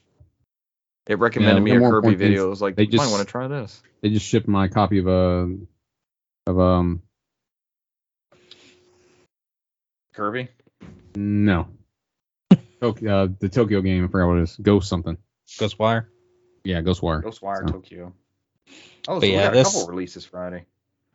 It 1.07 1.19
recommended 1.19 1.61
Yeah, 1.61 1.65
me 1.65 1.71
a 1.71 1.75
Kirby 1.75 1.85
important 1.87 2.19
thing 2.19 2.27
is 2.27 2.29
video. 2.33 2.47
It 2.47 2.51
was 2.51 2.61
like, 2.61 2.77
they 2.77 2.83
you 2.83 2.99
might 2.99 3.05
just- 3.05 3.13
want 3.13 3.27
to 3.27 3.31
try 3.31 3.49
this. 3.49 3.83
They 4.03 4.11
just 4.11 4.27
shipped 4.27 4.47
my 4.49 4.69
copy 4.69 4.99
of 4.99 5.09
uh, 5.09 5.47
of 6.47 6.59
um 6.59 7.03
Kirby. 10.15 10.49
no. 11.15 11.69
Tokyo, 12.81 13.25
uh, 13.25 13.29
the 13.39 13.49
Tokyo 13.49 13.81
game, 13.83 14.05
I 14.05 14.09
forgot 14.09 14.29
what 14.29 14.39
it 14.39 14.43
is. 14.43 14.57
Ghost 14.57 14.89
something. 14.89 15.17
Ghostwire 15.59 16.07
Yeah, 16.65 16.81
Ghostwire. 16.81 17.23
Ghostwire 17.23 17.67
So- 17.67 17.73
Tokyo. 17.75 18.15
Oh, 19.09 19.15
so 19.17 19.21
But 19.21 19.23
we 19.23 19.33
yeah, 19.33 19.45
got 19.45 19.53
a 19.55 19.57
this- 19.59 19.73
couple 19.73 19.89
releases 19.89 20.25
Friday. 20.25 20.65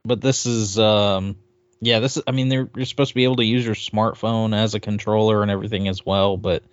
but 0.03 0.21
this 0.21 0.45
is 0.45 0.77
um 0.79 1.37
yeah 1.81 1.99
this 1.99 2.17
is 2.17 2.23
I 2.27 2.31
mean 2.31 2.49
they're 2.49 2.69
you're 2.75 2.85
supposed 2.85 3.09
to 3.09 3.15
be 3.15 3.23
able 3.23 3.37
to 3.37 3.45
use 3.45 3.65
your 3.65 3.75
smartphone 3.75 4.55
as 4.55 4.75
a 4.75 4.79
controller 4.79 5.41
and 5.41 5.49
everything 5.51 5.87
as 5.87 6.05
well 6.05 6.37
but 6.37 6.63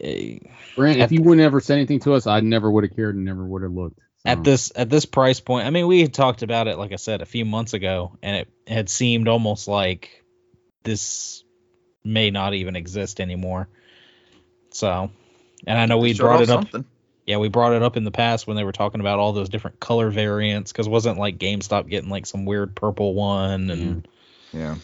eh, 0.00 0.38
Brent, 0.76 1.00
if 1.00 1.12
you 1.12 1.22
wouldn't 1.22 1.44
ever 1.44 1.60
said 1.60 1.74
anything 1.78 2.00
to 2.00 2.14
us, 2.14 2.26
I 2.26 2.40
never 2.40 2.70
would 2.70 2.84
have 2.84 2.94
cared 2.96 3.14
and 3.16 3.24
never 3.24 3.44
would 3.44 3.62
have 3.62 3.72
looked. 3.72 3.98
At 4.24 4.38
hmm. 4.38 4.42
this 4.42 4.72
at 4.74 4.90
this 4.90 5.06
price 5.06 5.40
point, 5.40 5.66
I 5.66 5.70
mean, 5.70 5.86
we 5.86 6.02
had 6.02 6.12
talked 6.14 6.42
about 6.42 6.68
it, 6.68 6.78
like 6.78 6.92
I 6.92 6.96
said, 6.96 7.22
a 7.22 7.26
few 7.26 7.44
months 7.44 7.74
ago, 7.74 8.16
and 8.22 8.36
it 8.36 8.48
had 8.66 8.88
seemed 8.88 9.28
almost 9.28 9.68
like 9.68 10.24
this 10.82 11.44
may 12.04 12.30
not 12.30 12.54
even 12.54 12.76
exist 12.76 13.20
anymore. 13.20 13.68
So, 14.72 15.10
and 15.66 15.78
I 15.78 15.86
know 15.86 15.98
we 15.98 16.14
Showed 16.14 16.24
brought 16.24 16.42
it 16.42 16.50
up. 16.50 16.70
something. 16.70 16.84
Yeah, 17.26 17.36
we 17.36 17.48
brought 17.48 17.74
it 17.74 17.82
up 17.82 17.96
in 17.96 18.04
the 18.04 18.10
past 18.10 18.46
when 18.46 18.56
they 18.56 18.64
were 18.64 18.72
talking 18.72 19.00
about 19.00 19.18
all 19.18 19.32
those 19.32 19.48
different 19.48 19.78
color 19.78 20.10
variants, 20.10 20.72
because 20.72 20.88
wasn't 20.88 21.18
like 21.18 21.38
GameStop 21.38 21.88
getting 21.88 22.10
like 22.10 22.26
some 22.26 22.44
weird 22.44 22.74
purple 22.74 23.14
one 23.14 23.70
and 23.70 24.02
mm-hmm. 24.02 24.10
Yeah. 24.52 24.76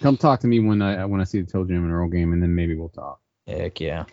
Come 0.00 0.16
talk 0.16 0.40
to 0.40 0.46
me 0.46 0.60
when 0.60 0.82
I 0.82 1.04
when 1.04 1.20
I 1.20 1.24
see 1.24 1.40
the 1.40 1.50
Toe 1.50 1.64
Jam 1.64 1.84
and 1.84 1.92
Earl 1.92 2.08
game, 2.08 2.32
and 2.32 2.42
then 2.42 2.54
maybe 2.54 2.74
we'll 2.74 2.88
talk. 2.88 3.20
heck 3.46 3.80
yeah. 3.80 4.04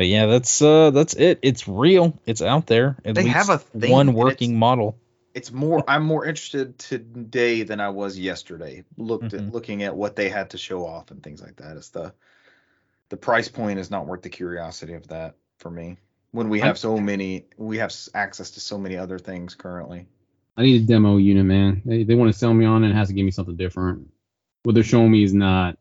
But 0.00 0.06
yeah, 0.06 0.24
that's 0.24 0.62
uh 0.62 0.92
that's 0.92 1.12
it. 1.12 1.40
It's 1.42 1.68
real. 1.68 2.18
It's 2.24 2.40
out 2.40 2.66
there. 2.66 2.96
At 3.04 3.14
They 3.16 3.24
least 3.24 3.34
have 3.36 3.50
a 3.50 3.58
thing, 3.58 3.92
one 3.92 4.14
working 4.14 4.52
it's- 4.52 4.58
model. 4.58 4.96
It's 5.34 5.52
more. 5.52 5.84
I'm 5.86 6.04
more 6.04 6.24
interested 6.24 6.78
today 6.78 7.64
than 7.64 7.80
I 7.80 7.90
was 7.90 8.18
yesterday. 8.18 8.84
Looked 8.96 9.32
Mhm. 9.32 9.48
at 9.48 9.52
looking 9.52 9.82
at 9.82 9.94
what 9.94 10.16
they 10.16 10.30
had 10.30 10.48
to 10.50 10.58
show 10.58 10.86
off 10.86 11.10
and 11.10 11.22
things 11.22 11.42
like 11.42 11.56
that. 11.56 11.76
It's 11.76 11.90
the 11.90 12.14
the 13.10 13.18
price 13.18 13.48
point 13.48 13.78
is 13.78 13.90
not 13.90 14.06
worth 14.06 14.22
the 14.22 14.30
curiosity 14.30 14.94
of 14.94 15.06
that 15.08 15.34
for 15.58 15.70
me. 15.70 15.98
When 16.30 16.48
we 16.48 16.60
I'm- 16.60 16.68
have 16.68 16.78
so 16.78 16.96
many, 16.96 17.44
we 17.58 17.76
have 17.76 17.94
access 18.14 18.52
to 18.52 18.60
so 18.60 18.78
many 18.78 18.96
other 18.96 19.18
things 19.18 19.54
currently. 19.54 20.06
I 20.56 20.62
need 20.62 20.80
a 20.82 20.86
demo 20.86 21.18
unit, 21.18 21.44
man. 21.44 21.82
They 21.84 22.04
they 22.04 22.14
want 22.14 22.32
to 22.32 22.38
sell 22.38 22.54
me 22.54 22.64
on 22.64 22.84
it. 22.84 22.88
it 22.88 22.94
has 22.94 23.08
to 23.08 23.14
give 23.14 23.26
me 23.26 23.32
something 23.32 23.56
different. 23.56 24.08
What 24.62 24.74
they're 24.74 24.82
showing 24.82 25.10
me 25.10 25.22
is 25.24 25.34
not. 25.34 25.76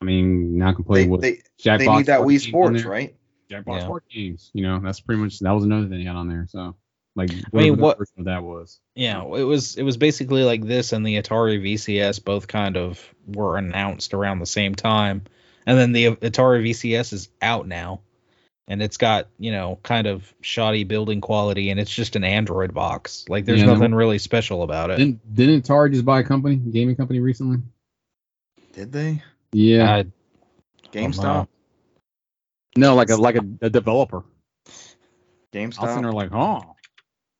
I 0.00 0.04
mean, 0.04 0.56
not 0.58 0.72
They 0.72 0.74
completely 0.76 1.08
what 1.08 1.20
they, 1.20 1.40
Jackbox 1.62 1.78
they 1.78 1.88
need 1.88 2.06
that 2.06 2.18
board 2.18 2.28
Wii 2.34 2.40
Sports, 2.48 2.84
right? 2.84 3.14
Jackbox 3.50 3.80
Yeah. 3.80 3.86
board 3.86 4.02
games. 4.10 4.50
You 4.54 4.62
know, 4.62 4.80
that's 4.80 5.00
pretty 5.00 5.20
much 5.20 5.38
that 5.40 5.50
was 5.50 5.64
another 5.64 5.88
thing 5.88 5.98
they 5.98 6.04
had 6.04 6.16
on 6.16 6.28
there. 6.28 6.46
So 6.48 6.74
like, 7.16 7.30
I 7.32 7.56
mean, 7.56 7.76
what- 7.78 7.98
version 7.98 8.20
of 8.20 8.24
that 8.26 8.42
was. 8.42 8.80
Yeah, 8.94 9.22
it 9.22 9.44
was 9.44 9.76
it 9.76 9.82
was 9.82 9.96
basically 9.96 10.44
like 10.44 10.64
this 10.64 10.92
and 10.92 11.04
the 11.04 11.20
Atari 11.20 11.60
VCS 11.60 12.24
both 12.24 12.48
kind 12.48 12.76
of 12.76 13.04
were 13.26 13.56
announced 13.58 14.14
around 14.14 14.38
the 14.38 14.46
same 14.46 14.74
time. 14.74 15.22
And 15.66 15.76
then 15.78 15.92
the 15.92 16.06
Atari 16.16 16.62
VCS 16.64 17.12
is 17.12 17.28
out 17.42 17.66
now. 17.68 18.00
And 18.68 18.80
it's 18.80 18.96
got, 18.98 19.26
you 19.38 19.50
know, 19.50 19.80
kind 19.82 20.06
of 20.06 20.32
shoddy 20.42 20.84
building 20.84 21.20
quality 21.20 21.70
and 21.70 21.80
it's 21.80 21.92
just 21.92 22.14
an 22.14 22.22
Android 22.22 22.72
box. 22.72 23.24
Like 23.28 23.44
there's 23.44 23.60
Yeah, 23.60 23.66
no- 23.66 23.74
nothing 23.74 23.94
really 23.94 24.18
special 24.18 24.62
about 24.62 24.90
it. 24.90 24.96
Didn't 24.98 25.34
didn't 25.34 25.64
Atari 25.66 25.92
just 25.92 26.04
buy 26.04 26.20
a 26.20 26.24
company, 26.24 26.56
gaming 26.56 26.94
company 26.96 27.18
recently? 27.20 27.58
Did 28.72 28.92
they? 28.92 29.22
Yeah. 29.52 29.96
I- 29.96 30.04
GameStop. 30.92 31.42
Uh, 31.42 31.46
no, 32.76 32.94
like 32.94 33.10
a 33.10 33.16
like 33.16 33.36
a, 33.36 33.44
a 33.62 33.70
developer. 33.70 34.24
I 35.54 35.66
was 35.66 35.76
sitting 35.76 36.04
like, 36.04 36.30
oh, 36.32 36.76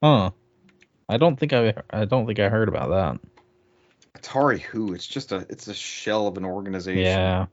huh. 0.02 0.30
I 1.08 1.16
don't 1.16 1.38
think 1.38 1.52
I 1.52 1.74
I 1.90 2.04
don't 2.04 2.26
think 2.26 2.38
I 2.38 2.48
heard 2.48 2.68
about 2.68 2.90
that. 2.90 3.20
Atari 4.20 4.60
who? 4.60 4.94
It's 4.94 5.06
just 5.06 5.32
a 5.32 5.46
it's 5.48 5.66
a 5.68 5.74
shell 5.74 6.26
of 6.26 6.36
an 6.36 6.44
organization. 6.44 7.02
Yeah. 7.02 7.46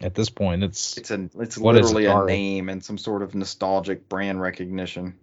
At 0.00 0.14
this 0.14 0.30
point 0.30 0.64
it's 0.64 0.96
It's 0.96 1.10
a 1.10 1.28
it's 1.38 1.56
What 1.56 1.76
is 1.76 1.92
literally 1.92 2.06
a 2.06 2.26
name 2.26 2.68
and 2.68 2.84
some 2.84 2.98
sort 2.98 3.22
of 3.22 3.34
nostalgic 3.34 4.08
brand 4.08 4.40
recognition. 4.40 5.14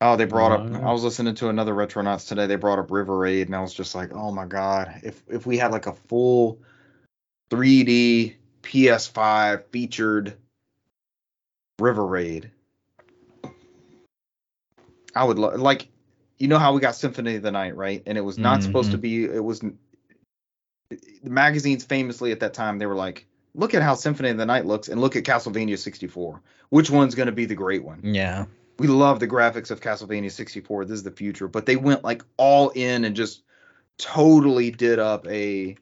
Oh, 0.00 0.16
they 0.16 0.26
brought 0.26 0.52
up. 0.52 0.82
I 0.82 0.92
was 0.92 1.04
listening 1.04 1.34
to 1.36 1.48
another 1.48 1.72
Retronauts 1.72 2.28
today. 2.28 2.46
They 2.46 2.56
brought 2.56 2.78
up 2.78 2.90
River 2.90 3.16
Raid, 3.16 3.46
and 3.46 3.56
I 3.56 3.60
was 3.60 3.72
just 3.72 3.94
like, 3.94 4.12
"Oh 4.12 4.30
my 4.30 4.44
god! 4.44 5.00
If 5.02 5.22
if 5.28 5.46
we 5.46 5.56
had 5.56 5.72
like 5.72 5.86
a 5.86 5.94
full 5.94 6.60
3D 7.50 8.34
PS5 8.62 9.64
featured 9.70 10.36
River 11.78 12.06
Raid, 12.06 12.50
I 15.14 15.24
would 15.24 15.38
lo- 15.38 15.56
like. 15.56 15.88
You 16.38 16.48
know 16.48 16.58
how 16.58 16.74
we 16.74 16.82
got 16.82 16.94
Symphony 16.94 17.36
of 17.36 17.42
the 17.42 17.50
Night, 17.50 17.74
right? 17.76 18.02
And 18.04 18.18
it 18.18 18.20
was 18.20 18.36
not 18.36 18.62
supposed 18.62 18.90
to 18.90 18.98
mm-hmm. 18.98 19.24
be. 19.24 19.24
It 19.24 19.42
was 19.42 19.62
the 20.90 21.30
magazines 21.30 21.84
famously 21.84 22.30
at 22.30 22.40
that 22.40 22.52
time 22.52 22.78
they 22.78 22.84
were 22.84 22.94
like, 22.94 23.26
look 23.54 23.74
at 23.74 23.82
how 23.82 23.94
Symphony 23.94 24.28
of 24.28 24.36
the 24.36 24.46
Night 24.46 24.66
looks 24.66 24.88
and 24.88 25.00
look 25.00 25.16
at 25.16 25.24
Castlevania 25.24 25.78
64. 25.78 26.42
Which 26.68 26.90
one's 26.90 27.14
going 27.14 27.26
to 27.26 27.32
be 27.32 27.46
the 27.46 27.54
great 27.54 27.82
one? 27.82 28.00
yeah. 28.02 28.44
We 28.78 28.88
love 28.88 29.20
the 29.20 29.28
graphics 29.28 29.70
of 29.70 29.80
Castlevania 29.80 30.30
64. 30.30 30.84
This 30.84 30.96
is 30.96 31.02
the 31.02 31.10
future, 31.10 31.48
but 31.48 31.66
they 31.66 31.76
went 31.76 32.04
like 32.04 32.22
all 32.36 32.70
in 32.70 33.04
and 33.04 33.16
just 33.16 33.42
totally 33.98 34.70
did 34.70 34.98
up 34.98 35.26
a 35.26 35.76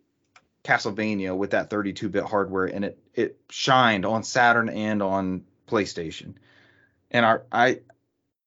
Castlevania 0.62 1.36
with 1.36 1.50
that 1.50 1.70
32-bit 1.70 2.24
hardware 2.24 2.66
and 2.66 2.84
it 2.84 2.98
it 3.14 3.38
shined 3.50 4.06
on 4.06 4.22
Saturn 4.22 4.68
and 4.68 5.02
on 5.02 5.44
PlayStation. 5.68 6.34
And 7.10 7.26
our 7.26 7.44
I 7.52 7.80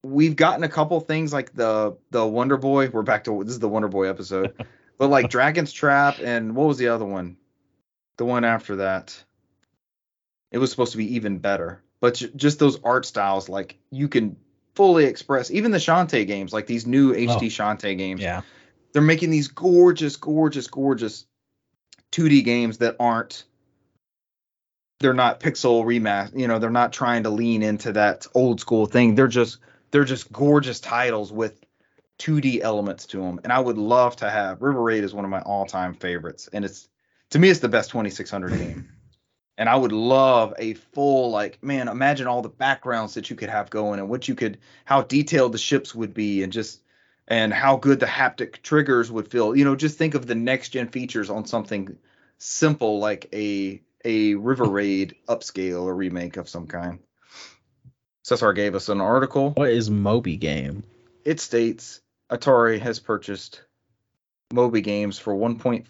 we've 0.03 0.35
gotten 0.35 0.63
a 0.63 0.69
couple 0.69 0.99
things 0.99 1.33
like 1.33 1.53
the 1.53 1.95
the 2.11 2.25
Wonder 2.25 2.57
Boy. 2.57 2.89
We're 2.89 3.03
back 3.03 3.23
to 3.25 3.43
this 3.43 3.53
is 3.53 3.59
the 3.59 3.69
Wonder 3.69 3.87
Boy 3.87 4.09
episode. 4.09 4.65
but 4.97 5.09
like 5.09 5.29
Dragon's 5.29 5.71
Trap 5.71 6.19
and 6.19 6.55
what 6.55 6.67
was 6.67 6.77
the 6.77 6.87
other 6.87 7.05
one? 7.05 7.37
The 8.17 8.25
one 8.25 8.43
after 8.43 8.77
that. 8.77 9.23
It 10.51 10.57
was 10.57 10.71
supposed 10.71 10.93
to 10.93 10.97
be 10.97 11.15
even 11.15 11.39
better. 11.39 11.83
But 11.99 12.21
just 12.35 12.59
those 12.59 12.79
art 12.83 13.05
styles, 13.05 13.49
like 13.49 13.77
you 13.91 14.07
can 14.07 14.37
fully 14.75 15.05
express 15.05 15.49
even 15.49 15.71
the 15.71 15.79
Shantae 15.79 16.27
games, 16.27 16.53
like 16.53 16.67
these 16.67 16.85
new 16.85 17.13
HD 17.13 17.29
Oh. 17.29 17.39
Shantae 17.39 17.97
games. 17.97 18.21
Yeah. 18.21 18.41
They're 18.93 19.01
making 19.01 19.31
these 19.31 19.47
gorgeous, 19.47 20.15
gorgeous, 20.15 20.67
gorgeous 20.67 21.25
2D 22.11 22.43
games 22.43 22.77
that 22.79 22.95
aren't 22.99 23.43
they're 24.99 25.13
not 25.13 25.39
pixel 25.39 25.83
remaster, 25.83 26.39
you 26.39 26.47
know, 26.47 26.57
they're 26.57 26.69
not 26.69 26.91
trying 26.91 27.23
to 27.23 27.29
lean 27.29 27.61
into 27.61 27.93
that 27.93 28.25
old 28.33 28.59
school 28.59 28.85
thing. 28.87 29.15
They're 29.15 29.27
just 29.27 29.59
they're 29.91 30.05
just 30.05 30.31
gorgeous 30.31 30.79
titles 30.79 31.31
with 31.31 31.59
2D 32.19 32.61
elements 32.61 33.05
to 33.07 33.17
them. 33.17 33.39
And 33.43 33.53
I 33.53 33.59
would 33.59 33.77
love 33.77 34.15
to 34.17 34.29
have 34.29 34.61
River 34.61 34.81
Raid 34.81 35.03
is 35.03 35.13
one 35.13 35.23
of 35.25 35.31
my 35.31 35.41
all-time 35.41 35.93
favorites 35.93 36.49
and 36.51 36.65
it's 36.65 36.87
to 37.31 37.39
me 37.39 37.49
it's 37.49 37.59
the 37.59 37.69
best 37.69 37.89
2600 37.91 38.51
game. 38.51 38.89
And 39.57 39.67
I 39.67 39.75
would 39.75 39.91
love 39.91 40.53
a 40.59 40.75
full 40.75 41.31
like 41.31 41.63
man, 41.63 41.87
imagine 41.87 42.27
all 42.27 42.41
the 42.41 42.49
backgrounds 42.49 43.15
that 43.15 43.29
you 43.29 43.35
could 43.35 43.49
have 43.49 43.69
going 43.69 43.99
and 43.99 44.09
what 44.09 44.27
you 44.27 44.35
could 44.35 44.59
how 44.85 45.01
detailed 45.01 45.51
the 45.51 45.57
ships 45.57 45.95
would 45.95 46.13
be 46.13 46.43
and 46.43 46.53
just 46.53 46.81
and 47.27 47.53
how 47.53 47.75
good 47.75 47.99
the 47.99 48.05
haptic 48.05 48.61
triggers 48.61 49.11
would 49.11 49.29
feel. 49.29 49.55
You 49.55 49.65
know, 49.65 49.75
just 49.75 49.97
think 49.97 50.13
of 50.13 50.27
the 50.27 50.35
next 50.35 50.69
gen 50.69 50.87
features 50.87 51.29
on 51.29 51.45
something 51.45 51.97
simple 52.37 52.99
like 52.99 53.29
a 53.33 53.81
a 54.05 54.35
River 54.35 54.65
Raid 54.65 55.15
upscale 55.27 55.83
or 55.83 55.95
remake 55.95 56.37
of 56.37 56.47
some 56.47 56.67
kind. 56.67 56.99
Cesar 58.23 58.53
gave 58.53 58.75
us 58.75 58.89
an 58.89 59.01
article. 59.01 59.51
What 59.51 59.69
is 59.69 59.89
Moby 59.89 60.37
game? 60.37 60.83
It 61.25 61.39
states 61.39 62.01
Atari 62.29 62.79
has 62.79 62.99
purchased 62.99 63.63
Moby 64.53 64.81
Games 64.81 65.17
for 65.17 65.33
one 65.33 65.57
point. 65.59 65.87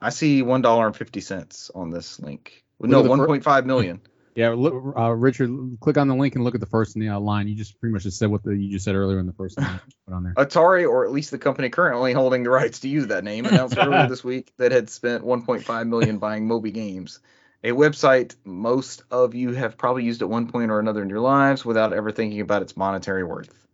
I 0.00 0.10
see 0.10 0.42
one 0.42 0.62
dollar 0.62 0.86
and 0.86 0.96
fifty 0.96 1.20
cents 1.20 1.70
on 1.74 1.90
this 1.90 2.18
link. 2.18 2.61
No, 2.82 2.98
Look 2.98 2.98
at 2.98 3.02
the 3.04 3.10
one 3.18 3.26
point 3.26 3.44
five 3.44 3.64
million. 3.66 4.00
yeah. 4.34 4.50
Look, 4.50 4.96
uh, 4.96 5.10
Richard, 5.10 5.50
click 5.80 5.96
on 5.96 6.08
the 6.08 6.14
link 6.14 6.34
and 6.34 6.44
look 6.44 6.54
at 6.54 6.60
the 6.60 6.66
first 6.66 6.96
in 6.96 7.00
the 7.00 7.08
uh, 7.08 7.20
line. 7.20 7.48
You 7.48 7.54
just 7.54 7.78
pretty 7.80 7.92
much 7.92 8.02
just 8.02 8.18
said 8.18 8.30
what 8.30 8.42
the 8.42 8.56
you 8.56 8.70
just 8.72 8.84
said 8.84 8.94
earlier 8.94 9.18
in 9.18 9.26
the 9.26 9.32
first 9.32 9.58
line. 9.58 9.80
Put 10.06 10.14
on 10.14 10.24
there. 10.24 10.34
Atari, 10.34 10.88
or 10.88 11.04
at 11.04 11.12
least 11.12 11.30
the 11.30 11.38
company 11.38 11.68
currently 11.68 12.12
holding 12.12 12.42
the 12.42 12.50
rights 12.50 12.80
to 12.80 12.88
use 12.88 13.06
that 13.08 13.24
name, 13.24 13.46
announced 13.46 13.76
earlier 13.78 14.08
this 14.08 14.24
week 14.24 14.52
that 14.58 14.72
had 14.72 14.90
spent 14.90 15.24
1.5 15.24 15.88
million 15.88 16.18
buying 16.18 16.46
Moby 16.46 16.72
Games, 16.72 17.20
a 17.64 17.70
website 17.70 18.34
most 18.44 19.04
of 19.10 19.34
you 19.34 19.52
have 19.52 19.76
probably 19.76 20.04
used 20.04 20.22
at 20.22 20.28
one 20.28 20.48
point 20.48 20.70
or 20.70 20.80
another 20.80 21.02
in 21.02 21.08
your 21.08 21.20
lives 21.20 21.64
without 21.64 21.92
ever 21.92 22.10
thinking 22.10 22.40
about 22.40 22.62
its 22.62 22.76
monetary 22.76 23.24
worth. 23.24 23.66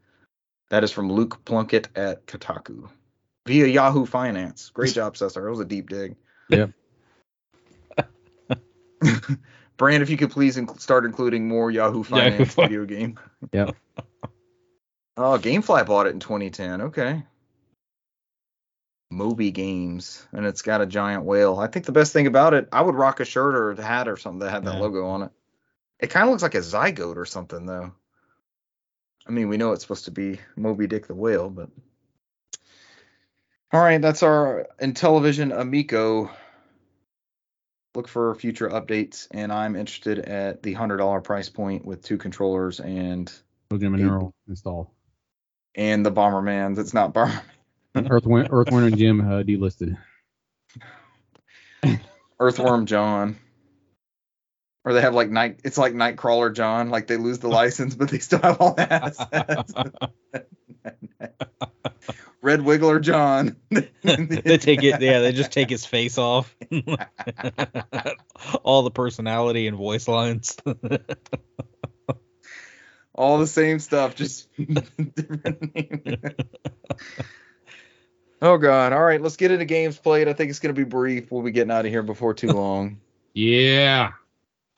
That 0.68 0.84
is 0.84 0.92
from 0.92 1.10
Luke 1.10 1.44
Plunkett 1.46 1.88
at 1.96 2.26
Kotaku 2.26 2.90
via 3.46 3.66
Yahoo 3.66 4.04
Finance. 4.04 4.70
Great 4.70 4.92
job, 4.94 5.16
Cesar. 5.16 5.46
It 5.46 5.50
was 5.50 5.60
a 5.60 5.64
deep 5.64 5.88
dig. 5.88 6.16
Yep. 6.50 6.72
Brand, 9.76 10.02
if 10.02 10.10
you 10.10 10.16
could 10.16 10.30
please 10.30 10.56
inc- 10.56 10.80
start 10.80 11.04
including 11.04 11.48
more 11.48 11.70
Yahoo 11.70 12.02
Finance 12.02 12.54
Fin- 12.54 12.64
video 12.64 12.84
game. 12.84 13.18
Yep. 13.52 13.76
Oh, 15.20 15.36
GameFly 15.36 15.84
bought 15.84 16.06
it 16.06 16.10
in 16.14 16.20
2010. 16.20 16.80
Okay. 16.80 17.24
Moby 19.10 19.50
Games, 19.50 20.24
and 20.32 20.46
it's 20.46 20.62
got 20.62 20.80
a 20.80 20.86
giant 20.86 21.24
whale. 21.24 21.58
I 21.58 21.66
think 21.66 21.86
the 21.86 21.92
best 21.92 22.12
thing 22.12 22.28
about 22.28 22.54
it, 22.54 22.68
I 22.70 22.82
would 22.82 22.94
rock 22.94 23.18
a 23.18 23.24
shirt 23.24 23.56
or 23.56 23.72
a 23.72 23.82
hat 23.82 24.06
or 24.06 24.16
something 24.16 24.38
that 24.40 24.50
had 24.50 24.64
that 24.66 24.74
Yeah. 24.74 24.80
logo 24.80 25.06
on 25.06 25.22
it. 25.22 25.30
It 25.98 26.10
kind 26.10 26.22
of 26.22 26.30
looks 26.30 26.44
like 26.44 26.54
a 26.54 26.58
zygote 26.58 27.16
or 27.16 27.24
something, 27.24 27.66
though. 27.66 27.92
I 29.26 29.30
mean, 29.32 29.48
we 29.48 29.56
know 29.56 29.72
it's 29.72 29.82
supposed 29.82 30.04
to 30.04 30.12
be 30.12 30.38
Moby 30.54 30.86
Dick 30.86 31.08
the 31.08 31.14
whale, 31.16 31.50
but. 31.50 31.68
All 33.72 33.80
right, 33.82 34.00
that's 34.00 34.22
our 34.22 34.68
Intellivision 34.80 35.58
Amico. 35.58 36.30
Look 37.94 38.06
for 38.08 38.34
future 38.34 38.68
updates, 38.68 39.26
and 39.30 39.52
I'm 39.52 39.74
interested 39.74 40.18
at 40.18 40.62
the 40.62 40.72
hundred 40.74 40.98
dollar 40.98 41.20
price 41.20 41.48
point 41.48 41.84
with 41.84 42.02
two 42.02 42.18
controllers 42.18 42.80
and 42.80 43.26
Toe 43.70 43.78
Jam 43.78 43.94
and 43.94 44.02
Eight. 44.02 44.06
Earl 44.08 44.34
installed. 44.48 44.88
and 45.74 46.04
the 46.04 46.12
Bomberman. 46.12 46.76
That's 46.76 46.94
not 46.94 47.12
Bomber. 47.14 47.42
Earthworm, 47.96 48.32
Wind, 48.32 48.48
Earth, 48.52 48.70
Wind, 48.70 48.86
and 48.86 48.96
Jim 48.98 49.20
uh, 49.20 49.42
delisted. 49.42 49.96
Earthworm 52.40 52.86
John. 52.86 53.36
Or 54.84 54.92
they 54.92 55.00
have 55.00 55.14
like 55.14 55.30
night. 55.30 55.60
It's 55.64 55.78
like 55.78 55.92
Nightcrawler 55.92 56.54
John. 56.54 56.90
Like 56.90 57.06
they 57.06 57.16
lose 57.16 57.38
the 57.38 57.48
license, 57.60 57.94
but 57.94 58.08
they 58.08 58.18
still 58.18 58.40
have 58.40 58.60
all 58.60 58.74
the 58.74 58.92
assets. 58.92 59.74
Red 62.40 62.60
Wiggler 62.60 63.00
John. 63.00 63.56
they 63.70 64.58
take 64.58 64.82
it. 64.84 65.00
Yeah, 65.00 65.20
they 65.20 65.32
just 65.32 65.50
take 65.50 65.68
his 65.68 65.84
face 65.84 66.18
off. 66.18 66.54
All 68.62 68.82
the 68.82 68.92
personality 68.92 69.66
and 69.66 69.76
voice 69.76 70.06
lines. 70.06 70.56
all 73.14 73.38
the 73.38 73.46
same 73.46 73.80
stuff, 73.80 74.14
just 74.14 74.48
different 74.56 75.74
name. 75.74 76.16
oh 78.40 78.56
god. 78.56 78.92
All 78.92 79.02
right, 79.02 79.20
let's 79.20 79.36
get 79.36 79.50
into 79.50 79.64
games 79.64 79.98
played. 79.98 80.28
I 80.28 80.32
think 80.32 80.50
it's 80.50 80.60
gonna 80.60 80.74
be 80.74 80.84
brief. 80.84 81.32
We'll 81.32 81.42
be 81.42 81.50
getting 81.50 81.72
out 81.72 81.86
of 81.86 81.90
here 81.90 82.04
before 82.04 82.34
too 82.34 82.52
long. 82.52 83.00
Yeah. 83.34 84.12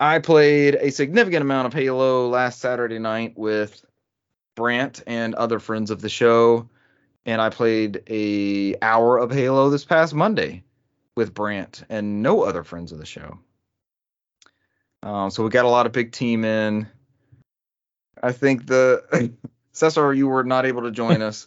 I 0.01 0.19
played 0.19 0.77
a 0.77 0.91
significant 0.91 1.43
amount 1.43 1.67
of 1.67 1.75
Halo 1.75 2.27
last 2.27 2.61
Saturday 2.61 2.99
night 2.99 3.35
with 3.37 3.85
Brant 4.57 5.03
and 5.07 5.35
other 5.35 5.59
friends 5.59 5.91
of 5.91 6.01
the 6.01 6.09
show, 6.09 6.71
and 7.27 7.43
I 7.43 7.51
played 7.51 8.03
a 8.09 8.77
hour 8.81 9.19
of 9.19 9.31
Halo 9.31 9.69
this 9.69 9.85
past 9.85 10.15
Monday 10.15 10.65
with 11.17 11.35
Brant 11.35 11.85
and 11.91 12.23
no 12.23 12.43
other 12.43 12.65
friends 12.65 12.93
of 12.93 12.99
the 12.99 13.05
show. 13.05 13.39
Um, 15.03 15.29
so 15.29 15.45
we 15.45 15.51
got 15.51 15.67
a 15.67 15.69
lot 15.69 15.85
of 15.85 15.93
big 15.93 16.13
team 16.13 16.47
in. 16.47 16.89
I 18.23 18.33
think 18.33 18.67
the 18.67 19.35
Cesar, 19.73 20.15
you 20.15 20.29
were 20.29 20.45
not 20.45 20.65
able 20.65 20.83
to 20.83 20.91
join 20.91 21.21
us. 21.21 21.47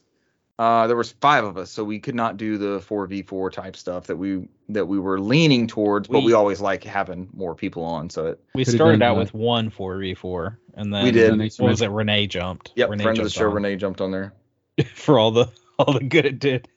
Uh, 0.60 0.86
there 0.86 0.96
was 0.96 1.12
five 1.14 1.44
of 1.44 1.58
us, 1.58 1.72
so 1.72 1.84
we 1.84 2.00
could 2.00 2.14
not 2.14 2.38
do 2.38 2.58
the 2.60 2.80
four 2.82 3.08
v 3.08 3.24
four 3.24 3.50
type 3.50 3.76
stuff 3.76 4.06
that 4.08 4.18
we 4.18 4.48
that 4.70 4.86
we 4.86 5.00
were 5.00 5.20
leaning 5.20 5.66
towards. 5.68 6.08
But 6.08 6.20
We- 6.20 6.26
we 6.28 6.34
always 6.34 6.62
like 6.62 6.84
having 6.84 7.30
more 7.34 7.56
people 7.56 7.84
on. 7.84 8.10
So 8.12 8.28
it, 8.28 8.40
We 8.54 8.64
started 8.64 9.02
out 9.02 9.18
with 9.18 9.34
one 9.34 9.72
four 9.72 9.98
v 9.98 10.14
four, 10.14 10.60
and 10.76 10.94
then 10.94 11.04
We 11.06 11.12
did. 11.12 11.38
What 11.58 11.70
was 11.70 11.82
it? 11.82 11.90
Renee 11.90 12.28
jumped. 12.28 12.72
yep, 12.76 12.90
Renee 12.90 13.04
friend 13.04 13.18
of 13.18 13.24
the 13.24 13.30
show, 13.32 13.48
on 13.48 13.56
Renee 13.56 13.76
jumped 13.78 14.00
on 14.00 14.12
there. 14.12 14.34
for 14.94 15.18
all 15.18 15.32
the 15.32 15.50
all 15.80 15.94
the 15.94 16.04
good 16.04 16.26
it 16.26 16.38
did. 16.40 16.68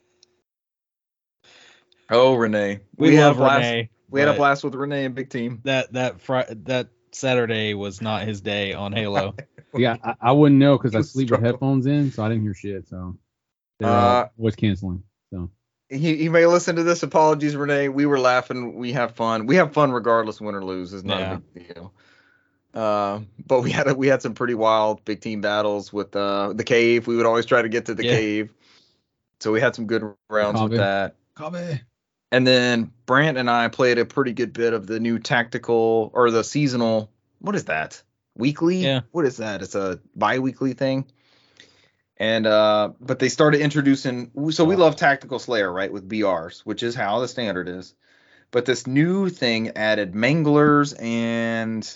Oh, 2.09 2.35
Renee, 2.35 2.81
We, 2.97 3.15
had 3.15 3.25
a 3.25 3.27
love 3.29 3.37
blast. 3.39 3.57
Renee. 3.65 3.91
We 4.11 4.21
had 4.21 4.29
a 4.29 4.35
blast 4.35 4.63
with 4.63 4.75
Renee 4.77 5.05
and 5.07 5.15
Big 5.15 5.29
Team. 5.29 5.61
That 5.65 5.93
that 5.95 6.21
Fri- 6.21 6.45
that 6.65 6.89
Saturday 7.11 7.75
was 7.75 8.01
not 8.01 8.23
his 8.23 8.41
day 8.41 8.73
on 8.73 8.93
Halo. 8.93 9.35
Yeah, 9.75 9.97
I, 10.03 10.15
I 10.23 10.33
wouldn't 10.33 10.59
know 10.59 10.79
because 10.79 10.95
I 10.95 11.01
Just 11.01 11.13
sleep 11.13 11.31
with 11.31 11.43
headphones 11.43 11.85
in, 11.85 12.11
so 12.11 12.25
I 12.25 12.29
didn't 12.31 12.45
hear 12.45 12.55
shit. 12.55 12.89
So 12.89 12.97
they're 12.97 13.13
Uh, 13.83 13.87
uh, 13.87 14.29
voice 14.39 14.57
canceling. 14.57 15.03
So 15.31 15.51
He, 15.89 16.17
he 16.17 16.29
may 16.29 16.47
listen 16.47 16.77
to 16.77 16.83
this. 16.83 17.03
Apologies, 17.03 17.57
Renee. 17.57 17.89
We 17.89 18.07
were 18.07 18.19
laughing. 18.19 18.77
We 18.77 18.93
have 18.93 19.15
fun. 19.15 19.47
We 19.47 19.57
have 19.57 19.73
fun 19.73 19.93
regardless, 19.93 20.41
win 20.41 20.55
or 20.55 20.65
lose. 20.65 20.93
Is 20.93 21.05
not 21.05 21.21
Yeah. 21.21 21.35
a 21.35 21.39
big 21.39 21.75
deal. 21.75 21.93
Uh, 22.75 23.21
but 23.47 23.63
we 23.63 23.71
had 23.71 23.89
a, 23.89 23.95
we 23.95 24.07
had 24.07 24.21
some 24.21 24.35
pretty 24.35 24.55
wild 24.55 25.05
big 25.05 25.21
team 25.21 25.41
battles 25.41 25.93
with 25.93 26.15
uh, 26.15 26.53
the 26.53 26.65
cave. 26.65 27.07
We 27.07 27.17
would 27.17 27.25
always 27.27 27.47
try 27.47 27.63
to 27.63 27.69
get 27.69 27.87
to 27.87 27.95
the 27.95 28.05
Yeah. 28.05 28.17
cave. 28.17 28.53
So 29.41 29.53
we 29.53 29.61
had 29.61 29.75
some 29.75 29.87
good 29.87 30.15
rounds 30.29 30.61
with 30.61 30.79
that. 30.79 31.17
Copy. 31.35 31.81
And 32.33 32.47
then 32.47 32.91
Brant 33.07 33.39
and 33.39 33.49
I 33.49 33.69
played 33.69 33.99
a 33.99 34.05
pretty 34.05 34.33
good 34.33 34.53
bit 34.53 34.73
of 34.73 34.87
the 34.87 34.99
new 34.99 35.19
tactical 35.19 36.11
or 36.13 36.31
the 36.31 36.43
seasonal. 36.43 37.11
What 37.39 37.55
is 37.55 37.65
that? 37.67 38.03
Weekly? 38.37 38.79
Yeah. 38.79 39.03
What 39.13 39.25
is 39.25 39.37
that? 39.39 39.63
It's 39.63 39.75
a 39.75 40.01
bi-weekly 40.15 40.73
thing. 40.73 41.07
And 42.19 42.47
uh 42.47 42.91
but 43.01 43.19
they 43.19 43.29
started 43.29 43.61
introducing 43.61 44.31
so 44.51 44.65
we 44.65 44.77
love 44.77 44.97
Tactical 44.97 45.39
Slayer, 45.39 45.71
right, 45.71 45.93
with 45.93 46.09
BRs, 46.09 46.61
which 46.61 46.83
is 46.83 46.95
how 46.95 47.21
the 47.21 47.29
standard 47.29 47.69
is. 47.69 47.95
But 48.51 48.65
this 48.65 48.87
new 48.87 49.29
thing 49.29 49.77
added 49.77 50.15
manglers 50.15 50.95
and 50.99 51.87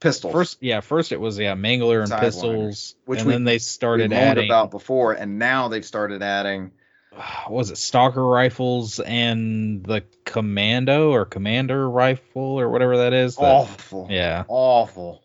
pistols. 0.00 0.32
First, 0.32 0.62
yeah, 0.62 0.80
first 0.80 1.12
it 1.12 1.20
was 1.20 1.38
yeah 1.38 1.54
Mangler 1.54 2.02
and 2.02 2.10
Sideliners, 2.10 2.20
pistols, 2.20 2.94
which 3.04 3.18
and 3.20 3.26
we- 3.26 3.34
then 3.34 3.44
they 3.44 3.58
started 3.58 4.10
moaned 4.10 4.22
adding 4.22 4.44
about 4.46 4.70
before, 4.70 5.12
and 5.12 5.38
now 5.38 5.68
they've 5.68 5.84
started 5.84 6.22
adding 6.22 6.72
what 7.10 7.50
was 7.50 7.70
it 7.70 7.76
stalker 7.76 8.24
rifles 8.24 8.98
and 8.98 9.84
the 9.84 10.04
commando 10.24 11.10
or 11.10 11.26
commander 11.26 11.88
rifle 11.88 12.58
or 12.58 12.70
whatever 12.70 12.98
that 12.98 13.12
is. 13.12 13.36
that- 13.36 13.42
awful. 13.42 14.08
yeah, 14.10 14.44
Awful. 14.48 15.22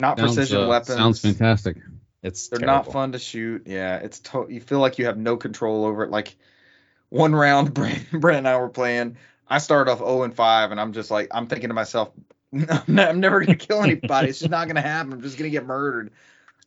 Not 0.00 0.18
Sounds, 0.18 0.34
precision 0.34 0.62
uh, 0.64 0.68
weapons. 0.68 0.96
Sounds 0.96 1.20
fantastic. 1.20 1.76
It's 2.22 2.48
They're 2.48 2.58
terrible. 2.58 2.84
not 2.84 2.92
fun 2.92 3.12
to 3.12 3.18
shoot. 3.18 3.62
Yeah, 3.66 3.96
it's 3.96 4.20
to- 4.20 4.46
you 4.48 4.60
feel 4.60 4.78
like 4.80 4.98
you 4.98 5.06
have 5.06 5.16
no 5.18 5.36
control 5.36 5.84
over 5.84 6.04
it. 6.04 6.10
Like 6.10 6.36
one 7.08 7.34
round, 7.34 7.74
Brent, 7.74 8.10
Brent 8.10 8.38
and 8.38 8.48
I 8.48 8.56
were 8.58 8.68
playing. 8.68 9.16
I 9.48 9.58
started 9.58 9.90
off 9.90 9.98
0 9.98 10.22
and 10.24 10.34
5, 10.34 10.70
and 10.70 10.80
I'm 10.80 10.92
just 10.92 11.10
like, 11.10 11.28
I'm 11.32 11.46
thinking 11.48 11.70
to 11.70 11.74
myself, 11.74 12.10
I'm, 12.52 12.98
I'm 12.98 13.20
never 13.20 13.40
gonna 13.40 13.56
kill 13.56 13.82
anybody. 13.82 14.28
it's 14.28 14.38
just 14.40 14.50
not 14.50 14.66
gonna 14.68 14.80
happen. 14.80 15.12
I'm 15.12 15.22
just 15.22 15.38
gonna 15.38 15.50
get 15.50 15.66
murdered. 15.66 16.12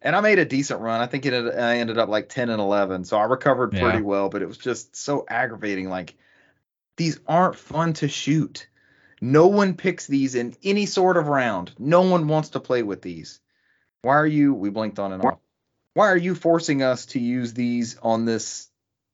And 0.02 0.18
I 0.18 0.20
made 0.22 0.38
a 0.38 0.44
decent 0.46 0.82
run. 0.82 1.00
I 1.00 1.06
think 1.06 1.26
it 1.26 1.34
I 1.34 1.78
ended 1.78 1.98
up 1.98 2.10
like 2.10 2.28
10 2.28 2.50
and 2.50 2.60
11, 2.60 3.06
so 3.06 3.18
I 3.18 3.24
recovered 3.24 3.72
pretty 3.72 4.00
Yeah. 4.00 4.04
well. 4.04 4.28
But 4.30 4.42
it 4.42 4.48
was 4.48 4.58
just 4.58 4.96
so 4.98 5.26
aggravating. 5.30 5.88
Like 5.90 6.16
these 6.98 7.20
aren't 7.26 7.56
fun 7.56 7.94
to 7.94 8.08
shoot. 8.10 8.68
No 9.22 9.48
one 9.48 9.76
picks 9.76 10.06
these 10.06 10.36
in 10.36 10.56
any 10.62 10.86
sort 10.88 11.16
of 11.16 11.28
round. 11.30 11.74
No 11.80 12.02
one 12.02 12.28
wants 12.28 12.50
to 12.50 12.60
play 12.60 12.84
with 12.84 13.02
these. 13.02 13.40
Why 14.02 14.16
are 14.16 14.28
you? 14.28 14.54
We 14.54 14.70
blinked 14.70 15.00
on 15.00 15.14
and 15.14 15.24
off. 15.24 15.40
Why 15.94 16.08
are 16.08 16.18
you 16.18 16.36
forcing 16.36 16.82
us 16.82 17.06
to 17.08 17.20
use 17.20 17.54
these 17.54 17.98
on 18.02 18.26
this? 18.26 18.68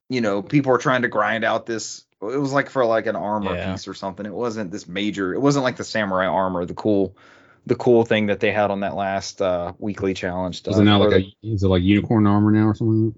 You 0.09 0.21
know, 0.21 0.41
people 0.41 0.73
are 0.73 0.77
trying 0.77 1.03
to 1.03 1.07
grind 1.07 1.43
out 1.43 1.65
this. 1.65 2.05
It 2.21 2.39
was 2.39 2.51
like 2.51 2.69
for 2.69 2.85
like 2.85 3.05
an 3.05 3.15
armor 3.15 3.55
Yeah. 3.55 3.71
piece 3.71 3.87
or 3.87 3.93
something. 3.93 4.25
It 4.25 4.33
wasn't 4.33 4.71
this 4.71 4.87
major. 4.87 5.33
It 5.33 5.39
wasn't 5.41 5.63
like 5.63 5.77
the 5.77 5.83
samurai 5.83 6.25
armor, 6.25 6.65
the 6.65 6.73
cool, 6.73 7.15
the 7.65 7.75
cool 7.75 8.03
thing 8.05 8.25
that 8.27 8.39
they 8.39 8.51
had 8.51 8.71
on 8.71 8.79
that 8.81 8.95
last 8.95 9.41
uh, 9.41 9.73
weekly 9.77 10.13
challenge 10.13 10.57
stuff. 10.59 10.73
Is 10.73 10.79
it 10.79 10.83
now 10.83 10.99
like 10.99 11.09
the- 11.11 11.33
a 11.43 11.53
is 11.53 11.63
it 11.63 11.67
like 11.67 11.83
unicorn 11.83 12.25
armor 12.27 12.51
now 12.51 12.67
or 12.67 12.75
something? 12.75 13.13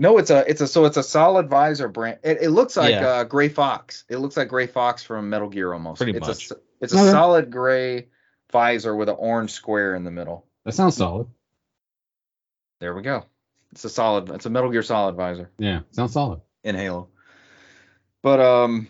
no, 0.00 0.18
it's 0.18 0.30
a 0.30 0.48
it's 0.50 0.60
a 0.60 0.66
so 0.66 0.84
it's 0.86 0.96
a 0.96 1.02
solid 1.02 1.48
visor 1.48 1.88
brand. 1.88 2.18
It, 2.24 2.38
it 2.42 2.50
looks 2.50 2.76
like 2.76 2.92
Yeah. 2.92 3.06
uh, 3.06 3.24
Gray 3.24 3.48
Fox. 3.48 4.04
It 4.08 4.16
looks 4.16 4.36
like 4.36 4.48
Gray 4.48 4.66
Fox 4.66 5.02
from 5.02 5.28
Metal 5.30 5.48
Gear 5.48 5.72
almost. 5.72 5.98
Pretty 6.00 6.16
it's 6.16 6.26
much. 6.26 6.50
A, 6.50 6.54
s- 6.54 6.60
it's 6.80 6.94
a 6.94 6.96
Okay. 6.98 7.10
solid 7.10 7.50
gray 7.50 8.08
visor 8.50 8.96
with 8.96 9.08
an 9.08 9.16
orange 9.18 9.50
square 9.52 9.94
in 9.94 10.02
the 10.04 10.10
middle. 10.10 10.46
That 10.64 10.72
sounds 10.72 10.96
solid. 10.96 11.28
There 12.82 12.94
we 12.96 13.02
go. 13.02 13.26
It's 13.70 13.84
a 13.84 13.88
solid. 13.88 14.28
It's 14.30 14.44
a 14.44 14.50
Metal 14.50 14.68
Gear 14.68 14.82
Solid 14.82 15.14
visor 15.14 15.52
Yeah, 15.56 15.82
sounds 15.92 16.14
solid. 16.14 16.40
in 16.64 16.74
Halo. 16.74 17.10
But 18.22 18.40
um, 18.40 18.88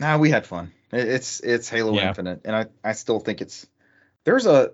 nah, 0.00 0.16
we 0.16 0.30
had 0.30 0.46
fun. 0.46 0.72
It- 0.90 1.06
It's 1.06 1.40
it's 1.40 1.68
Halo 1.68 1.92
Yeah. 1.94 2.08
Infinite, 2.08 2.40
and 2.46 2.56
I 2.56 2.66
I 2.82 2.92
still 2.92 3.20
think 3.20 3.42
it's 3.42 3.66
there's 4.24 4.46
a 4.46 4.72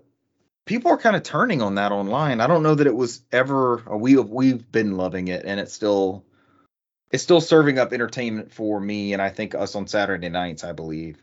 people 0.64 0.92
are 0.92 0.96
kind 0.96 1.16
of 1.16 1.24
turning 1.24 1.60
on 1.60 1.74
that 1.74 1.90
online. 1.90 2.40
I 2.40 2.46
don't 2.46 2.62
know 2.62 2.76
that 2.76 2.86
it 2.86 2.94
was 2.94 3.20
ever 3.32 3.82
we 3.96 4.14
we've 4.16 4.70
been 4.70 4.96
loving 4.96 5.26
it, 5.26 5.44
and 5.44 5.58
it's 5.58 5.72
still 5.72 6.24
it's 7.10 7.24
still 7.24 7.40
serving 7.40 7.80
up 7.80 7.92
entertainment 7.92 8.52
for 8.52 8.78
me, 8.78 9.12
and 9.12 9.20
I 9.20 9.30
think 9.30 9.56
us 9.56 9.74
on 9.74 9.88
Saturday 9.88 10.28
nights, 10.28 10.62
I 10.62 10.70
believe. 10.70 11.20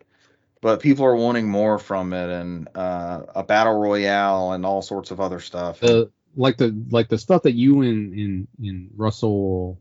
But 0.60 0.82
people 0.82 1.06
are 1.06 1.16
wanting 1.16 1.48
more 1.48 1.80
from 1.80 2.12
it, 2.12 2.30
and 2.30 2.68
uh, 2.76 3.22
a 3.34 3.44
battle 3.44 3.80
royale, 3.80 4.52
and 4.52 4.66
all 4.66 4.82
sorts 4.82 5.12
of 5.12 5.22
other 5.22 5.40
stuff. 5.40 5.80
The 5.80 6.12
like 6.36 6.58
the 6.58 6.76
like 6.90 7.10
the 7.10 7.18
stuff 7.18 7.44
that 7.44 7.54
you 7.54 7.82
and 7.82 8.14
and 8.14 8.48
and 8.60 8.90
Russell 8.96 9.80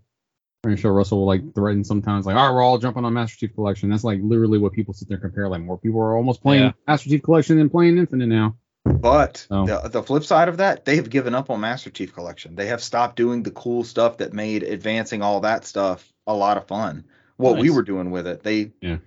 I'm 0.65 0.77
sure 0.77 0.93
Russell 0.95 1.19
will 1.19 1.27
like 1.27 1.55
threaten 1.55 1.85
sometimes 1.85 2.25
like, 2.25 2.37
all 2.37 2.47
right, 2.47 2.55
we're 2.55 2.63
all 2.63 2.79
jumping 2.79 3.05
on 3.05 3.13
Master 3.13 3.37
Chief 3.37 3.55
Collection. 3.55 3.91
That's 3.91 4.05
like 4.05 4.21
literally 4.23 4.59
what 4.59 4.73
people 4.73 4.95
sit 4.95 5.09
there 5.09 5.17
and 5.17 5.23
compare. 5.23 5.47
Like 5.49 5.61
more 5.61 5.77
people 5.79 6.01
are 6.01 6.17
almost 6.17 6.41
playing 6.43 6.63
Yeah. 6.63 6.73
Master 6.89 7.11
Chief 7.11 7.23
Collection 7.23 7.59
than 7.59 7.69
playing 7.69 7.99
Infinite 7.99 8.29
now. 8.29 8.57
But 8.87 9.47
Oh. 9.51 9.67
the, 9.67 9.89
the 9.91 10.03
flip 10.03 10.25
side 10.25 10.49
of 10.49 10.57
that, 10.59 10.85
they 10.87 10.97
have 10.97 11.11
given 11.11 11.35
up 11.35 11.51
on 11.51 11.61
Master 11.61 11.91
Chief 11.91 12.15
Collection. 12.15 12.55
They 12.55 12.67
have 12.67 12.83
stopped 12.83 13.17
doing 13.17 13.43
the 13.43 13.51
cool 13.51 13.85
stuff 13.85 14.19
that 14.19 14.33
made 14.33 14.63
advancing 14.63 15.21
all 15.21 15.41
that 15.41 15.67
stuff 15.67 16.11
a 16.27 16.35
lot 16.35 16.57
of 16.57 16.67
fun. 16.67 17.05
What 17.37 17.59
we 17.59 17.69
were 17.69 17.83
doing 17.83 18.11
with 18.11 18.27
it, 18.27 18.43
they 18.43 18.73
Yeah. 18.81 18.99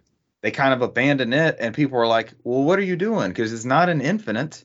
they 0.43 0.51
kind 0.51 0.73
of 0.75 0.81
abandoned 0.83 1.33
it, 1.33 1.57
and 1.59 1.73
people 1.73 1.97
were 1.97 2.05
like, 2.07 2.33
"Well, 2.43 2.63
what 2.63 2.77
are 2.77 2.83
you 2.83 2.95
doing?" 2.97 3.29
Because 3.29 3.51
it's 3.53 3.65
not 3.65 3.89
an 3.89 4.01
infinite. 4.01 4.63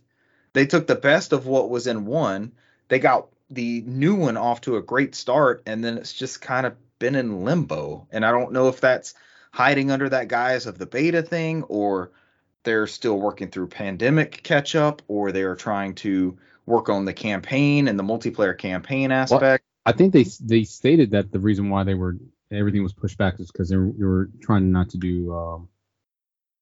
They 0.53 0.66
took 0.66 0.87
the 0.87 0.95
best 0.97 1.33
of 1.33 1.47
what 1.47 1.70
was 1.70 1.87
in 1.87 2.05
one. 2.05 2.53
They 2.89 2.99
got 2.99 3.28
the 3.51 3.83
new 3.87 4.14
one 4.14 4.37
off 4.37 4.62
to 4.62 4.76
a 4.76 4.83
great 4.83 5.14
start, 5.14 5.62
and 5.66 5.83
then 5.85 5.99
it's 5.99 6.12
just 6.12 6.41
kind 6.41 6.66
of 6.66 6.74
been 6.99 7.14
in 7.14 7.45
limbo. 7.45 8.07
And 8.11 8.24
I 8.24 8.30
don't 8.30 8.53
know 8.53 8.68
if 8.68 8.80
that's 8.80 9.14
hiding 9.53 9.91
under 9.91 10.09
that 10.09 10.28
guise 10.28 10.66
of 10.66 10.78
the 10.78 10.87
beta 10.87 11.22
thing, 11.22 11.62
or 11.64 12.11
they're 12.64 12.87
still 12.87 13.18
working 13.18 13.49
through 13.51 13.68
pandemic 13.68 14.43
catch 14.43 14.74
up, 14.74 15.03
or 15.09 15.33
they're 15.33 15.57
trying 15.57 15.95
to 15.97 16.39
work 16.66 16.89
on 16.89 17.05
the 17.05 17.12
campaign 17.12 17.89
and 17.89 17.99
the 17.99 18.05
multiplayer 18.05 18.57
campaign 18.57 19.11
aspect. 19.11 19.64
I 19.85 19.93
think 19.93 20.12
they 20.12 20.24
they 20.41 20.64
stated 20.64 21.11
that 21.11 21.33
the 21.33 21.41
reason 21.41 21.70
why 21.70 21.83
they 21.85 21.95
were 21.95 22.16
everything 22.53 22.83
was 22.83 22.93
pushed 22.93 23.18
back 23.18 23.41
is 23.41 23.51
because 23.51 23.68
they, 23.68 23.76
were- 23.76 23.93
they 23.97 24.05
were 24.05 24.30
trying 24.41 24.70
not 24.70 24.91
to 24.91 24.99
do 24.99 25.35
um, 25.35 25.68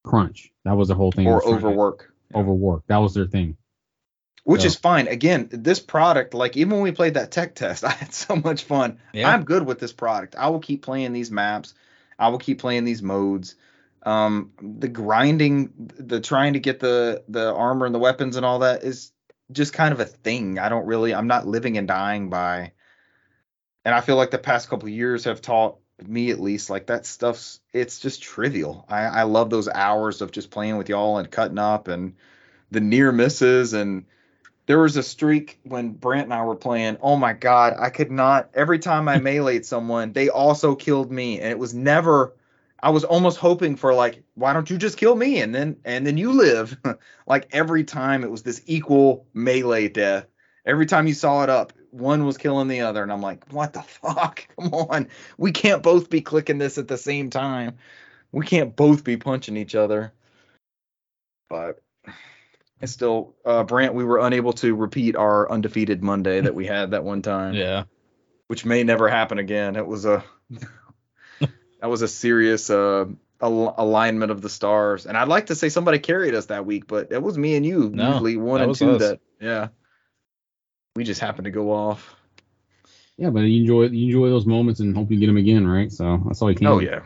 crunch. 0.03 0.51
That 0.65 0.75
was 0.75 0.87
the 0.87 0.95
whole 0.95 1.11
thing. 1.11 1.27
Or 1.27 1.41
trying 1.41 1.51
to 1.51 1.67
overwork. 1.67 2.13
Overwork. 2.33 2.87
That 2.87 2.97
was 2.97 3.13
their 3.13 3.27
thing. 3.27 3.57
Which 4.43 4.61
So- 4.61 4.67
is 4.67 4.75
fine. 4.75 5.07
Again, 5.07 5.49
this 5.51 5.79
product, 5.79 6.33
like 6.33 6.57
even 6.57 6.71
when 6.73 6.81
we 6.81 6.91
played 6.91 7.13
that 7.13 7.31
tech 7.31 7.55
test, 7.55 7.83
I 7.85 7.91
had 7.91 8.13
so 8.13 8.35
much 8.35 8.63
fun. 8.63 8.99
Yeah. 9.13 9.29
I'm 9.31 9.43
good 9.43 9.65
with 9.65 9.79
this 9.79 9.93
product. 9.93 10.35
I 10.37 10.49
will 10.49 10.59
keep 10.59 10.81
playing 10.81 11.13
these 11.13 11.31
maps. 11.31 11.73
I 12.17 12.29
will 12.29 12.39
keep 12.39 12.59
playing 12.59 12.85
these 12.85 13.01
modes. 13.01 13.55
Um, 14.03 14.51
the 14.61 14.87
grinding, 14.87 15.71
the 15.97 16.19
trying 16.19 16.53
to 16.53 16.59
get 16.59 16.79
the 16.79 17.23
the 17.29 17.53
armor 17.53 17.85
and 17.85 17.93
the 17.93 17.99
weapons 17.99 18.35
and 18.35 18.43
all 18.45 18.59
that 18.59 18.83
is 18.83 19.11
just 19.51 19.73
kind 19.73 19.91
of 19.93 19.99
a 19.99 20.05
thing. 20.05 20.57
I 20.57 20.69
don't 20.69 20.87
really, 20.87 21.13
I'm 21.13 21.27
not 21.27 21.45
living 21.45 21.77
and 21.77 21.87
dying 21.87 22.29
by. 22.29 22.71
And 23.85 23.93
I 23.93 24.01
feel 24.01 24.15
like 24.15 24.31
the 24.31 24.37
past 24.39 24.69
couple 24.69 24.87
of 24.87 24.93
years 24.93 25.25
have 25.25 25.41
taught 25.41 25.77
me 26.03 26.31
at 26.31 26.39
least 26.39 26.71
like 26.71 26.87
that 26.87 27.05
stuff's 27.05 27.59
it's 27.73 27.99
just 27.99 28.23
trivial. 28.23 28.85
I 28.89 29.01
I 29.03 29.23
love 29.23 29.51
those 29.51 29.67
hours 29.67 30.21
of 30.21 30.31
just 30.31 30.49
playing 30.49 30.77
with 30.77 30.89
y'all 30.89 31.19
and 31.19 31.29
cutting 31.29 31.59
up 31.59 31.87
and 31.87 32.15
the 32.71 32.79
near 32.79 33.11
misses 33.11 33.73
and 33.73 34.05
there 34.65 34.79
was 34.79 34.97
a 34.97 35.03
streak 35.03 35.59
when 35.63 35.91
Brant 35.91 36.25
and 36.25 36.33
I 36.33 36.43
were 36.45 36.55
playing. 36.55 36.97
Oh 37.01 37.17
my 37.17 37.33
god, 37.33 37.75
I 37.77 37.89
could 37.89 38.11
not 38.11 38.49
every 38.53 38.79
time 38.79 39.07
I 39.07 39.17
meleeed 39.19 39.65
someone, 39.65 40.13
they 40.13 40.29
also 40.29 40.75
killed 40.75 41.11
me 41.11 41.39
and 41.39 41.49
it 41.49 41.59
was 41.59 41.73
never 41.73 42.33
I 42.83 42.89
was 42.89 43.03
almost 43.03 43.37
hoping 43.37 43.75
for 43.75 43.93
like 43.93 44.23
why 44.35 44.53
don't 44.53 44.69
you 44.69 44.77
just 44.77 44.97
kill 44.97 45.15
me 45.15 45.41
and 45.41 45.53
then 45.53 45.77
and 45.85 46.05
then 46.05 46.17
you 46.17 46.33
live. 46.33 46.77
like 47.27 47.47
every 47.51 47.83
time 47.83 48.23
it 48.23 48.31
was 48.31 48.43
this 48.43 48.61
equal 48.65 49.25
melee 49.33 49.87
death. 49.87 50.27
Every 50.65 50.85
time 50.85 51.07
you 51.07 51.15
saw 51.15 51.43
it 51.43 51.49
up, 51.49 51.73
one 51.89 52.25
was 52.25 52.37
killing 52.37 52.67
the 52.67 52.81
other 52.81 53.03
and 53.03 53.11
I'm 53.11 53.21
like, 53.21 53.51
"What 53.51 53.73
the 53.73 53.81
fuck? 53.81 54.47
Come 54.59 54.73
on. 54.73 55.07
We 55.37 55.51
can't 55.51 55.83
both 55.83 56.09
be 56.09 56.21
clicking 56.21 56.59
this 56.59 56.77
at 56.77 56.87
the 56.87 56.97
same 56.97 57.29
time. 57.29 57.77
We 58.31 58.45
can't 58.45 58.75
both 58.75 59.03
be 59.03 59.17
punching 59.17 59.57
each 59.57 59.75
other." 59.75 60.13
But 61.49 61.81
it's 62.81 62.91
still 62.91 63.35
uh 63.45 63.63
Brant 63.63 63.93
we 63.93 64.03
were 64.03 64.19
unable 64.19 64.53
to 64.53 64.75
repeat 64.75 65.15
our 65.15 65.51
undefeated 65.51 66.01
Monday 66.03 66.41
that 66.41 66.55
we 66.55 66.65
had 66.65 66.91
that 66.91 67.03
one 67.03 67.21
time 67.21 67.53
Yeah. 67.55 67.83
which 68.47 68.65
may 68.65 68.83
never 68.83 69.07
happen 69.07 69.37
again. 69.39 69.75
It 69.75 69.85
was 69.87 70.05
a 70.05 70.23
that 71.79 71.89
was 71.89 72.01
a 72.01 72.07
serious 72.07 72.69
uh, 72.69 73.05
al- 73.41 73.75
alignment 73.77 74.31
of 74.31 74.41
the 74.41 74.49
stars, 74.49 75.05
and 75.05 75.17
I'd 75.17 75.27
like 75.27 75.47
to 75.47 75.55
say 75.55 75.69
somebody 75.69 75.99
carried 75.99 76.35
us 76.35 76.47
that 76.47 76.65
week, 76.65 76.85
but 76.87 77.11
it 77.11 77.21
was 77.23 77.37
me 77.37 77.55
and 77.55 77.65
you 77.65 77.89
No, 77.93 78.11
usually 78.13 78.37
one 78.37 78.59
that 78.59 78.67
and 78.67 78.75
two 78.75 78.91
us. 78.91 78.99
that 79.01 79.19
yeah. 79.39 79.69
We 80.95 81.03
just 81.05 81.21
happened 81.21 81.45
to 81.45 81.51
go 81.51 81.71
off. 81.71 82.15
Yeah, 83.17 83.29
but 83.29 83.41
you 83.41 83.61
enjoy 83.61 83.83
you 83.83 84.05
enjoy 84.07 84.29
those 84.29 84.45
moments 84.45 84.79
and 84.79 84.95
hope 84.95 85.09
you 85.11 85.19
get 85.19 85.27
them 85.27 85.37
again, 85.37 85.65
right? 85.67 85.91
So 85.91 86.21
that's 86.25 86.41
all 86.41 86.49
you 86.51 86.57
can. 86.57 86.67
Oh 86.67 86.79
yeah, 86.79 87.03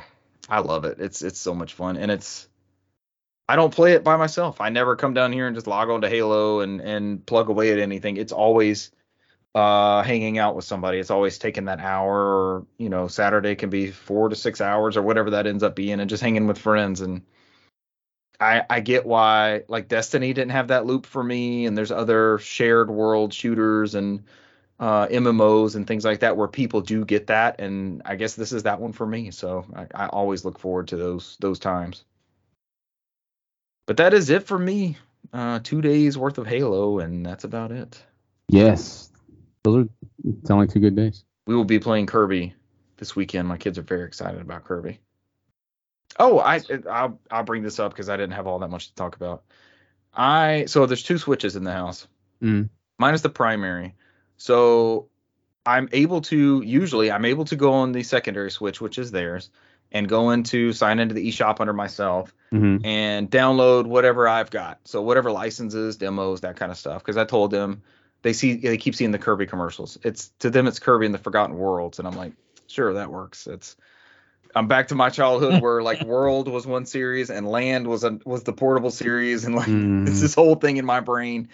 I 0.50 0.60
love 0.60 0.86
it. 0.86 1.00
It's 1.00 1.22
it's 1.22 1.40
so 1.40 1.54
much 1.54 1.74
fun, 1.74 1.98
and 1.98 2.10
it's 2.10 2.48
I 3.48 3.56
don't 3.56 3.74
play 3.74 3.94
it 3.94 4.04
by 4.04 4.18
myself. 4.18 4.60
I 4.60 4.70
never 4.70 4.96
come 4.96 5.14
down 5.14 5.32
here 5.32 5.48
and 5.48 5.56
just 5.56 5.68
log 5.68 5.90
on 5.90 6.02
to 6.02 6.10
Halo 6.10 6.62
and 6.62 6.82
and 6.82 7.26
plug 7.26 7.50
away 7.50 7.72
at 7.72 7.80
anything. 7.80 8.18
It's 8.18 8.32
always 8.32 8.92
uh 9.56 10.04
hanging 10.04 10.38
out 10.40 10.56
with 10.56 10.66
somebody. 10.66 11.00
It's 11.00 11.12
always 11.12 11.38
taking 11.38 11.66
that 11.66 11.80
hour 11.80 12.16
or 12.16 12.68
you 12.78 12.90
know 12.90 13.08
Saturday 13.08 13.56
can 13.56 13.70
be 13.70 13.92
four 13.92 14.30
to 14.30 14.36
six 14.36 14.62
hours 14.62 14.98
or 14.98 15.04
whatever 15.04 15.32
that 15.32 15.48
ends 15.48 15.64
up 15.64 15.76
being, 15.76 16.00
and 16.00 16.10
just 16.10 16.24
hanging 16.24 16.48
with 16.48 16.58
friends. 16.58 17.02
And 17.02 17.22
I 18.40 18.64
I 18.70 18.80
get 18.82 19.06
why 19.06 19.64
like 19.68 19.88
Destiny 19.88 20.34
didn't 20.34 20.52
have 20.52 20.70
that 20.70 20.86
loop 20.86 21.06
for 21.06 21.24
me, 21.24 21.66
and 21.68 21.78
there's 21.78 21.92
other 21.92 22.40
shared 22.40 22.90
world 22.90 23.34
shooters 23.34 23.96
and 23.96 24.24
uh, 24.80 25.08
MMOs 25.08 25.76
and 25.76 25.88
things 25.88 26.04
like 26.04 26.20
that 26.22 26.36
where 26.38 26.48
people 26.48 26.82
do 26.82 27.06
get 27.06 27.28
that, 27.28 27.62
and 27.62 28.02
I 28.06 28.16
guess 28.16 28.36
this 28.36 28.52
is 28.52 28.64
that 28.64 28.80
one 28.82 28.92
for 28.92 29.06
me. 29.06 29.32
So 29.32 29.66
I, 29.76 30.06
I 30.06 30.08
always 30.08 30.44
look 30.46 30.60
forward 30.60 30.90
to 30.90 30.98
those 30.98 31.38
those 31.40 31.60
times. 31.60 32.04
But 33.86 33.98
that 33.98 34.14
is 34.14 34.30
it 34.30 34.44
for 34.44 34.58
me. 34.58 34.98
Uh, 35.34 35.60
two 35.64 35.82
days 35.82 36.18
worth 36.18 36.38
of 36.38 36.48
Halo, 36.48 37.00
and 37.00 37.26
that's 37.26 37.44
about 37.44 37.72
it. 37.72 38.02
Yes, 38.48 39.12
those 39.64 39.86
are 39.86 39.90
sound 40.46 40.62
like 40.62 40.70
two 40.70 40.80
good 40.80 40.96
days. 40.96 41.24
We 41.48 41.56
will 41.56 41.66
be 41.66 41.80
playing 41.80 42.06
Kirby 42.06 42.54
this 42.98 43.16
weekend. 43.16 43.48
My 43.48 43.58
kids 43.58 43.78
are 43.78 43.84
very 43.84 44.06
excited 44.06 44.42
about 44.42 44.64
Kirby. 44.64 45.00
Oh, 46.18 46.40
I 46.40 46.62
I'll 46.90 47.20
I'll 47.30 47.44
bring 47.44 47.64
this 47.64 47.80
up 47.80 47.92
because 47.92 48.10
I 48.10 48.18
didn't 48.18 48.34
have 48.34 48.48
all 48.48 48.60
that 48.60 48.70
much 48.70 48.88
to 48.88 48.96
talk 48.96 49.16
about. 49.16 49.44
I 50.14 50.66
so 50.68 50.86
there's 50.86 51.04
two 51.04 51.18
switches 51.18 51.56
in 51.56 51.64
the 51.64 51.74
house. 51.74 52.08
Mm. 52.42 52.70
Mine 52.98 53.14
is 53.14 53.22
the 53.22 53.30
primary. 53.30 53.96
So 54.38 55.10
I'm 55.66 55.90
able 55.92 56.22
to 56.22 56.62
usually 56.62 57.12
I'm 57.12 57.26
able 57.26 57.46
to 57.46 57.56
go 57.56 57.74
on 57.74 57.92
the 57.92 58.04
secondary 58.04 58.52
switch, 58.52 58.80
which 58.80 58.98
is 58.98 59.12
theirs, 59.12 59.50
and 59.96 60.10
go 60.10 60.32
into 60.32 60.74
sign 60.74 61.00
into 61.00 61.16
the 61.16 61.30
eShop 61.30 61.62
under 61.62 61.74
myself 61.74 62.36
hmm 62.52 62.78
and 62.84 63.32
download 63.32 63.88
whatever 63.88 64.28
I've 64.28 64.52
got. 64.52 64.80
So 64.84 65.02
whatever 65.02 65.32
licenses, 65.32 65.98
demos, 65.98 66.42
that 66.42 66.58
kind 66.58 66.72
of 66.72 66.78
stuff. 66.78 67.02
Because 67.02 67.18
I 67.18 67.24
told 67.26 67.50
them 67.50 67.82
they 68.22 68.34
see 68.34 68.56
they 68.58 68.78
keep 68.78 68.94
seeing 68.94 69.12
the 69.12 69.18
Kirby 69.18 69.48
commercials. 69.48 69.98
It's 70.04 70.30
to 70.40 70.52
them 70.52 70.68
it's 70.68 70.78
Kirby 70.80 71.08
in 71.08 71.14
the 71.14 71.18
Forgotten 71.18 71.58
Worlds, 71.58 71.98
and 71.98 72.08
I'm 72.08 72.16
like, 72.16 72.34
sure 72.68 72.94
that 72.94 73.10
works. 73.10 73.48
It's 73.48 73.78
I'm 74.54 74.68
back 74.68 74.90
to 74.90 74.96
my 74.96 75.10
childhood 75.10 75.56
where 75.56 75.82
like 75.82 76.02
World 76.04 76.50
was 76.50 76.68
one 76.68 76.86
series 76.86 77.30
and 77.30 77.48
Land 77.48 77.88
was 77.88 78.04
a 78.04 78.20
was 78.26 78.44
the 78.44 78.54
portable 78.54 78.92
series, 78.92 79.46
and 79.46 79.56
like 79.56 79.68
Mm. 79.70 80.08
it's 80.08 80.20
this 80.20 80.36
whole 80.36 80.56
thing 80.56 80.78
in 80.78 80.86
my 80.86 81.00
brain. 81.00 81.50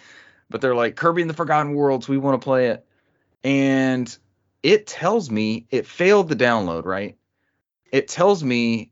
But 0.49 0.61
they're 0.61 0.75
like 0.75 0.95
Kirby 0.95 1.21
in 1.21 1.27
the 1.29 1.35
Forgotten 1.35 1.75
Worlds, 1.75 2.09
we 2.09 2.17
want 2.17 2.41
to 2.41 2.43
play 2.43 2.67
it, 2.69 2.85
and 3.43 4.17
it 4.63 4.87
tells 4.87 5.29
me 5.31 5.67
it 5.69 5.85
failed 5.87 6.27
the 6.29 6.35
download. 6.35 6.85
Right? 6.85 7.17
It 7.91 8.07
tells 8.07 8.43
me 8.43 8.91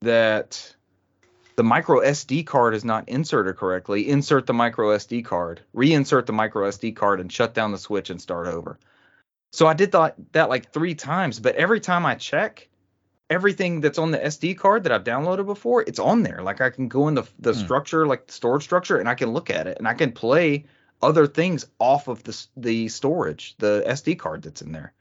that 0.00 0.74
the 1.56 1.62
micro 1.62 2.00
SD 2.00 2.46
card 2.46 2.74
is 2.74 2.84
not 2.84 3.08
inserted 3.08 3.56
correctly. 3.56 4.08
Insert 4.08 4.46
the 4.46 4.54
micro 4.54 4.96
SD 4.96 5.24
card, 5.24 5.60
reinsert 5.74 6.26
the 6.26 6.32
micro 6.32 6.68
SD 6.68 6.96
card, 6.96 7.20
and 7.20 7.30
shut 7.30 7.54
down 7.54 7.72
the 7.72 7.78
switch 7.78 8.10
and 8.10 8.20
start 8.20 8.46
over. 8.46 8.78
So 9.52 9.66
I 9.66 9.74
did 9.74 9.92
that, 9.92 10.16
that 10.32 10.48
like 10.48 10.72
three 10.72 10.94
times, 10.94 11.38
but 11.38 11.56
every 11.56 11.78
time 11.78 12.06
I 12.06 12.14
check, 12.14 12.68
everything 13.28 13.80
that's 13.80 13.98
on 13.98 14.10
the 14.10 14.18
SD 14.18 14.56
card 14.56 14.84
that 14.84 14.92
I've 14.92 15.04
downloaded 15.04 15.46
before, 15.46 15.82
it's 15.82 15.98
on 15.98 16.22
there. 16.22 16.40
Like 16.42 16.60
I 16.62 16.70
can 16.70 16.88
go 16.88 17.08
in 17.08 17.14
the 17.14 17.24
the 17.38 17.52
Hmm. 17.52 17.58
structure, 17.58 18.06
like 18.06 18.26
the 18.26 18.32
storage 18.32 18.62
structure, 18.62 18.98
and 18.98 19.08
I 19.08 19.14
can 19.14 19.32
look 19.32 19.50
at 19.50 19.66
it 19.66 19.78
and 19.78 19.86
I 19.86 19.94
can 19.94 20.12
play 20.12 20.64
other 21.02 21.26
things 21.26 21.66
off 21.78 22.08
of 22.08 22.22
the 22.24 22.46
the 22.56 22.88
storage, 22.88 23.56
the 23.58 23.82
SD 23.86 24.18
card 24.18 24.42
that's 24.42 24.62
in 24.62 24.72
there. 24.72 24.94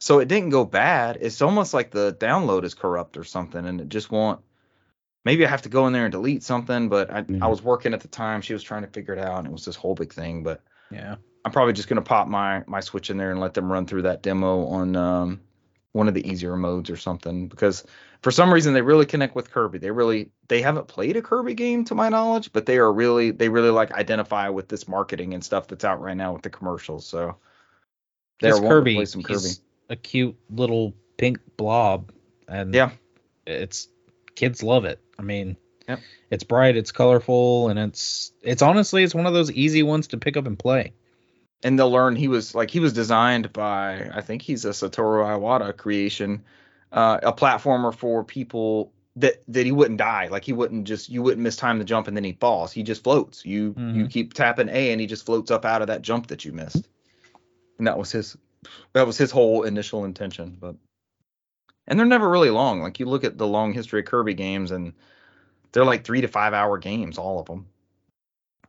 So 0.00 0.18
it 0.18 0.28
didn't 0.28 0.50
go 0.50 0.64
bad. 0.64 1.18
It's 1.20 1.40
almost 1.40 1.72
like 1.72 1.90
the 1.90 2.14
download 2.14 2.64
is 2.64 2.74
corrupt 2.74 3.16
or 3.16 3.24
something, 3.24 3.64
and 3.64 3.80
it 3.80 3.88
just 3.88 4.10
won't. 4.10 4.40
Maybe 5.24 5.46
I 5.46 5.48
have 5.48 5.62
to 5.62 5.70
go 5.70 5.86
in 5.86 5.92
there 5.94 6.04
and 6.04 6.12
delete 6.12 6.42
something, 6.42 6.88
but 6.90 7.10
I, 7.10 7.24
Yeah. 7.26 7.44
I 7.46 7.48
was 7.48 7.62
working 7.62 7.94
at 7.94 8.00
the 8.00 8.08
time. 8.08 8.42
She 8.42 8.52
was 8.52 8.62
trying 8.62 8.82
to 8.82 8.88
figure 8.88 9.14
it 9.14 9.20
out, 9.20 9.38
and 9.38 9.46
it 9.46 9.52
was 9.52 9.64
this 9.64 9.76
whole 9.76 9.94
big 9.94 10.12
thing. 10.12 10.42
But 10.42 10.60
Yeah. 10.90 11.16
I'm 11.44 11.52
probably 11.52 11.72
just 11.74 11.88
gonna 11.88 12.02
pop 12.02 12.28
my 12.28 12.62
my 12.66 12.80
switch 12.80 13.10
in 13.10 13.16
there 13.16 13.30
and 13.30 13.40
let 13.40 13.54
them 13.54 13.70
run 13.70 13.86
through 13.86 14.02
that 14.02 14.22
demo 14.22 14.66
on 14.66 14.96
um, 14.96 15.40
one 15.92 16.08
of 16.08 16.14
the 16.14 16.28
easier 16.28 16.56
modes 16.56 16.90
or 16.90 16.96
something 16.96 17.46
because 17.46 17.84
for 18.20 18.30
some 18.32 18.52
reason 18.52 18.74
they 18.74 18.82
really 18.82 19.06
connect 19.06 19.34
with 19.34 19.50
Kirby. 19.50 19.78
They 19.78 19.90
really 19.90 20.30
they 20.48 20.60
haven't 20.60 20.88
played 20.88 21.16
a 21.16 21.22
Kirby 21.22 21.54
game 21.54 21.84
to 21.84 21.94
my 21.94 22.08
knowledge, 22.08 22.52
but 22.52 22.66
they 22.66 22.78
are 22.78 22.92
really 22.92 23.30
they 23.30 23.48
really 23.48 23.70
like 23.70 23.92
identify 23.92 24.48
with 24.48 24.68
this 24.68 24.88
marketing 24.88 25.34
and 25.34 25.44
stuff 25.44 25.68
that's 25.68 25.84
out 25.84 26.00
right 26.00 26.16
now 26.16 26.32
with 26.32 26.42
the 26.42 26.50
commercials. 26.50 27.06
So 27.06 27.36
they're 28.40 28.58
Kirby. 28.58 28.94
play 28.96 29.04
some 29.04 29.22
Kirby. 29.22 29.34
He's 29.34 29.60
a 29.88 29.96
cute 29.96 30.36
little 30.50 30.94
pink 31.16 31.38
blob, 31.56 32.12
and 32.48 32.74
Yeah. 32.74 32.90
it's 33.46 33.88
kids 34.34 34.62
love 34.62 34.84
it. 34.84 35.00
I 35.18 35.22
mean, 35.22 35.56
Yep. 35.88 36.00
it's 36.30 36.44
bright, 36.44 36.76
it's 36.76 36.92
colorful, 36.92 37.68
and 37.68 37.78
it's 37.78 38.32
it's 38.42 38.62
honestly 38.62 39.04
it's 39.04 39.14
one 39.14 39.26
of 39.26 39.34
those 39.34 39.50
easy 39.52 39.82
ones 39.82 40.08
to 40.08 40.16
pick 40.18 40.36
up 40.36 40.46
and 40.46 40.58
play. 40.58 40.92
and 41.62 41.78
they'll 41.78 41.90
learn 41.90 42.14
he 42.14 42.28
was 42.28 42.54
like 42.54 42.70
he 42.70 42.78
was 42.80 42.92
designed 42.92 43.50
by 43.54 44.10
I 44.12 44.20
think 44.20 44.42
he's 44.42 44.66
a 44.66 44.70
Satoru 44.70 45.24
Iwata 45.24 45.74
creation, 45.74 46.42
uh, 46.92 47.20
a 47.22 47.32
platformer 47.32 47.94
for 47.94 48.22
people 48.22 48.92
that 49.16 49.42
that 49.48 49.64
he 49.64 49.72
wouldn't 49.72 49.98
die, 49.98 50.28
like 50.28 50.44
he 50.44 50.52
wouldn't 50.52 50.84
just 50.86 51.08
you 51.08 51.22
wouldn't 51.22 51.42
miss 51.42 51.56
time 51.56 51.78
to 51.78 51.84
jump 51.86 52.06
and 52.06 52.14
then 52.16 52.24
he 52.24 52.32
falls. 52.32 52.70
He 52.72 52.82
just 52.82 53.02
floats. 53.02 53.46
You 53.46 53.74
you 53.78 54.04
Mhm. 54.04 54.10
keep 54.10 54.34
tapping 54.34 54.68
A 54.68 54.92
and 54.92 55.00
he 55.00 55.06
just 55.06 55.24
floats 55.24 55.50
up 55.50 55.64
out 55.64 55.80
of 55.80 55.86
that 55.88 56.02
jump 56.02 56.26
that 56.26 56.44
you 56.44 56.52
missed. 56.52 56.86
And 57.78 57.86
that 57.86 57.96
was 57.96 58.12
his 58.12 58.36
that 58.92 59.06
was 59.06 59.18
his 59.18 59.30
whole 59.30 59.62
initial 59.62 60.04
intention, 60.04 60.56
but 60.60 60.76
and 61.86 61.98
they're 61.98 62.06
never 62.06 62.28
really 62.28 62.50
long. 62.50 62.80
Like 62.80 63.00
you 63.00 63.06
look 63.06 63.24
at 63.24 63.36
the 63.38 63.46
long 63.46 63.72
history 63.72 64.00
of 64.00 64.06
Kirby 64.06 64.34
games 64.34 64.70
and 64.70 64.94
they're 65.72 65.84
like 65.84 66.04
3 66.04 66.22
to 66.22 66.28
5 66.28 66.54
hour 66.54 66.78
games 66.78 67.18
all 67.18 67.40
of 67.40 67.46
them. 67.46 67.66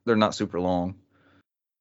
They're 0.05 0.15
not 0.15 0.35
super 0.35 0.59
long. 0.59 0.95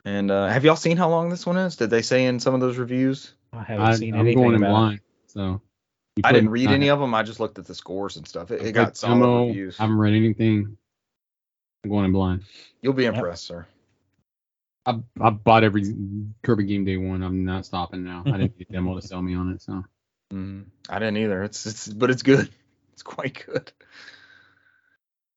And 0.04 0.30
uh, 0.30 0.48
have 0.48 0.64
y'all 0.64 0.76
seen 0.76 0.96
how 0.96 1.08
long 1.08 1.30
this 1.30 1.46
one 1.46 1.56
is? 1.56 1.76
Did 1.76 1.90
they 1.90 2.02
say 2.02 2.26
in 2.26 2.38
some 2.40 2.54
of 2.54 2.60
those 2.60 2.76
reviews? 2.76 3.32
I 3.52 3.62
haven't 3.62 3.86
I, 3.86 3.94
seen 3.94 4.14
I'm 4.14 4.20
anything 4.20 4.42
going 4.42 4.54
in 4.56 4.62
about 4.62 4.92
it. 4.92 5.00
so 5.28 5.60
I 6.22 6.32
didn't 6.32 6.50
read 6.50 6.70
any 6.70 6.90
of 6.90 7.00
them. 7.00 7.14
I 7.14 7.22
just 7.22 7.40
looked 7.40 7.58
at 7.58 7.66
the 7.66 7.74
scores 7.74 8.16
and 8.16 8.28
stuff. 8.28 8.50
It, 8.50 8.62
it 8.62 8.72
got 8.72 8.88
put 8.88 8.96
solid 8.98 9.20
demo, 9.20 9.46
reviews. 9.46 9.80
I 9.80 9.84
haven't 9.84 9.98
read 9.98 10.14
anything. 10.14 10.76
I'm 11.82 11.90
going 11.90 12.04
in 12.04 12.12
blind. 12.12 12.42
You'll 12.82 12.92
be 12.92 13.04
Yep. 13.04 13.14
impressed, 13.14 13.46
sir. 13.46 13.66
I 14.86 15.00
I 15.20 15.30
bought 15.30 15.64
every 15.64 15.82
Kirby 16.42 16.64
game 16.64 16.84
day 16.84 16.96
one. 16.96 17.22
I'm 17.22 17.44
not 17.44 17.64
stopping 17.66 18.04
now. 18.04 18.22
I 18.26 18.32
didn't 18.32 18.58
get 18.58 18.68
a 18.70 18.72
demo 18.72 18.98
to 19.00 19.06
sell 19.06 19.22
me 19.22 19.34
on 19.34 19.50
it, 19.50 19.62
so 19.62 19.84
Mm, 20.32 20.64
I 20.88 20.98
didn't 20.98 21.18
either. 21.18 21.42
It's 21.42 21.66
it's 21.66 21.86
but 21.88 22.10
it's 22.10 22.22
good. 22.22 22.48
It's 22.94 23.02
quite 23.02 23.44
good. 23.44 23.72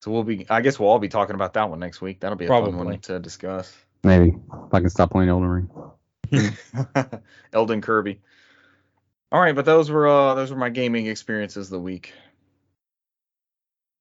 So 0.04 0.12
we'll 0.12 0.24
be. 0.24 0.46
I 0.48 0.62
guess 0.62 0.78
we'll 0.80 0.90
all 0.90 1.00
be 1.00 1.10
talking 1.10 1.34
about 1.34 1.54
that 1.54 1.72
one 1.72 1.80
next 1.80 2.02
week. 2.02 2.20
That'll 2.20 2.38
be 2.38 2.46
a 2.46 2.50
fun 2.50 2.62
Probably. 2.62 2.86
one 2.86 3.00
to 3.00 3.18
discuss. 3.20 3.76
maybe 4.04 4.28
if 4.68 4.74
I 4.74 4.80
can 4.80 4.90
stop 4.92 5.10
playing 5.10 5.30
Elden 5.30 5.70
Ring. 6.32 6.52
Elden 7.54 7.82
Kirby. 7.82 8.22
All 9.32 9.42
right, 9.42 9.56
but 9.56 9.66
those 9.66 9.90
were 9.90 10.08
uh 10.08 10.36
those 10.36 10.52
were 10.52 10.58
my 10.58 10.70
gaming 10.70 11.08
experiences 11.08 11.66
of 11.68 11.72
the 11.72 11.80
week. 11.80 12.14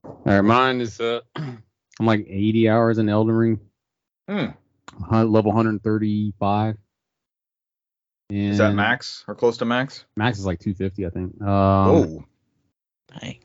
All 0.05 0.21
right, 0.27 0.43
mine 0.43 0.83
is 0.83 1.01
uh, 1.01 1.21
I'm 1.37 1.63
like 2.01 2.27
80 2.29 2.69
hours 2.69 2.99
in 2.99 3.09
Elden 3.09 3.35
Ring, 3.35 3.61
Hmm. 4.29 4.47
Hun- 5.09 5.31
level 5.33 5.53
135. 5.53 6.77
And 8.29 8.39
Is 8.39 8.59
that 8.59 8.75
max 8.75 9.25
or 9.29 9.35
close 9.35 9.57
to 9.59 9.65
max? 9.65 10.05
Max 10.17 10.39
is 10.39 10.47
like 10.47 10.59
250, 10.59 11.07
I 11.07 11.11
think. 11.11 11.41
Um, 11.43 11.49
oh, 11.49 12.25
Hey. 13.21 13.41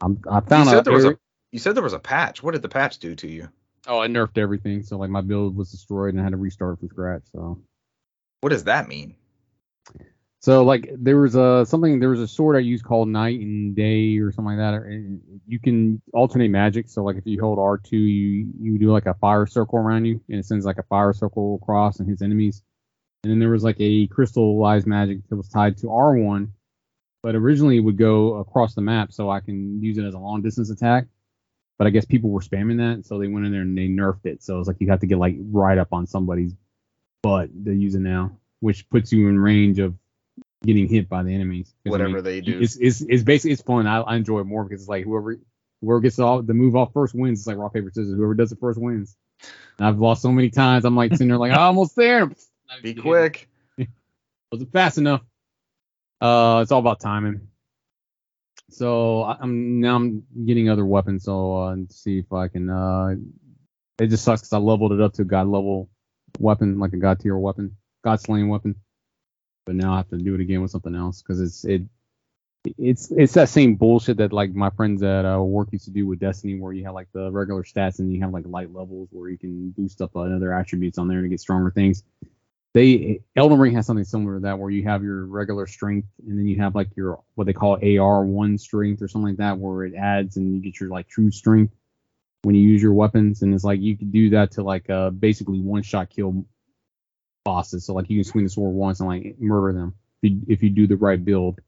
I'm, 0.00 0.20
I 0.30 0.36
you 0.36 0.40
found 0.42 0.68
said 0.68 0.78
out. 0.78 0.84
there 0.84 0.92
was 0.92 1.04
a 1.04 1.18
you 1.52 1.58
said 1.58 1.74
there 1.74 1.82
was 1.82 1.92
a 1.94 1.98
patch. 1.98 2.42
What 2.42 2.52
did 2.52 2.62
the 2.62 2.68
patch 2.68 2.98
do 2.98 3.14
to 3.14 3.28
you? 3.28 3.48
oh, 3.86 4.00
I 4.00 4.08
nerfed 4.08 4.36
everything, 4.36 4.82
so 4.82 4.98
like 4.98 5.10
my 5.10 5.20
build 5.20 5.56
was 5.56 5.70
destroyed 5.70 6.12
and 6.12 6.20
I 6.20 6.24
had 6.24 6.32
to 6.32 6.36
restart 6.36 6.80
from 6.80 6.88
scratch. 6.88 7.22
So, 7.32 7.58
What 8.40 8.50
does 8.50 8.64
that 8.64 8.88
mean? 8.88 9.14
So 10.46 10.62
like 10.62 10.88
there 10.96 11.18
was 11.18 11.34
a 11.34 11.66
something 11.66 11.98
there 11.98 12.10
was 12.10 12.20
a 12.20 12.28
sword 12.28 12.54
I 12.54 12.60
used 12.60 12.84
called 12.84 13.08
Night 13.08 13.40
and 13.40 13.74
Day 13.74 14.18
or 14.18 14.30
something 14.30 14.56
like 14.56 14.58
that. 14.58 14.80
And 14.86 15.20
you 15.44 15.58
can 15.58 16.00
alternate 16.12 16.50
magic. 16.50 16.88
So 16.88 17.02
like 17.02 17.16
if 17.16 17.26
you 17.26 17.40
hold 17.40 17.58
R2, 17.58 17.90
you 17.90 18.52
you 18.60 18.78
do 18.78 18.92
like 18.92 19.06
a 19.06 19.14
fire 19.14 19.46
circle 19.46 19.80
around 19.80 20.04
you, 20.04 20.20
and 20.28 20.38
it 20.38 20.44
sends 20.44 20.64
like 20.64 20.78
a 20.78 20.84
fire 20.84 21.12
circle 21.12 21.58
across 21.60 21.98
and 21.98 22.08
his 22.08 22.22
enemies. 22.22 22.62
And 23.24 23.32
then 23.32 23.40
there 23.40 23.48
was 23.48 23.64
like 23.64 23.74
a 23.80 24.06
crystallized 24.06 24.86
magic 24.86 25.28
that 25.28 25.34
was 25.34 25.48
tied 25.48 25.78
to 25.78 25.88
R1, 25.88 26.50
but 27.24 27.34
originally 27.34 27.78
it 27.78 27.80
would 27.80 27.98
go 27.98 28.34
across 28.34 28.76
the 28.76 28.82
map, 28.82 29.12
so 29.12 29.28
I 29.28 29.40
can 29.40 29.82
use 29.82 29.98
it 29.98 30.04
as 30.04 30.14
a 30.14 30.20
long 30.20 30.42
distance 30.42 30.70
attack. 30.70 31.06
But 31.76 31.88
I 31.88 31.90
guess 31.90 32.04
people 32.04 32.30
were 32.30 32.38
spamming 32.38 32.76
that, 32.76 33.04
so 33.04 33.18
they 33.18 33.26
went 33.26 33.46
in 33.46 33.52
there 33.52 33.62
and 33.62 33.76
they 33.76 33.88
nerfed 33.88 34.26
it. 34.26 34.44
So 34.44 34.60
it's 34.60 34.68
like 34.68 34.76
you 34.78 34.90
have 34.90 35.00
to 35.00 35.08
get 35.08 35.18
like 35.18 35.34
right 35.50 35.76
up 35.76 35.88
on 35.90 36.06
somebody's 36.06 36.54
butt 37.24 37.50
to 37.64 37.72
use 37.72 37.96
it 37.96 38.00
now, 38.02 38.38
which 38.60 38.88
puts 38.90 39.10
you 39.10 39.28
in 39.28 39.40
range 39.40 39.80
of 39.80 39.96
getting 40.66 40.88
hit 40.88 41.08
by 41.08 41.22
the 41.22 41.32
enemies. 41.34 41.66
'Cause, 41.84 41.90
I 41.90 41.90
Whatever 41.90 42.14
mean, 42.14 42.24
they 42.24 42.40
do. 42.40 42.58
It's, 42.60 42.76
it's 42.76 43.00
it's 43.02 43.22
basically 43.22 43.52
it's 43.52 43.62
fun. 43.62 43.86
I, 43.86 44.00
I 44.00 44.16
enjoy 44.16 44.40
it 44.40 44.44
more 44.44 44.64
because 44.64 44.82
it's 44.82 44.88
like 44.88 45.04
whoever 45.04 45.38
whoever 45.80 46.00
gets 46.00 46.18
all 46.18 46.42
the 46.42 46.54
move 46.54 46.76
off 46.76 46.92
first 46.92 47.14
wins. 47.14 47.40
It's 47.40 47.46
like 47.46 47.56
rock 47.56 47.72
paper 47.74 47.90
scissors. 47.90 48.14
Whoever 48.16 48.34
does 48.34 48.52
it 48.52 48.58
first 48.60 48.80
wins. 48.80 49.16
And 49.78 49.86
I've 49.86 49.98
lost 49.98 50.22
so 50.22 50.32
many 50.32 50.50
times. 50.50 50.84
I'm 50.84 50.96
like 50.96 51.12
sitting 51.12 51.28
there 51.28 51.38
like 51.38 51.52
I'm 51.54 51.58
almost 51.60 51.96
there. 51.96 52.30
Be 52.82 52.94
quick. 52.94 53.48
wasn't 54.52 54.72
fast 54.72 54.98
enough. 54.98 55.22
Uh, 56.20 56.60
it's 56.62 56.72
all 56.72 56.80
about 56.80 57.00
timing. 57.00 57.48
So 58.70 59.22
I'm 59.24 59.80
now 59.80 59.96
I'm 59.96 60.24
getting 60.44 60.68
other 60.68 60.84
weapons. 60.84 61.24
So 61.24 61.56
uh, 61.56 61.70
and 61.72 61.90
see 61.92 62.18
if 62.18 62.32
I 62.32 62.48
can. 62.48 62.68
Uh, 62.68 63.14
it 63.98 64.08
just 64.08 64.24
sucks 64.24 64.42
because 64.42 64.52
I 64.52 64.58
leveled 64.58 64.92
it 64.92 65.00
up 65.00 65.14
to 65.14 65.22
a 65.22 65.24
god 65.24 65.46
level 65.46 65.88
weapon, 66.38 66.78
like 66.78 66.92
a 66.92 66.98
god 66.98 67.20
tier 67.20 67.36
weapon, 67.36 67.76
god 68.04 68.20
slaying 68.20 68.48
weapon. 68.48 68.74
But 69.66 69.76
now 69.76 69.94
I 69.94 69.98
have 69.98 70.08
to 70.10 70.18
do 70.18 70.34
it 70.34 70.40
again 70.40 70.62
with 70.62 70.72
something 70.72 70.94
else 70.96 71.22
because 71.22 71.42
it's 71.42 71.64
it. 71.66 71.82
It's 72.78 73.12
it's 73.12 73.34
that 73.34 73.50
same 73.50 73.76
bullshit 73.76 74.18
that 74.18 74.32
like 74.32 74.54
my 74.54 74.70
friends 74.70 75.02
at 75.02 75.24
uh, 75.24 75.40
work 75.40 75.68
used 75.72 75.86
to 75.86 75.92
do 75.92 76.06
with 76.06 76.20
Destiny, 76.20 76.58
where 76.58 76.72
you 76.72 76.84
have 76.84 76.94
like 76.94 77.08
the 77.12 77.30
regular 77.30 77.64
stats 77.64 78.00
and 78.00 78.12
you 78.12 78.20
have 78.22 78.32
like 78.32 78.44
light 78.46 78.74
levels 78.74 79.08
where 79.12 79.30
you 79.30 79.38
can 79.38 79.70
boost 79.72 80.02
up 80.02 80.16
uh, 80.16 80.22
other 80.22 80.52
attributes 80.54 80.98
on 80.98 81.08
there 81.08 81.22
to 81.22 81.28
get 81.28 81.40
stronger 81.40 81.70
things 81.70 82.02
they 82.76 83.22
Elden 83.36 83.58
Ring 83.58 83.74
has 83.74 83.86
something 83.86 84.04
similar 84.04 84.34
to 84.34 84.40
that 84.40 84.58
where 84.58 84.70
you 84.70 84.84
have 84.84 85.02
your 85.02 85.24
regular 85.24 85.66
strength 85.66 86.08
and 86.26 86.38
then 86.38 86.46
you 86.46 86.58
have 86.58 86.74
like 86.74 86.90
your 86.94 87.22
what 87.34 87.46
they 87.46 87.54
call 87.54 87.78
AR 87.82 88.24
one 88.24 88.58
strength 88.58 89.00
or 89.00 89.08
something 89.08 89.30
like 89.30 89.38
that 89.38 89.58
where 89.58 89.84
it 89.84 89.94
adds 89.94 90.36
and 90.36 90.54
you 90.54 90.60
get 90.60 90.78
your 90.78 90.90
like 90.90 91.08
true 91.08 91.30
strength 91.30 91.74
when 92.42 92.54
you 92.54 92.60
use 92.62 92.82
your 92.82 92.92
weapons 92.92 93.42
and 93.42 93.54
it's 93.54 93.64
like 93.64 93.80
you 93.80 93.96
can 93.96 94.10
do 94.10 94.28
that 94.30 94.50
to 94.52 94.62
like 94.62 94.90
uh 94.90 95.08
basically 95.08 95.58
one 95.58 95.82
shot 95.82 96.10
kill 96.10 96.44
bosses 97.46 97.84
so 97.86 97.94
like 97.94 98.10
you 98.10 98.16
can 98.16 98.24
swing 98.24 98.44
the 98.44 98.50
sword 98.50 98.74
once 98.74 99.00
and 99.00 99.08
like 99.08 99.36
murder 99.38 99.72
them 99.72 99.94
if 100.22 100.30
you, 100.30 100.40
if 100.48 100.62
you 100.62 100.70
do 100.70 100.86
the 100.86 100.96
right 100.96 101.24
build 101.24 101.60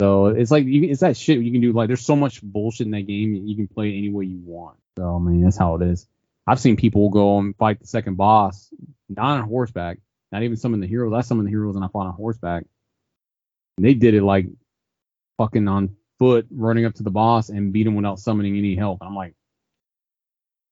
so 0.00 0.26
it's 0.26 0.50
like 0.50 0.66
you, 0.66 0.90
it's 0.90 1.00
that 1.00 1.16
shit 1.16 1.38
you 1.38 1.52
can 1.52 1.60
do 1.60 1.72
like 1.72 1.86
there's 1.86 2.04
so 2.04 2.16
much 2.16 2.42
bullshit 2.42 2.86
in 2.86 2.90
that 2.90 3.06
game 3.06 3.34
you 3.34 3.56
can 3.56 3.68
play 3.68 3.88
it 3.88 3.98
any 3.98 4.10
way 4.10 4.24
you 4.24 4.40
want 4.44 4.76
so 4.98 5.16
I 5.16 5.18
mean 5.18 5.42
that's 5.42 5.56
how 5.56 5.76
it 5.76 5.82
is 5.82 6.06
I've 6.46 6.60
seen 6.60 6.76
people 6.76 7.08
go 7.10 7.38
and 7.38 7.56
fight 7.56 7.80
the 7.80 7.86
second 7.86 8.16
boss 8.16 8.68
not 9.08 9.38
on 9.38 9.48
horseback 9.48 9.98
not 10.32 10.42
even 10.42 10.56
some 10.56 10.74
of 10.74 10.80
the 10.80 10.86
heroes. 10.86 11.12
I 11.12 11.20
summoned 11.20 11.46
the 11.46 11.50
heroes 11.50 11.76
and 11.76 11.84
I 11.84 11.88
fought 11.88 12.06
on 12.06 12.14
horseback. 12.14 12.64
And 13.76 13.86
they 13.86 13.94
did 13.94 14.14
it 14.14 14.22
like 14.22 14.46
fucking 15.38 15.68
on 15.68 15.96
foot, 16.18 16.46
running 16.50 16.84
up 16.84 16.94
to 16.94 17.02
the 17.02 17.10
boss 17.10 17.48
and 17.48 17.72
beat 17.72 17.86
him 17.86 17.94
without 17.94 18.18
summoning 18.18 18.56
any 18.56 18.74
help. 18.74 18.98
I'm 19.02 19.14
like, 19.14 19.34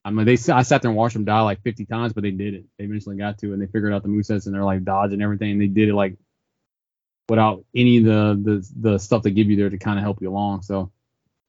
I 0.04 0.10
mean, 0.10 0.26
they 0.26 0.32
I 0.52 0.62
sat 0.62 0.82
there 0.82 0.90
and 0.90 0.96
watched 0.96 1.14
them 1.14 1.24
die 1.24 1.40
like 1.40 1.62
50 1.62 1.86
times, 1.86 2.12
but 2.12 2.22
they 2.22 2.30
did 2.30 2.54
it. 2.54 2.64
They 2.78 2.84
eventually 2.84 3.16
got 3.16 3.38
to 3.38 3.50
it 3.50 3.52
and 3.54 3.62
they 3.62 3.66
figured 3.66 3.92
out 3.92 4.02
the 4.02 4.08
movesets 4.08 4.46
and 4.46 4.54
they're 4.54 4.64
like 4.64 4.84
dodge 4.84 5.12
and 5.12 5.22
everything. 5.22 5.52
And 5.52 5.60
they 5.60 5.66
did 5.66 5.88
it 5.88 5.94
like 5.94 6.16
without 7.28 7.64
any 7.74 7.98
of 7.98 8.04
the 8.04 8.40
the, 8.42 8.90
the 8.90 8.98
stuff 8.98 9.22
they 9.22 9.30
give 9.30 9.48
you 9.48 9.56
there 9.56 9.70
to 9.70 9.78
kind 9.78 9.98
of 9.98 10.02
help 10.02 10.20
you 10.20 10.30
along. 10.30 10.62
So 10.62 10.90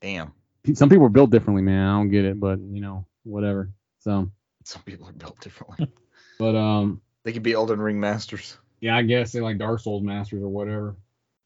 Damn. 0.02 0.32
some 0.74 0.90
people 0.90 1.06
are 1.06 1.10
built 1.10 1.32
differently, 1.32 1.64
man. 1.64 1.88
I 1.88 1.98
don't 1.98 2.10
get 2.10 2.26
it, 2.26 2.40
but 2.40 2.60
you 2.60 2.82
know, 2.82 3.06
whatever. 3.24 3.72
So, 4.00 4.32
Some 4.64 4.84
people 4.84 5.10
are 5.10 5.14
built 5.14 5.40
differently. 5.42 5.92
but 6.40 6.56
um, 6.56 7.02
they 7.24 7.34
could 7.34 7.44
be 7.44 7.54
Elden 7.54 7.82
Ring 7.82 8.00
masters. 8.00 8.58
Yeah, 8.80 8.96
I 8.96 9.02
guess 9.02 9.32
they 9.32 9.42
like 9.42 9.58
Dark 9.58 9.80
Souls 9.80 10.04
masters 10.04 10.44
or 10.44 10.50
whatever. 10.50 10.96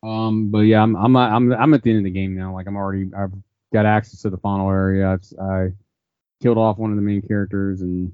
Um, 0.03 0.49
but 0.49 0.60
yeah, 0.60 0.84
I'm 0.84 0.95
I'm 0.95 1.16
I'm 1.16 1.53
I'm 1.53 1.74
at 1.74 1.84
the 1.84 1.89
end 1.89 1.99
of 1.99 2.03
the 2.03 2.12
game 2.12 2.36
now. 2.36 2.53
Like 2.53 2.68
I'm 2.68 2.76
already 2.76 3.10
I've 3.18 3.32
got 3.74 3.86
access 3.86 4.22
to 4.22 4.30
the 4.30 4.38
final 4.38 4.70
area. 4.70 5.12
I've, 5.12 5.39
I 5.41 5.72
killed 6.42 6.58
off 6.58 6.78
one 6.78 6.92
of 6.92 6.96
the 6.96 7.02
main 7.02 7.22
characters, 7.22 7.82
and 7.82 8.14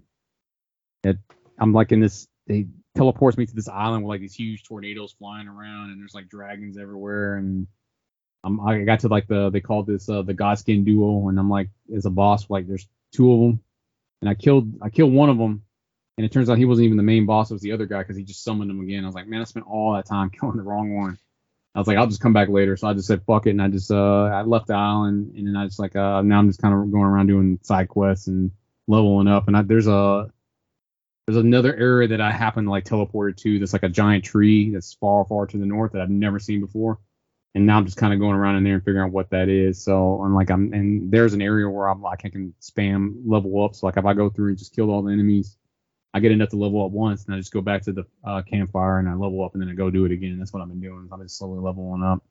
it 1.03 1.17
I'm 1.59 1.73
like 1.73 1.91
in 1.91 1.99
this. 1.99 2.27
They 2.47 2.67
teleports 2.95 3.37
me 3.37 3.45
to 3.45 3.55
this 3.55 3.67
island 3.67 4.03
with 4.03 4.09
like 4.09 4.21
these 4.21 4.35
huge 4.35 4.63
tornadoes 4.63 5.15
flying 5.17 5.47
around, 5.47 5.91
and 5.91 6.01
there's 6.01 6.15
like 6.15 6.29
dragons 6.29 6.77
everywhere, 6.77 7.35
and 7.35 7.67
I'm 8.43 8.59
I 8.59 8.83
got 8.83 9.01
to 9.01 9.07
like 9.07 9.27
the 9.27 9.49
they 9.49 9.61
called 9.61 9.87
this 9.87 10.07
uh, 10.09 10.21
the 10.21 10.33
Godskin 10.33 10.85
duo, 10.85 11.27
and 11.29 11.39
I'm 11.39 11.49
like 11.49 11.69
as 11.95 12.05
a 12.05 12.11
boss 12.11 12.49
like 12.49 12.67
there's 12.67 12.87
two 13.11 13.33
of 13.33 13.39
them, 13.39 13.59
and 14.21 14.29
I 14.29 14.35
killed 14.35 14.71
I 14.81 14.89
killed 14.89 15.13
one 15.13 15.29
of 15.29 15.37
them, 15.37 15.63
and 16.17 16.25
it 16.25 16.31
turns 16.31 16.49
out 16.49 16.57
he 16.57 16.65
wasn't 16.65 16.85
even 16.85 16.97
the 16.97 17.03
main 17.03 17.25
boss. 17.25 17.49
It 17.49 17.55
was 17.55 17.61
the 17.61 17.71
other 17.73 17.85
guy 17.85 17.99
because 17.99 18.17
he 18.17 18.23
just 18.23 18.43
summoned 18.43 18.71
him 18.71 18.81
again. 18.81 19.03
I 19.03 19.07
was 19.07 19.15
like, 19.15 19.27
man, 19.27 19.41
I 19.41 19.45
spent 19.45 19.67
all 19.67 19.93
that 19.93 20.05
time 20.05 20.29
killing 20.39 20.57
the 20.57 20.63
wrong 20.63 20.95
one. 20.95 21.17
I 21.75 21.79
was 21.79 21.87
like, 21.87 21.97
I'll 21.97 22.07
just 22.07 22.21
come 22.21 22.31
back 22.31 22.47
later. 22.47 22.77
So 22.77 22.87
I 22.87 22.93
just 22.93 23.07
said, 23.07 23.21
fuck 23.27 23.47
it. 23.47 23.51
And 23.51 23.61
I 23.61 23.67
just, 23.67 23.91
uh, 23.91 24.23
I 24.23 24.43
left 24.43 24.67
the 24.67 24.75
island 24.75 25.33
and 25.35 25.45
then 25.45 25.57
I 25.57 25.65
just 25.65 25.77
like, 25.77 25.95
uh, 25.95 26.21
now 26.21 26.39
I'm 26.39 26.47
just 26.47 26.61
kind 26.61 26.73
of 26.73 26.89
going 26.89 27.03
around 27.03 27.27
doing 27.27 27.59
side 27.63 27.89
quests 27.89 28.27
and 28.27 28.49
leveling 28.87 29.27
up. 29.27 29.49
And 29.49 29.57
I, 29.57 29.61
there's 29.61 29.87
a, 29.87 30.31
there's 31.27 31.37
another 31.37 31.75
area 31.75 32.07
that 32.07 32.21
I 32.21 32.31
happen 32.31 32.63
to 32.63 32.69
like 32.69 32.85
teleported 32.85 33.35
to 33.37 33.59
that's 33.59 33.73
like 33.73 33.83
a 33.83 33.89
giant 33.89 34.23
tree 34.23 34.71
that's 34.71 34.93
far, 34.93 35.25
far 35.25 35.47
to 35.47 35.57
the 35.57 35.65
north 35.65 35.91
that 35.91 36.01
I've 36.01 36.09
never 36.09 36.39
seen 36.39 36.61
before. 36.61 36.99
And 37.55 37.65
now 37.65 37.77
I'm 37.77 37.85
just 37.85 37.97
kind 37.97 38.13
of 38.13 38.19
going 38.19 38.35
around 38.35 38.55
in 38.55 38.63
there 38.63 38.75
and 38.75 38.83
figuring 38.83 39.05
out 39.05 39.11
what 39.11 39.29
that 39.31 39.49
is. 39.49 39.83
So 39.83 40.21
I'm 40.21 40.33
like, 40.33 40.51
I'm, 40.51 40.71
and 40.71 41.11
there's 41.11 41.33
an 41.33 41.41
area 41.41 41.69
where 41.69 41.89
I'm 41.89 42.01
like, 42.01 42.21
I 42.23 42.29
can 42.29 42.53
spam 42.61 43.15
level 43.25 43.63
up. 43.65 43.75
So 43.75 43.85
like 43.85 43.97
if 43.97 44.05
I 44.05 44.13
go 44.13 44.29
through 44.29 44.49
and 44.49 44.57
just 44.57 44.73
kill 44.73 44.91
all 44.91 45.01
the 45.01 45.11
enemies, 45.11 45.57
I 46.15 46.19
get 46.21 46.31
enough 46.31 46.47
to 46.49 46.55
level 46.55 46.85
up 46.85 46.91
once, 46.91 47.25
and 47.25 47.35
I 47.35 47.37
just 47.37 47.51
go 47.51 47.59
back 47.59 47.81
to 47.83 47.91
the 47.91 48.05
uh, 48.23 48.41
campfire 48.41 48.99
and 48.99 49.09
I 49.09 49.15
level 49.15 49.43
up, 49.43 49.53
and 49.53 49.61
then 49.61 49.67
I 49.67 49.73
go 49.73 49.89
do 49.89 50.05
it 50.05 50.13
again. 50.13 50.39
That's 50.39 50.53
what 50.53 50.61
I've 50.61 50.69
been 50.69 50.79
doing. 50.79 51.09
I've 51.11 51.19
been 51.19 51.27
slowly 51.27 51.59
leveling 51.59 52.03
up. 52.03 52.23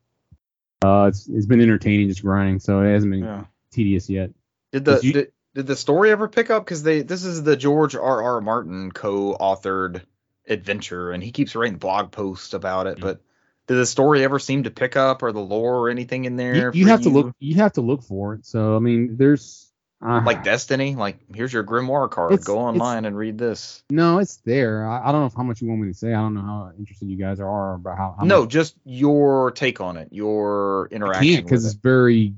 Uh, 0.82 1.08
it's 1.08 1.28
it's 1.28 1.44
been 1.44 1.60
entertaining 1.60 2.08
just 2.08 2.22
grinding, 2.22 2.60
so 2.60 2.80
it 2.80 2.90
hasn't 2.94 3.12
been 3.12 3.24
Yeah. 3.24 3.44
tedious 3.70 4.08
yet. 4.08 4.30
Did 4.72 4.86
the 4.86 4.94
Did 4.94 5.04
you- 5.04 5.12
did, 5.12 5.32
did 5.54 5.66
the 5.66 5.76
story 5.76 6.10
ever 6.12 6.28
pick 6.28 6.48
up? 6.48 6.64
Because 6.64 6.82
they 6.82 7.02
this 7.02 7.24
is 7.24 7.42
the 7.42 7.56
George 7.56 7.94
R. 7.94 8.22
R. 8.22 8.40
Martin 8.40 8.90
co-authored 8.90 10.00
adventure, 10.48 11.10
and 11.10 11.22
he 11.22 11.30
keeps 11.30 11.54
writing 11.54 11.76
blog 11.76 12.10
posts 12.10 12.54
about 12.54 12.86
it. 12.86 12.96
Mhm. 12.96 13.02
But 13.02 13.20
did 13.66 13.74
the 13.76 13.84
story 13.86 14.24
ever 14.24 14.38
seem 14.38 14.62
to 14.62 14.70
pick 14.70 14.96
up, 14.96 15.22
or 15.22 15.30
the 15.32 15.40
lore, 15.40 15.76
or 15.76 15.90
anything 15.90 16.24
in 16.24 16.36
there? 16.36 16.72
You, 16.74 16.80
you 16.80 16.86
have 16.86 17.02
to 17.02 17.10
look. 17.10 17.34
You 17.38 17.56
have 17.56 17.74
to 17.74 17.82
look 17.82 18.02
for 18.02 18.32
it. 18.34 18.46
So 18.46 18.76
I 18.76 18.78
mean, 18.78 19.18
there's 19.18 19.70
uh, 20.04 20.22
like 20.24 20.44
Destiny. 20.44 20.94
Like 20.94 21.18
here's 21.34 21.52
your 21.52 21.64
Grimoire 21.64 22.10
card. 22.10 22.44
Go 22.44 22.58
online 22.58 23.06
and 23.06 23.16
read 23.16 23.38
this. 23.38 23.82
no, 23.90 24.18
it's 24.18 24.36
there. 24.38 24.86
I, 24.86 25.08
I 25.08 25.12
don't 25.12 25.22
know 25.22 25.32
how 25.36 25.42
much 25.42 25.62
you 25.62 25.68
want 25.68 25.80
me 25.80 25.88
to 25.88 25.94
say. 25.94 26.08
I 26.12 26.20
don't 26.20 26.34
know 26.34 26.42
how 26.42 26.72
interested 26.78 27.08
you 27.08 27.16
guys 27.16 27.40
are 27.40 27.74
about 27.74 27.96
how. 27.96 28.16
how 28.18 28.24
no, 28.24 28.42
much, 28.42 28.50
just 28.50 28.76
your 28.84 29.50
take 29.52 29.80
on 29.80 29.96
it, 29.96 30.08
your 30.12 30.88
interaction. 30.90 31.34
can't 31.34 31.46
because 31.46 31.64
with 31.64 31.72
it's 31.72 31.78
it. 31.78 31.82
very. 31.82 32.34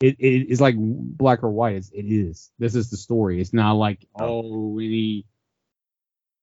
It, 0.00 0.16
it 0.18 0.50
is 0.50 0.60
like 0.60 0.74
black 0.78 1.42
or 1.42 1.50
white. 1.50 1.76
It's, 1.76 1.90
it 1.90 2.04
is. 2.04 2.50
This 2.58 2.74
is 2.74 2.90
the 2.90 2.96
story. 2.96 3.40
It's 3.40 3.52
not 3.52 3.72
like 3.72 4.06
oh 4.18 4.78
any 4.78 5.26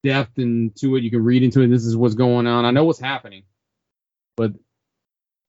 depth 0.04 0.38
into 0.38 0.96
it. 0.96 1.04
You 1.04 1.12
can 1.12 1.24
read 1.24 1.44
into 1.44 1.62
it. 1.62 1.68
This 1.68 1.86
is 1.86 1.98
what's 1.98 2.16
going 2.16 2.48
on. 2.48 2.66
I 2.66 2.72
know 2.72 2.84
what's 2.84 3.00
happening, 3.00 3.44
but 4.38 4.54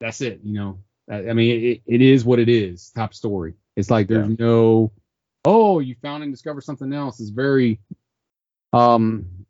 that's 0.01 0.21
it. 0.21 0.41
You 0.43 0.55
know. 0.55 0.79
I, 1.11 1.31
I 1.31 1.33
mean, 1.35 1.65
it, 1.65 1.83
it 1.87 2.01
is 2.01 2.25
what 2.25 2.39
it 2.39 2.49
is. 2.49 2.91
Top 2.95 3.13
story. 3.13 3.55
It's 3.77 3.91
like 3.91 4.09
there's 4.09 4.39
no. 4.39 4.93
Oh, 5.45 5.81
you 5.81 5.95
found 6.01 6.23
and 6.23 6.33
discovered 6.33 6.63
something 6.63 6.93
else. 6.93 7.21
It's 7.21 7.31
very. 7.31 7.81
Um, 8.73 9.45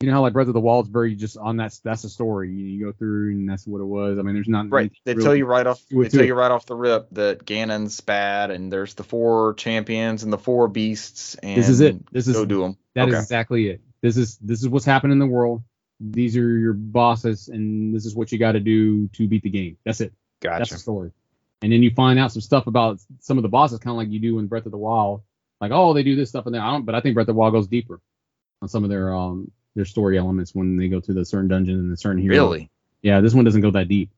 you 0.00 0.08
know 0.08 0.14
how 0.14 0.22
like 0.22 0.32
Breath 0.32 0.48
of 0.48 0.54
the 0.54 0.60
Wild 0.60 0.86
is 0.86 0.90
very 0.90 1.14
just 1.14 1.36
on 1.36 1.58
that. 1.58 1.78
That's 1.84 2.02
the 2.02 2.08
story. 2.08 2.50
You, 2.50 2.66
you 2.66 2.84
go 2.86 2.92
through 2.92 3.32
and 3.32 3.48
that's 3.48 3.66
what 3.66 3.82
it 3.82 3.84
was. 3.84 4.18
I 4.18 4.22
mean, 4.22 4.34
there's 4.34 4.48
not 4.48 4.70
Right. 4.70 4.90
They 5.04 5.12
really- 5.12 5.24
tell 5.24 5.36
you 5.36 5.44
right 5.44 5.66
off. 5.66 5.82
They 5.90 6.08
tell 6.08 6.20
too. 6.20 6.26
you 6.26 6.34
right 6.34 6.50
off 6.50 6.64
the 6.64 6.74
rip 6.74 7.08
that 7.12 7.44
Ganon's 7.44 8.00
bad, 8.00 8.50
and 8.50 8.72
there's 8.72 8.94
the 8.94 9.02
four 9.02 9.54
champions 9.54 10.22
and 10.22 10.32
the 10.32 10.38
four 10.38 10.68
beasts. 10.68 11.34
And 11.34 11.56
This 11.56 11.68
is 11.68 11.80
it. 11.80 12.10
This 12.12 12.28
is 12.28 12.36
go 12.36 12.46
do 12.46 12.62
them. 12.62 12.78
That 12.94 13.08
is 13.08 13.14
okay. 13.14 13.22
exactly 13.22 13.68
it. 13.68 13.82
This 14.00 14.16
is 14.16 14.38
this 14.38 14.62
is 14.62 14.68
what's 14.68 14.86
happening 14.86 15.12
in 15.12 15.18
the 15.18 15.26
world. 15.26 15.62
These 16.00 16.34
are 16.38 16.58
your 16.58 16.72
bosses, 16.72 17.48
and 17.48 17.94
this 17.94 18.06
is 18.06 18.14
what 18.14 18.32
you 18.32 18.38
got 18.38 18.52
to 18.52 18.60
do 18.60 19.08
to 19.08 19.28
beat 19.28 19.42
the 19.42 19.50
game. 19.50 19.76
That's 19.84 20.00
it. 20.00 20.14
Gotcha. 20.40 20.60
That's 20.60 20.70
the 20.70 20.78
story. 20.78 21.12
And 21.62 21.72
then 21.72 21.82
you 21.82 21.90
find 21.90 22.18
out 22.18 22.32
some 22.32 22.42
stuff 22.42 22.66
about 22.66 23.00
some 23.20 23.38
of 23.38 23.42
the 23.42 23.48
bosses, 23.48 23.78
kind 23.78 23.92
of 23.92 23.98
like 23.98 24.08
you 24.08 24.18
do 24.18 24.38
in 24.38 24.46
Breath 24.46 24.66
of 24.66 24.72
the 24.72 24.78
Wild. 24.78 25.22
Like, 25.60 25.72
oh, 25.72 25.92
they 25.92 26.02
do 26.02 26.16
this 26.16 26.30
stuff, 26.30 26.46
in 26.46 26.52
there. 26.52 26.62
I 26.62 26.70
don't, 26.70 26.86
but 26.86 26.94
I 26.94 27.00
think 27.00 27.14
Breath 27.14 27.24
of 27.24 27.34
the 27.34 27.38
Wild 27.38 27.52
goes 27.52 27.68
deeper 27.68 28.00
on 28.62 28.68
some 28.68 28.84
of 28.84 28.90
their 28.90 29.14
um 29.14 29.50
their 29.76 29.84
story 29.84 30.18
elements 30.18 30.54
when 30.54 30.76
they 30.76 30.88
go 30.88 31.00
to 31.00 31.12
the 31.12 31.24
certain 31.24 31.48
dungeon 31.48 31.78
and 31.78 31.92
the 31.92 31.96
certain 31.96 32.20
hero. 32.20 32.34
Really? 32.34 32.70
Yeah, 33.02 33.20
this 33.20 33.34
one 33.34 33.44
doesn't 33.44 33.60
go 33.60 33.70
that 33.70 33.88
deep. 33.88 34.10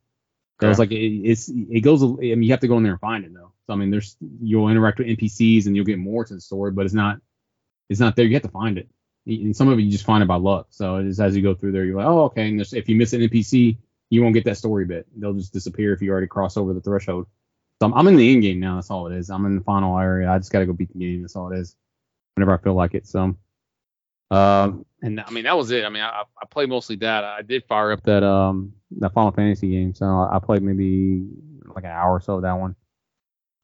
So 0.61 0.70
it's 0.70 0.78
like 0.78 0.93
it, 0.93 0.97
it's 0.97 1.49
it 1.49 1.80
goes. 1.80 2.05
I 2.05 2.07
mean, 2.07 2.45
you 2.45 2.53
have 2.53 2.61
to 2.61 2.68
go 2.68 2.76
in 2.76 2.84
there 2.84 2.93
and 2.93 3.01
find 3.01 3.24
it 3.24 3.34
though. 3.34 3.53
So 3.66 3.72
I 3.72 3.76
mean, 3.76 3.90
there's 3.90 4.16
you'll 4.40 4.68
interact 4.68 4.99
with 4.99 5.09
NPCs 5.09 5.66
and 5.66 5.74
you'll 5.74 5.84
get 5.84 5.99
more 5.99 6.24
to 6.24 6.34
the 6.34 6.40
story, 6.40 6.70
but 6.70 6.84
it's 6.84 6.95
not 6.95 7.18
it's 7.88 7.99
not 7.99 8.14
there. 8.14 8.26
You 8.26 8.34
have 8.34 8.43
to 8.43 8.49
find 8.49 8.78
it. 8.78 8.88
And 9.26 9.57
some 9.57 9.68
of 9.68 9.78
it 9.78 9.82
you 9.82 9.90
just 9.90 10.05
find 10.05 10.22
it 10.22 10.26
by 10.26 10.36
luck. 10.36 10.68
So 10.70 10.97
it's 10.97 11.18
as 11.18 11.36
you 11.36 11.43
go 11.43 11.55
through 11.55 11.72
there, 11.72 11.84
you're 11.84 11.97
like, 11.97 12.07
oh, 12.07 12.24
okay. 12.24 12.49
And 12.49 12.61
if 12.61 12.88
you 12.88 12.95
miss 12.95 13.12
an 13.12 13.22
NPC, 13.22 13.76
you 14.12 14.22
won't 14.22 14.34
get 14.34 14.44
that 14.44 14.58
story 14.58 14.84
bit. 14.84 15.06
They'll 15.16 15.32
just 15.32 15.54
disappear 15.54 15.94
if 15.94 16.02
you 16.02 16.10
already 16.10 16.26
cross 16.26 16.58
over 16.58 16.74
the 16.74 16.82
threshold. 16.82 17.26
So 17.80 17.86
I'm, 17.86 17.94
I'm 17.94 18.06
in 18.08 18.16
the 18.16 18.30
end 18.30 18.42
game 18.42 18.60
now. 18.60 18.74
That's 18.74 18.90
all 18.90 19.06
it 19.06 19.16
is. 19.16 19.30
I'm 19.30 19.46
in 19.46 19.56
the 19.56 19.64
final 19.64 19.98
area. 19.98 20.30
I 20.30 20.36
just 20.36 20.52
got 20.52 20.58
to 20.58 20.66
go 20.66 20.74
beat 20.74 20.92
the 20.92 20.98
game. 20.98 21.22
That's 21.22 21.34
all 21.34 21.50
it 21.50 21.58
is. 21.58 21.74
Whenever 22.34 22.52
I 22.52 22.58
feel 22.58 22.74
like 22.74 22.92
it. 22.92 23.06
So, 23.06 23.34
um, 24.30 24.84
and 25.00 25.18
I 25.18 25.30
mean 25.30 25.44
that 25.44 25.56
was 25.56 25.70
it. 25.70 25.86
I 25.86 25.88
mean 25.88 26.02
I, 26.02 26.24
I 26.40 26.44
played 26.50 26.68
mostly 26.68 26.96
that. 26.96 27.24
I 27.24 27.40
did 27.40 27.64
fire 27.64 27.90
up 27.90 28.02
that 28.02 28.22
um 28.22 28.74
that 28.98 29.14
Final 29.14 29.32
Fantasy 29.32 29.70
game. 29.70 29.94
So 29.94 30.04
I 30.04 30.38
played 30.42 30.62
maybe 30.62 31.26
like 31.74 31.84
an 31.84 31.90
hour 31.90 32.12
or 32.12 32.20
so 32.20 32.34
of 32.34 32.42
that 32.42 32.58
one. 32.58 32.76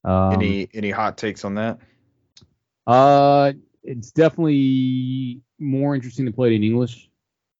Um, 0.03 0.33
any 0.33 0.71
any 0.73 0.91
hot 0.91 1.19
takes 1.19 1.45
on 1.45 1.57
that? 1.57 1.79
uh, 2.87 3.53
it's 3.85 4.13
definitely 4.13 5.43
more 5.59 5.95
interesting 5.95 6.25
to 6.25 6.33
play 6.33 6.49
it 6.49 6.57
in 6.57 6.65
English. 6.65 7.08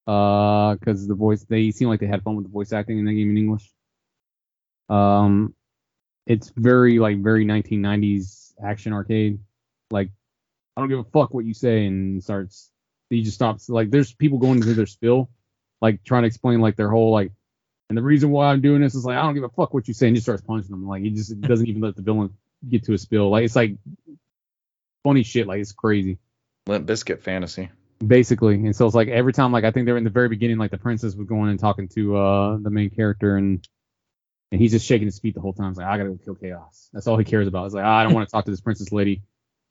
Uh, 0.09 0.75
because 0.77 1.07
the 1.07 1.15
voice 1.15 1.45
they 1.45 1.71
seem 1.71 1.87
like 1.87 2.01
they 2.01 2.07
had 2.07 2.23
fun 2.23 2.35
with 2.35 2.47
the 2.47 2.51
voice 2.51 2.73
acting 2.73 2.99
in 2.99 3.05
that 3.05 3.13
game 3.13 3.29
in 3.29 3.37
English. 3.37 3.71
Um, 4.89 5.55
it's 6.27 6.51
very 6.57 6.99
like 6.99 7.23
very 7.23 7.45
1990s 7.45 8.55
action 8.65 8.95
arcade. 8.95 9.39
Like, 9.91 10.09
I 10.75 10.81
don't 10.81 10.89
give 10.89 11.01
a 11.01 11.05
fuck 11.05 11.35
what 11.35 11.45
you 11.45 11.53
say, 11.53 11.85
and 11.85 12.25
starts 12.25 12.71
he 13.11 13.23
just 13.23 13.35
stops. 13.35 13.69
Like, 13.69 13.91
there's 13.91 14.15
people 14.15 14.39
going 14.39 14.57
into 14.57 14.73
their 14.73 14.87
spill, 14.87 15.29
like 15.83 16.03
trying 16.05 16.23
to 16.23 16.29
explain 16.29 16.61
like 16.63 16.77
their 16.77 16.89
whole 16.89 17.13
like. 17.13 17.33
And 17.91 17.97
the 17.97 18.03
reason 18.03 18.31
why 18.31 18.47
I'm 18.47 18.63
doing 18.63 18.81
this 18.81 18.95
is 18.95 19.05
like 19.05 19.19
I 19.19 19.23
don't 19.23 19.35
give 19.35 19.45
a 19.45 19.51
fuck 19.51 19.75
what 19.75 19.89
you 19.89 19.93
say, 19.93 20.07
and 20.07 20.17
just 20.17 20.25
starts 20.25 20.43
punching 20.43 20.71
them. 20.71 20.89
Like 20.89 21.03
he 21.03 21.11
just 21.11 21.39
doesn't 21.39 21.69
even 21.69 21.83
let 21.83 21.97
the 21.97 22.03
villain 22.03 22.33
get 22.67 22.85
to 22.85 22.95
a 22.95 22.99
spill. 22.99 23.29
Like 23.29 23.45
it's 23.45 23.57
like 23.57 23.77
funny 25.05 25.23
shit. 25.23 25.47
Like 25.47 25.61
it's 25.61 25.73
crazy, 25.73 26.19
Limp 26.67 26.87
Bizkit 26.87 27.21
fantasy. 27.21 27.69
Basically. 28.05 28.55
And 28.55 28.75
so 28.75 28.87
it's 28.87 28.95
like 28.95 29.09
every 29.09 29.33
time, 29.33 29.53
like 29.53 29.65
I 29.65 29.71
think 29.71 29.87
they're 29.87 29.97
in 29.97 30.05
the 30.05 30.11
very 30.11 30.29
beginning, 30.29 30.59
like 30.59 30.71
the 30.71 30.79
princess 30.79 31.15
was 31.15 31.27
going 31.27 31.51
and 31.51 31.59
talking 31.59 31.89
to 31.89 32.17
uh 32.17 32.59
the 32.61 32.71
main 32.71 32.91
character, 32.91 33.37
and 33.37 33.67
and 34.51 34.61
he's 34.61 34.73
just 34.73 34.87
shaking 34.87 35.07
his 35.07 35.19
feet 35.19 35.35
the 35.35 35.41
whole 35.41 35.53
time. 35.53 35.71
It's 35.71 35.79
like 35.79 35.87
I 35.87 35.99
gotta 35.99 36.11
go 36.11 36.19
kill 36.25 36.35
chaos. 36.35 36.89
That's 36.93 37.07
all 37.07 37.19
he 37.19 37.25
cares 37.25 37.49
about. 37.49 37.67
It's 37.67 37.75
like 37.75 37.85
"Ah, 37.85 37.99
I 37.99 38.05
don't 38.05 38.15
want 38.15 38.29
to 38.29 38.33
talk 38.33 38.45
to 38.47 38.51
this 38.51 38.61
princess 38.61 38.93
lady. 38.93 39.23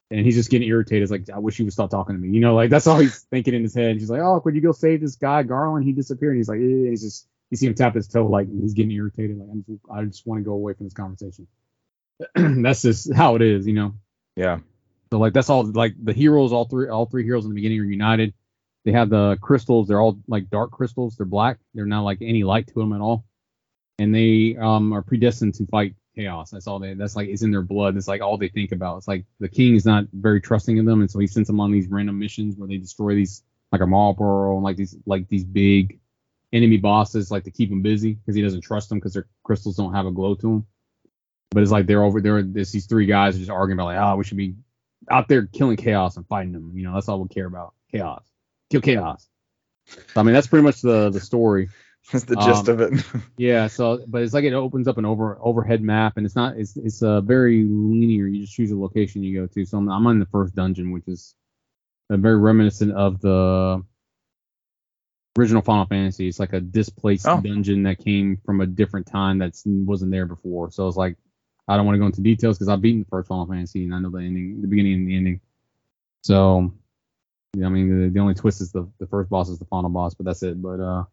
And 0.10 0.22
he's 0.22 0.36
just 0.36 0.50
getting 0.50 0.70
irritated. 0.70 1.04
It's 1.04 1.12
like 1.12 1.30
I 1.30 1.40
wish 1.40 1.58
he 1.58 1.64
would 1.64 1.74
stop 1.74 1.90
talking 1.90 2.16
to 2.16 2.22
me. 2.22 2.30
You 2.30 2.40
know, 2.40 2.56
like 2.56 2.70
that's 2.70 2.88
all 2.88 2.98
he's 2.98 3.24
thinking 3.24 3.54
in 3.54 3.64
his 3.64 3.76
head. 3.76 3.92
And 3.92 4.00
she's 4.00 4.10
like, 4.10 4.22
"Oh, 4.22 4.40
could 4.40 4.56
you 4.56 4.62
go 4.62 4.72
save 4.72 5.02
this 5.02 5.16
guy 5.16 5.44
Garland? 5.44 5.86
He 5.86 5.92
disappeared." 5.92 6.32
And 6.32 6.40
he's 6.40 6.48
like, 6.48 6.60
eh. 6.60 6.90
he's 6.90 7.02
just 7.02 7.28
you 7.50 7.58
see 7.58 7.68
him 7.68 7.76
tap 7.76 7.96
his 7.96 8.08
toe, 8.08 8.26
like 8.26 8.48
he's 8.50 8.74
getting 8.74 8.92
irritated. 8.92 9.38
Like 9.38 9.66
just, 9.66 9.82
I 9.92 10.04
just 10.04 10.28
want 10.28 10.40
to 10.40 10.46
go 10.46 10.54
away 10.54 10.74
from 10.74 10.86
this 10.86 10.94
conversation. 10.94 11.48
that's 12.36 12.82
just 12.82 13.14
how 13.14 13.36
it 13.36 13.42
is, 13.42 13.68
you 13.68 13.74
know. 13.74 13.94
Yeah. 14.36 14.60
So 15.12 15.20
like 15.20 15.34
that's 15.34 15.50
all 15.50 15.64
like 15.66 15.94
the 16.02 16.14
heroes, 16.14 16.52
all 16.52 16.66
three 16.66 16.90
all 16.90 17.06
three 17.06 17.24
heroes 17.24 17.46
in 17.46 17.52
the 17.52 17.56
beginning 17.56 17.80
are 17.80 17.86
united. 17.86 18.34
They 18.86 18.92
have 18.92 19.10
the 19.10 19.38
crystals, 19.42 19.88
they're 19.88 20.00
all 20.00 20.20
like 20.28 20.50
dark 20.50 20.72
crystals, 20.72 21.18
they're 21.18 21.26
black. 21.26 21.60
They're 21.74 21.86
not 21.86 22.04
like 22.04 22.20
any 22.22 22.44
light 22.44 22.68
to 22.68 22.74
them 22.74 22.94
at 22.94 23.02
all. 23.02 23.26
And 24.00 24.14
they 24.14 24.56
um 24.60 24.94
are 24.94 25.02
predestined 25.02 25.56
to 25.56 25.66
fight 25.68 25.96
chaos. 26.16 26.52
That's 26.52 26.68
all 26.68 26.80
they 26.80 26.94
that's 26.94 27.16
like 27.16 27.30
it's 27.30 27.44
in 27.44 27.52
their 27.52 27.62
blood. 27.62 27.96
It's 27.96 28.08
like 28.08 28.22
all 28.22 28.38
they 28.38 28.50
think 28.50 28.72
about. 28.72 28.98
It's 28.98 29.08
like 29.08 29.26
the 29.40 29.50
king 29.50 29.76
is 29.76 29.86
not 29.86 30.06
very 30.14 30.42
trusting 30.42 30.78
of 30.80 30.86
them, 30.86 31.02
and 31.02 31.10
so 31.10 31.20
he 31.20 31.28
sends 31.28 31.48
them 31.48 31.60
on 31.60 31.72
these 31.72 31.88
random 31.88 32.20
missions 32.20 32.56
where 32.56 32.68
they 32.68 32.78
destroy 32.78 33.16
these 33.16 33.44
like 33.72 33.82
a 33.82 33.86
Malboro 33.86 34.56
and 34.56 34.64
like 34.64 34.78
these 34.78 34.96
like 35.06 35.28
these 35.30 35.44
big 35.44 36.00
enemy 36.54 36.78
bosses 36.78 37.30
like 37.30 37.44
to 37.44 37.52
keep 37.52 37.72
him 37.72 37.82
busy 37.82 38.14
because 38.14 38.36
he 38.36 38.42
doesn't 38.42 38.62
trust 38.62 38.90
them 38.90 38.98
because 38.98 39.14
their 39.14 39.28
crystals 39.44 39.76
don't 39.76 39.94
have 39.94 40.06
a 40.06 40.12
glow 40.12 40.36
to 40.36 40.48
them. 40.48 40.66
But 41.52 41.64
it's 41.64 41.72
like 41.72 41.86
they're 41.86 42.04
over 42.04 42.22
there. 42.22 42.42
There's 42.42 42.72
these 42.72 42.88
three 42.88 43.06
guys 43.06 43.36
are 43.36 43.40
just 43.40 43.52
arguing 43.52 43.80
about 43.80 43.86
like, 43.86 44.00
oh, 44.00 44.16
we 44.18 44.24
should 44.24 44.38
be 44.38 44.56
out 45.10 45.28
there 45.28 45.46
killing 45.48 45.78
chaos 45.78 46.18
and 46.18 46.28
fighting 46.28 46.54
them. 46.54 46.72
You 46.76 46.84
know, 46.84 46.94
that's 46.94 47.08
all 47.10 47.22
we 47.22 47.28
care 47.30 47.46
about. 47.46 47.74
Chaos. 47.92 48.26
Kill 48.70 48.82
chaos. 48.82 49.28
So, 49.86 49.98
I 50.20 50.24
mean, 50.24 50.34
that's 50.34 50.48
pretty 50.48 50.64
much 50.64 50.82
the 50.82 51.10
the 51.10 51.20
story. 51.20 51.70
That's 52.12 52.24
the 52.24 52.38
gist 52.38 52.70
Um, 52.70 52.80
of 52.80 52.94
it. 52.94 53.04
Yeah. 53.38 53.68
So, 53.68 54.00
but 54.08 54.22
it's 54.22 54.34
like 54.34 54.46
it 54.46 54.54
opens 54.54 54.88
up 54.88 54.98
an 54.98 55.04
over 55.06 55.38
overhead 55.42 55.82
map, 55.82 56.16
and 56.16 56.26
it's 56.26 56.38
not. 56.38 56.56
It's 56.58 56.78
it's 56.78 57.04
uh, 57.04 57.20
very 57.20 57.64
linear. 57.66 58.28
You 58.28 58.42
just 58.42 58.54
choose 58.54 58.72
a 58.72 58.78
location 58.78 59.24
you 59.24 59.42
go 59.42 59.48
to. 59.48 59.66
So 59.66 59.78
I'm, 59.78 59.90
I'm 59.90 60.08
on 60.08 60.20
the 60.20 60.26
first 60.28 60.56
dungeon, 60.56 60.92
which 60.92 61.06
is 61.08 61.36
uh, 62.10 62.16
very 62.16 62.38
reminiscent 62.38 62.94
of 62.94 63.20
the 63.20 63.84
original 65.38 65.62
Final 65.62 65.86
Fantasy. 65.86 66.30
It's 66.30 66.40
like 66.40 66.54
a 66.54 66.62
displaced 66.62 67.28
Oh. 67.28 67.42
dungeon 67.42 67.84
that 67.84 68.00
came 68.00 68.38
from 68.46 68.62
a 68.62 68.66
different 68.68 69.08
time 69.08 69.40
that 69.40 69.62
wasn't 69.66 70.12
there 70.12 70.26
before. 70.26 70.72
So 70.72 70.88
it's 70.88 70.98
like 70.98 71.18
I 71.68 71.76
don't 71.76 71.86
want 71.86 71.96
to 71.96 72.00
go 72.00 72.06
into 72.06 72.22
details 72.22 72.58
because 72.58 72.70
I've 72.70 72.82
beaten 72.82 73.02
the 73.02 73.10
first 73.10 73.28
Final 73.28 73.46
Fantasy 73.46 73.84
and 73.84 73.94
I 73.94 74.00
know 74.00 74.10
the 74.10 74.20
ending, 74.20 74.62
the 74.62 74.68
beginning 74.68 74.94
and 74.94 75.08
the 75.08 75.18
ending. 75.18 75.42
So, 76.24 76.74
yeah, 77.56 77.66
I 77.66 77.70
mean, 77.70 78.04
the, 78.04 78.10
the 78.10 78.20
only 78.20 78.34
twist 78.36 78.62
is 78.62 78.72
the 78.72 78.88
the 79.00 79.08
first 79.08 79.30
boss 79.30 79.50
is 79.50 79.60
the 79.60 79.66
final 79.66 79.90
boss, 79.90 80.14
but 80.14 80.26
that's 80.26 80.44
it. 80.44 80.62
But 80.62 80.80
uh, 80.80 81.04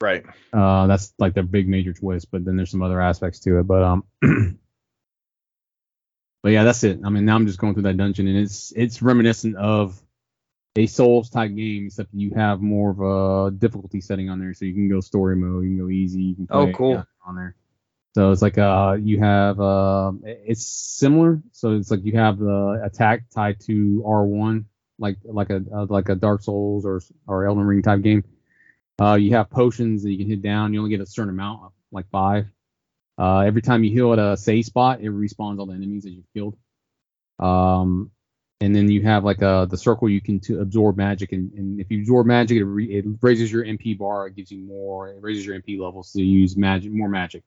right. 0.00 0.24
uh, 0.52 0.86
that's 0.86 1.12
like 1.18 1.34
the 1.34 1.42
big 1.42 1.68
major 1.68 1.92
twist. 1.92 2.30
But 2.30 2.44
then 2.44 2.56
there's 2.56 2.70
some 2.70 2.82
other 2.82 3.00
aspects 3.00 3.40
to 3.40 3.58
it. 3.58 3.64
But 3.64 3.82
um, 3.82 4.04
but 6.42 6.52
yeah, 6.52 6.64
that's 6.64 6.84
it. 6.84 7.00
I 7.04 7.10
mean, 7.10 7.24
now 7.24 7.34
I'm 7.36 7.46
just 7.46 7.58
going 7.58 7.74
through 7.74 7.84
that 7.84 7.96
dungeon, 7.96 8.28
and 8.28 8.38
it's 8.38 8.72
it's 8.76 9.02
reminiscent 9.02 9.56
of 9.56 10.00
a 10.76 10.86
Souls 10.86 11.30
type 11.30 11.54
game, 11.54 11.86
except 11.86 12.10
you 12.12 12.32
have 12.34 12.60
more 12.60 12.90
of 12.90 13.00
a 13.00 13.50
difficulty 13.56 14.00
setting 14.00 14.28
on 14.28 14.40
there, 14.40 14.54
so 14.54 14.64
you 14.64 14.74
can 14.74 14.88
go 14.88 15.00
story 15.00 15.36
mode, 15.36 15.64
you 15.64 15.70
can 15.70 15.78
go 15.78 15.88
easy, 15.88 16.22
you 16.22 16.34
can 16.34 16.48
Oh, 16.50 16.64
play 16.64 16.72
cool. 16.72 17.06
on 17.24 17.36
there. 17.36 17.54
So 18.14 18.30
it's 18.30 18.42
like 18.42 18.58
uh 18.58 18.96
you 19.00 19.18
have 19.20 19.60
uh 19.60 20.12
it's 20.22 20.64
similar. 20.66 21.42
So 21.52 21.72
it's 21.72 21.90
like 21.90 22.04
you 22.04 22.12
have 22.12 22.38
the 22.38 22.80
attack 22.84 23.28
tied 23.30 23.60
to 23.62 24.02
R1, 24.06 24.64
like 24.98 25.18
like 25.24 25.50
a 25.50 25.62
uh, 25.74 25.86
like 25.88 26.08
a 26.08 26.14
Dark 26.14 26.42
Souls 26.42 26.86
or 26.86 27.00
or 27.26 27.46
Elden 27.46 27.64
Ring 27.64 27.82
type 27.82 28.02
game. 28.02 28.22
Uh, 29.00 29.14
you 29.14 29.32
have 29.32 29.50
potions 29.50 30.04
that 30.04 30.12
you 30.12 30.18
can 30.18 30.28
hit 30.28 30.42
down. 30.42 30.72
You 30.72 30.78
only 30.78 30.90
get 30.90 31.00
a 31.00 31.06
certain 31.06 31.30
amount, 31.30 31.72
like 31.90 32.08
five. 32.10 32.46
Uh, 33.18 33.40
every 33.40 33.62
time 33.62 33.82
you 33.82 33.90
heal 33.90 34.12
at 34.12 34.20
a 34.20 34.36
save 34.36 34.64
spot, 34.64 35.00
it 35.00 35.10
respawns 35.10 35.58
all 35.58 35.66
the 35.66 35.74
enemies 35.74 36.04
that 36.04 36.10
you've 36.10 36.32
killed. 36.34 36.56
Um, 37.40 38.12
and 38.60 38.74
then 38.74 38.88
you 38.90 39.02
have 39.02 39.24
like 39.24 39.42
uh 39.42 39.64
the 39.66 39.76
circle 39.76 40.08
you 40.08 40.20
can 40.20 40.38
to 40.40 40.60
absorb 40.60 40.96
magic, 40.96 41.32
and, 41.32 41.52
and 41.54 41.80
if 41.80 41.90
you 41.90 41.98
absorb 42.00 42.28
magic, 42.28 42.58
it, 42.58 42.64
re- 42.64 42.92
it 42.96 43.04
raises 43.20 43.50
your 43.50 43.64
MP 43.64 43.98
bar. 43.98 44.28
It 44.28 44.36
gives 44.36 44.52
you 44.52 44.58
more. 44.64 45.08
It 45.08 45.20
raises 45.20 45.44
your 45.44 45.58
MP 45.60 45.80
levels 45.80 46.14
you 46.14 46.24
use 46.24 46.56
magic, 46.56 46.92
more 46.92 47.08
magic. 47.08 47.42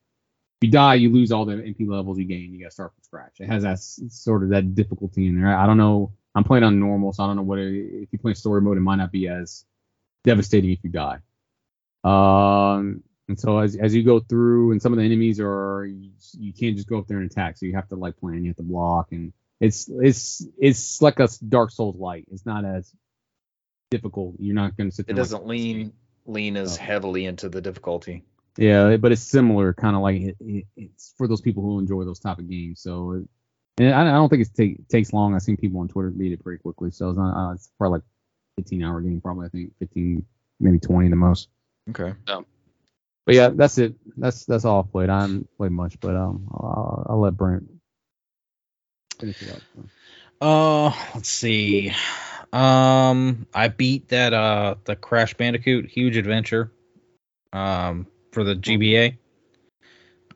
If 0.62 0.68
you 0.68 0.72
die, 0.72 0.96
you 0.96 1.12
lose 1.14 1.32
all 1.32 1.46
the 1.46 1.54
MP 1.54 1.88
levels 1.88 2.18
you 2.18 2.26
gain. 2.26 2.52
You 2.52 2.62
got 2.62 2.70
to 2.70 2.74
start 2.74 2.94
from 2.96 3.04
scratch. 3.04 3.40
It 3.40 3.48
has 3.48 3.62
that 3.62 3.80
sort 4.12 4.42
of 4.42 4.50
that 4.50 4.74
difficulty 4.74 5.28
in 5.28 5.40
there. 5.40 5.56
I 5.56 5.68
don't 5.68 5.78
know. 5.78 6.14
I'm 6.34 6.44
playing 6.44 6.64
on 6.64 6.80
normal, 6.80 7.14
so 7.14 7.24
I 7.24 7.28
don't 7.28 7.36
know 7.36 7.44
what 7.44 7.60
it, 7.60 7.76
if 7.76 8.10
you 8.12 8.18
play 8.18 8.34
story 8.34 8.62
mode, 8.62 8.78
it 8.78 8.82
might 8.82 8.96
not 8.96 9.12
be 9.12 9.28
as 9.28 9.66
devastating 10.24 10.72
if 10.72 10.80
you 10.84 10.90
die. 10.90 11.20
Um, 12.04 13.04
and 13.28 13.40
so 13.40 13.60
as 13.60 13.76
as 13.76 13.94
you 13.94 14.04
go 14.04 14.20
through, 14.20 14.72
and 14.72 14.82
some 14.82 14.94
of 14.94 14.98
the 14.98 15.06
enemies 15.06 15.40
are 15.40 15.86
you, 15.86 16.12
you 16.40 16.54
can't 16.54 16.76
just 16.76 16.88
go 16.88 16.98
up 16.98 17.08
there 17.08 17.20
and 17.20 17.30
attack, 17.30 17.58
so 17.58 17.66
you 17.68 17.76
have 17.76 17.88
to 17.90 17.96
like 17.96 18.18
plan, 18.18 18.44
you 18.44 18.50
have 18.50 18.58
to 18.58 18.64
block, 18.64 19.12
and 19.12 19.34
it's 19.60 19.90
it's 19.90 20.44
it's 20.58 21.02
like 21.04 21.20
a 21.20 21.28
Dark 21.48 21.72
Souls 21.72 21.98
light. 21.98 22.26
It's 22.32 22.46
not 22.46 22.66
as 22.66 22.92
difficult. 23.92 24.36
You're 24.40 24.56
not 24.56 24.76
going 24.78 24.90
to 24.90 24.96
sit. 24.96 25.04
It 25.04 25.08
there 25.08 25.16
like- 25.18 25.24
doesn't 25.30 25.46
lean 25.46 25.94
lean 26.26 26.58
as 26.58 26.78
heavily 26.78 27.26
into 27.26 27.48
the 27.50 27.62
difficulty. 27.62 28.24
Yeah, 28.58 28.98
but 28.98 29.12
it's 29.12 29.22
similar, 29.22 29.74
kind 29.74 29.96
of 29.96 30.02
like 30.02 30.22
it, 30.22 30.38
it, 30.40 30.66
it's 30.76 31.14
for 31.18 31.28
those 31.28 31.42
people 31.42 31.64
who 31.64 31.80
enjoy 31.80 32.04
those 32.06 32.20
type 32.20 32.40
of 32.40 32.50
games. 32.50 32.82
So, 32.82 33.24
and 33.78 33.94
I, 33.94 34.02
I 34.02 34.12
don't 34.14 34.30
think 34.30 34.42
it 34.42 34.54
take, 34.56 34.88
takes 34.88 35.14
long. 35.14 35.36
I've 35.36 35.44
seen 35.44 35.58
people 35.58 35.80
on 35.80 35.88
Twitter 35.88 36.10
beat 36.10 36.32
it 36.32 36.44
pretty 36.44 36.62
quickly. 36.62 36.90
So 36.92 37.10
it's, 37.10 37.18
not, 37.18 37.36
uh, 37.36 37.54
it's 37.54 37.70
probably 37.78 37.98
like 37.98 38.06
15 38.58 38.84
hour 38.84 39.02
game, 39.02 39.22
probably 39.22 39.46
I 39.46 39.50
think 39.50 39.74
15, 39.80 40.26
maybe 40.60 40.80
20 40.80 41.10
the 41.10 41.16
most. 41.16 41.50
Okay. 41.90 42.14
But 43.28 43.36
yeah, 43.36 43.50
that's 43.50 43.78
it. 43.78 43.96
That's 44.16 44.46
that's 44.46 44.64
all 44.64 44.80
I've 44.80 44.92
played. 44.92 45.10
I 45.10 45.22
haven't 45.22 45.50
played 45.58 45.72
much, 45.72 46.00
but 46.00 46.16
um, 46.16 46.48
I'll, 46.50 47.06
I'll 47.10 47.20
let 47.20 47.36
Brent 47.36 47.70
finish 49.20 49.42
it 49.42 49.52
up. 49.52 49.62
Uh, 50.40 50.98
let's 51.14 51.28
see. 51.28 51.94
Um, 52.54 53.46
I 53.54 53.68
beat 53.68 54.10
that 54.10 54.34
uh 54.34 54.76
the 54.86 54.96
Crash 54.96 55.34
Bandicoot 55.34 55.90
Huge 55.90 56.16
Adventure, 56.16 56.72
um, 57.52 58.08
for 58.38 58.44
the 58.44 58.54
GBA. 58.56 59.18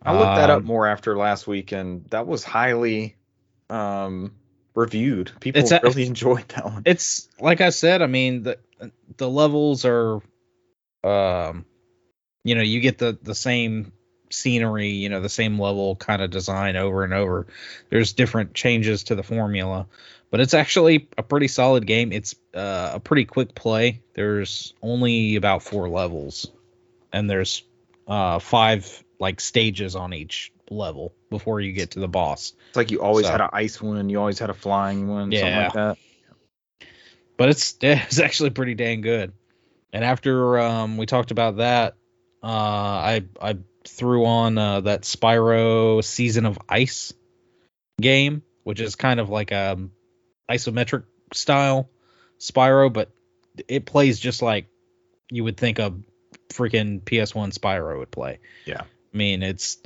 I 0.04 0.12
looked 0.18 0.36
that 0.38 0.50
up 0.50 0.58
Um, 0.62 0.66
more 0.66 0.88
after 0.88 1.16
last 1.16 1.46
week, 1.46 1.72
and 1.72 2.04
that 2.10 2.26
was 2.26 2.44
highly 2.44 3.16
um, 3.70 4.32
reviewed. 4.74 5.32
People 5.40 5.62
It's 5.62 5.72
a- 5.72 5.82
really 5.84 6.08
enjoyed 6.08 6.48
that 6.50 6.66
one. 6.66 6.82
It's 6.86 7.30
like 7.40 7.62
I 7.62 7.70
said. 7.70 8.02
I 8.02 8.08
mean 8.08 8.42
the 8.42 8.58
the 9.18 9.30
levels 9.30 9.86
are, 9.86 10.16
um, 11.04 11.66
you 12.44 12.56
know, 12.56 12.64
you 12.64 12.80
get 12.80 12.98
the 12.98 13.20
the 13.22 13.36
same 13.36 13.92
scenery, 14.32 14.90
you 14.90 15.10
know, 15.10 15.22
the 15.22 15.30
same 15.30 15.60
level 15.60 15.96
kind 15.96 16.24
of 16.24 16.32
design 16.32 16.78
over 16.78 17.04
and 17.04 17.14
over. 17.14 17.46
There's 17.92 18.14
different 18.14 18.56
changes 18.56 19.04
to 19.04 19.16
the 19.16 19.22
formula, 19.24 19.86
but 20.32 20.40
it's 20.40 20.56
actually 20.56 21.08
a 21.20 21.22
pretty 21.22 21.50
solid 21.50 21.86
game. 21.86 22.12
It's 22.12 22.34
uh, 22.56 22.94
a 22.96 23.00
pretty 23.00 23.26
quick 23.26 23.54
play. 23.54 24.02
There's 24.16 24.74
only 24.82 25.36
about 25.36 25.62
four 25.62 25.88
levels, 25.90 26.50
and 27.14 27.30
there's 27.30 27.62
uh, 28.08 28.40
five 28.40 29.04
like 29.20 29.40
stages 29.40 29.96
on 29.96 30.14
each 30.14 30.52
level 30.70 31.14
before 31.30 31.60
you 31.62 31.74
get 31.74 31.92
to 31.92 32.00
the 32.00 32.08
boss. 32.08 32.54
It's 32.70 32.78
like 32.78 32.92
you 32.92 33.02
always 33.02 33.26
So- 33.26 33.32
had 33.32 33.42
an 33.42 33.50
ice 33.54 33.82
one, 33.82 34.10
you 34.10 34.20
always 34.20 34.40
had 34.40 34.50
a 34.50 34.54
flying 34.54 35.08
one, 35.08 35.32
something 35.32 35.40
Yeah. 35.40 35.64
like 35.64 35.74
that. 35.74 35.98
but 37.38 37.50
it's 37.50 37.76
it's 37.82 38.20
actually 38.20 38.52
pretty 38.52 38.76
dang 38.76 39.02
good. 39.02 39.34
And 39.94 40.06
after 40.06 40.60
um, 40.60 40.98
we 40.98 41.06
talked 41.06 41.32
about 41.32 41.58
that, 41.58 41.96
uh, 42.44 42.48
I 42.48 43.24
I 43.42 43.58
threw 43.88 44.26
on 44.26 44.58
uh, 44.58 44.82
that 44.82 45.02
Spyro 45.02 46.04
Season 46.04 46.46
of 46.46 46.58
Ice 46.70 47.14
game, 48.00 48.44
which 48.64 48.80
is 48.80 48.96
kind 48.96 49.20
of 49.20 49.30
like 49.30 49.52
a 49.52 49.78
isometric 50.50 51.04
style 51.34 51.90
Spyro, 52.40 52.92
but 52.92 53.12
it 53.68 53.86
plays 53.86 54.20
just 54.20 54.42
like 54.42 54.68
you 55.30 55.44
would 55.44 55.58
think 55.58 55.80
a 55.80 55.94
freaking 56.52 57.02
PS1 57.02 57.54
Spyro 57.58 58.00
would 58.00 58.12
play. 58.12 58.40
Yeah. 58.66 58.82
I 59.14 59.18
mean, 59.18 59.44
it's 59.44 59.78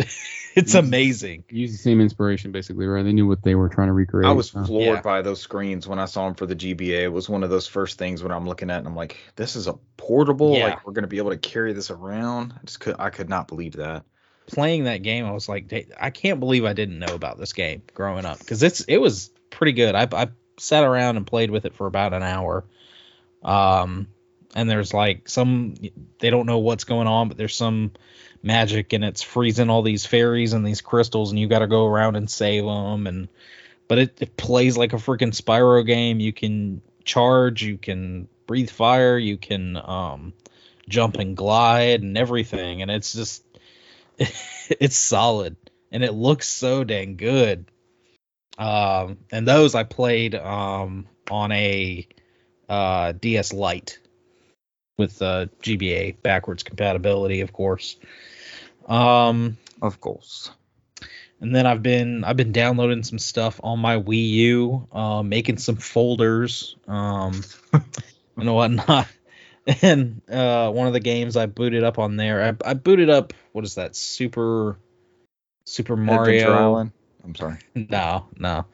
it's 0.55 0.73
Yes. 0.73 0.75
amazing. 0.75 1.45
Use 1.49 1.71
the 1.71 1.77
same 1.79 1.99
inspiration, 1.99 2.51
basically, 2.51 2.85
right? 2.85 3.03
They 3.03 3.11
knew 3.13 3.27
what 3.27 3.41
they 3.41 3.55
were 3.55 3.69
trying 3.69 3.87
to 3.87 3.93
recreate. 3.93 4.27
I 4.29 4.33
was 4.33 4.51
so. 4.51 4.63
floored 4.63 4.97
Yeah. 4.97 5.01
by 5.01 5.21
those 5.23 5.41
screens 5.41 5.87
when 5.87 5.97
I 5.99 6.05
saw 6.05 6.25
them 6.25 6.35
for 6.35 6.45
the 6.45 6.55
GBA. 6.55 7.03
It 7.03 7.07
was 7.11 7.27
one 7.27 7.43
of 7.43 7.49
those 7.49 7.65
first 7.67 7.97
things 7.97 8.21
when 8.21 8.31
I'm 8.31 8.47
looking 8.47 8.69
at 8.69 8.77
and 8.79 8.87
I'm 8.87 8.95
like, 8.95 9.17
this 9.35 9.55
is 9.55 9.67
a 9.67 9.73
portable. 9.97 10.55
Yeah. 10.55 10.65
Like 10.67 10.85
we're 10.85 10.93
gonna 10.93 11.07
be 11.07 11.17
able 11.17 11.31
to 11.31 11.37
carry 11.37 11.73
this 11.73 11.89
around. 11.89 12.53
I 12.55 12.65
just 12.65 12.79
could 12.79 12.95
I 12.99 13.09
could 13.09 13.29
not 13.29 13.47
believe 13.47 13.73
that. 13.77 14.03
playing 14.47 14.83
that 14.83 15.01
game, 15.01 15.25
I 15.25 15.31
was 15.31 15.49
like, 15.49 15.73
I 15.99 16.11
can't 16.11 16.39
believe 16.39 16.63
I 16.65 16.73
didn't 16.73 16.99
know 16.99 17.15
about 17.15 17.39
this 17.39 17.53
game 17.53 17.81
growing 17.95 18.25
up 18.25 18.37
because 18.37 18.61
it's 18.61 18.81
it 18.81 18.97
was 18.97 19.31
pretty 19.49 19.73
good. 19.73 19.95
I 19.95 20.07
I 20.11 20.27
sat 20.59 20.83
around 20.83 21.17
and 21.17 21.25
played 21.25 21.49
with 21.49 21.65
it 21.65 21.73
for 21.73 21.87
about 21.87 22.13
an 22.13 22.21
hour. 22.21 22.63
Um, 23.43 24.07
and 24.55 24.69
there's 24.69 24.93
like 24.93 25.27
some 25.27 25.75
they 26.19 26.29
don't 26.29 26.45
know 26.45 26.59
what's 26.59 26.85
going 26.85 27.07
on, 27.07 27.27
but 27.27 27.37
there's 27.37 27.55
some 27.55 27.91
magic 28.41 28.93
and 28.93 29.03
it's 29.03 29.21
freezing 29.21 29.69
all 29.69 29.81
these 29.81 30.05
fairies 30.05 30.53
and 30.53 30.65
these 30.65 30.81
crystals, 30.81 31.31
and 31.31 31.39
you 31.39 31.47
got 31.47 31.59
to 31.59 31.67
go 31.67 31.85
around 31.85 32.15
and 32.15 32.29
save 32.29 32.63
them. 32.63 33.05
And 33.05 33.27
but 33.87 33.99
it, 33.99 34.21
it 34.21 34.37
plays 34.37 34.77
like 34.77 34.93
a 34.93 34.97
freaking 34.97 35.39
Spyro 35.39 35.85
game. 35.85 36.19
You 36.21 36.33
can 36.33 36.81
charge, 37.03 37.61
you 37.61 37.77
can 37.77 38.29
breathe 38.47 38.69
fire, 38.69 39.17
you 39.17 39.37
can 39.37 39.77
um 39.77 40.33
jump 40.87 41.17
and 41.17 41.35
glide 41.35 42.01
and 42.01 42.17
everything, 42.17 42.81
and 42.81 42.89
it's 42.89 43.13
just 43.13 43.43
it's 44.17 44.97
solid 44.97 45.57
and 45.91 46.03
it 46.03 46.13
looks 46.13 46.47
so 46.47 46.83
dang 46.83 47.17
good. 47.17 47.69
Um, 48.57 49.17
and 49.31 49.45
those 49.45 49.75
I 49.75 49.83
played 49.83 50.33
um 50.33 51.07
on 51.29 51.51
a 51.51 52.07
uh 52.69 53.11
DS 53.11 53.51
Lite 53.51 53.99
with 54.97 55.21
uh 55.21 55.47
GBA 55.61 56.21
backwards 56.21 56.63
compatibility, 56.63 57.41
of 57.41 57.51
course. 57.53 57.97
Um, 58.87 59.57
Of 59.81 59.99
course. 59.99 60.51
and 61.41 61.53
then 61.55 61.65
I've 61.65 61.81
been 61.83 62.23
I've 62.23 62.37
been 62.37 62.51
downloading 62.51 63.03
some 63.03 63.19
stuff 63.19 63.59
on 63.63 63.79
my 63.79 63.97
Wii 63.99 64.29
U, 64.29 64.87
uh, 64.91 65.23
making 65.23 65.57
some 65.57 65.75
folders, 65.77 66.75
um, 66.87 67.41
and 68.37 68.53
whatnot. 68.53 69.07
And 69.81 70.21
uh, 70.29 70.69
one 70.71 70.85
of 70.85 70.93
the 70.93 70.99
games 70.99 71.35
I 71.35 71.47
booted 71.47 71.83
up 71.83 71.97
on 71.97 72.17
there, 72.17 72.55
I, 72.63 72.69
I 72.69 72.73
booted 72.75 73.09
up 73.09 73.33
what 73.51 73.65
is 73.65 73.73
that? 73.75 73.95
Super 73.95 74.77
Super 75.65 75.93
Adventure 75.93 76.13
Mario. 76.13 76.51
Island. 76.53 76.91
I'm 77.23 77.33
sorry. 77.33 77.57
No, 77.73 78.27
no. 78.37 78.65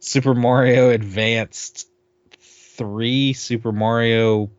Super 0.00 0.34
Mario 0.34 0.90
Advanced 0.90 1.88
3, 2.40 3.34
Super 3.34 3.70
Mario 3.70 4.50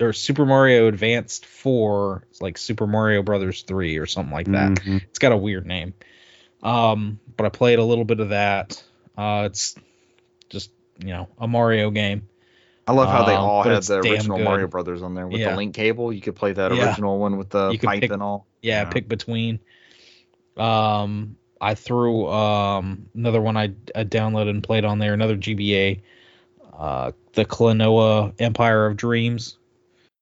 or 0.00 0.12
Super 0.12 0.44
Mario 0.44 0.88
Advanced 0.88 1.46
4, 1.46 2.24
like 2.40 2.58
Super 2.58 2.86
Mario 2.86 3.22
Brothers 3.22 3.62
3 3.62 3.96
or 3.98 4.06
something 4.06 4.32
like 4.32 4.46
that. 4.46 4.72
Mhm. 4.72 5.02
It's 5.04 5.18
got 5.18 5.32
a 5.32 5.36
weird 5.36 5.66
name. 5.66 5.94
Um, 6.62 7.20
but 7.36 7.46
I 7.46 7.48
played 7.50 7.78
a 7.78 7.84
little 7.84 8.04
bit 8.04 8.20
of 8.20 8.30
that. 8.30 8.82
Uh, 9.16 9.44
it's 9.46 9.76
just, 10.48 10.70
you 10.98 11.08
know, 11.12 11.28
a 11.38 11.46
Mario 11.46 11.90
game. 11.90 12.28
I 12.86 12.92
love 12.92 13.08
how 13.08 13.24
they 13.24 13.34
Um, 13.34 13.42
all 13.44 13.62
but 13.64 13.72
had 13.72 13.82
the 13.84 13.98
original. 14.00 14.38
Mario 14.38 14.66
Brothers 14.66 15.00
on 15.02 15.14
there 15.14 15.26
with 15.26 15.40
Yeah. 15.40 15.50
the 15.52 15.56
link 15.56 15.74
cable. 15.74 16.12
You 16.12 16.20
could 16.20 16.34
play 16.36 16.52
that 16.52 16.74
Yeah. 16.74 16.88
original 16.88 17.18
one 17.18 17.36
with 17.38 17.50
the 17.50 17.78
pipe 17.78 18.00
pick- 18.02 18.10
and 18.12 18.22
all. 18.22 18.46
Yeah, 18.62 18.82
Yeah. 18.82 18.90
pick 18.90 19.08
between. 19.08 19.60
Um, 20.56 21.36
I 21.60 21.74
threw 21.74 22.28
um 22.28 23.06
another 23.14 23.40
one 23.40 23.56
I, 23.56 23.72
I 23.94 24.04
downloaded 24.04 24.50
and 24.50 24.62
played 24.62 24.84
on 24.84 24.98
there, 24.98 25.14
another 25.14 25.36
GBA, 25.36 26.02
uh, 26.78 27.12
the 27.32 27.44
Klonoa 27.44 28.34
Empire 28.38 28.86
of 28.86 28.96
Dreams, 28.96 29.56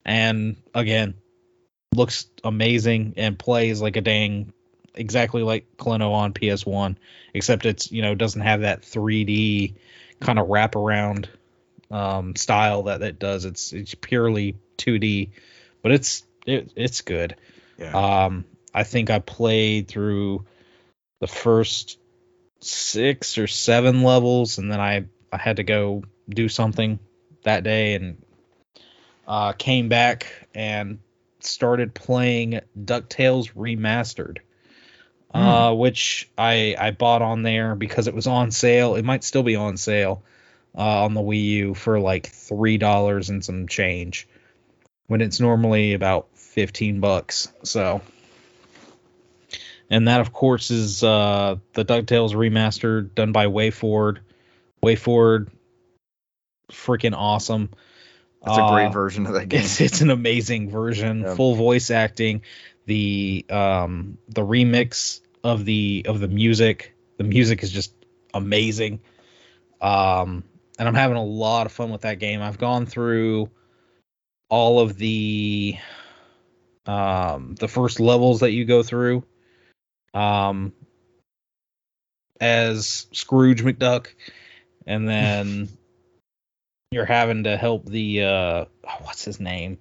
and 0.04 0.56
again, 0.74 1.14
looks 1.94 2.26
amazing 2.42 3.14
and 3.16 3.38
plays 3.38 3.80
like 3.80 3.96
a 3.96 4.00
dang, 4.00 4.52
exactly 4.94 5.42
like 5.42 5.76
Klonoa 5.76 6.12
on 6.12 6.32
PS1, 6.32 6.96
except 7.34 7.66
it's 7.66 7.90
you 7.92 8.02
know 8.02 8.14
doesn't 8.14 8.40
have 8.40 8.62
that 8.62 8.82
3D 8.82 9.74
kind 10.20 10.38
of 10.38 10.48
wraparound 10.48 11.26
um 11.90 12.34
style 12.36 12.84
that 12.84 13.02
it 13.02 13.18
does. 13.18 13.44
It's 13.44 13.72
it's 13.72 13.94
purely 13.94 14.56
2D, 14.78 15.30
but 15.82 15.92
it's 15.92 16.24
it, 16.46 16.72
it's 16.76 17.02
good. 17.02 17.36
Yeah. 17.78 18.24
Um, 18.24 18.44
I 18.74 18.84
think 18.84 19.10
I 19.10 19.18
played 19.18 19.88
through 19.88 20.46
the 21.20 21.26
first 21.26 21.98
six 22.60 23.38
or 23.38 23.46
seven 23.46 24.02
levels, 24.02 24.58
and 24.58 24.70
then 24.70 24.80
I 24.80 25.06
I 25.32 25.36
had 25.36 25.56
to 25.56 25.64
go 25.64 26.04
do 26.28 26.48
something 26.48 26.98
that 27.44 27.64
day, 27.64 27.94
and 27.94 28.22
uh, 29.32 29.52
came 29.52 29.88
back 29.88 30.26
and 30.54 30.98
started 31.40 31.94
playing 31.94 32.60
Ducktales 32.78 33.50
Remastered, 33.54 34.40
uh, 35.32 35.74
which 35.74 36.28
I 36.36 36.76
I 36.78 36.90
bought 36.90 37.22
on 37.22 37.42
there 37.42 37.74
because 37.74 38.08
it 38.08 38.14
was 38.14 38.26
on 38.26 38.50
sale. 38.50 38.94
It 38.94 39.06
might 39.06 39.24
still 39.24 39.42
be 39.42 39.56
on 39.56 39.78
sale 39.78 40.22
uh, 40.76 41.04
on 41.04 41.14
the 41.14 41.22
Wii 41.22 41.44
U 41.44 41.74
for 41.74 41.98
like 41.98 42.26
three 42.26 42.76
dollars 42.76 43.30
and 43.30 43.42
some 43.42 43.68
change, 43.68 44.28
when 45.06 45.22
it's 45.22 45.40
normally 45.40 45.94
about 45.94 46.28
fifteen 46.34 47.00
bucks. 47.00 47.50
So 47.62 48.02
and 49.88 50.08
that 50.08 50.20
of 50.20 50.34
course 50.34 50.70
is 50.70 51.02
uh 51.02 51.56
the 51.72 51.86
DuckTales 51.86 52.34
remastered 52.34 53.14
done 53.14 53.32
by 53.32 53.46
WayForward. 53.46 54.18
WayForward 54.84 55.48
freaking 56.70 57.14
awesome. 57.16 57.70
That's 58.44 58.58
a 58.58 58.68
great 58.68 58.88
Uh, 58.88 58.90
version 58.90 59.26
of 59.26 59.34
that 59.34 59.48
game. 59.48 59.60
It's 59.60 59.80
it's 59.80 60.00
an 60.00 60.10
amazing 60.10 60.70
version, 60.70 61.22
Yeah. 61.22 61.34
full 61.34 61.54
voice 61.54 61.90
acting, 61.90 62.42
the 62.86 63.44
um 63.50 64.18
the 64.28 64.42
remix 64.42 65.20
of 65.44 65.64
the 65.64 66.04
of 66.08 66.20
the 66.20 66.28
music. 66.28 66.94
The 67.18 67.24
music 67.24 67.62
is 67.62 67.70
just 67.70 67.94
amazing. 68.34 69.00
Um 69.80 70.44
and 70.78 70.88
I'm 70.88 70.94
having 70.94 71.16
a 71.16 71.24
lot 71.24 71.66
of 71.66 71.72
fun 71.72 71.90
with 71.90 72.00
that 72.02 72.18
game. 72.18 72.42
I've 72.42 72.58
gone 72.58 72.86
through 72.86 73.50
all 74.48 74.80
of 74.80 74.96
the 74.96 75.76
um 76.86 77.54
the 77.54 77.68
first 77.68 78.00
levels 78.00 78.40
that 78.40 78.50
you 78.50 78.64
go 78.64 78.82
through 78.82 79.24
um 80.14 80.72
as 82.40 83.06
Scrooge 83.12 83.62
McDuck 83.62 84.08
and 84.84 85.08
then 85.08 85.68
you're 86.92 87.06
having 87.06 87.44
to 87.44 87.56
help 87.56 87.86
the 87.86 88.22
uh 88.22 88.64
what's 89.00 89.24
his 89.24 89.40
name? 89.40 89.78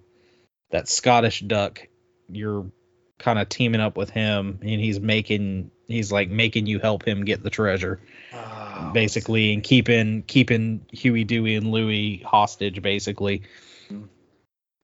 That 0.72 0.88
Scottish 0.88 1.42
duck. 1.42 1.88
You're 2.30 2.72
kind 3.20 3.38
of 3.38 3.50
teaming 3.50 3.82
up 3.82 3.98
with 3.98 4.10
him 4.10 4.60
and 4.62 4.82
he's 4.82 5.00
making 5.00 5.70
he's 5.88 6.12
like 6.12 6.30
making 6.30 6.66
you 6.66 6.80
help 6.80 7.06
him 7.06 7.26
get 7.26 7.44
the 7.44 7.50
treasure 7.50 8.00
Oh, 8.34 8.92
basically 8.94 9.54
and 9.54 9.62
keeping 9.62 10.24
keeping 10.24 10.86
Huey 10.92 11.26
Dewey 11.26 11.56
and 11.56 11.70
Louie 11.70 12.24
hostage 12.26 12.82
basically. 12.82 13.44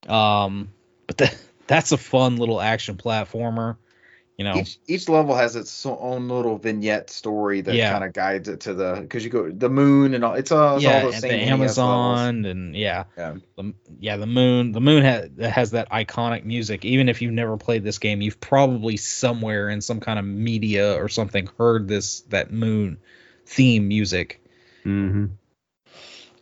Um 0.07 0.71
but 1.07 1.17
that 1.17 1.37
that's 1.67 1.93
a 1.93 1.97
fun 1.97 2.35
little 2.35 2.61
action 2.61 2.95
platformer 2.97 3.77
you 4.37 4.43
know 4.43 4.55
Each 4.59 4.77
each 4.87 5.09
level 5.09 5.33
has 5.35 5.55
its 5.55 5.83
own 5.85 6.29
little 6.29 6.57
vignette 6.57 7.09
story 7.09 7.61
that 7.61 7.73
Yeah. 7.75 7.91
kind 7.91 8.03
of 8.03 8.13
guides 8.13 8.47
it 8.47 8.59
to 8.61 8.73
the 8.75 8.99
because 9.01 9.23
you 9.23 9.31
go 9.31 9.49
the 9.49 9.69
moon 9.69 10.13
and 10.13 10.23
all. 10.23 10.35
It's, 10.35 10.51
uh, 10.51 10.73
it's 10.75 10.83
yeah 10.83 10.95
all 10.97 11.01
those 11.01 11.13
and 11.15 11.21
same 11.23 11.31
the 11.31 11.37
NES 11.37 11.77
levels. 11.79 12.19
Amazon 12.19 12.45
and 12.45 12.75
yeah 12.75 13.05
Yeah. 13.17 13.35
the, 13.55 13.73
yeah 13.99 14.17
the 14.17 14.27
moon 14.27 14.73
the 14.73 14.79
moon 14.79 15.03
has 15.03 15.29
has 15.39 15.71
that 15.71 15.89
iconic 15.89 16.45
music 16.45 16.85
even 16.85 17.09
if 17.09 17.21
you've 17.23 17.33
never 17.33 17.57
played 17.57 17.83
this 17.83 17.97
game 17.97 18.21
you've 18.21 18.39
probably 18.39 18.95
somewhere 18.97 19.69
in 19.69 19.81
some 19.81 19.99
kind 19.99 20.19
of 20.19 20.25
media 20.25 20.93
or 21.01 21.09
something 21.09 21.49
heard 21.57 21.87
this 21.87 22.21
that 22.29 22.51
moon 22.53 22.99
theme 23.47 23.87
music 23.87 24.39
Mhm. 24.85 25.31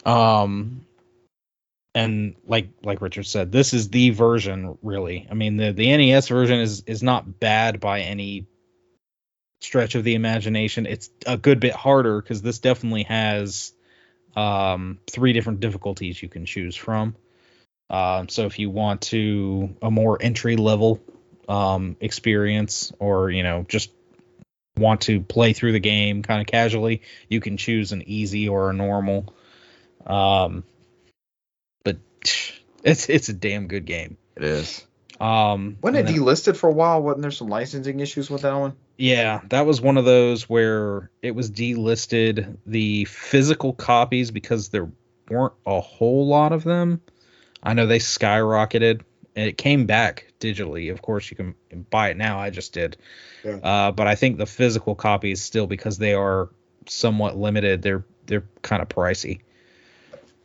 um 0.05 0.85
and 1.95 2.35
like 2.45 2.67
like 2.83 3.01
Richard 3.01 3.25
said, 3.25 3.51
this 3.51 3.73
is 3.73 3.89
the 3.89 4.09
version 4.11 4.77
really. 4.83 5.27
I 5.31 5.33
mean 5.33 5.57
the 5.57 5.71
the 5.71 5.95
NES 5.95 6.27
version 6.27 6.59
is 6.59 6.83
is 6.85 7.01
not 7.01 7.39
bad 7.39 7.79
by 7.79 8.01
any 8.01 8.45
stretch 9.61 9.95
of 9.95 10.03
the 10.03 10.13
imagination. 10.13 10.85
It's 10.85 11.09
a 11.25 11.37
good 11.37 11.61
bit 11.61 11.73
harder 11.73 12.21
because 12.21 12.41
this 12.41 12.59
definitely 12.59 13.03
has 13.03 13.73
um, 14.35 14.99
three 15.09 15.31
different 15.31 15.61
difficulties 15.61 16.21
you 16.21 16.27
can 16.27 16.45
choose 16.45 16.75
from. 16.75 17.15
Um, 17.89 18.27
so 18.27 18.45
if 18.45 18.59
you 18.59 18.69
want 18.69 19.01
to 19.03 19.75
a 19.81 19.89
more 19.89 20.21
entry 20.21 20.57
level 20.57 21.01
um, 21.47 21.95
experience, 22.01 22.91
or 22.99 23.29
you 23.29 23.43
know 23.43 23.65
just 23.67 23.89
want 24.77 25.01
to 25.01 25.21
play 25.21 25.53
through 25.53 25.71
the 25.71 25.79
game 25.79 26.23
kind 26.23 26.41
of 26.41 26.47
casually, 26.47 27.03
you 27.29 27.39
can 27.39 27.55
choose 27.55 27.93
an 27.93 28.03
easy 28.05 28.49
or 28.49 28.69
a 28.69 28.73
normal. 28.73 29.33
Um, 30.05 30.65
it's 32.83 33.09
it's 33.09 33.29
a 33.29 33.33
damn 33.33 33.67
good 33.67 33.85
game. 33.85 34.17
It 34.35 34.43
is. 34.43 34.85
Um, 35.19 35.77
Wasn't 35.81 35.97
it 35.97 36.11
then- 36.11 36.21
delisted 36.21 36.57
for 36.57 36.69
a 36.69 36.73
while? 36.73 37.01
Wasn't 37.01 37.21
there 37.21 37.31
some 37.31 37.47
licensing 37.47 37.99
issues 38.01 38.29
with 38.29 38.41
that 38.41 38.53
one? 38.53 38.73
Yeah, 38.97 39.41
that 39.49 39.65
was 39.65 39.81
one 39.81 39.97
of 39.97 40.05
those 40.05 40.49
where 40.49 41.09
it 41.21 41.31
was 41.31 41.51
delisted 41.51 42.57
the 42.65 43.05
physical 43.05 43.73
copies 43.73 44.31
because 44.31 44.69
there 44.69 44.89
weren't 45.29 45.53
a 45.65 45.81
whole 45.81 46.27
lot 46.27 46.53
of 46.53 46.63
them. 46.63 47.01
I 47.61 47.73
know 47.73 47.87
they 47.87 47.99
skyrocketed 47.99 49.01
and 49.35 49.47
it 49.47 49.57
came 49.57 49.85
back 49.85 50.31
digitally. 50.39 50.91
Of 50.91 51.01
course, 51.01 51.29
you 51.29 51.35
can 51.35 51.55
buy 51.89 52.09
it 52.09 52.17
now. 52.17 52.39
I 52.39 52.51
just 52.51 52.71
did. 52.73 52.95
Yeah. 53.43 53.55
Uh, 53.55 53.91
but 53.91 54.07
I 54.07 54.15
think 54.15 54.37
the 54.37 54.45
physical 54.45 54.95
copies 54.95 55.41
still 55.41 55.67
because 55.67 55.97
they 55.97 56.13
are 56.13 56.49
somewhat 56.87 57.37
limited. 57.37 57.81
They're 57.81 58.05
they're 58.27 58.45
kind 58.61 58.81
of 58.81 58.87
pricey. 58.89 59.41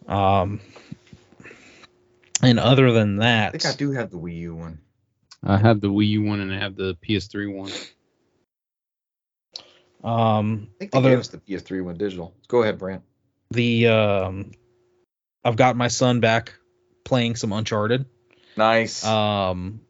Um, 0.09 0.61
and 2.43 2.59
other 2.59 2.93
than 2.93 3.17
that, 3.17 3.49
I 3.49 3.51
that, 3.53 3.63
think 3.63 3.75
I 3.75 3.77
do 3.77 3.93
have 3.93 4.11
the 4.11 4.19
Wii 4.19 4.37
U 4.39 4.55
one. 4.57 4.81
I 5.43 5.57
have 5.57 5.81
the 5.81 5.89
Wii 5.89 6.09
U 6.09 6.23
one 6.23 6.41
and 6.41 6.53
I 6.53 6.59
have 6.59 6.77
the 6.77 6.97
PS3 7.07 7.55
one. 7.55 7.71
um, 10.05 10.69
I 10.77 10.79
think 10.79 10.93
they 10.93 10.99
other 10.99 11.11
gave 11.11 11.19
us 11.19 11.29
the 11.29 11.39
PS3 11.39 11.83
one 11.85 11.97
digital. 11.97 12.35
Go 12.49 12.63
ahead, 12.63 12.79
Brant. 12.79 13.03
the 13.51 13.89
um 13.89 14.53
I've 15.45 15.57
got 15.57 15.77
my 15.77 15.89
son 15.89 16.21
back 16.21 16.55
playing 17.05 17.37
some 17.37 17.53
Uncharted. 17.53 18.05
Nice. 18.57 19.05
Um 19.05 19.81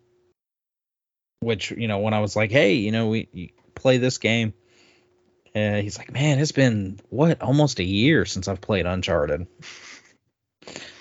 which, 1.40 1.70
you 1.70 1.88
know, 1.88 1.98
when 2.00 2.12
I 2.14 2.20
was 2.20 2.36
like, 2.36 2.50
"Hey, 2.50 2.74
you 2.74 2.92
know, 2.92 3.08
we 3.08 3.28
you 3.32 3.48
play 3.74 3.96
this 3.96 4.18
game." 4.18 4.52
Uh, 5.54 5.76
he's 5.76 5.98
like, 5.98 6.12
"Man, 6.12 6.38
it's 6.38 6.52
been 6.52 7.00
what, 7.08 7.40
almost 7.42 7.80
a 7.80 7.84
year 7.84 8.24
since 8.26 8.46
I've 8.46 8.60
played 8.60 8.86
Uncharted." 8.86 9.46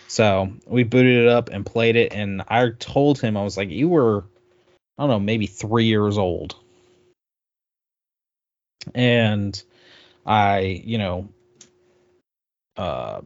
So, 0.10 0.52
we 0.66 0.84
booted 0.84 1.20
it 1.20 1.28
up 1.28 1.50
and 1.50 1.64
played 1.64 1.96
it 1.96 2.14
and 2.14 2.42
I 2.48 2.72
told 2.80 3.20
him 3.22 3.38
I 3.38 3.44
was 3.44 3.58
like, 3.58 3.70
"You 3.70 3.90
were 3.90 4.26
I 4.98 5.04
don't 5.04 5.10
know, 5.10 5.20
maybe 5.20 5.48
3 5.48 5.86
years 5.86 6.18
old." 6.18 6.56
And 8.96 9.62
I, 10.26 10.82
you 10.84 10.98
know, 10.98 11.30
uh, 12.78 13.22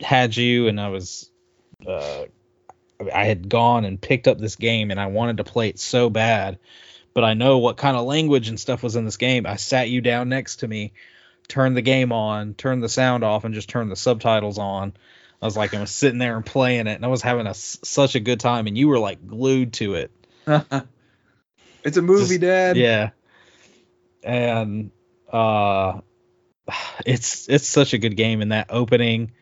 had 0.00 0.36
you, 0.36 0.68
and 0.68 0.80
I 0.80 0.88
was, 0.88 1.30
uh, 1.86 2.24
I 3.12 3.24
had 3.24 3.48
gone 3.48 3.84
and 3.84 4.00
picked 4.00 4.28
up 4.28 4.38
this 4.38 4.56
game, 4.56 4.90
and 4.90 5.00
I 5.00 5.06
wanted 5.06 5.38
to 5.38 5.44
play 5.44 5.68
it 5.68 5.78
so 5.78 6.10
bad, 6.10 6.58
but 7.14 7.24
I 7.24 7.34
know 7.34 7.58
what 7.58 7.78
kind 7.78 7.96
of 7.96 8.06
language 8.06 8.48
and 8.48 8.60
stuff 8.60 8.82
was 8.82 8.96
in 8.96 9.04
this 9.04 9.16
game. 9.16 9.46
I 9.46 9.56
sat 9.56 9.88
you 9.90 10.00
down 10.00 10.28
next 10.28 10.56
to 10.56 10.68
me, 10.68 10.92
turned 11.48 11.76
the 11.76 11.82
game 11.82 12.12
on, 12.12 12.54
turned 12.54 12.82
the 12.82 12.88
sound 12.88 13.24
off, 13.24 13.44
and 13.44 13.54
just 13.54 13.68
turned 13.68 13.90
the 13.90 13.96
subtitles 13.96 14.58
on. 14.58 14.92
I 15.40 15.44
was 15.44 15.56
like, 15.56 15.74
I 15.74 15.80
was 15.80 15.90
sitting 15.90 16.18
there 16.18 16.36
and 16.36 16.44
playing 16.46 16.86
it, 16.86 16.94
and 16.94 17.04
I 17.04 17.08
was 17.08 17.22
having 17.22 17.46
a 17.46 17.54
such 17.54 18.14
a 18.14 18.20
good 18.20 18.40
time, 18.40 18.66
and 18.66 18.76
you 18.76 18.88
were 18.88 18.98
like 18.98 19.26
glued 19.26 19.74
to 19.74 19.94
it. 19.94 20.10
it's 21.84 21.96
a 21.96 22.02
movie, 22.02 22.38
just- 22.38 22.40
Dad. 22.40 22.76
Yeah. 22.76 23.10
And 24.22 24.90
uh 25.32 26.00
it's 27.06 27.48
it's 27.48 27.66
such 27.66 27.92
a 27.94 27.98
good 27.98 28.16
game 28.16 28.40
in 28.42 28.50
that 28.50 28.66
opening 28.70 29.32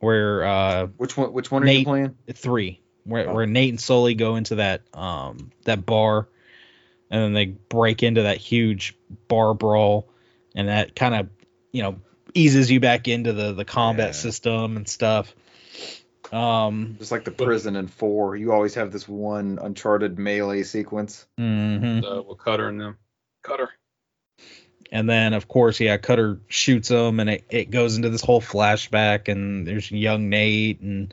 where 0.00 0.44
uh 0.44 0.86
Which 0.96 1.16
one? 1.16 1.32
Which 1.32 1.50
one 1.50 1.62
are 1.62 1.66
you 1.66 1.72
Nate- 1.78 1.86
playing? 1.86 2.16
three 2.34 2.80
where, 3.04 3.28
Oh. 3.28 3.34
where 3.34 3.46
Nate 3.46 3.70
and 3.70 3.80
Sully 3.80 4.14
go 4.14 4.36
into 4.36 4.56
that 4.56 4.82
um 4.94 5.50
that 5.64 5.84
bar 5.84 6.28
and 7.10 7.22
then 7.22 7.32
they 7.32 7.46
break 7.46 8.02
into 8.02 8.22
that 8.22 8.38
huge 8.38 8.96
bar 9.28 9.54
brawl 9.54 10.08
and 10.54 10.68
that 10.68 10.96
kind 10.96 11.14
of 11.14 11.28
you 11.72 11.82
know 11.82 11.96
eases 12.34 12.70
you 12.70 12.80
back 12.80 13.08
into 13.08 13.32
the 13.32 13.52
the 13.52 13.64
combat 13.64 14.08
Yeah. 14.08 14.12
system 14.12 14.76
and 14.76 14.88
stuff. 14.88 15.32
Um 16.32 16.96
Just 16.98 17.12
like 17.12 17.24
the 17.24 17.30
prison 17.30 17.76
in 17.76 17.86
four, 17.88 18.34
you 18.36 18.52
always 18.52 18.74
have 18.74 18.90
this 18.92 19.06
one 19.08 19.58
Uncharted 19.62 20.18
melee 20.18 20.62
sequence. 20.64 21.26
mhm. 21.38 22.02
Uh, 22.04 22.22
with 22.22 22.38
Cutter 22.38 22.68
and 22.68 22.80
them. 22.80 22.98
Cutter. 23.42 23.68
and 24.92 25.08
then 25.08 25.32
of 25.34 25.48
course 25.48 25.80
yeah 25.80 25.96
cutter 25.96 26.40
shoots 26.48 26.88
him 26.90 27.18
and 27.20 27.28
it, 27.30 27.44
it 27.50 27.70
goes 27.70 27.96
into 27.96 28.10
this 28.10 28.20
whole 28.22 28.40
flashback 28.40 29.28
and 29.28 29.66
there's 29.66 29.90
young 29.90 30.28
nate 30.30 30.80
and 30.80 31.12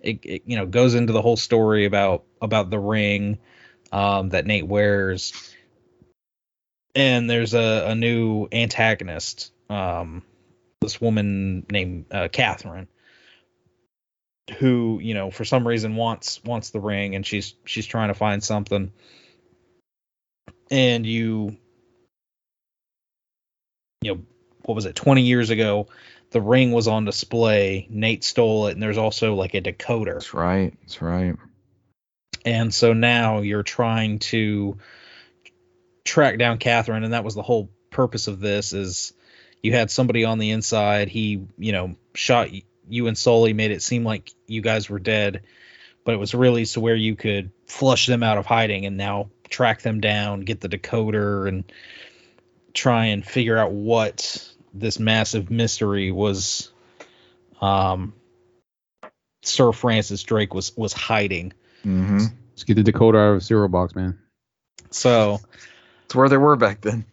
it, 0.00 0.20
it 0.24 0.42
you 0.46 0.56
know 0.56 0.66
goes 0.66 0.94
into 0.94 1.12
the 1.12 1.22
whole 1.22 1.36
story 1.36 1.84
about 1.86 2.24
about 2.42 2.68
the 2.70 2.78
ring 2.78 3.38
um, 3.92 4.30
that 4.30 4.46
nate 4.46 4.66
wears 4.66 5.32
and 6.94 7.28
there's 7.28 7.54
a, 7.54 7.86
a 7.88 7.94
new 7.94 8.48
antagonist 8.52 9.52
um, 9.70 10.22
this 10.86 11.00
woman 11.00 11.66
named 11.70 12.06
uh, 12.10 12.28
catherine 12.30 12.88
who 14.58 15.00
you 15.02 15.12
know 15.12 15.30
for 15.30 15.44
some 15.44 15.66
reason 15.66 15.96
wants 15.96 16.42
wants 16.44 16.70
the 16.70 16.80
ring 16.80 17.16
and 17.16 17.26
she's 17.26 17.54
she's 17.64 17.86
trying 17.86 18.08
to 18.08 18.14
find 18.14 18.44
something 18.44 18.92
and 20.70 21.04
you 21.04 21.56
you 24.06 24.14
know, 24.14 24.22
what 24.64 24.74
was 24.74 24.86
it, 24.86 24.94
20 24.94 25.22
years 25.22 25.50
ago, 25.50 25.88
the 26.30 26.40
ring 26.40 26.72
was 26.72 26.88
on 26.88 27.04
display. 27.04 27.86
Nate 27.90 28.24
stole 28.24 28.66
it, 28.66 28.72
and 28.72 28.82
there's 28.82 28.98
also 28.98 29.34
like 29.34 29.54
a 29.54 29.60
decoder. 29.60 30.14
That's 30.14 30.34
right. 30.34 30.74
That's 30.82 31.02
right. 31.02 31.36
And 32.44 32.72
so 32.72 32.92
now 32.92 33.40
you're 33.40 33.62
trying 33.62 34.20
to 34.20 34.78
track 36.04 36.38
down 36.38 36.58
Catherine, 36.58 37.04
and 37.04 37.12
that 37.12 37.24
was 37.24 37.34
the 37.34 37.42
whole 37.42 37.70
purpose 37.90 38.28
of 38.28 38.40
this 38.40 38.72
is 38.72 39.12
you 39.66 39.72
had 39.72 39.90
somebody 39.90 40.24
on 40.24 40.38
the 40.38 40.52
inside. 40.52 41.08
He, 41.08 41.44
you 41.58 41.72
know, 41.72 41.96
shot 42.14 42.50
you 42.88 43.08
and 43.08 43.18
Sully, 43.18 43.52
made 43.52 43.72
it 43.72 43.82
seem 43.82 44.04
like 44.04 44.32
you 44.46 44.60
guys 44.60 44.88
were 44.88 45.00
dead, 45.00 45.42
but 46.04 46.14
it 46.14 46.18
was 46.18 46.34
really 46.34 46.64
so 46.64 46.80
where 46.80 46.94
you 46.94 47.16
could 47.16 47.50
flush 47.66 48.06
them 48.06 48.22
out 48.22 48.38
of 48.38 48.46
hiding 48.46 48.86
and 48.86 48.96
now 48.96 49.28
track 49.50 49.82
them 49.82 50.00
down, 50.00 50.42
get 50.42 50.60
the 50.60 50.68
decoder, 50.68 51.48
and 51.48 51.64
try 52.74 53.06
and 53.06 53.26
figure 53.26 53.58
out 53.58 53.72
what 53.72 54.48
this 54.72 55.00
massive 55.00 55.50
mystery 55.50 56.12
was. 56.12 56.70
Um, 57.60 58.14
Sir 59.42 59.72
Francis 59.72 60.22
Drake 60.22 60.54
was 60.54 60.76
was 60.76 60.92
hiding. 60.92 61.52
Mm-hmm. 61.84 62.18
Let's 62.50 62.62
get 62.62 62.74
the 62.74 62.84
decoder 62.84 63.18
out 63.18 63.34
of 63.34 63.42
Zero 63.42 63.66
Box, 63.66 63.96
man. 63.96 64.16
So 64.90 65.40
It's 66.04 66.14
where 66.14 66.28
they 66.28 66.36
were 66.36 66.54
back 66.54 66.82
then. 66.82 67.04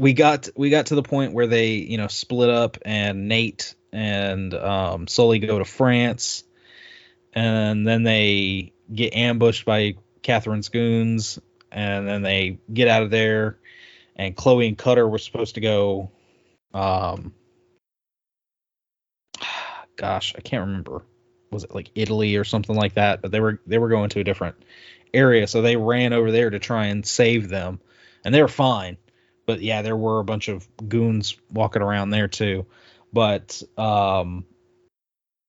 We 0.00 0.14
got 0.14 0.48
we 0.56 0.70
got 0.70 0.86
to 0.86 0.94
the 0.94 1.02
point 1.02 1.34
where 1.34 1.46
they 1.46 1.72
you 1.72 1.98
know 1.98 2.06
split 2.06 2.48
up 2.48 2.78
and 2.86 3.28
Nate 3.28 3.74
and 3.92 4.54
um, 4.54 5.06
Sully 5.06 5.40
go 5.40 5.58
to 5.58 5.64
France, 5.66 6.42
and 7.34 7.86
then 7.86 8.02
they 8.02 8.72
get 8.92 9.14
ambushed 9.14 9.66
by 9.66 9.96
Catherine's 10.22 10.70
goons, 10.70 11.38
and 11.70 12.08
then 12.08 12.22
they 12.22 12.60
get 12.72 12.88
out 12.88 13.02
of 13.02 13.10
there, 13.10 13.58
and 14.16 14.34
Chloe 14.34 14.68
and 14.68 14.78
Cutter 14.78 15.06
were 15.06 15.18
supposed 15.18 15.56
to 15.56 15.60
go, 15.60 16.10
um, 16.72 17.34
gosh, 19.96 20.34
I 20.34 20.40
can't 20.40 20.66
remember, 20.66 21.02
was 21.50 21.64
it 21.64 21.74
like 21.74 21.90
Italy 21.94 22.36
or 22.36 22.44
something 22.44 22.74
like 22.74 22.94
that? 22.94 23.20
But 23.20 23.32
they 23.32 23.40
were 23.40 23.60
they 23.66 23.76
were 23.76 23.90
going 23.90 24.08
to 24.10 24.20
a 24.20 24.24
different 24.24 24.56
area, 25.12 25.46
so 25.46 25.60
they 25.60 25.76
ran 25.76 26.14
over 26.14 26.30
there 26.30 26.48
to 26.48 26.58
try 26.58 26.86
and 26.86 27.04
save 27.04 27.50
them, 27.50 27.80
and 28.24 28.34
they 28.34 28.40
were 28.40 28.48
fine 28.48 28.96
but 29.50 29.62
yeah, 29.62 29.82
there 29.82 29.96
were 29.96 30.20
a 30.20 30.24
bunch 30.24 30.46
of 30.46 30.68
goons 30.88 31.36
walking 31.52 31.82
around 31.82 32.10
there 32.10 32.28
too. 32.28 32.66
But 33.12 33.60
um, 33.76 34.44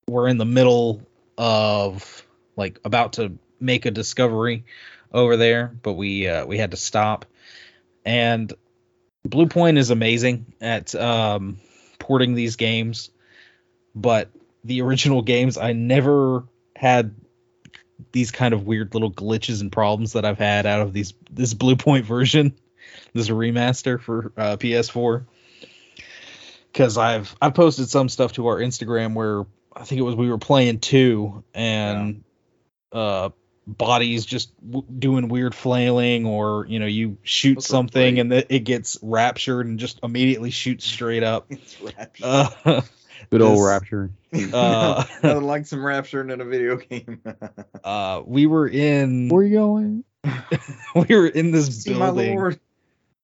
we're 0.07 0.27
in 0.27 0.39
the 0.39 0.45
middle 0.45 1.03
of 1.37 2.25
like 2.55 2.79
about 2.83 3.13
to 3.13 3.37
make 3.59 3.85
a 3.85 3.91
discovery 3.91 4.65
over 5.13 5.37
there, 5.37 5.67
but 5.67 5.93
we 5.93 6.27
uh, 6.27 6.47
we 6.47 6.57
had 6.57 6.71
to 6.71 6.77
stop. 6.77 7.25
And 8.03 8.51
Bluepoint 9.27 9.77
is 9.77 9.91
amazing 9.91 10.51
at 10.59 10.95
um, 10.95 11.59
porting 11.99 12.33
these 12.33 12.55
games, 12.55 13.11
but 13.93 14.31
the 14.63 14.81
original 14.81 15.21
games 15.21 15.59
I 15.59 15.73
never 15.73 16.45
had 16.75 17.13
these 18.11 18.31
kind 18.31 18.55
of 18.55 18.65
weird 18.65 18.95
little 18.95 19.11
glitches 19.11 19.61
and 19.61 19.71
problems 19.71 20.13
that 20.13 20.25
I've 20.25 20.39
had 20.39 20.65
out 20.65 20.81
of 20.81 20.91
these 20.91 21.13
this 21.29 21.53
Bluepoint 21.53 22.05
version 22.05 22.55
this 23.13 23.23
is 23.23 23.29
a 23.29 23.33
remaster 23.33 23.99
for 23.99 24.31
uh, 24.37 24.57
PS4 24.57 25.25
because 26.71 26.97
I've 26.97 27.35
I've 27.41 27.53
posted 27.53 27.89
some 27.89 28.09
stuff 28.09 28.33
to 28.33 28.47
our 28.47 28.57
Instagram 28.57 29.13
where 29.13 29.45
I 29.75 29.83
think 29.83 29.99
it 29.99 30.03
was 30.03 30.15
we 30.15 30.29
were 30.29 30.37
playing 30.37 30.79
two, 30.79 31.43
and 31.53 32.23
uh, 32.91 33.29
bodies 33.67 34.25
just 34.25 34.51
w- 34.69 34.85
doing 34.99 35.27
weird 35.29 35.55
flailing, 35.55 36.25
or 36.25 36.65
you 36.67 36.79
know, 36.79 36.85
you 36.85 37.17
shoot 37.23 37.55
Those 37.55 37.65
are 37.65 37.67
something 37.69 38.19
and 38.19 38.31
the, 38.31 38.53
it 38.53 38.59
gets 38.65 38.97
raptured 39.01 39.65
and 39.65 39.79
just 39.79 39.99
immediately 40.03 40.49
shoots 40.51 40.85
straight 40.85 41.23
up. 41.23 41.47
It's 41.51 41.81
rapture. 41.81 42.23
Uh, 42.23 42.81
Good 43.29 43.41
old 43.41 43.59
This- 43.59 43.65
Rapture. 43.67 44.11
uh, 44.53 45.03
Nothing 45.23 45.43
like 45.43 45.65
some 45.67 45.85
rapture 45.85 46.21
in 46.21 46.41
a 46.41 46.43
video 46.45 46.75
game. 46.77 47.21
uh, 47.83 48.21
we 48.25 48.45
were 48.47 48.67
in 48.67 49.29
Where 49.29 49.43
you 49.43 49.55
going? 49.57 50.03
we 50.95 51.15
were 51.15 51.27
in 51.27 51.51
this 51.51 51.83
See 51.83 51.93
my 51.93 52.07
building. 52.07 52.57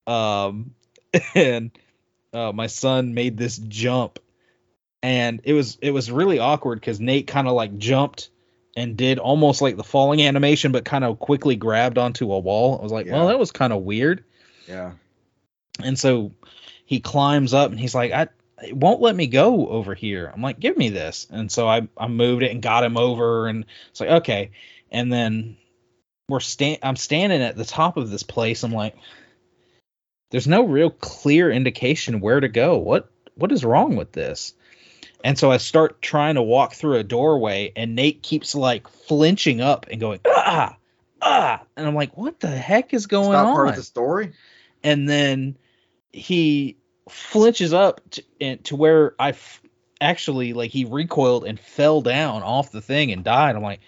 Um 0.08 0.74
and 1.34 1.70
uh 2.32 2.52
my 2.52 2.66
son 2.66 3.14
made 3.14 3.36
this 3.36 3.58
jump. 3.58 4.18
And 5.00 5.40
it 5.44 5.52
was 5.52 5.78
it 5.80 5.92
was 5.92 6.10
really 6.10 6.40
awkward 6.40 6.80
because 6.80 6.98
nate 6.98 7.28
kind 7.28 7.46
of 7.46 7.54
like 7.54 7.78
jumped 7.78 8.30
and 8.76 8.96
did 8.96 9.18
almost 9.18 9.62
like 9.62 9.76
the 9.76 9.84
falling 9.84 10.22
animation 10.22 10.72
but 10.72 10.84
kind 10.84 11.04
of 11.04 11.18
quickly 11.18 11.54
grabbed 11.54 11.98
onto 11.98 12.32
a 12.32 12.38
wall. 12.38 12.78
I 12.78 12.82
was 12.82 12.92
like 12.92 13.06
well 13.06 13.28
that 13.28 13.38
was 13.38 13.52
kind 13.52 13.72
of 13.72 13.82
weird. 13.82 14.24
Yeah. 14.66 14.92
and 15.82 15.98
so 15.98 16.32
he 16.84 17.00
climbs 17.00 17.54
up 17.54 17.70
and 17.70 17.78
he's 17.78 17.94
like 17.94 18.12
i 18.12 18.28
it 18.60 18.76
won't 18.76 19.00
let 19.00 19.14
me 19.14 19.28
go 19.28 19.68
over 19.68 19.94
here. 19.94 20.32
I'm 20.34 20.42
like 20.42 20.58
give 20.58 20.76
me 20.76 20.88
this. 20.88 21.28
And 21.30 21.50
so 21.50 21.68
i 21.68 21.86
i 21.96 22.08
moved 22.08 22.42
it 22.42 22.50
and 22.50 22.60
got 22.60 22.82
him 22.82 22.96
over 22.96 23.46
and 23.46 23.66
it's 23.90 24.00
like 24.00 24.10
okay. 24.10 24.50
And 24.90 25.12
then 25.12 25.56
we're 26.28 26.40
stand 26.40 26.78
i'm 26.82 26.96
standing 26.96 27.40
at 27.40 27.56
the 27.56 27.64
top 27.64 27.96
of 27.96 28.10
this 28.10 28.24
place. 28.24 28.64
I'm 28.64 28.72
like 28.72 28.96
there's 30.30 30.46
no 30.48 30.64
real 30.64 30.90
clear 30.90 31.50
indication 31.50 32.20
where 32.20 32.40
to 32.40 32.48
go 32.48 32.76
what 32.78 33.10
what 33.34 33.52
is 33.52 33.64
wrong 33.64 33.96
with 33.96 34.12
this 34.12 34.54
and 35.24 35.38
so 35.38 35.50
i 35.50 35.56
start 35.56 36.00
trying 36.02 36.34
to 36.36 36.42
walk 36.42 36.74
through 36.74 36.96
a 36.96 37.04
doorway 37.04 37.72
and 37.76 37.94
nate 37.94 38.22
keeps 38.22 38.54
like 38.54 38.88
flinching 38.88 39.60
up 39.60 39.86
and 39.90 40.00
going 40.00 40.20
ah 40.26 40.76
ah 41.22 41.62
and 41.76 41.86
i'm 41.86 41.94
like 41.94 42.16
what 42.16 42.38
the 42.40 42.48
heck 42.48 42.92
is 42.94 43.06
going 43.06 43.26
It's 43.26 43.32
not 43.32 43.46
on 43.46 43.54
part 43.54 43.68
of 43.68 43.76
the 43.76 43.82
story. 43.82 44.32
and 44.82 45.08
then 45.08 45.56
he 46.12 46.76
flinches 47.08 47.72
up 47.72 48.00
to, 48.10 48.22
and- 48.40 48.62
to 48.64 48.76
where 48.76 49.14
I 49.18 49.30
f- 49.30 49.62
actually 50.00 50.52
like 50.52 50.70
he 50.70 50.84
recoiled 50.84 51.44
and 51.44 51.58
fell 51.58 52.02
down 52.02 52.42
off 52.42 52.70
the 52.70 52.80
thing 52.82 53.12
and 53.12 53.24
died. 53.24 53.56
I'm 53.56 53.62
like, 53.62 53.80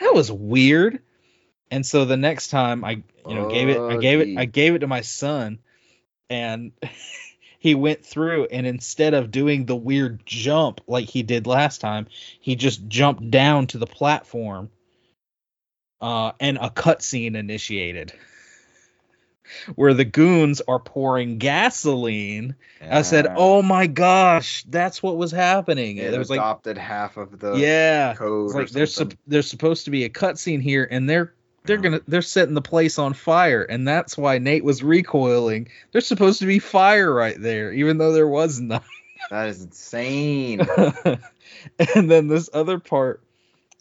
that 0.00 0.14
was 0.14 0.30
weird. 0.30 1.00
And 1.70 1.84
so 1.84 2.04
the 2.04 2.16
next 2.16 2.48
time 2.48 2.84
I 2.84 3.02
you 3.26 3.34
know 3.34 3.48
gave 3.50 3.68
it 3.68 3.82
I 3.88 3.96
gave 3.96 4.20
it 4.20 4.38
I 4.38 4.44
gave 4.44 4.74
it 4.74 4.78
to 4.80 4.86
my 4.86 5.00
son 5.02 5.58
and 6.30 6.72
he 7.58 7.74
went 7.74 8.04
through 8.04 8.46
and 8.46 8.66
instead 8.66 9.14
of 9.14 9.30
doing 9.30 9.66
the 9.66 9.76
weird 9.76 10.24
jump 10.24 10.80
like 10.86 11.06
he 11.08 11.22
did 11.22 11.46
last 11.46 11.80
time, 11.80 12.06
he 12.40 12.56
just 12.56 12.86
jumped 12.88 13.30
down 13.30 13.66
to 13.68 13.78
the 13.78 13.86
platform 13.86 14.70
uh 16.00 16.32
and 16.38 16.58
a 16.58 16.70
cutscene 16.70 17.34
initiated 17.34 18.12
where 19.74 19.94
the 19.94 20.04
goons 20.04 20.60
are 20.68 20.78
pouring 20.78 21.38
gasoline. 21.38 22.54
I 22.80 23.02
said, 23.02 23.26
"Oh 23.36 23.62
my 23.62 23.86
gosh, 23.86 24.64
that's 24.68 25.02
what 25.02 25.16
was 25.16 25.30
happening." 25.30 25.96
It 25.96 26.10
there 26.10 26.18
was 26.18 26.30
like, 26.30 26.38
adopted 26.38 26.78
half 26.78 27.16
of 27.16 27.38
the 27.38 27.54
yeah, 27.54 28.14
code. 28.14 28.54
like 28.54 28.70
there's 28.70 28.94
something. 28.94 29.18
there's 29.26 29.48
supposed 29.48 29.84
to 29.86 29.90
be 29.90 30.04
a 30.04 30.08
cutscene 30.08 30.62
here, 30.62 30.86
and 30.90 31.08
they're 31.08 31.34
they're 31.68 31.76
gonna 31.76 32.00
they're 32.08 32.22
setting 32.22 32.54
the 32.54 32.60
place 32.62 32.98
on 32.98 33.14
fire, 33.14 33.62
and 33.62 33.86
that's 33.86 34.18
why 34.18 34.38
Nate 34.38 34.64
was 34.64 34.82
recoiling. 34.82 35.68
There's 35.92 36.06
supposed 36.08 36.40
to 36.40 36.46
be 36.46 36.58
fire 36.58 37.12
right 37.14 37.40
there, 37.40 37.72
even 37.72 37.98
though 37.98 38.12
there 38.12 38.26
was 38.28 38.58
none. 38.60 38.80
That 39.30 39.48
is 39.48 39.62
insane. 39.62 40.60
and 41.94 42.10
then 42.10 42.28
this 42.28 42.48
other 42.52 42.78
part, 42.78 43.22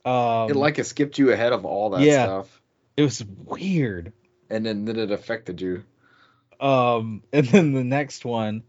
um, 0.04 0.50
it 0.50 0.56
like 0.58 0.78
it 0.78 0.84
skipped 0.84 1.18
you 1.18 1.32
ahead 1.32 1.54
of 1.54 1.66
all 1.66 1.92
that 1.92 2.02
Yeah. 2.02 2.24
stuff, 2.24 2.62
it 2.98 3.04
was 3.04 3.24
weird. 3.24 4.12
and 4.50 4.66
then 4.66 4.84
then 4.86 4.98
it 5.00 5.10
affected 5.12 5.62
you. 5.62 5.84
um 6.60 7.24
and 7.32 7.48
then 7.52 7.72
the 7.72 7.84
next 7.86 8.26
one 8.26 8.64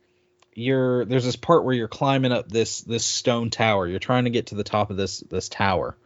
you're 0.55 1.05
there's 1.05 1.25
this 1.25 1.37
part 1.37 1.65
where 1.65 1.75
you're 1.75 1.89
climbing 1.89 2.31
up 2.33 2.49
this 2.49 2.81
this 2.83 3.05
stone 3.05 3.51
tower 3.51 3.87
you're 3.89 3.99
trying 3.99 4.25
to 4.25 4.31
get 4.31 4.47
to 4.49 4.55
the 4.55 4.65
top 4.65 4.91
of 4.91 4.97
this 4.97 5.21
this 5.21 5.49
tower 5.49 5.97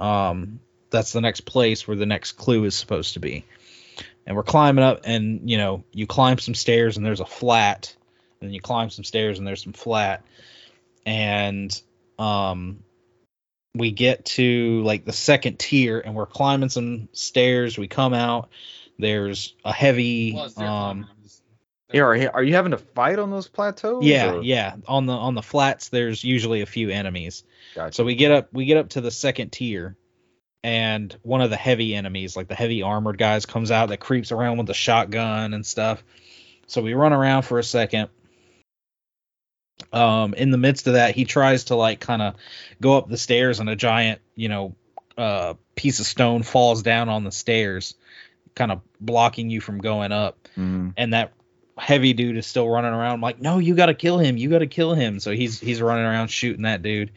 um 0.00 0.58
that's 0.92 1.12
the 1.12 1.20
next 1.20 1.40
place 1.40 1.88
where 1.88 1.96
the 1.96 2.06
next 2.06 2.32
clue 2.32 2.64
is 2.64 2.76
supposed 2.76 3.14
to 3.14 3.20
be. 3.20 3.44
And 4.24 4.36
we're 4.36 4.44
climbing 4.44 4.84
up 4.84 5.00
and 5.04 5.50
you 5.50 5.56
know 5.58 5.82
you 5.92 6.06
climb 6.06 6.38
some 6.38 6.54
stairs 6.54 6.96
and 6.96 7.04
there's 7.04 7.18
a 7.20 7.26
flat 7.26 7.94
and 8.40 8.48
then 8.48 8.54
you 8.54 8.60
climb 8.60 8.88
some 8.90 9.02
stairs 9.04 9.38
and 9.38 9.46
there's 9.48 9.64
some 9.64 9.72
flat. 9.72 10.22
And 11.04 11.82
um 12.18 12.84
we 13.74 13.90
get 13.90 14.26
to 14.26 14.82
like 14.84 15.04
the 15.04 15.12
second 15.12 15.58
tier 15.58 15.98
and 15.98 16.14
we're 16.14 16.26
climbing 16.26 16.68
some 16.68 17.08
stairs. 17.12 17.76
We 17.78 17.88
come 17.88 18.14
out. 18.14 18.50
There's 18.98 19.54
a 19.64 19.72
heavy 19.72 20.36
um 20.58 21.08
Yeah, 21.92 22.02
are, 22.02 22.30
are 22.34 22.42
you 22.42 22.54
having 22.54 22.70
to 22.72 22.78
fight 22.78 23.18
on 23.18 23.30
those 23.30 23.48
plateaus? 23.48 24.04
yeah 24.04 24.34
or- 24.34 24.42
yeah. 24.42 24.76
On 24.86 25.06
the 25.06 25.14
on 25.14 25.34
the 25.34 25.42
flats 25.42 25.88
there's 25.88 26.22
usually 26.22 26.60
a 26.60 26.66
few 26.66 26.90
enemies. 26.90 27.42
Gotcha. 27.74 27.94
so 27.94 28.04
we 28.04 28.14
get 28.14 28.30
up 28.30 28.52
we 28.52 28.66
get 28.66 28.76
up 28.76 28.90
to 28.90 29.00
the 29.00 29.10
second 29.10 29.50
tier 29.50 29.96
and 30.64 31.16
one 31.22 31.40
of 31.40 31.50
the 31.50 31.56
heavy 31.56 31.94
enemies 31.94 32.36
like 32.36 32.48
the 32.48 32.54
heavy 32.54 32.82
armored 32.82 33.18
guys 33.18 33.46
comes 33.46 33.70
out 33.70 33.88
that 33.88 33.98
creeps 33.98 34.30
around 34.32 34.58
with 34.58 34.66
the 34.66 34.74
shotgun 34.74 35.54
and 35.54 35.66
stuff 35.66 36.02
so 36.66 36.80
we 36.82 36.94
run 36.94 37.12
around 37.12 37.42
for 37.42 37.58
a 37.58 37.64
second 37.64 38.08
um 39.92 40.34
in 40.34 40.50
the 40.50 40.58
midst 40.58 40.86
of 40.86 40.94
that 40.94 41.14
he 41.14 41.24
tries 41.24 41.64
to 41.64 41.74
like 41.74 42.00
kind 42.00 42.22
of 42.22 42.34
go 42.80 42.96
up 42.96 43.08
the 43.08 43.16
stairs 43.18 43.58
and 43.60 43.68
a 43.68 43.76
giant 43.76 44.20
you 44.36 44.48
know 44.48 44.74
uh 45.18 45.54
piece 45.74 45.98
of 46.00 46.06
stone 46.06 46.42
falls 46.42 46.82
down 46.82 47.08
on 47.08 47.24
the 47.24 47.32
stairs 47.32 47.94
kind 48.54 48.70
of 48.70 48.80
blocking 49.00 49.50
you 49.50 49.60
from 49.60 49.78
going 49.78 50.12
up 50.12 50.48
Mhm. 50.56 50.92
and 50.96 51.12
that 51.14 51.32
heavy 51.78 52.12
dude 52.12 52.36
is 52.36 52.46
still 52.46 52.68
running 52.68 52.92
around. 52.92 53.14
I'm 53.14 53.20
like, 53.22 53.40
no, 53.40 53.58
you 53.58 53.74
got 53.74 53.86
to 53.86 53.94
kill 53.94 54.18
him. 54.18 54.36
You 54.36 54.50
got 54.50 54.58
to 54.58 54.66
kill 54.66 54.92
him. 54.92 55.18
So 55.20 55.30
he's 55.32 55.58
he's 55.58 55.80
running 55.80 56.04
around 56.04 56.28
shooting 56.28 56.62
that 56.64 56.82
dude, 56.82 57.12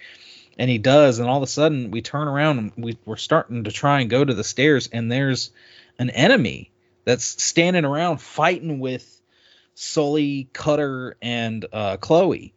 and 0.57 0.69
he 0.69 0.77
does. 0.77 1.19
And 1.19 1.29
all 1.29 1.37
of 1.37 1.43
a 1.43 1.47
sudden, 1.47 1.91
we 1.91 2.01
turn 2.01 2.27
around 2.27 2.59
and 2.59 2.71
we 2.77 2.97
we're 3.05 3.17
starting 3.17 3.65
to 3.65 3.71
try 3.71 4.01
and 4.01 4.09
go 4.09 4.23
to 4.23 4.33
the 4.33 4.43
stairs, 4.43 4.89
and 4.91 5.11
there's 5.11 5.51
an 5.99 6.09
enemy 6.09 6.71
that's 7.03 7.43
standing 7.43 7.85
around 7.85 8.19
fighting 8.19 8.79
with 8.79 9.21
Sully, 9.75 10.49
Cutter, 10.53 11.17
and 11.21 11.65
uh, 11.71 11.97
Chloe. 11.97 12.53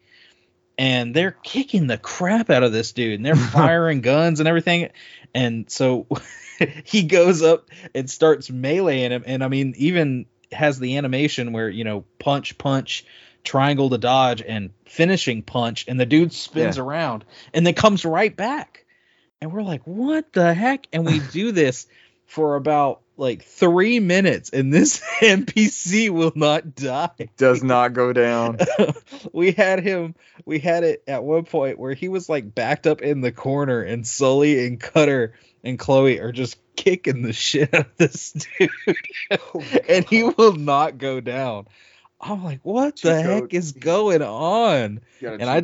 And 0.78 1.12
they're 1.12 1.36
kicking 1.42 1.88
the 1.88 1.98
crap 1.98 2.50
out 2.50 2.62
of 2.62 2.72
this 2.72 2.92
dude, 2.92 3.14
and 3.14 3.26
they're 3.26 3.36
firing 3.36 4.00
guns 4.00 4.40
and 4.40 4.48
everything. 4.48 4.90
And 5.34 5.68
so 5.70 6.06
he 6.84 7.02
goes 7.02 7.42
up 7.42 7.68
and 7.94 8.08
starts 8.08 8.48
meleeing 8.48 9.10
him. 9.10 9.24
And 9.26 9.44
I 9.44 9.48
mean, 9.48 9.74
even 9.76 10.26
has 10.52 10.78
the 10.78 10.96
animation 10.96 11.52
where 11.52 11.68
you 11.68 11.84
know 11.84 12.04
punch 12.18 12.56
punch 12.56 13.04
triangle 13.44 13.90
to 13.90 13.98
dodge 13.98 14.42
and 14.42 14.70
finishing 14.84 15.42
punch 15.42 15.86
and 15.88 15.98
the 15.98 16.06
dude 16.06 16.32
spins 16.32 16.76
Yeah. 16.76 16.82
around 16.82 17.24
and 17.54 17.66
then 17.66 17.74
comes 17.74 18.04
right 18.04 18.34
back. 18.34 18.84
And 19.40 19.52
we're 19.52 19.62
like 19.62 19.82
what 19.86 20.32
the 20.32 20.52
heck? 20.54 20.86
And 20.92 21.06
we 21.06 21.20
do 21.32 21.52
this 21.52 21.86
for 22.26 22.56
about 22.56 23.00
like 23.16 23.42
three 23.42 23.98
minutes 24.00 24.50
and 24.50 24.72
this 24.72 25.00
npc 25.20 26.10
will 26.10 26.32
not 26.36 26.74
die. 26.74 27.30
Does 27.36 27.62
not 27.64 27.92
go 27.92 28.12
down. 28.12 28.58
we 29.32 29.52
had 29.52 29.82
him 29.82 30.14
we 30.44 30.58
had 30.58 30.84
it 30.84 31.02
at 31.08 31.24
one 31.24 31.44
point 31.44 31.78
where 31.78 31.94
he 31.94 32.08
was 32.08 32.28
like 32.28 32.54
backed 32.54 32.86
up 32.86 33.00
in 33.00 33.20
the 33.20 33.32
corner 33.32 33.80
and 33.82 34.06
sully 34.06 34.66
and 34.66 34.78
cutter 34.78 35.34
and 35.64 35.78
chloe 35.78 36.20
are 36.20 36.32
just 36.32 36.58
kicking 36.76 37.22
the 37.22 37.32
shit 37.32 37.74
out 37.74 37.86
of 37.86 37.96
this 37.96 38.32
dude. 38.32 38.70
Oh, 39.30 39.62
and 39.88 40.04
he 40.08 40.22
will 40.22 40.54
not 40.54 40.98
go 40.98 41.20
down 41.20 41.66
i'm 42.20 42.44
like 42.44 42.60
what 42.62 42.96
the 43.00 43.10
heck 43.22 43.54
is 43.54 43.72
going 43.72 44.22
on? 44.22 45.00
And 45.40 45.50
I- 45.50 45.60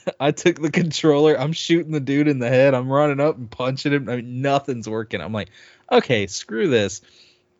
i 0.20 0.30
took 0.30 0.60
the 0.60 0.70
controller. 0.70 1.38
I'm 1.38 1.52
shooting 1.52 1.92
the 1.92 2.00
dude 2.00 2.28
in 2.28 2.38
the 2.38 2.48
head. 2.48 2.74
I'm 2.74 2.90
running 2.90 3.20
up 3.20 3.36
and 3.36 3.50
punching 3.50 3.92
him. 3.92 4.08
I 4.08 4.16
mean 4.16 4.40
nothing's 4.42 4.88
working. 4.88 5.20
I'm 5.20 5.32
like 5.32 5.50
okay 5.92 6.26
screw 6.26 6.68
this. 6.68 7.02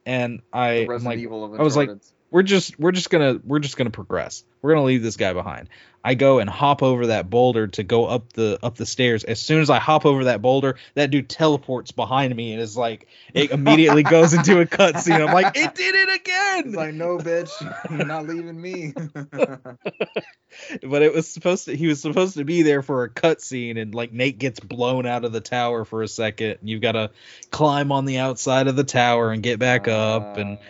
And 0.06 0.40
i 0.52 0.86
like 1.04 1.18
I 1.60 1.62
was 1.62 1.76
like. 1.76 1.88
We're 2.30 2.42
just 2.42 2.78
we're 2.78 2.92
just 2.92 3.10
gonna 3.10 3.40
we're 3.44 3.60
just 3.60 3.76
gonna 3.76 3.90
progress. 3.90 4.44
We're 4.62 4.74
gonna 4.74 4.86
leave 4.86 5.02
this 5.02 5.16
guy 5.16 5.32
behind. 5.32 5.68
I 6.02 6.14
go 6.14 6.38
and 6.38 6.48
hop 6.48 6.84
over 6.84 7.08
that 7.08 7.28
boulder 7.28 7.66
to 7.66 7.82
go 7.82 8.06
up 8.06 8.32
the 8.32 8.58
up 8.62 8.76
the 8.76 8.86
stairs. 8.86 9.24
As 9.24 9.40
soon 9.40 9.60
as 9.60 9.70
I 9.70 9.80
hop 9.80 10.06
over 10.06 10.24
that 10.24 10.40
boulder, 10.40 10.76
that 10.94 11.10
dude 11.10 11.28
teleports 11.28 11.90
behind 11.90 12.34
me 12.34 12.52
and 12.52 12.60
is 12.60 12.76
like 12.76 13.08
it 13.34 13.50
immediately 13.50 14.02
goes 14.04 14.32
into 14.32 14.60
a 14.60 14.66
cutscene. 14.66 15.26
I'm 15.26 15.34
like, 15.34 15.56
it 15.56 15.74
did 15.74 15.94
it 15.94 16.20
again. 16.20 16.64
He's 16.66 16.76
like, 16.76 16.94
no, 16.94 17.18
bitch, 17.18 17.50
you're 17.90 18.06
not 18.06 18.26
leaving 18.26 18.60
me. 18.60 18.92
but 20.86 21.02
it 21.02 21.12
was 21.12 21.28
supposed 21.28 21.64
to 21.66 21.76
he 21.76 21.86
was 21.86 22.00
supposed 22.00 22.36
to 22.36 22.44
be 22.44 22.62
there 22.62 22.82
for 22.82 23.04
a 23.04 23.10
cutscene 23.10 23.80
and 23.80 23.94
like 23.94 24.12
Nate 24.12 24.38
gets 24.38 24.60
blown 24.60 25.06
out 25.06 25.24
of 25.24 25.32
the 25.32 25.40
tower 25.40 25.84
for 25.84 26.02
a 26.02 26.08
second. 26.08 26.58
And 26.60 26.68
you've 26.68 26.82
got 26.82 26.92
to 26.92 27.10
climb 27.50 27.90
on 27.92 28.04
the 28.04 28.18
outside 28.18 28.68
of 28.68 28.76
the 28.76 28.84
tower 28.84 29.32
and 29.32 29.42
get 29.42 29.58
back 29.58 29.88
up 29.88 30.36
and 30.36 30.58
Uh, 30.58 30.62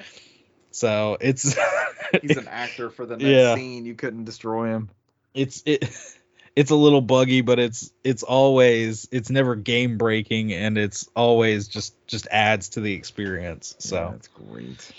so 0.76 1.16
it's 1.20 1.56
he's 2.22 2.36
an 2.36 2.48
actor 2.48 2.90
for 2.90 3.06
the 3.06 3.16
next 3.16 3.28
Yeah. 3.28 3.54
scene. 3.54 3.86
You 3.86 3.94
couldn't 3.94 4.24
destroy 4.24 4.66
him. 4.68 4.90
it's 5.34 5.62
it 5.64 5.88
it's 6.56 6.70
a 6.70 6.76
little 6.76 7.00
buggy, 7.00 7.40
but 7.40 7.58
it's 7.58 7.90
it's 8.04 8.22
always 8.22 9.08
it's 9.10 9.30
never 9.30 9.54
game 9.56 9.96
breaking, 9.96 10.52
and 10.52 10.76
it's 10.76 11.08
always 11.16 11.68
just 11.68 11.94
just 12.06 12.26
adds 12.30 12.70
to 12.70 12.80
the 12.80 12.92
experience. 12.92 13.74
So. 13.78 13.96
Yeah, 13.96 14.10
that's 14.10 14.28
great. 14.28 14.92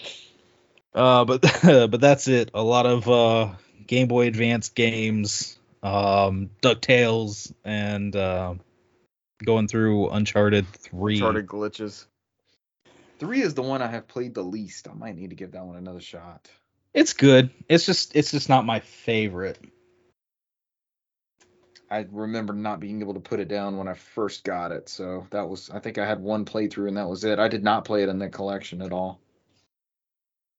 Uh, 0.95 1.25
but 1.25 1.41
but 1.63 2.01
that's 2.01 2.27
it. 2.27 2.51
A 2.55 2.63
lot 2.63 2.87
of 2.87 3.07
uh, 3.07 3.53
Game 3.85 4.07
Boy 4.07 4.25
Advance 4.27 4.69
games, 4.69 5.59
um, 5.83 6.49
Ducktales, 6.63 7.53
and 7.63 8.15
uh, 8.15 8.55
going 9.45 9.67
through 9.67 10.09
Uncharted 10.09 10.65
Three. 10.73 11.15
Uncharted 11.17 11.45
glitches. 11.45 12.05
Three 13.19 13.41
is 13.41 13.53
the 13.55 13.63
one 13.63 13.81
I 13.81 13.87
have 13.87 14.07
played 14.07 14.33
the 14.35 14.43
least. 14.43 14.87
I 14.87 14.93
might 14.93 15.15
need 15.15 15.31
to 15.31 15.35
give 15.35 15.53
that 15.53 15.65
one 15.65 15.75
another 15.75 16.01
shot. 16.01 16.49
It's 16.93 17.13
good. 17.13 17.49
It's 17.67 17.85
just 17.85 18.15
it's 18.15 18.31
just 18.31 18.49
not 18.49 18.65
my 18.65 18.79
favorite. 18.79 19.59
I 21.89 22.05
remember 22.11 22.53
not 22.53 22.79
being 22.79 23.01
able 23.01 23.13
to 23.13 23.19
put 23.19 23.39
it 23.39 23.47
down 23.47 23.77
when 23.77 23.87
I 23.87 23.93
first 23.93 24.43
got 24.43 24.71
it, 24.71 24.89
so 24.89 25.25
that 25.31 25.47
was 25.47 25.69
I 25.69 25.79
think 25.79 25.97
I 25.97 26.05
had 26.05 26.19
one 26.19 26.45
playthrough 26.45 26.87
and 26.87 26.97
that 26.97 27.09
was 27.09 27.23
it. 27.23 27.39
I 27.39 27.47
did 27.47 27.63
not 27.63 27.85
play 27.85 28.03
it 28.03 28.09
in 28.09 28.19
the 28.19 28.29
collection 28.29 28.81
at 28.81 28.91
all. 28.91 29.19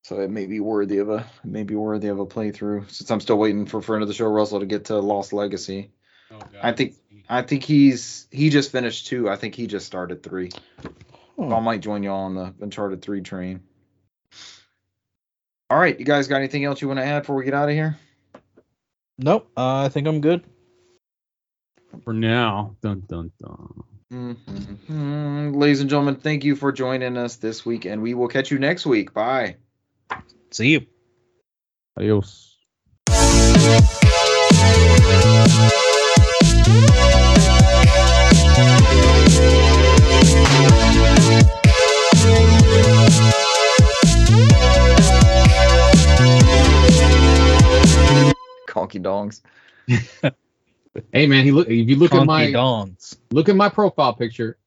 So 0.05 0.21
it 0.21 0.31
may 0.31 0.47
be 0.47 0.61
worthy 0.61 0.99
of 0.99 1.11
a 1.11 1.27
it 1.45 1.51
may 1.51 1.65
be 1.65 1.75
worthy 1.75 2.09
of 2.09 2.19
a 2.19 2.27
playthrough 2.27 2.91
since 2.91 3.11
I'm 3.11 3.21
still 3.21 3.39
waiting 3.39 3.67
for 3.67 3.83
friend 3.83 4.03
of 4.03 4.09
the 4.09 4.15
show 4.15 4.27
Russell 4.27 4.61
to 4.61 4.67
get 4.67 4.87
to 4.87 4.99
Lost 4.99 5.33
Legacy. 5.33 5.91
Oh, 6.31 6.39
God. 6.39 6.51
I 6.63 6.73
think- 6.73 6.95
I 7.31 7.43
think 7.43 7.63
he's 7.63 8.27
he 8.31 8.49
just 8.49 8.73
finished 8.73 9.07
two. 9.09 9.29
I 9.29 9.37
think 9.37 9.55
he 9.55 9.67
just 9.67 9.85
started 9.85 10.23
three. 10.23 10.51
Hmm. 11.39 11.53
I 11.55 11.61
might 11.61 11.81
join 11.81 12.03
y'all 12.03 12.25
on 12.25 12.35
the 12.35 12.53
Uncharted 12.61 13.01
three 13.01 13.21
train. 13.21 13.61
All 15.71 15.79
right, 15.79 15.99
you 15.99 16.05
guys 16.05 16.27
got 16.27 16.37
anything 16.37 16.65
else 16.65 16.81
you 16.83 16.89
want 16.89 16.99
to 16.99 17.05
add 17.05 17.21
before 17.21 17.37
we 17.37 17.45
get 17.45 17.55
out 17.55 17.69
of 17.69 17.75
here? 17.75 17.97
Nope. 19.19 19.51
Uh, 19.57 19.85
I 19.85 19.89
think 19.89 20.09
I'm 20.09 20.21
good. 20.21 20.45
for 22.05 22.13
now. 22.13 22.77
Dun 22.83 23.03
dun 23.09 23.31
dun. 23.41 23.85
Mhm. 24.13 25.55
Ladies 25.55 25.81
and 25.81 25.91
gentlemen, 25.91 26.17
thank 26.17 26.43
you 26.45 26.57
for 26.57 26.73
joining 26.73 27.17
us 27.17 27.37
this 27.37 27.65
week, 27.67 27.85
and 27.85 28.01
we 28.03 28.15
will 28.15 28.29
catch 28.29 28.51
you 28.51 28.59
next 28.59 28.87
week. 28.87 29.13
Bye. 29.13 29.57
See 30.51 30.71
you. 30.71 30.87
Adios. 31.97 32.57
Dongs. 49.19 50.33
Hey 51.13 51.27
man, 51.27 51.45
he 51.45 51.53
look. 51.53 51.69
If 51.69 51.89
you 51.89 51.97
look 51.97 52.15
at 52.15 52.27
my 52.27 52.47
dongs. 52.47 53.17
look 53.31 53.49
at 53.49 53.57
my 53.57 53.69
profile 53.69 54.15
picture, 54.15 54.59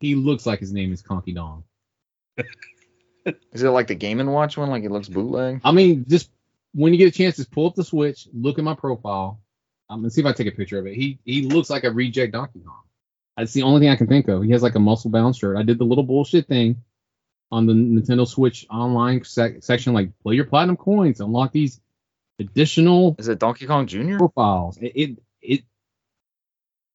he 0.00 0.14
looks 0.14 0.46
like 0.46 0.60
his 0.60 0.72
name 0.72 0.92
is 0.92 1.02
Conky 1.02 1.32
Dong. 1.32 1.64
Is 3.52 3.62
it 3.62 3.68
like 3.70 3.88
the 3.88 3.94
Game 3.94 4.20
and 4.20 4.32
Watch 4.32 4.56
one? 4.56 4.70
Like 4.70 4.84
it 4.84 4.90
looks 4.90 5.08
bootleg? 5.08 5.60
I 5.64 5.72
mean, 5.72 6.04
just 6.08 6.30
when 6.74 6.92
you 6.92 6.98
get 6.98 7.14
a 7.14 7.16
chance, 7.16 7.36
just 7.36 7.50
pull 7.50 7.66
up 7.66 7.74
the 7.74 7.84
Switch, 7.84 8.28
look 8.32 8.58
at 8.58 8.64
my 8.64 8.74
profile. 8.74 9.40
I'm 9.90 10.00
gonna 10.00 10.10
see 10.10 10.20
if 10.20 10.26
I 10.26 10.32
take 10.32 10.46
a 10.46 10.52
picture 10.52 10.78
of 10.78 10.86
it. 10.86 10.94
He 10.94 11.18
he 11.24 11.42
looks 11.42 11.70
like 11.70 11.84
a 11.84 11.90
reject 11.90 12.32
Donkey 12.32 12.60
Kong. 12.60 12.82
That's 13.36 13.52
the 13.52 13.62
only 13.62 13.80
thing 13.80 13.90
I 13.90 13.96
can 13.96 14.06
think 14.08 14.28
of. 14.28 14.42
He 14.42 14.50
has 14.50 14.62
like 14.62 14.74
a 14.74 14.80
muscle 14.80 15.10
bound 15.10 15.36
shirt. 15.36 15.56
I 15.56 15.62
did 15.62 15.78
the 15.78 15.84
little 15.84 16.04
bullshit 16.04 16.48
thing 16.48 16.82
on 17.50 17.66
the 17.66 17.72
Nintendo 17.72 18.26
Switch 18.26 18.66
online 18.70 19.24
sec- 19.24 19.62
section, 19.62 19.94
like 19.94 20.10
play 20.20 20.34
your 20.34 20.44
platinum 20.44 20.76
coins, 20.76 21.20
unlock 21.20 21.52
these 21.52 21.80
additional 22.38 23.16
Is 23.18 23.28
it 23.28 23.38
Donkey 23.38 23.66
Kong 23.66 23.86
Jr.? 23.86 24.18
profiles. 24.18 24.78
It 24.78 24.92
it, 24.94 25.18
it 25.42 25.64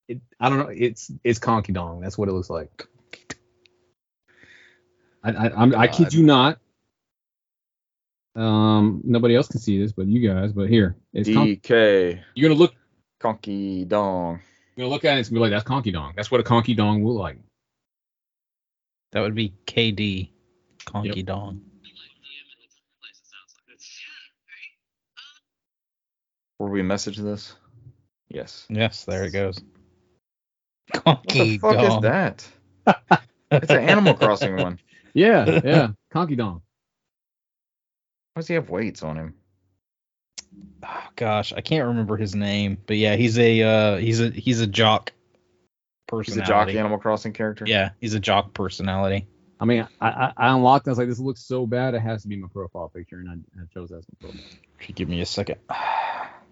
it 0.08 0.22
I 0.40 0.50
don't 0.50 0.60
know. 0.60 0.68
It's 0.68 1.12
it's 1.24 1.40
Conky 1.40 1.74
Dong. 1.74 2.02
That's 2.02 2.18
what 2.18 2.30
it 2.30 2.34
looks 2.34 2.50
like. 2.50 2.88
I 5.24 5.32
I 5.32 5.62
I'm, 5.62 5.76
I 5.76 5.88
kid 5.88 6.14
you 6.14 6.24
not. 6.24 6.60
Um, 8.36 9.02
nobody 9.04 9.36
else 9.36 9.48
can 9.48 9.60
see 9.60 9.80
this, 9.80 9.92
but 9.92 10.08
you 10.08 10.28
guys. 10.28 10.52
But 10.54 10.70
here, 10.70 10.96
it's 11.14 11.30
Con- 11.30 11.48
DK 11.48 12.22
you're 12.36 12.50
gonna 12.50 12.60
look. 12.60 12.74
Conky 13.20 13.86
Dong. 13.86 14.42
You're 14.76 14.86
gonna 14.86 14.94
look 14.94 15.06
at 15.06 15.10
it 15.10 15.12
and 15.12 15.20
it's 15.20 15.30
gonna 15.30 15.38
be 15.38 15.42
like 15.44 15.52
that's 15.52 15.64
Conky 15.64 15.92
Dong. 15.92 16.14
That's 16.16 16.30
what 16.30 16.42
a 16.42 16.44
Conky 16.44 16.74
Dong 16.74 17.04
will 17.04 17.14
look 17.14 17.22
like. 17.22 17.38
That 19.14 19.22
would 19.22 19.36
be 19.36 19.54
KD. 19.66 20.30
Conky 20.86 21.24
dong. 21.24 21.62
Where 26.58 26.70
we 26.70 26.82
message 26.82 27.18
this? 27.18 27.56
Yes. 28.30 28.66
Yes, 28.70 29.06
there 29.06 29.26
it 29.26 29.32
goes. 29.32 29.62
What 30.92 31.04
Conky 31.04 31.52
the 31.52 31.58
fuck 31.60 31.76
dong. 31.76 31.86
is 31.86 32.02
that? 32.02 32.48
It's 33.52 33.70
an 33.70 33.88
Animal 33.88 34.16
Crossing 34.16 34.58
one. 34.58 34.80
Yeah, 35.14 35.62
yeah, 35.64 35.90
Conky 36.12 36.36
Dong. 36.36 36.64
Why 38.34 38.40
does 38.40 38.48
he 38.48 38.56
have 38.56 38.72
weights 38.72 39.04
on 39.04 39.16
him? 39.16 39.36
Oh, 40.84 41.04
gosh, 41.16 41.54
I 41.54 41.62
can't 41.62 41.88
remember 41.90 42.18
his 42.18 42.34
name, 42.34 42.80
but 42.88 42.98
yeah, 42.98 43.16
he's 43.16 43.38
a 43.38 43.62
uh, 43.62 43.98
he's 43.98 44.22
a 44.22 44.32
he's 44.32 44.60
a 44.60 44.66
jock 44.66 45.14
personality. 46.08 46.42
He's 46.42 46.50
a 46.50 46.52
jock 46.52 46.70
Animal 46.70 46.98
Crossing 46.98 47.34
character. 47.34 47.66
Yeah, 47.68 47.92
he's 48.02 48.16
a 48.16 48.20
jock 48.20 48.56
personality. 48.56 49.28
I 49.60 49.66
mean, 49.66 49.88
I, 50.02 50.08
I 50.08 50.34
I 50.36 50.56
unlocked. 50.56 50.88
it. 50.88 50.90
I 50.90 50.92
was 50.94 50.98
like, 50.98 51.10
this 51.10 51.20
looks 51.20 51.42
so 51.42 51.68
bad. 51.68 51.94
It 51.94 52.02
has 52.02 52.24
to 52.24 52.28
be 52.28 52.38
my 52.38 52.48
profile 52.52 52.90
picture, 52.90 53.20
and 53.20 53.30
I, 53.30 53.62
I 53.62 53.66
chose 53.72 53.90
that 53.90 54.00
as 54.00 54.06
my 54.20 54.30
profile. 54.30 54.46
If 54.80 54.96
give 54.96 55.10
me 55.10 55.22
a 55.22 55.28
second. 55.28 55.60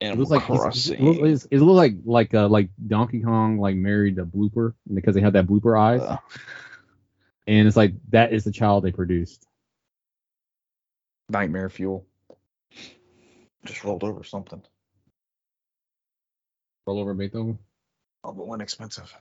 It 0.00 0.16
looks 0.16 0.30
like 0.30 0.42
Crossing. 0.42 0.94
it 1.06 1.20
looks, 1.22 1.44
it 1.50 1.58
looks 1.58 1.76
like 1.76 1.94
like 2.04 2.34
uh, 2.34 2.48
like 2.48 2.70
Donkey 2.86 3.20
Kong 3.20 3.58
like 3.58 3.76
married 3.76 4.18
a 4.18 4.24
blooper 4.24 4.72
because 4.92 5.14
they 5.14 5.20
had 5.20 5.34
that 5.34 5.46
blooper 5.46 5.78
eyes, 5.78 6.00
Uh, 6.00 6.16
and 7.46 7.68
it's 7.68 7.76
like 7.76 7.92
that 8.08 8.32
is 8.32 8.44
the 8.44 8.52
child 8.52 8.82
they 8.82 8.92
produced. 8.92 9.46
Nightmare 11.28 11.68
fuel. 11.68 12.06
Just 13.66 13.84
rolled 13.84 14.02
over 14.02 14.24
something. 14.24 14.62
Roll 16.86 16.98
over 16.98 17.12
Beethoven. 17.12 17.58
Oh, 18.24 18.32
but 18.32 18.46
one 18.46 18.60
expensive. 18.62 19.14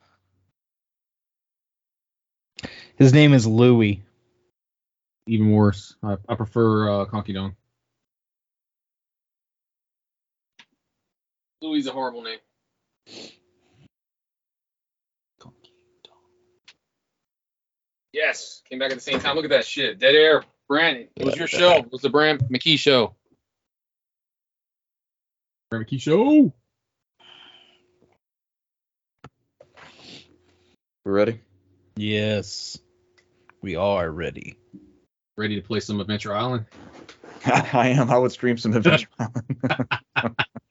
his 2.95 3.13
name 3.13 3.33
is 3.33 3.45
Louis. 3.45 4.01
Even 5.27 5.51
worse. 5.51 5.95
I, 6.01 6.17
I 6.27 6.35
prefer 6.35 7.01
uh, 7.01 7.05
Conky 7.05 7.33
Dong. 7.33 7.55
Louis 11.61 11.79
is 11.79 11.87
a 11.87 11.91
horrible 11.91 12.21
name. 12.21 12.39
Yes, 18.13 18.61
came 18.67 18.79
back 18.79 18.91
at 18.91 18.97
the 18.97 19.03
same 19.03 19.19
time. 19.19 19.35
Look 19.35 19.45
at 19.45 19.51
that 19.51 19.65
shit. 19.65 19.99
Dead 19.99 20.15
air. 20.15 20.43
Brand, 20.67 21.07
it 21.15 21.25
was 21.25 21.35
your 21.35 21.47
show. 21.47 21.77
It 21.77 21.91
was 21.91 22.01
the 22.01 22.09
Brand 22.09 22.41
McKee 22.41 22.77
show. 22.77 23.15
Brand 25.69 25.85
McKee 25.85 26.01
show. 26.01 26.53
We 31.05 31.11
ready? 31.11 31.41
Yes, 31.95 32.77
we 33.61 33.75
are 33.75 34.11
ready. 34.11 34.57
Ready 35.37 35.55
to 35.55 35.65
play 35.65 35.79
some 35.79 35.99
Adventure 35.99 36.35
Island? 36.35 36.65
I 37.45 37.89
am. 37.89 38.11
I 38.11 38.17
would 38.17 38.31
stream 38.31 38.57
some 38.57 38.73
Adventure 38.75 39.07
Island. 39.19 40.35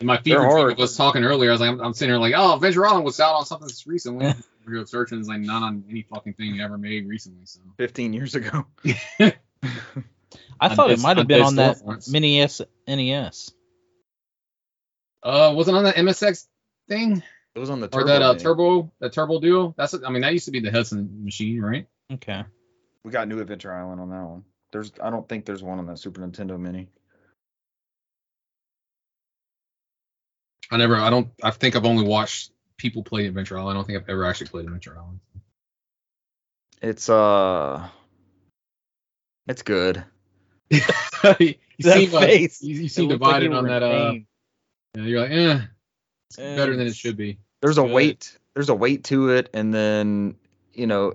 In 0.00 0.06
my 0.06 0.16
They're 0.16 0.40
fever 0.40 0.46
hard. 0.46 0.78
was 0.78 0.96
talking 0.96 1.24
earlier. 1.24 1.50
I 1.50 1.52
was 1.52 1.60
like, 1.60 1.70
I'm, 1.70 1.80
I'm 1.80 1.92
sitting 1.92 2.12
here 2.12 2.20
like, 2.20 2.32
oh, 2.34 2.54
Adventure 2.54 2.86
Island 2.86 3.04
was 3.04 3.20
out 3.20 3.34
on 3.34 3.44
something 3.44 3.68
recently. 3.86 4.32
we 4.66 4.72
go 4.72 4.84
searching, 4.84 5.18
it's 5.18 5.28
like 5.28 5.40
not 5.40 5.62
on 5.62 5.84
any 5.90 6.02
fucking 6.02 6.34
thing 6.34 6.60
ever 6.60 6.78
made 6.78 7.06
recently. 7.06 7.44
So 7.44 7.60
15 7.76 8.12
years 8.14 8.34
ago. 8.34 8.66
I 9.20 9.34
I 10.60 10.74
thought 10.74 10.90
it 10.90 11.00
might 11.00 11.18
have 11.18 11.26
been 11.26 11.42
on 11.42 11.56
that 11.56 11.76
stuff 11.76 11.86
once. 11.86 12.08
mini 12.08 12.40
S 12.40 12.62
NES. 12.88 13.52
uh, 15.22 15.52
wasn't 15.54 15.76
on 15.76 15.84
that 15.84 15.96
MSX 15.96 16.46
thing 16.88 17.22
It 17.54 17.58
was 17.58 17.70
on 17.70 17.80
the 17.80 17.88
or 17.92 18.04
that 18.04 18.22
uh, 18.22 18.34
turbo 18.36 18.90
that 19.00 19.12
turbo 19.12 19.40
duo? 19.40 19.74
That's 19.76 19.94
I 19.94 20.10
mean 20.10 20.22
that 20.22 20.32
used 20.32 20.46
to 20.46 20.50
be 20.50 20.60
the 20.60 20.70
Hudson 20.70 21.24
machine, 21.24 21.60
right? 21.60 21.86
Okay. 22.12 22.44
We 23.04 23.10
got 23.10 23.28
new 23.28 23.40
Adventure 23.40 23.72
Island 23.72 24.00
on 24.00 24.10
that 24.10 24.22
one. 24.22 24.44
There's, 24.72 24.92
I 25.02 25.10
don't 25.10 25.28
think 25.28 25.46
there's 25.46 25.62
one 25.62 25.78
on 25.78 25.86
that 25.86 25.98
Super 25.98 26.20
Nintendo 26.20 26.58
Mini. 26.58 26.88
I 30.70 30.76
never. 30.76 30.96
I 30.96 31.10
don't. 31.10 31.28
I 31.42 31.50
think 31.50 31.76
I've 31.76 31.84
only 31.84 32.06
watched 32.06 32.52
people 32.76 33.02
play 33.02 33.26
Adventure 33.26 33.58
Island. 33.58 33.76
I 33.76 33.78
don't 33.78 33.86
think 33.86 33.98
I've 34.02 34.08
ever 34.08 34.24
actually 34.24 34.48
played 34.48 34.64
Adventure 34.66 34.96
Island. 34.96 35.20
It's 36.82 37.08
uh, 37.08 37.88
it's 39.48 39.62
good. 39.62 40.02
you 40.70 40.80
seem, 41.82 42.14
uh, 42.14 42.20
you, 42.20 42.48
you 42.60 42.88
seem 42.88 43.08
like 43.08 43.18
divided 43.18 43.50
you 43.50 43.56
on 43.56 43.66
that. 43.66 43.82
Uh, 43.82 44.12
yeah, 44.94 45.02
you're 45.02 45.20
like, 45.20 45.30
eh, 45.30 45.60
it's 46.30 46.38
Eh, 46.38 46.56
better 46.56 46.76
than 46.76 46.86
it 46.86 46.94
should 46.94 47.16
be. 47.16 47.38
There's 47.60 47.78
a 47.78 47.82
Good. 47.82 47.90
weight. 47.90 48.38
There's 48.54 48.68
a 48.68 48.74
weight 48.74 49.04
to 49.04 49.30
it, 49.30 49.50
and 49.52 49.74
then 49.74 50.36
you 50.72 50.86
know, 50.86 51.14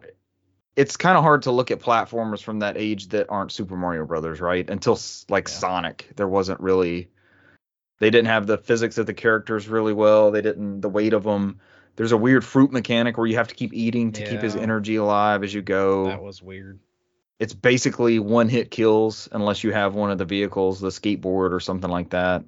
it's 0.75 0.97
kind 0.97 1.17
of 1.17 1.23
hard 1.23 1.43
to 1.43 1.51
look 1.51 1.71
at 1.71 1.79
platformers 1.79 2.43
from 2.43 2.59
that 2.59 2.77
age 2.77 3.07
that 3.09 3.29
aren't 3.29 3.51
Super 3.51 3.75
Mario 3.75 4.05
Brothers, 4.05 4.41
right? 4.41 4.69
Until 4.69 4.99
like 5.29 5.47
Yeah. 5.47 5.53
Sonic, 5.53 6.11
there 6.15 6.27
wasn't 6.27 6.59
really 6.59 7.09
They 7.99 8.09
didn't 8.09 8.27
have 8.27 8.45
the 8.47 8.57
physics 8.57 8.97
of 8.97 9.05
the 9.05 9.13
characters 9.13 9.67
really 9.67 9.93
well. 9.93 10.31
They 10.31 10.41
didn't 10.41 10.81
the 10.81 10.89
weight 10.89 11.13
of 11.13 11.23
them. 11.23 11.59
There's 11.95 12.11
a 12.11 12.17
weird 12.17 12.43
fruit 12.43 12.71
mechanic 12.73 13.17
where 13.17 13.25
you 13.25 13.37
have 13.37 13.47
to 13.47 13.55
keep 13.55 13.73
eating 13.73 14.11
to 14.13 14.25
keep 14.25 14.41
his 14.41 14.55
energy 14.55 14.97
alive 14.97 15.43
as 15.43 15.53
you 15.53 15.61
go. 15.61 16.07
That 16.07 16.21
was 16.21 16.41
weird. 16.41 16.79
it's 17.39 17.53
basically 17.53 18.19
one 18.19 18.49
hit 18.49 18.69
kills 18.71 19.27
unless 19.31 19.63
you 19.63 19.71
have 19.71 19.93
one 19.95 20.11
of 20.11 20.17
the 20.17 20.25
vehicles, 20.25 20.79
the 20.81 20.89
skateboard 20.89 21.51
or 21.51 21.59
something 21.59 21.89
like 21.89 22.09
that. 22.11 22.43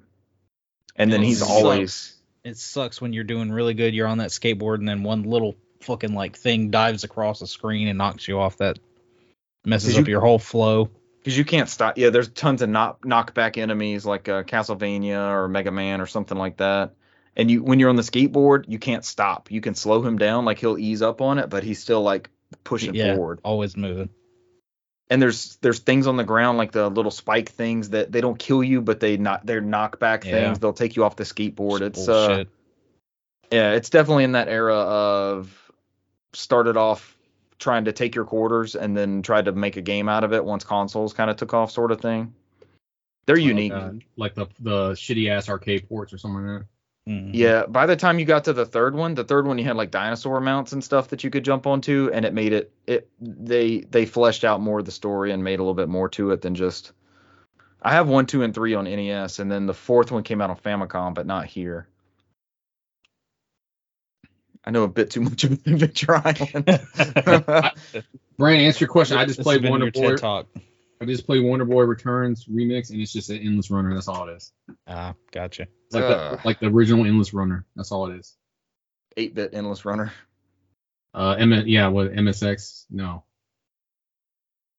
And 0.96 1.12
then 1.12 1.22
he's 1.22 1.38
sucks. 1.38 1.50
always 1.50 2.14
It 2.44 2.56
sucks 2.58 3.00
when 3.00 3.12
you're 3.12 3.24
doing 3.24 3.50
really 3.50 3.74
good. 3.74 3.94
You're 3.94 4.06
on 4.08 4.18
that 4.18 4.30
skateboard, 4.30 4.76
and 4.76 4.88
then 4.88 5.02
one 5.02 5.22
little 5.22 5.54
fucking 5.80 6.12
like 6.12 6.36
thing 6.36 6.70
dives 6.70 7.04
across 7.04 7.40
the 7.40 7.46
screen 7.46 7.88
and 7.88 7.96
knocks 7.98 8.26
you 8.28 8.38
off. 8.38 8.58
That 8.58 8.78
messes 9.64 9.96
up 9.96 10.06
you- 10.06 10.12
your 10.12 10.20
whole 10.20 10.38
flow. 10.38 10.90
Because 11.18 11.36
you 11.36 11.44
can't 11.44 11.68
stop. 11.68 11.98
Yeah, 11.98 12.10
there's 12.10 12.28
tons 12.28 12.62
of 12.62 12.68
knock 12.68 13.02
knockback 13.02 13.58
enemies 13.58 14.06
like 14.06 14.28
uh, 14.28 14.42
Castlevania 14.42 15.30
or 15.30 15.48
Mega 15.48 15.70
Man 15.70 16.00
or 16.00 16.06
something 16.06 16.38
like 16.38 16.58
that. 16.58 16.94
And 17.36 17.50
you 17.50 17.62
when 17.62 17.78
you're 17.78 17.90
on 17.90 17.96
the 17.96 18.02
skateboard, 18.02 18.64
you 18.68 18.78
can't 18.78 19.04
stop. 19.04 19.50
You 19.50 19.60
can 19.60 19.74
slow 19.74 20.02
him 20.02 20.18
down, 20.18 20.44
like 20.44 20.58
he'll 20.58 20.78
ease 20.78 21.02
up 21.02 21.20
on 21.20 21.38
it, 21.38 21.50
but 21.50 21.62
he's 21.62 21.78
still 21.80 22.02
like 22.02 22.30
pushing 22.64 22.94
yeah, 22.94 23.14
forward. 23.14 23.40
always 23.44 23.76
moving. 23.76 24.08
And 25.10 25.22
there's 25.22 25.56
there's 25.62 25.78
things 25.78 26.06
on 26.06 26.16
the 26.16 26.24
ground 26.24 26.58
like 26.58 26.72
the 26.72 26.90
little 26.90 27.10
spike 27.10 27.50
things 27.50 27.90
that 27.90 28.12
they 28.12 28.20
don't 28.20 28.38
kill 28.38 28.62
you, 28.62 28.80
but 28.82 29.00
they 29.00 29.16
not 29.16 29.46
they're 29.46 29.62
knockback 29.62 30.24
Yeah. 30.24 30.32
things. 30.32 30.58
They'll 30.58 30.72
take 30.72 30.96
you 30.96 31.04
off 31.04 31.16
the 31.16 31.24
skateboard. 31.24 31.78
Just 31.78 32.00
It's 32.00 32.08
uh. 32.08 32.44
Yeah, 33.50 33.72
it's 33.72 33.88
definitely 33.88 34.24
in 34.24 34.32
that 34.32 34.48
era 34.48 34.76
of 34.76 35.72
started 36.34 36.76
off 36.76 37.17
trying 37.58 37.84
to 37.84 37.92
take 37.92 38.14
your 38.14 38.24
quarters 38.24 38.76
and 38.76 38.96
then 38.96 39.22
tried 39.22 39.46
to 39.46 39.52
make 39.52 39.76
a 39.76 39.82
game 39.82 40.08
out 40.08 40.24
of 40.24 40.32
it 40.32 40.44
once 40.44 40.64
consoles 40.64 41.12
kind 41.12 41.30
of 41.30 41.36
took 41.36 41.54
off, 41.54 41.70
sort 41.70 41.92
of 41.92 42.00
thing. 42.00 42.34
They're 43.26 43.36
unique. 43.36 43.72
Like, 43.72 43.82
uh, 43.82 43.92
like 44.16 44.34
the 44.34 44.46
the 44.60 44.90
shitty 44.92 45.30
ass 45.30 45.48
arcade 45.48 45.88
ports 45.88 46.12
or 46.12 46.18
something 46.18 46.46
like 46.46 46.60
that. 46.60 46.66
Mhm. 47.12 47.30
Yeah, 47.32 47.66
by 47.66 47.86
the 47.86 47.96
time 47.96 48.18
you 48.18 48.24
got 48.24 48.44
to 48.44 48.52
the 48.52 48.66
third 48.66 48.94
one, 48.94 49.14
the 49.14 49.24
third 49.24 49.46
one 49.46 49.58
you 49.58 49.64
had 49.64 49.76
like 49.76 49.90
dinosaur 49.90 50.40
mounts 50.40 50.72
and 50.72 50.84
stuff 50.84 51.08
that 51.08 51.24
you 51.24 51.30
could 51.30 51.44
jump 51.44 51.66
onto, 51.66 52.10
and 52.12 52.24
it 52.24 52.34
made 52.34 52.52
it 52.52 52.72
it 52.86 53.08
they 53.20 53.80
they 53.80 54.06
fleshed 54.06 54.44
out 54.44 54.60
more 54.60 54.78
of 54.78 54.84
the 54.84 54.90
story 54.92 55.32
and 55.32 55.42
made 55.42 55.58
a 55.58 55.62
little 55.62 55.74
bit 55.74 55.88
more 55.88 56.08
to 56.10 56.30
it 56.30 56.42
than 56.42 56.54
just. 56.54 56.92
I 57.80 57.92
have 57.92 58.08
one, 58.08 58.26
two, 58.26 58.42
and 58.42 58.52
three 58.52 58.74
on 58.74 58.84
NES, 58.86 59.38
and 59.38 59.50
then 59.50 59.66
the 59.66 59.74
fourth 59.74 60.10
one 60.10 60.24
came 60.24 60.40
out 60.40 60.50
on 60.50 60.56
Famicom, 60.56 61.14
but 61.14 61.26
not 61.26 61.46
here. 61.46 61.86
I 64.64 64.70
know 64.70 64.82
a 64.84 64.88
bit 64.88 65.10
too 65.10 65.20
much 65.20 65.44
of 65.44 65.52
Adventure 65.52 66.16
Island. 66.16 68.04
Brian, 68.36 68.60
answer 68.60 68.84
your 68.84 68.88
question. 68.90 69.16
I 69.16 69.24
just 69.24 69.38
This 69.38 69.44
played 69.44 69.68
Wonder 69.68 69.90
your 69.94 70.10
Boy. 70.10 70.16
Talk. 70.16 70.46
I 71.00 71.04
just 71.04 71.26
played 71.26 71.44
Wonder 71.44 71.64
Boy 71.64 71.82
Returns 71.84 72.44
remix, 72.46 72.90
and 72.90 73.00
it's 73.00 73.12
just 73.12 73.30
an 73.30 73.38
endless 73.38 73.70
runner. 73.70 73.94
That's 73.94 74.08
all 74.08 74.28
it 74.28 74.32
is. 74.36 74.52
Ah, 74.86 75.14
gotcha. 75.32 75.68
It's 75.86 75.94
like 75.94 76.04
Ugh. 76.04 76.40
the, 76.42 76.46
like 76.46 76.60
the 76.60 76.66
original 76.66 77.06
endless 77.06 77.32
runner. 77.32 77.64
That's 77.76 77.92
all 77.92 78.10
it 78.10 78.16
is. 78.18 78.36
8-bit 79.16 79.54
endless 79.54 79.84
runner. 79.84 80.12
Uh, 81.14 81.36
M- 81.38 81.66
yeah, 81.66 81.88
what 81.88 82.12
MSX? 82.12 82.84
No, 82.90 83.24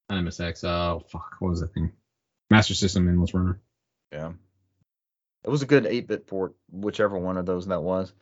not 0.09 0.23
MSX. 0.23 0.63
Uh, 0.63 0.99
fuck, 1.09 1.35
what 1.39 1.49
was 1.49 1.61
that 1.61 1.73
thing? 1.73 1.91
Master 2.49 2.73
System 2.73 3.07
endless 3.07 3.33
runner. 3.33 3.59
Yeah. 4.11 4.33
It 5.43 5.49
was 5.49 5.61
a 5.61 5.67
good 5.67 5.85
8-bit 5.85 6.27
port, 6.27 6.53
whichever 6.71 7.17
one 7.17 7.37
of 7.37 7.45
those 7.45 7.67
that 7.67 7.81
was. 7.81 8.13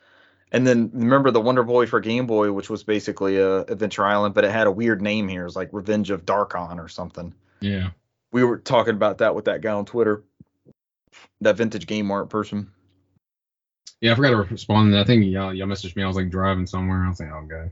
And 0.52 0.66
then 0.66 0.90
remember 0.94 1.30
the 1.30 1.40
Wonder 1.40 1.62
Boy 1.62 1.86
for 1.86 2.00
Game 2.00 2.26
Boy, 2.26 2.52
which 2.52 2.70
was 2.70 2.82
basically 2.82 3.36
a 3.36 3.60
Adventure 3.62 4.04
Island, 4.04 4.34
but 4.34 4.44
it 4.44 4.50
had 4.50 4.66
a 4.66 4.72
weird 4.72 5.02
name 5.02 5.28
here. 5.28 5.42
It 5.42 5.44
was 5.44 5.56
like 5.56 5.68
Revenge 5.72 6.10
of 6.10 6.24
Darkon 6.24 6.78
or 6.78 6.88
something. 6.88 7.34
Yeah. 7.60 7.90
We 8.32 8.44
were 8.44 8.58
talking 8.58 8.94
about 8.94 9.18
that 9.18 9.34
with 9.34 9.46
that 9.46 9.60
guy 9.60 9.72
on 9.72 9.84
Twitter, 9.84 10.24
that 11.40 11.56
vintage 11.56 11.86
game 11.86 12.10
art 12.10 12.30
person. 12.30 12.70
Yeah, 14.00 14.12
I 14.12 14.14
forgot 14.14 14.30
to 14.30 14.36
respond 14.36 14.88
to 14.88 14.96
that. 14.96 15.00
I 15.00 15.04
think 15.04 15.26
y'all, 15.26 15.52
y'all 15.52 15.66
messaged 15.66 15.96
me. 15.96 16.02
I 16.02 16.06
was 16.06 16.16
like 16.16 16.30
driving 16.30 16.66
somewhere. 16.66 17.04
I 17.04 17.08
was 17.08 17.20
like, 17.20 17.30
oh, 17.32 17.46
okay. 17.52 17.70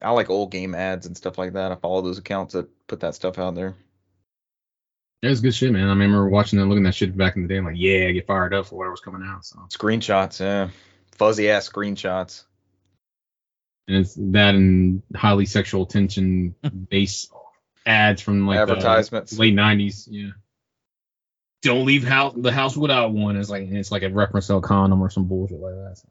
I 0.00 0.10
like 0.10 0.30
old 0.30 0.50
game 0.50 0.74
ads 0.74 1.06
and 1.06 1.16
stuff 1.16 1.38
like 1.38 1.52
that. 1.54 1.72
I 1.72 1.76
follow 1.76 2.02
those 2.02 2.18
accounts 2.18 2.54
that 2.54 2.68
put 2.86 3.00
that 3.00 3.14
stuff 3.14 3.38
out 3.38 3.54
there. 3.54 3.74
It 5.22 5.28
was 5.28 5.40
good 5.40 5.54
shit, 5.54 5.72
man. 5.72 5.86
I 5.86 5.90
remember 5.90 6.28
watching 6.28 6.58
that, 6.58 6.66
looking 6.66 6.84
at 6.84 6.88
that 6.88 6.94
shit 6.96 7.16
back 7.16 7.36
in 7.36 7.42
the 7.42 7.48
day. 7.48 7.58
I'm 7.58 7.64
like, 7.64 7.76
yeah, 7.78 8.10
get 8.10 8.26
fired 8.26 8.52
up 8.52 8.66
for 8.66 8.76
whatever's 8.76 9.00
coming 9.00 9.22
out. 9.24 9.44
So, 9.44 9.60
Screenshots, 9.68 10.40
yeah. 10.40 10.68
Fuzzy 11.12 11.48
ass 11.48 11.68
screenshots. 11.68 12.44
and 13.86 13.98
it's 13.98 14.14
that 14.18 14.54
and 14.56 15.02
highly 15.14 15.46
sexual 15.46 15.86
tension 15.86 16.54
based 16.90 17.30
ads 17.86 18.20
from 18.20 18.46
like 18.46 18.56
the 18.66 18.72
Advertisements. 18.72 19.38
late 19.38 19.54
'90s. 19.54 20.08
Yeah. 20.10 20.30
Don't 21.62 21.84
leave 21.86 22.02
house 22.02 22.34
the 22.36 22.50
house 22.50 22.76
without 22.76 23.12
one. 23.12 23.36
It's 23.36 23.50
like 23.50 23.68
it's 23.70 23.92
like 23.92 24.02
a 24.02 24.08
reference 24.08 24.48
to 24.48 24.56
a 24.56 24.60
condom 24.60 25.00
or 25.00 25.10
some 25.10 25.26
bullshit 25.28 25.60
like 25.60 25.74
that. 25.74 25.98
So. 25.98 26.08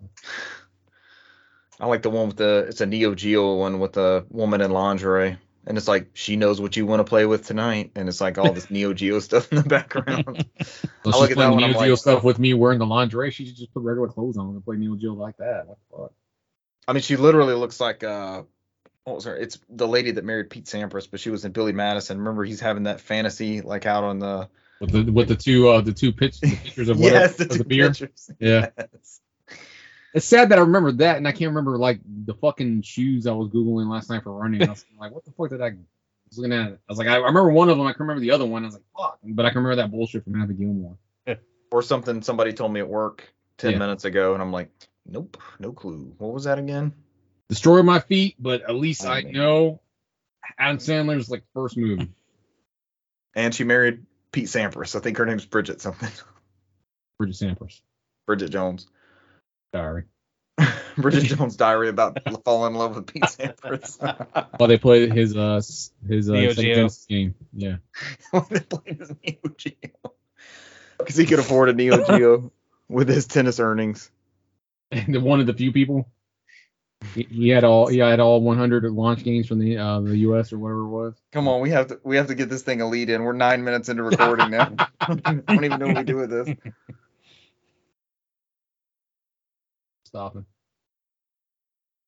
I 1.81 1.87
like 1.87 2.03
the 2.03 2.09
one 2.09 2.27
with 2.27 2.37
the 2.37 2.65
it's 2.69 2.79
a 2.79 2.85
Neo 2.85 3.13
Geo 3.15 3.55
one 3.55 3.79
with 3.79 3.93
the 3.93 4.25
woman 4.29 4.61
in 4.61 4.71
lingerie. 4.71 5.37
And 5.67 5.77
it's 5.77 5.87
like 5.87 6.09
she 6.13 6.35
knows 6.37 6.59
what 6.59 6.75
you 6.75 6.85
want 6.87 7.01
to 7.01 7.03
play 7.03 7.25
with 7.25 7.45
tonight, 7.45 7.91
and 7.95 8.09
it's 8.09 8.19
like 8.19 8.37
all 8.37 8.51
this 8.51 8.69
Neo 8.71 8.93
Geo 8.93 9.19
stuff 9.19 9.51
in 9.51 9.59
the 9.59 9.63
background. 9.63 10.45
So 10.63 10.65
I 11.05 11.11
she's 11.11 11.21
look 11.21 11.23
at 11.23 11.29
that 11.29 11.35
playing 11.35 11.51
one, 11.51 11.63
I'm 11.63 11.71
Neo 11.71 11.79
Geo 11.81 11.89
like- 11.91 11.99
stuff 11.99 12.23
with 12.23 12.39
me 12.39 12.53
wearing 12.53 12.79
the 12.79 12.85
lingerie. 12.85 13.31
She 13.31 13.45
should 13.45 13.55
just 13.57 13.73
put 13.73 13.83
regular 13.83 14.07
clothes 14.07 14.37
on 14.37 14.47
and 14.49 14.65
play 14.65 14.77
Neo 14.77 14.95
Geo 14.95 15.13
like 15.13 15.37
that. 15.37 15.67
What 15.67 15.77
the 15.91 15.97
fuck? 15.97 16.13
I 16.87 16.93
mean, 16.93 17.03
she 17.03 17.15
literally 17.15 17.53
looks 17.53 17.79
like 17.79 18.03
uh, 18.03 18.41
what 19.03 19.15
was 19.15 19.25
her? 19.25 19.35
It's 19.35 19.59
the 19.69 19.87
lady 19.87 20.11
that 20.11 20.25
married 20.25 20.49
Pete 20.49 20.65
Sampras, 20.65 21.07
but 21.09 21.19
she 21.19 21.29
was 21.29 21.45
in 21.45 21.51
Billy 21.51 21.73
Madison. 21.73 22.17
Remember, 22.17 22.43
he's 22.43 22.59
having 22.59 22.83
that 22.83 22.99
fantasy 23.01 23.61
like 23.61 23.85
out 23.85 24.03
on 24.03 24.17
the 24.19 24.49
With 24.79 24.91
the 24.91 25.11
with 25.11 25.27
the 25.27 25.35
two 25.35 25.69
uh 25.69 25.81
the 25.81 25.93
two 25.93 26.11
pitch, 26.11 26.39
the 26.39 26.55
pictures 26.55 26.89
of 26.89 26.97
yes, 26.99 27.35
the 27.35 27.43
of 27.43 27.57
the 27.59 27.63
beer. 27.65 27.89
pictures. 27.89 28.31
Yeah. 28.39 28.69
Yes. 28.77 29.21
It's 30.13 30.25
sad 30.25 30.49
that 30.49 30.57
I 30.57 30.61
remember 30.61 30.91
that 30.93 31.17
and 31.17 31.27
I 31.27 31.31
can't 31.31 31.49
remember 31.49 31.77
like 31.77 31.99
the 32.25 32.33
fucking 32.33 32.81
shoes 32.81 33.27
I 33.27 33.31
was 33.31 33.49
googling 33.49 33.89
last 33.89 34.09
night 34.09 34.23
for 34.23 34.33
running. 34.33 34.63
I 34.63 34.69
was 34.71 34.85
like, 34.99 35.11
what 35.13 35.23
the 35.23 35.31
fuck 35.31 35.49
did 35.49 35.61
I? 35.61 35.67
I 35.67 35.75
was 36.29 36.37
looking 36.37 36.53
at 36.53 36.67
it. 36.71 36.79
I 36.87 36.91
was 36.91 36.97
like, 36.97 37.07
I, 37.07 37.13
I 37.15 37.17
remember 37.17 37.51
one 37.51 37.69
of 37.69 37.77
them. 37.77 37.87
I 37.87 37.93
can 37.93 38.01
remember 38.01 38.19
the 38.21 38.31
other 38.31 38.45
one. 38.45 38.63
I 38.63 38.67
was 38.67 38.75
like, 38.75 38.83
fuck. 38.97 39.19
But 39.23 39.45
I 39.45 39.49
can 39.49 39.59
remember 39.63 39.77
that 39.81 39.91
bullshit 39.91 40.23
from 40.23 40.39
Happy 40.39 40.53
Gilmore. 40.53 40.97
Or 41.71 41.81
something 41.81 42.21
somebody 42.21 42.51
told 42.51 42.73
me 42.73 42.81
at 42.81 42.87
work 42.89 43.33
ten 43.57 43.71
Yeah. 43.71 43.77
minutes 43.79 44.03
ago, 44.03 44.33
and 44.33 44.41
I'm 44.43 44.51
like, 44.51 44.69
nope, 45.05 45.37
no 45.59 45.71
clue. 45.71 46.13
What 46.17 46.33
was 46.33 46.43
that 46.43 46.59
again? 46.59 46.91
Destroy 47.47 47.81
my 47.81 47.99
feet, 47.99 48.35
but 48.39 48.61
at 48.63 48.75
least 48.75 49.05
Oh, 49.05 49.09
I 49.09 49.23
man. 49.23 49.31
know 49.31 49.81
Adam 50.57 50.79
Sandler's 50.79 51.29
like 51.29 51.43
first 51.53 51.77
movie. 51.77 52.09
And 53.33 53.55
she 53.55 53.63
married 53.63 54.05
Pete 54.33 54.47
Sampras. 54.47 54.93
I 54.93 54.99
think 54.99 55.17
her 55.17 55.25
name's 55.25 55.45
Bridget 55.45 55.79
something. 55.79 56.09
Bridget 57.17 57.37
Sampras. 57.37 57.79
Bridget 58.27 58.49
Jones. 58.49 58.87
Diary. 59.71 60.03
Bridget 60.97 61.23
Jones' 61.23 61.55
diary 61.55 61.89
about 61.89 62.19
falling 62.45 62.73
in 62.73 62.79
love 62.79 62.95
with 62.95 63.07
Pete 63.07 63.23
Sampras. 63.23 63.97
While 64.57 64.67
they 64.67 64.77
play 64.77 65.09
his 65.09 65.35
uh 65.35 65.61
his 66.07 66.29
uh 66.29 66.33
Neo 66.33 66.53
Geo. 66.53 66.89
Game. 67.07 67.35
Yeah. 67.53 67.77
when 68.31 68.45
they 68.49 68.59
played 68.59 68.99
his 68.99 69.11
Neo 69.23 69.55
Geo. 69.57 70.13
Because 70.97 71.15
he 71.15 71.25
could 71.25 71.39
afford 71.39 71.69
a 71.69 71.73
Neo 71.73 72.03
Geo 72.05 72.51
with 72.89 73.07
his 73.07 73.25
tennis 73.25 73.59
earnings. 73.59 74.11
And 74.91 75.23
one 75.23 75.39
of 75.39 75.47
the 75.47 75.53
few 75.53 75.71
people. 75.71 76.07
He, 77.15 77.23
he 77.23 77.49
had 77.49 77.63
all 77.63 77.87
he 77.87 77.97
had 77.97 78.19
all 78.19 78.41
100 78.41 78.83
launch 78.91 79.23
games 79.23 79.47
from 79.47 79.57
the 79.57 79.77
uh 79.77 80.01
the 80.01 80.17
U.S. 80.17 80.53
or 80.53 80.59
whatever 80.59 80.81
it 80.81 80.89
was. 80.89 81.15
Come 81.31 81.47
on, 81.47 81.61
we 81.61 81.71
have 81.71 81.87
to 81.87 81.99
we 82.03 82.17
have 82.17 82.27
to 82.27 82.35
get 82.35 82.49
this 82.49 82.61
thing 82.61 82.81
a 82.81 82.87
lead 82.87 83.09
in. 83.09 83.23
We're 83.23 83.33
nine 83.33 83.63
minutes 83.63 83.89
into 83.89 84.03
recording 84.03 84.51
now. 84.51 84.75
I 84.99 85.15
don't 85.15 85.63
even 85.63 85.79
know 85.79 85.87
what 85.87 85.97
we 85.97 86.03
do 86.03 86.17
with 86.17 86.29
this. 86.29 86.55
Stopping. 90.11 90.45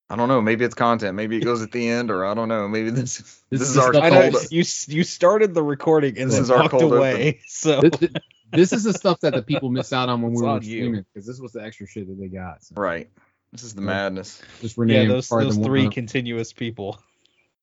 I 0.09 0.15
don't 0.15 0.27
know. 0.27 0.41
Maybe 0.41 0.65
it's 0.65 0.75
content. 0.75 1.15
Maybe 1.15 1.37
it 1.37 1.43
goes 1.43 1.61
at 1.61 1.71
the 1.71 1.87
end, 1.87 2.11
or 2.11 2.25
I 2.25 2.33
don't 2.33 2.49
know. 2.49 2.67
Maybe 2.67 2.89
this 2.91 3.17
this, 3.17 3.43
This 3.49 3.61
is 3.61 3.69
is 3.71 3.77
our 3.77 3.93
stuff 3.93 4.09
Cold- 4.11 4.33
know 4.33 4.39
you 4.51 4.63
you 4.87 5.03
started 5.03 5.53
the 5.53 5.63
recording 5.63 6.17
and 6.19 6.27
This 6.29 6.35
then 6.35 6.43
is 6.43 6.51
our 6.51 6.69
cold 6.69 6.93
away. 6.93 7.39
So 7.47 7.81
this, 7.81 7.97
this- 7.99 8.11
this 8.51 8.71
is 8.71 8.83
the 8.83 8.93
stuff 8.93 9.19
that 9.21 9.33
the 9.33 9.41
people 9.41 9.71
miss 9.71 9.91
out 9.93 10.09
on 10.09 10.21
when 10.21 10.33
It's 10.33 10.41
we 10.41 10.45
were 10.45 10.53
on 10.53 10.61
streaming 10.61 11.05
because 11.11 11.25
this 11.25 11.39
was 11.39 11.53
the 11.53 11.63
extra 11.63 11.87
shit 11.87 12.07
that 12.07 12.19
they 12.19 12.27
got. 12.27 12.63
So 12.63 12.75
Right. 12.77 13.09
This 13.51 13.63
is 13.63 13.73
the 13.73 13.81
madness. 13.81 14.43
just 14.61 14.77
Renee, 14.77 15.03
yeah, 15.03 15.07
those 15.07 15.27
those 15.27 15.57
three 15.57 15.89
continuous 15.89 16.53
people. 16.53 16.99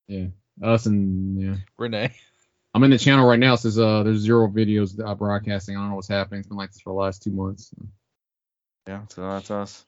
Yeah, 0.09 0.27
us 0.61 0.87
and 0.87 1.41
yeah. 1.41 1.55
Renee. 1.79 2.13
I'm 2.75 2.83
in 2.83 2.91
the 2.91 2.99
channel 2.99 3.29
right 3.29 3.39
now. 3.39 3.55
It 3.55 3.59
says 3.59 3.79
uh 3.79 4.03
there's 4.03 4.19
zero 4.19 4.49
videos 4.49 4.99
uh, 5.05 5.15
broadcasting. 5.15 5.77
I 5.77 5.81
don't 5.81 5.91
know 5.91 5.95
what's 5.97 6.09
happening. 6.09 6.41
It's 6.41 6.49
been 6.49 6.57
like 6.57 6.73
this 6.73 6.81
for 6.81 6.93
the 6.93 6.99
last 6.99 7.23
two 7.23 7.31
months. 7.31 7.71
Yeah. 8.89 9.03
So 9.11 9.23
that's 9.31 9.51
us. 9.53 9.85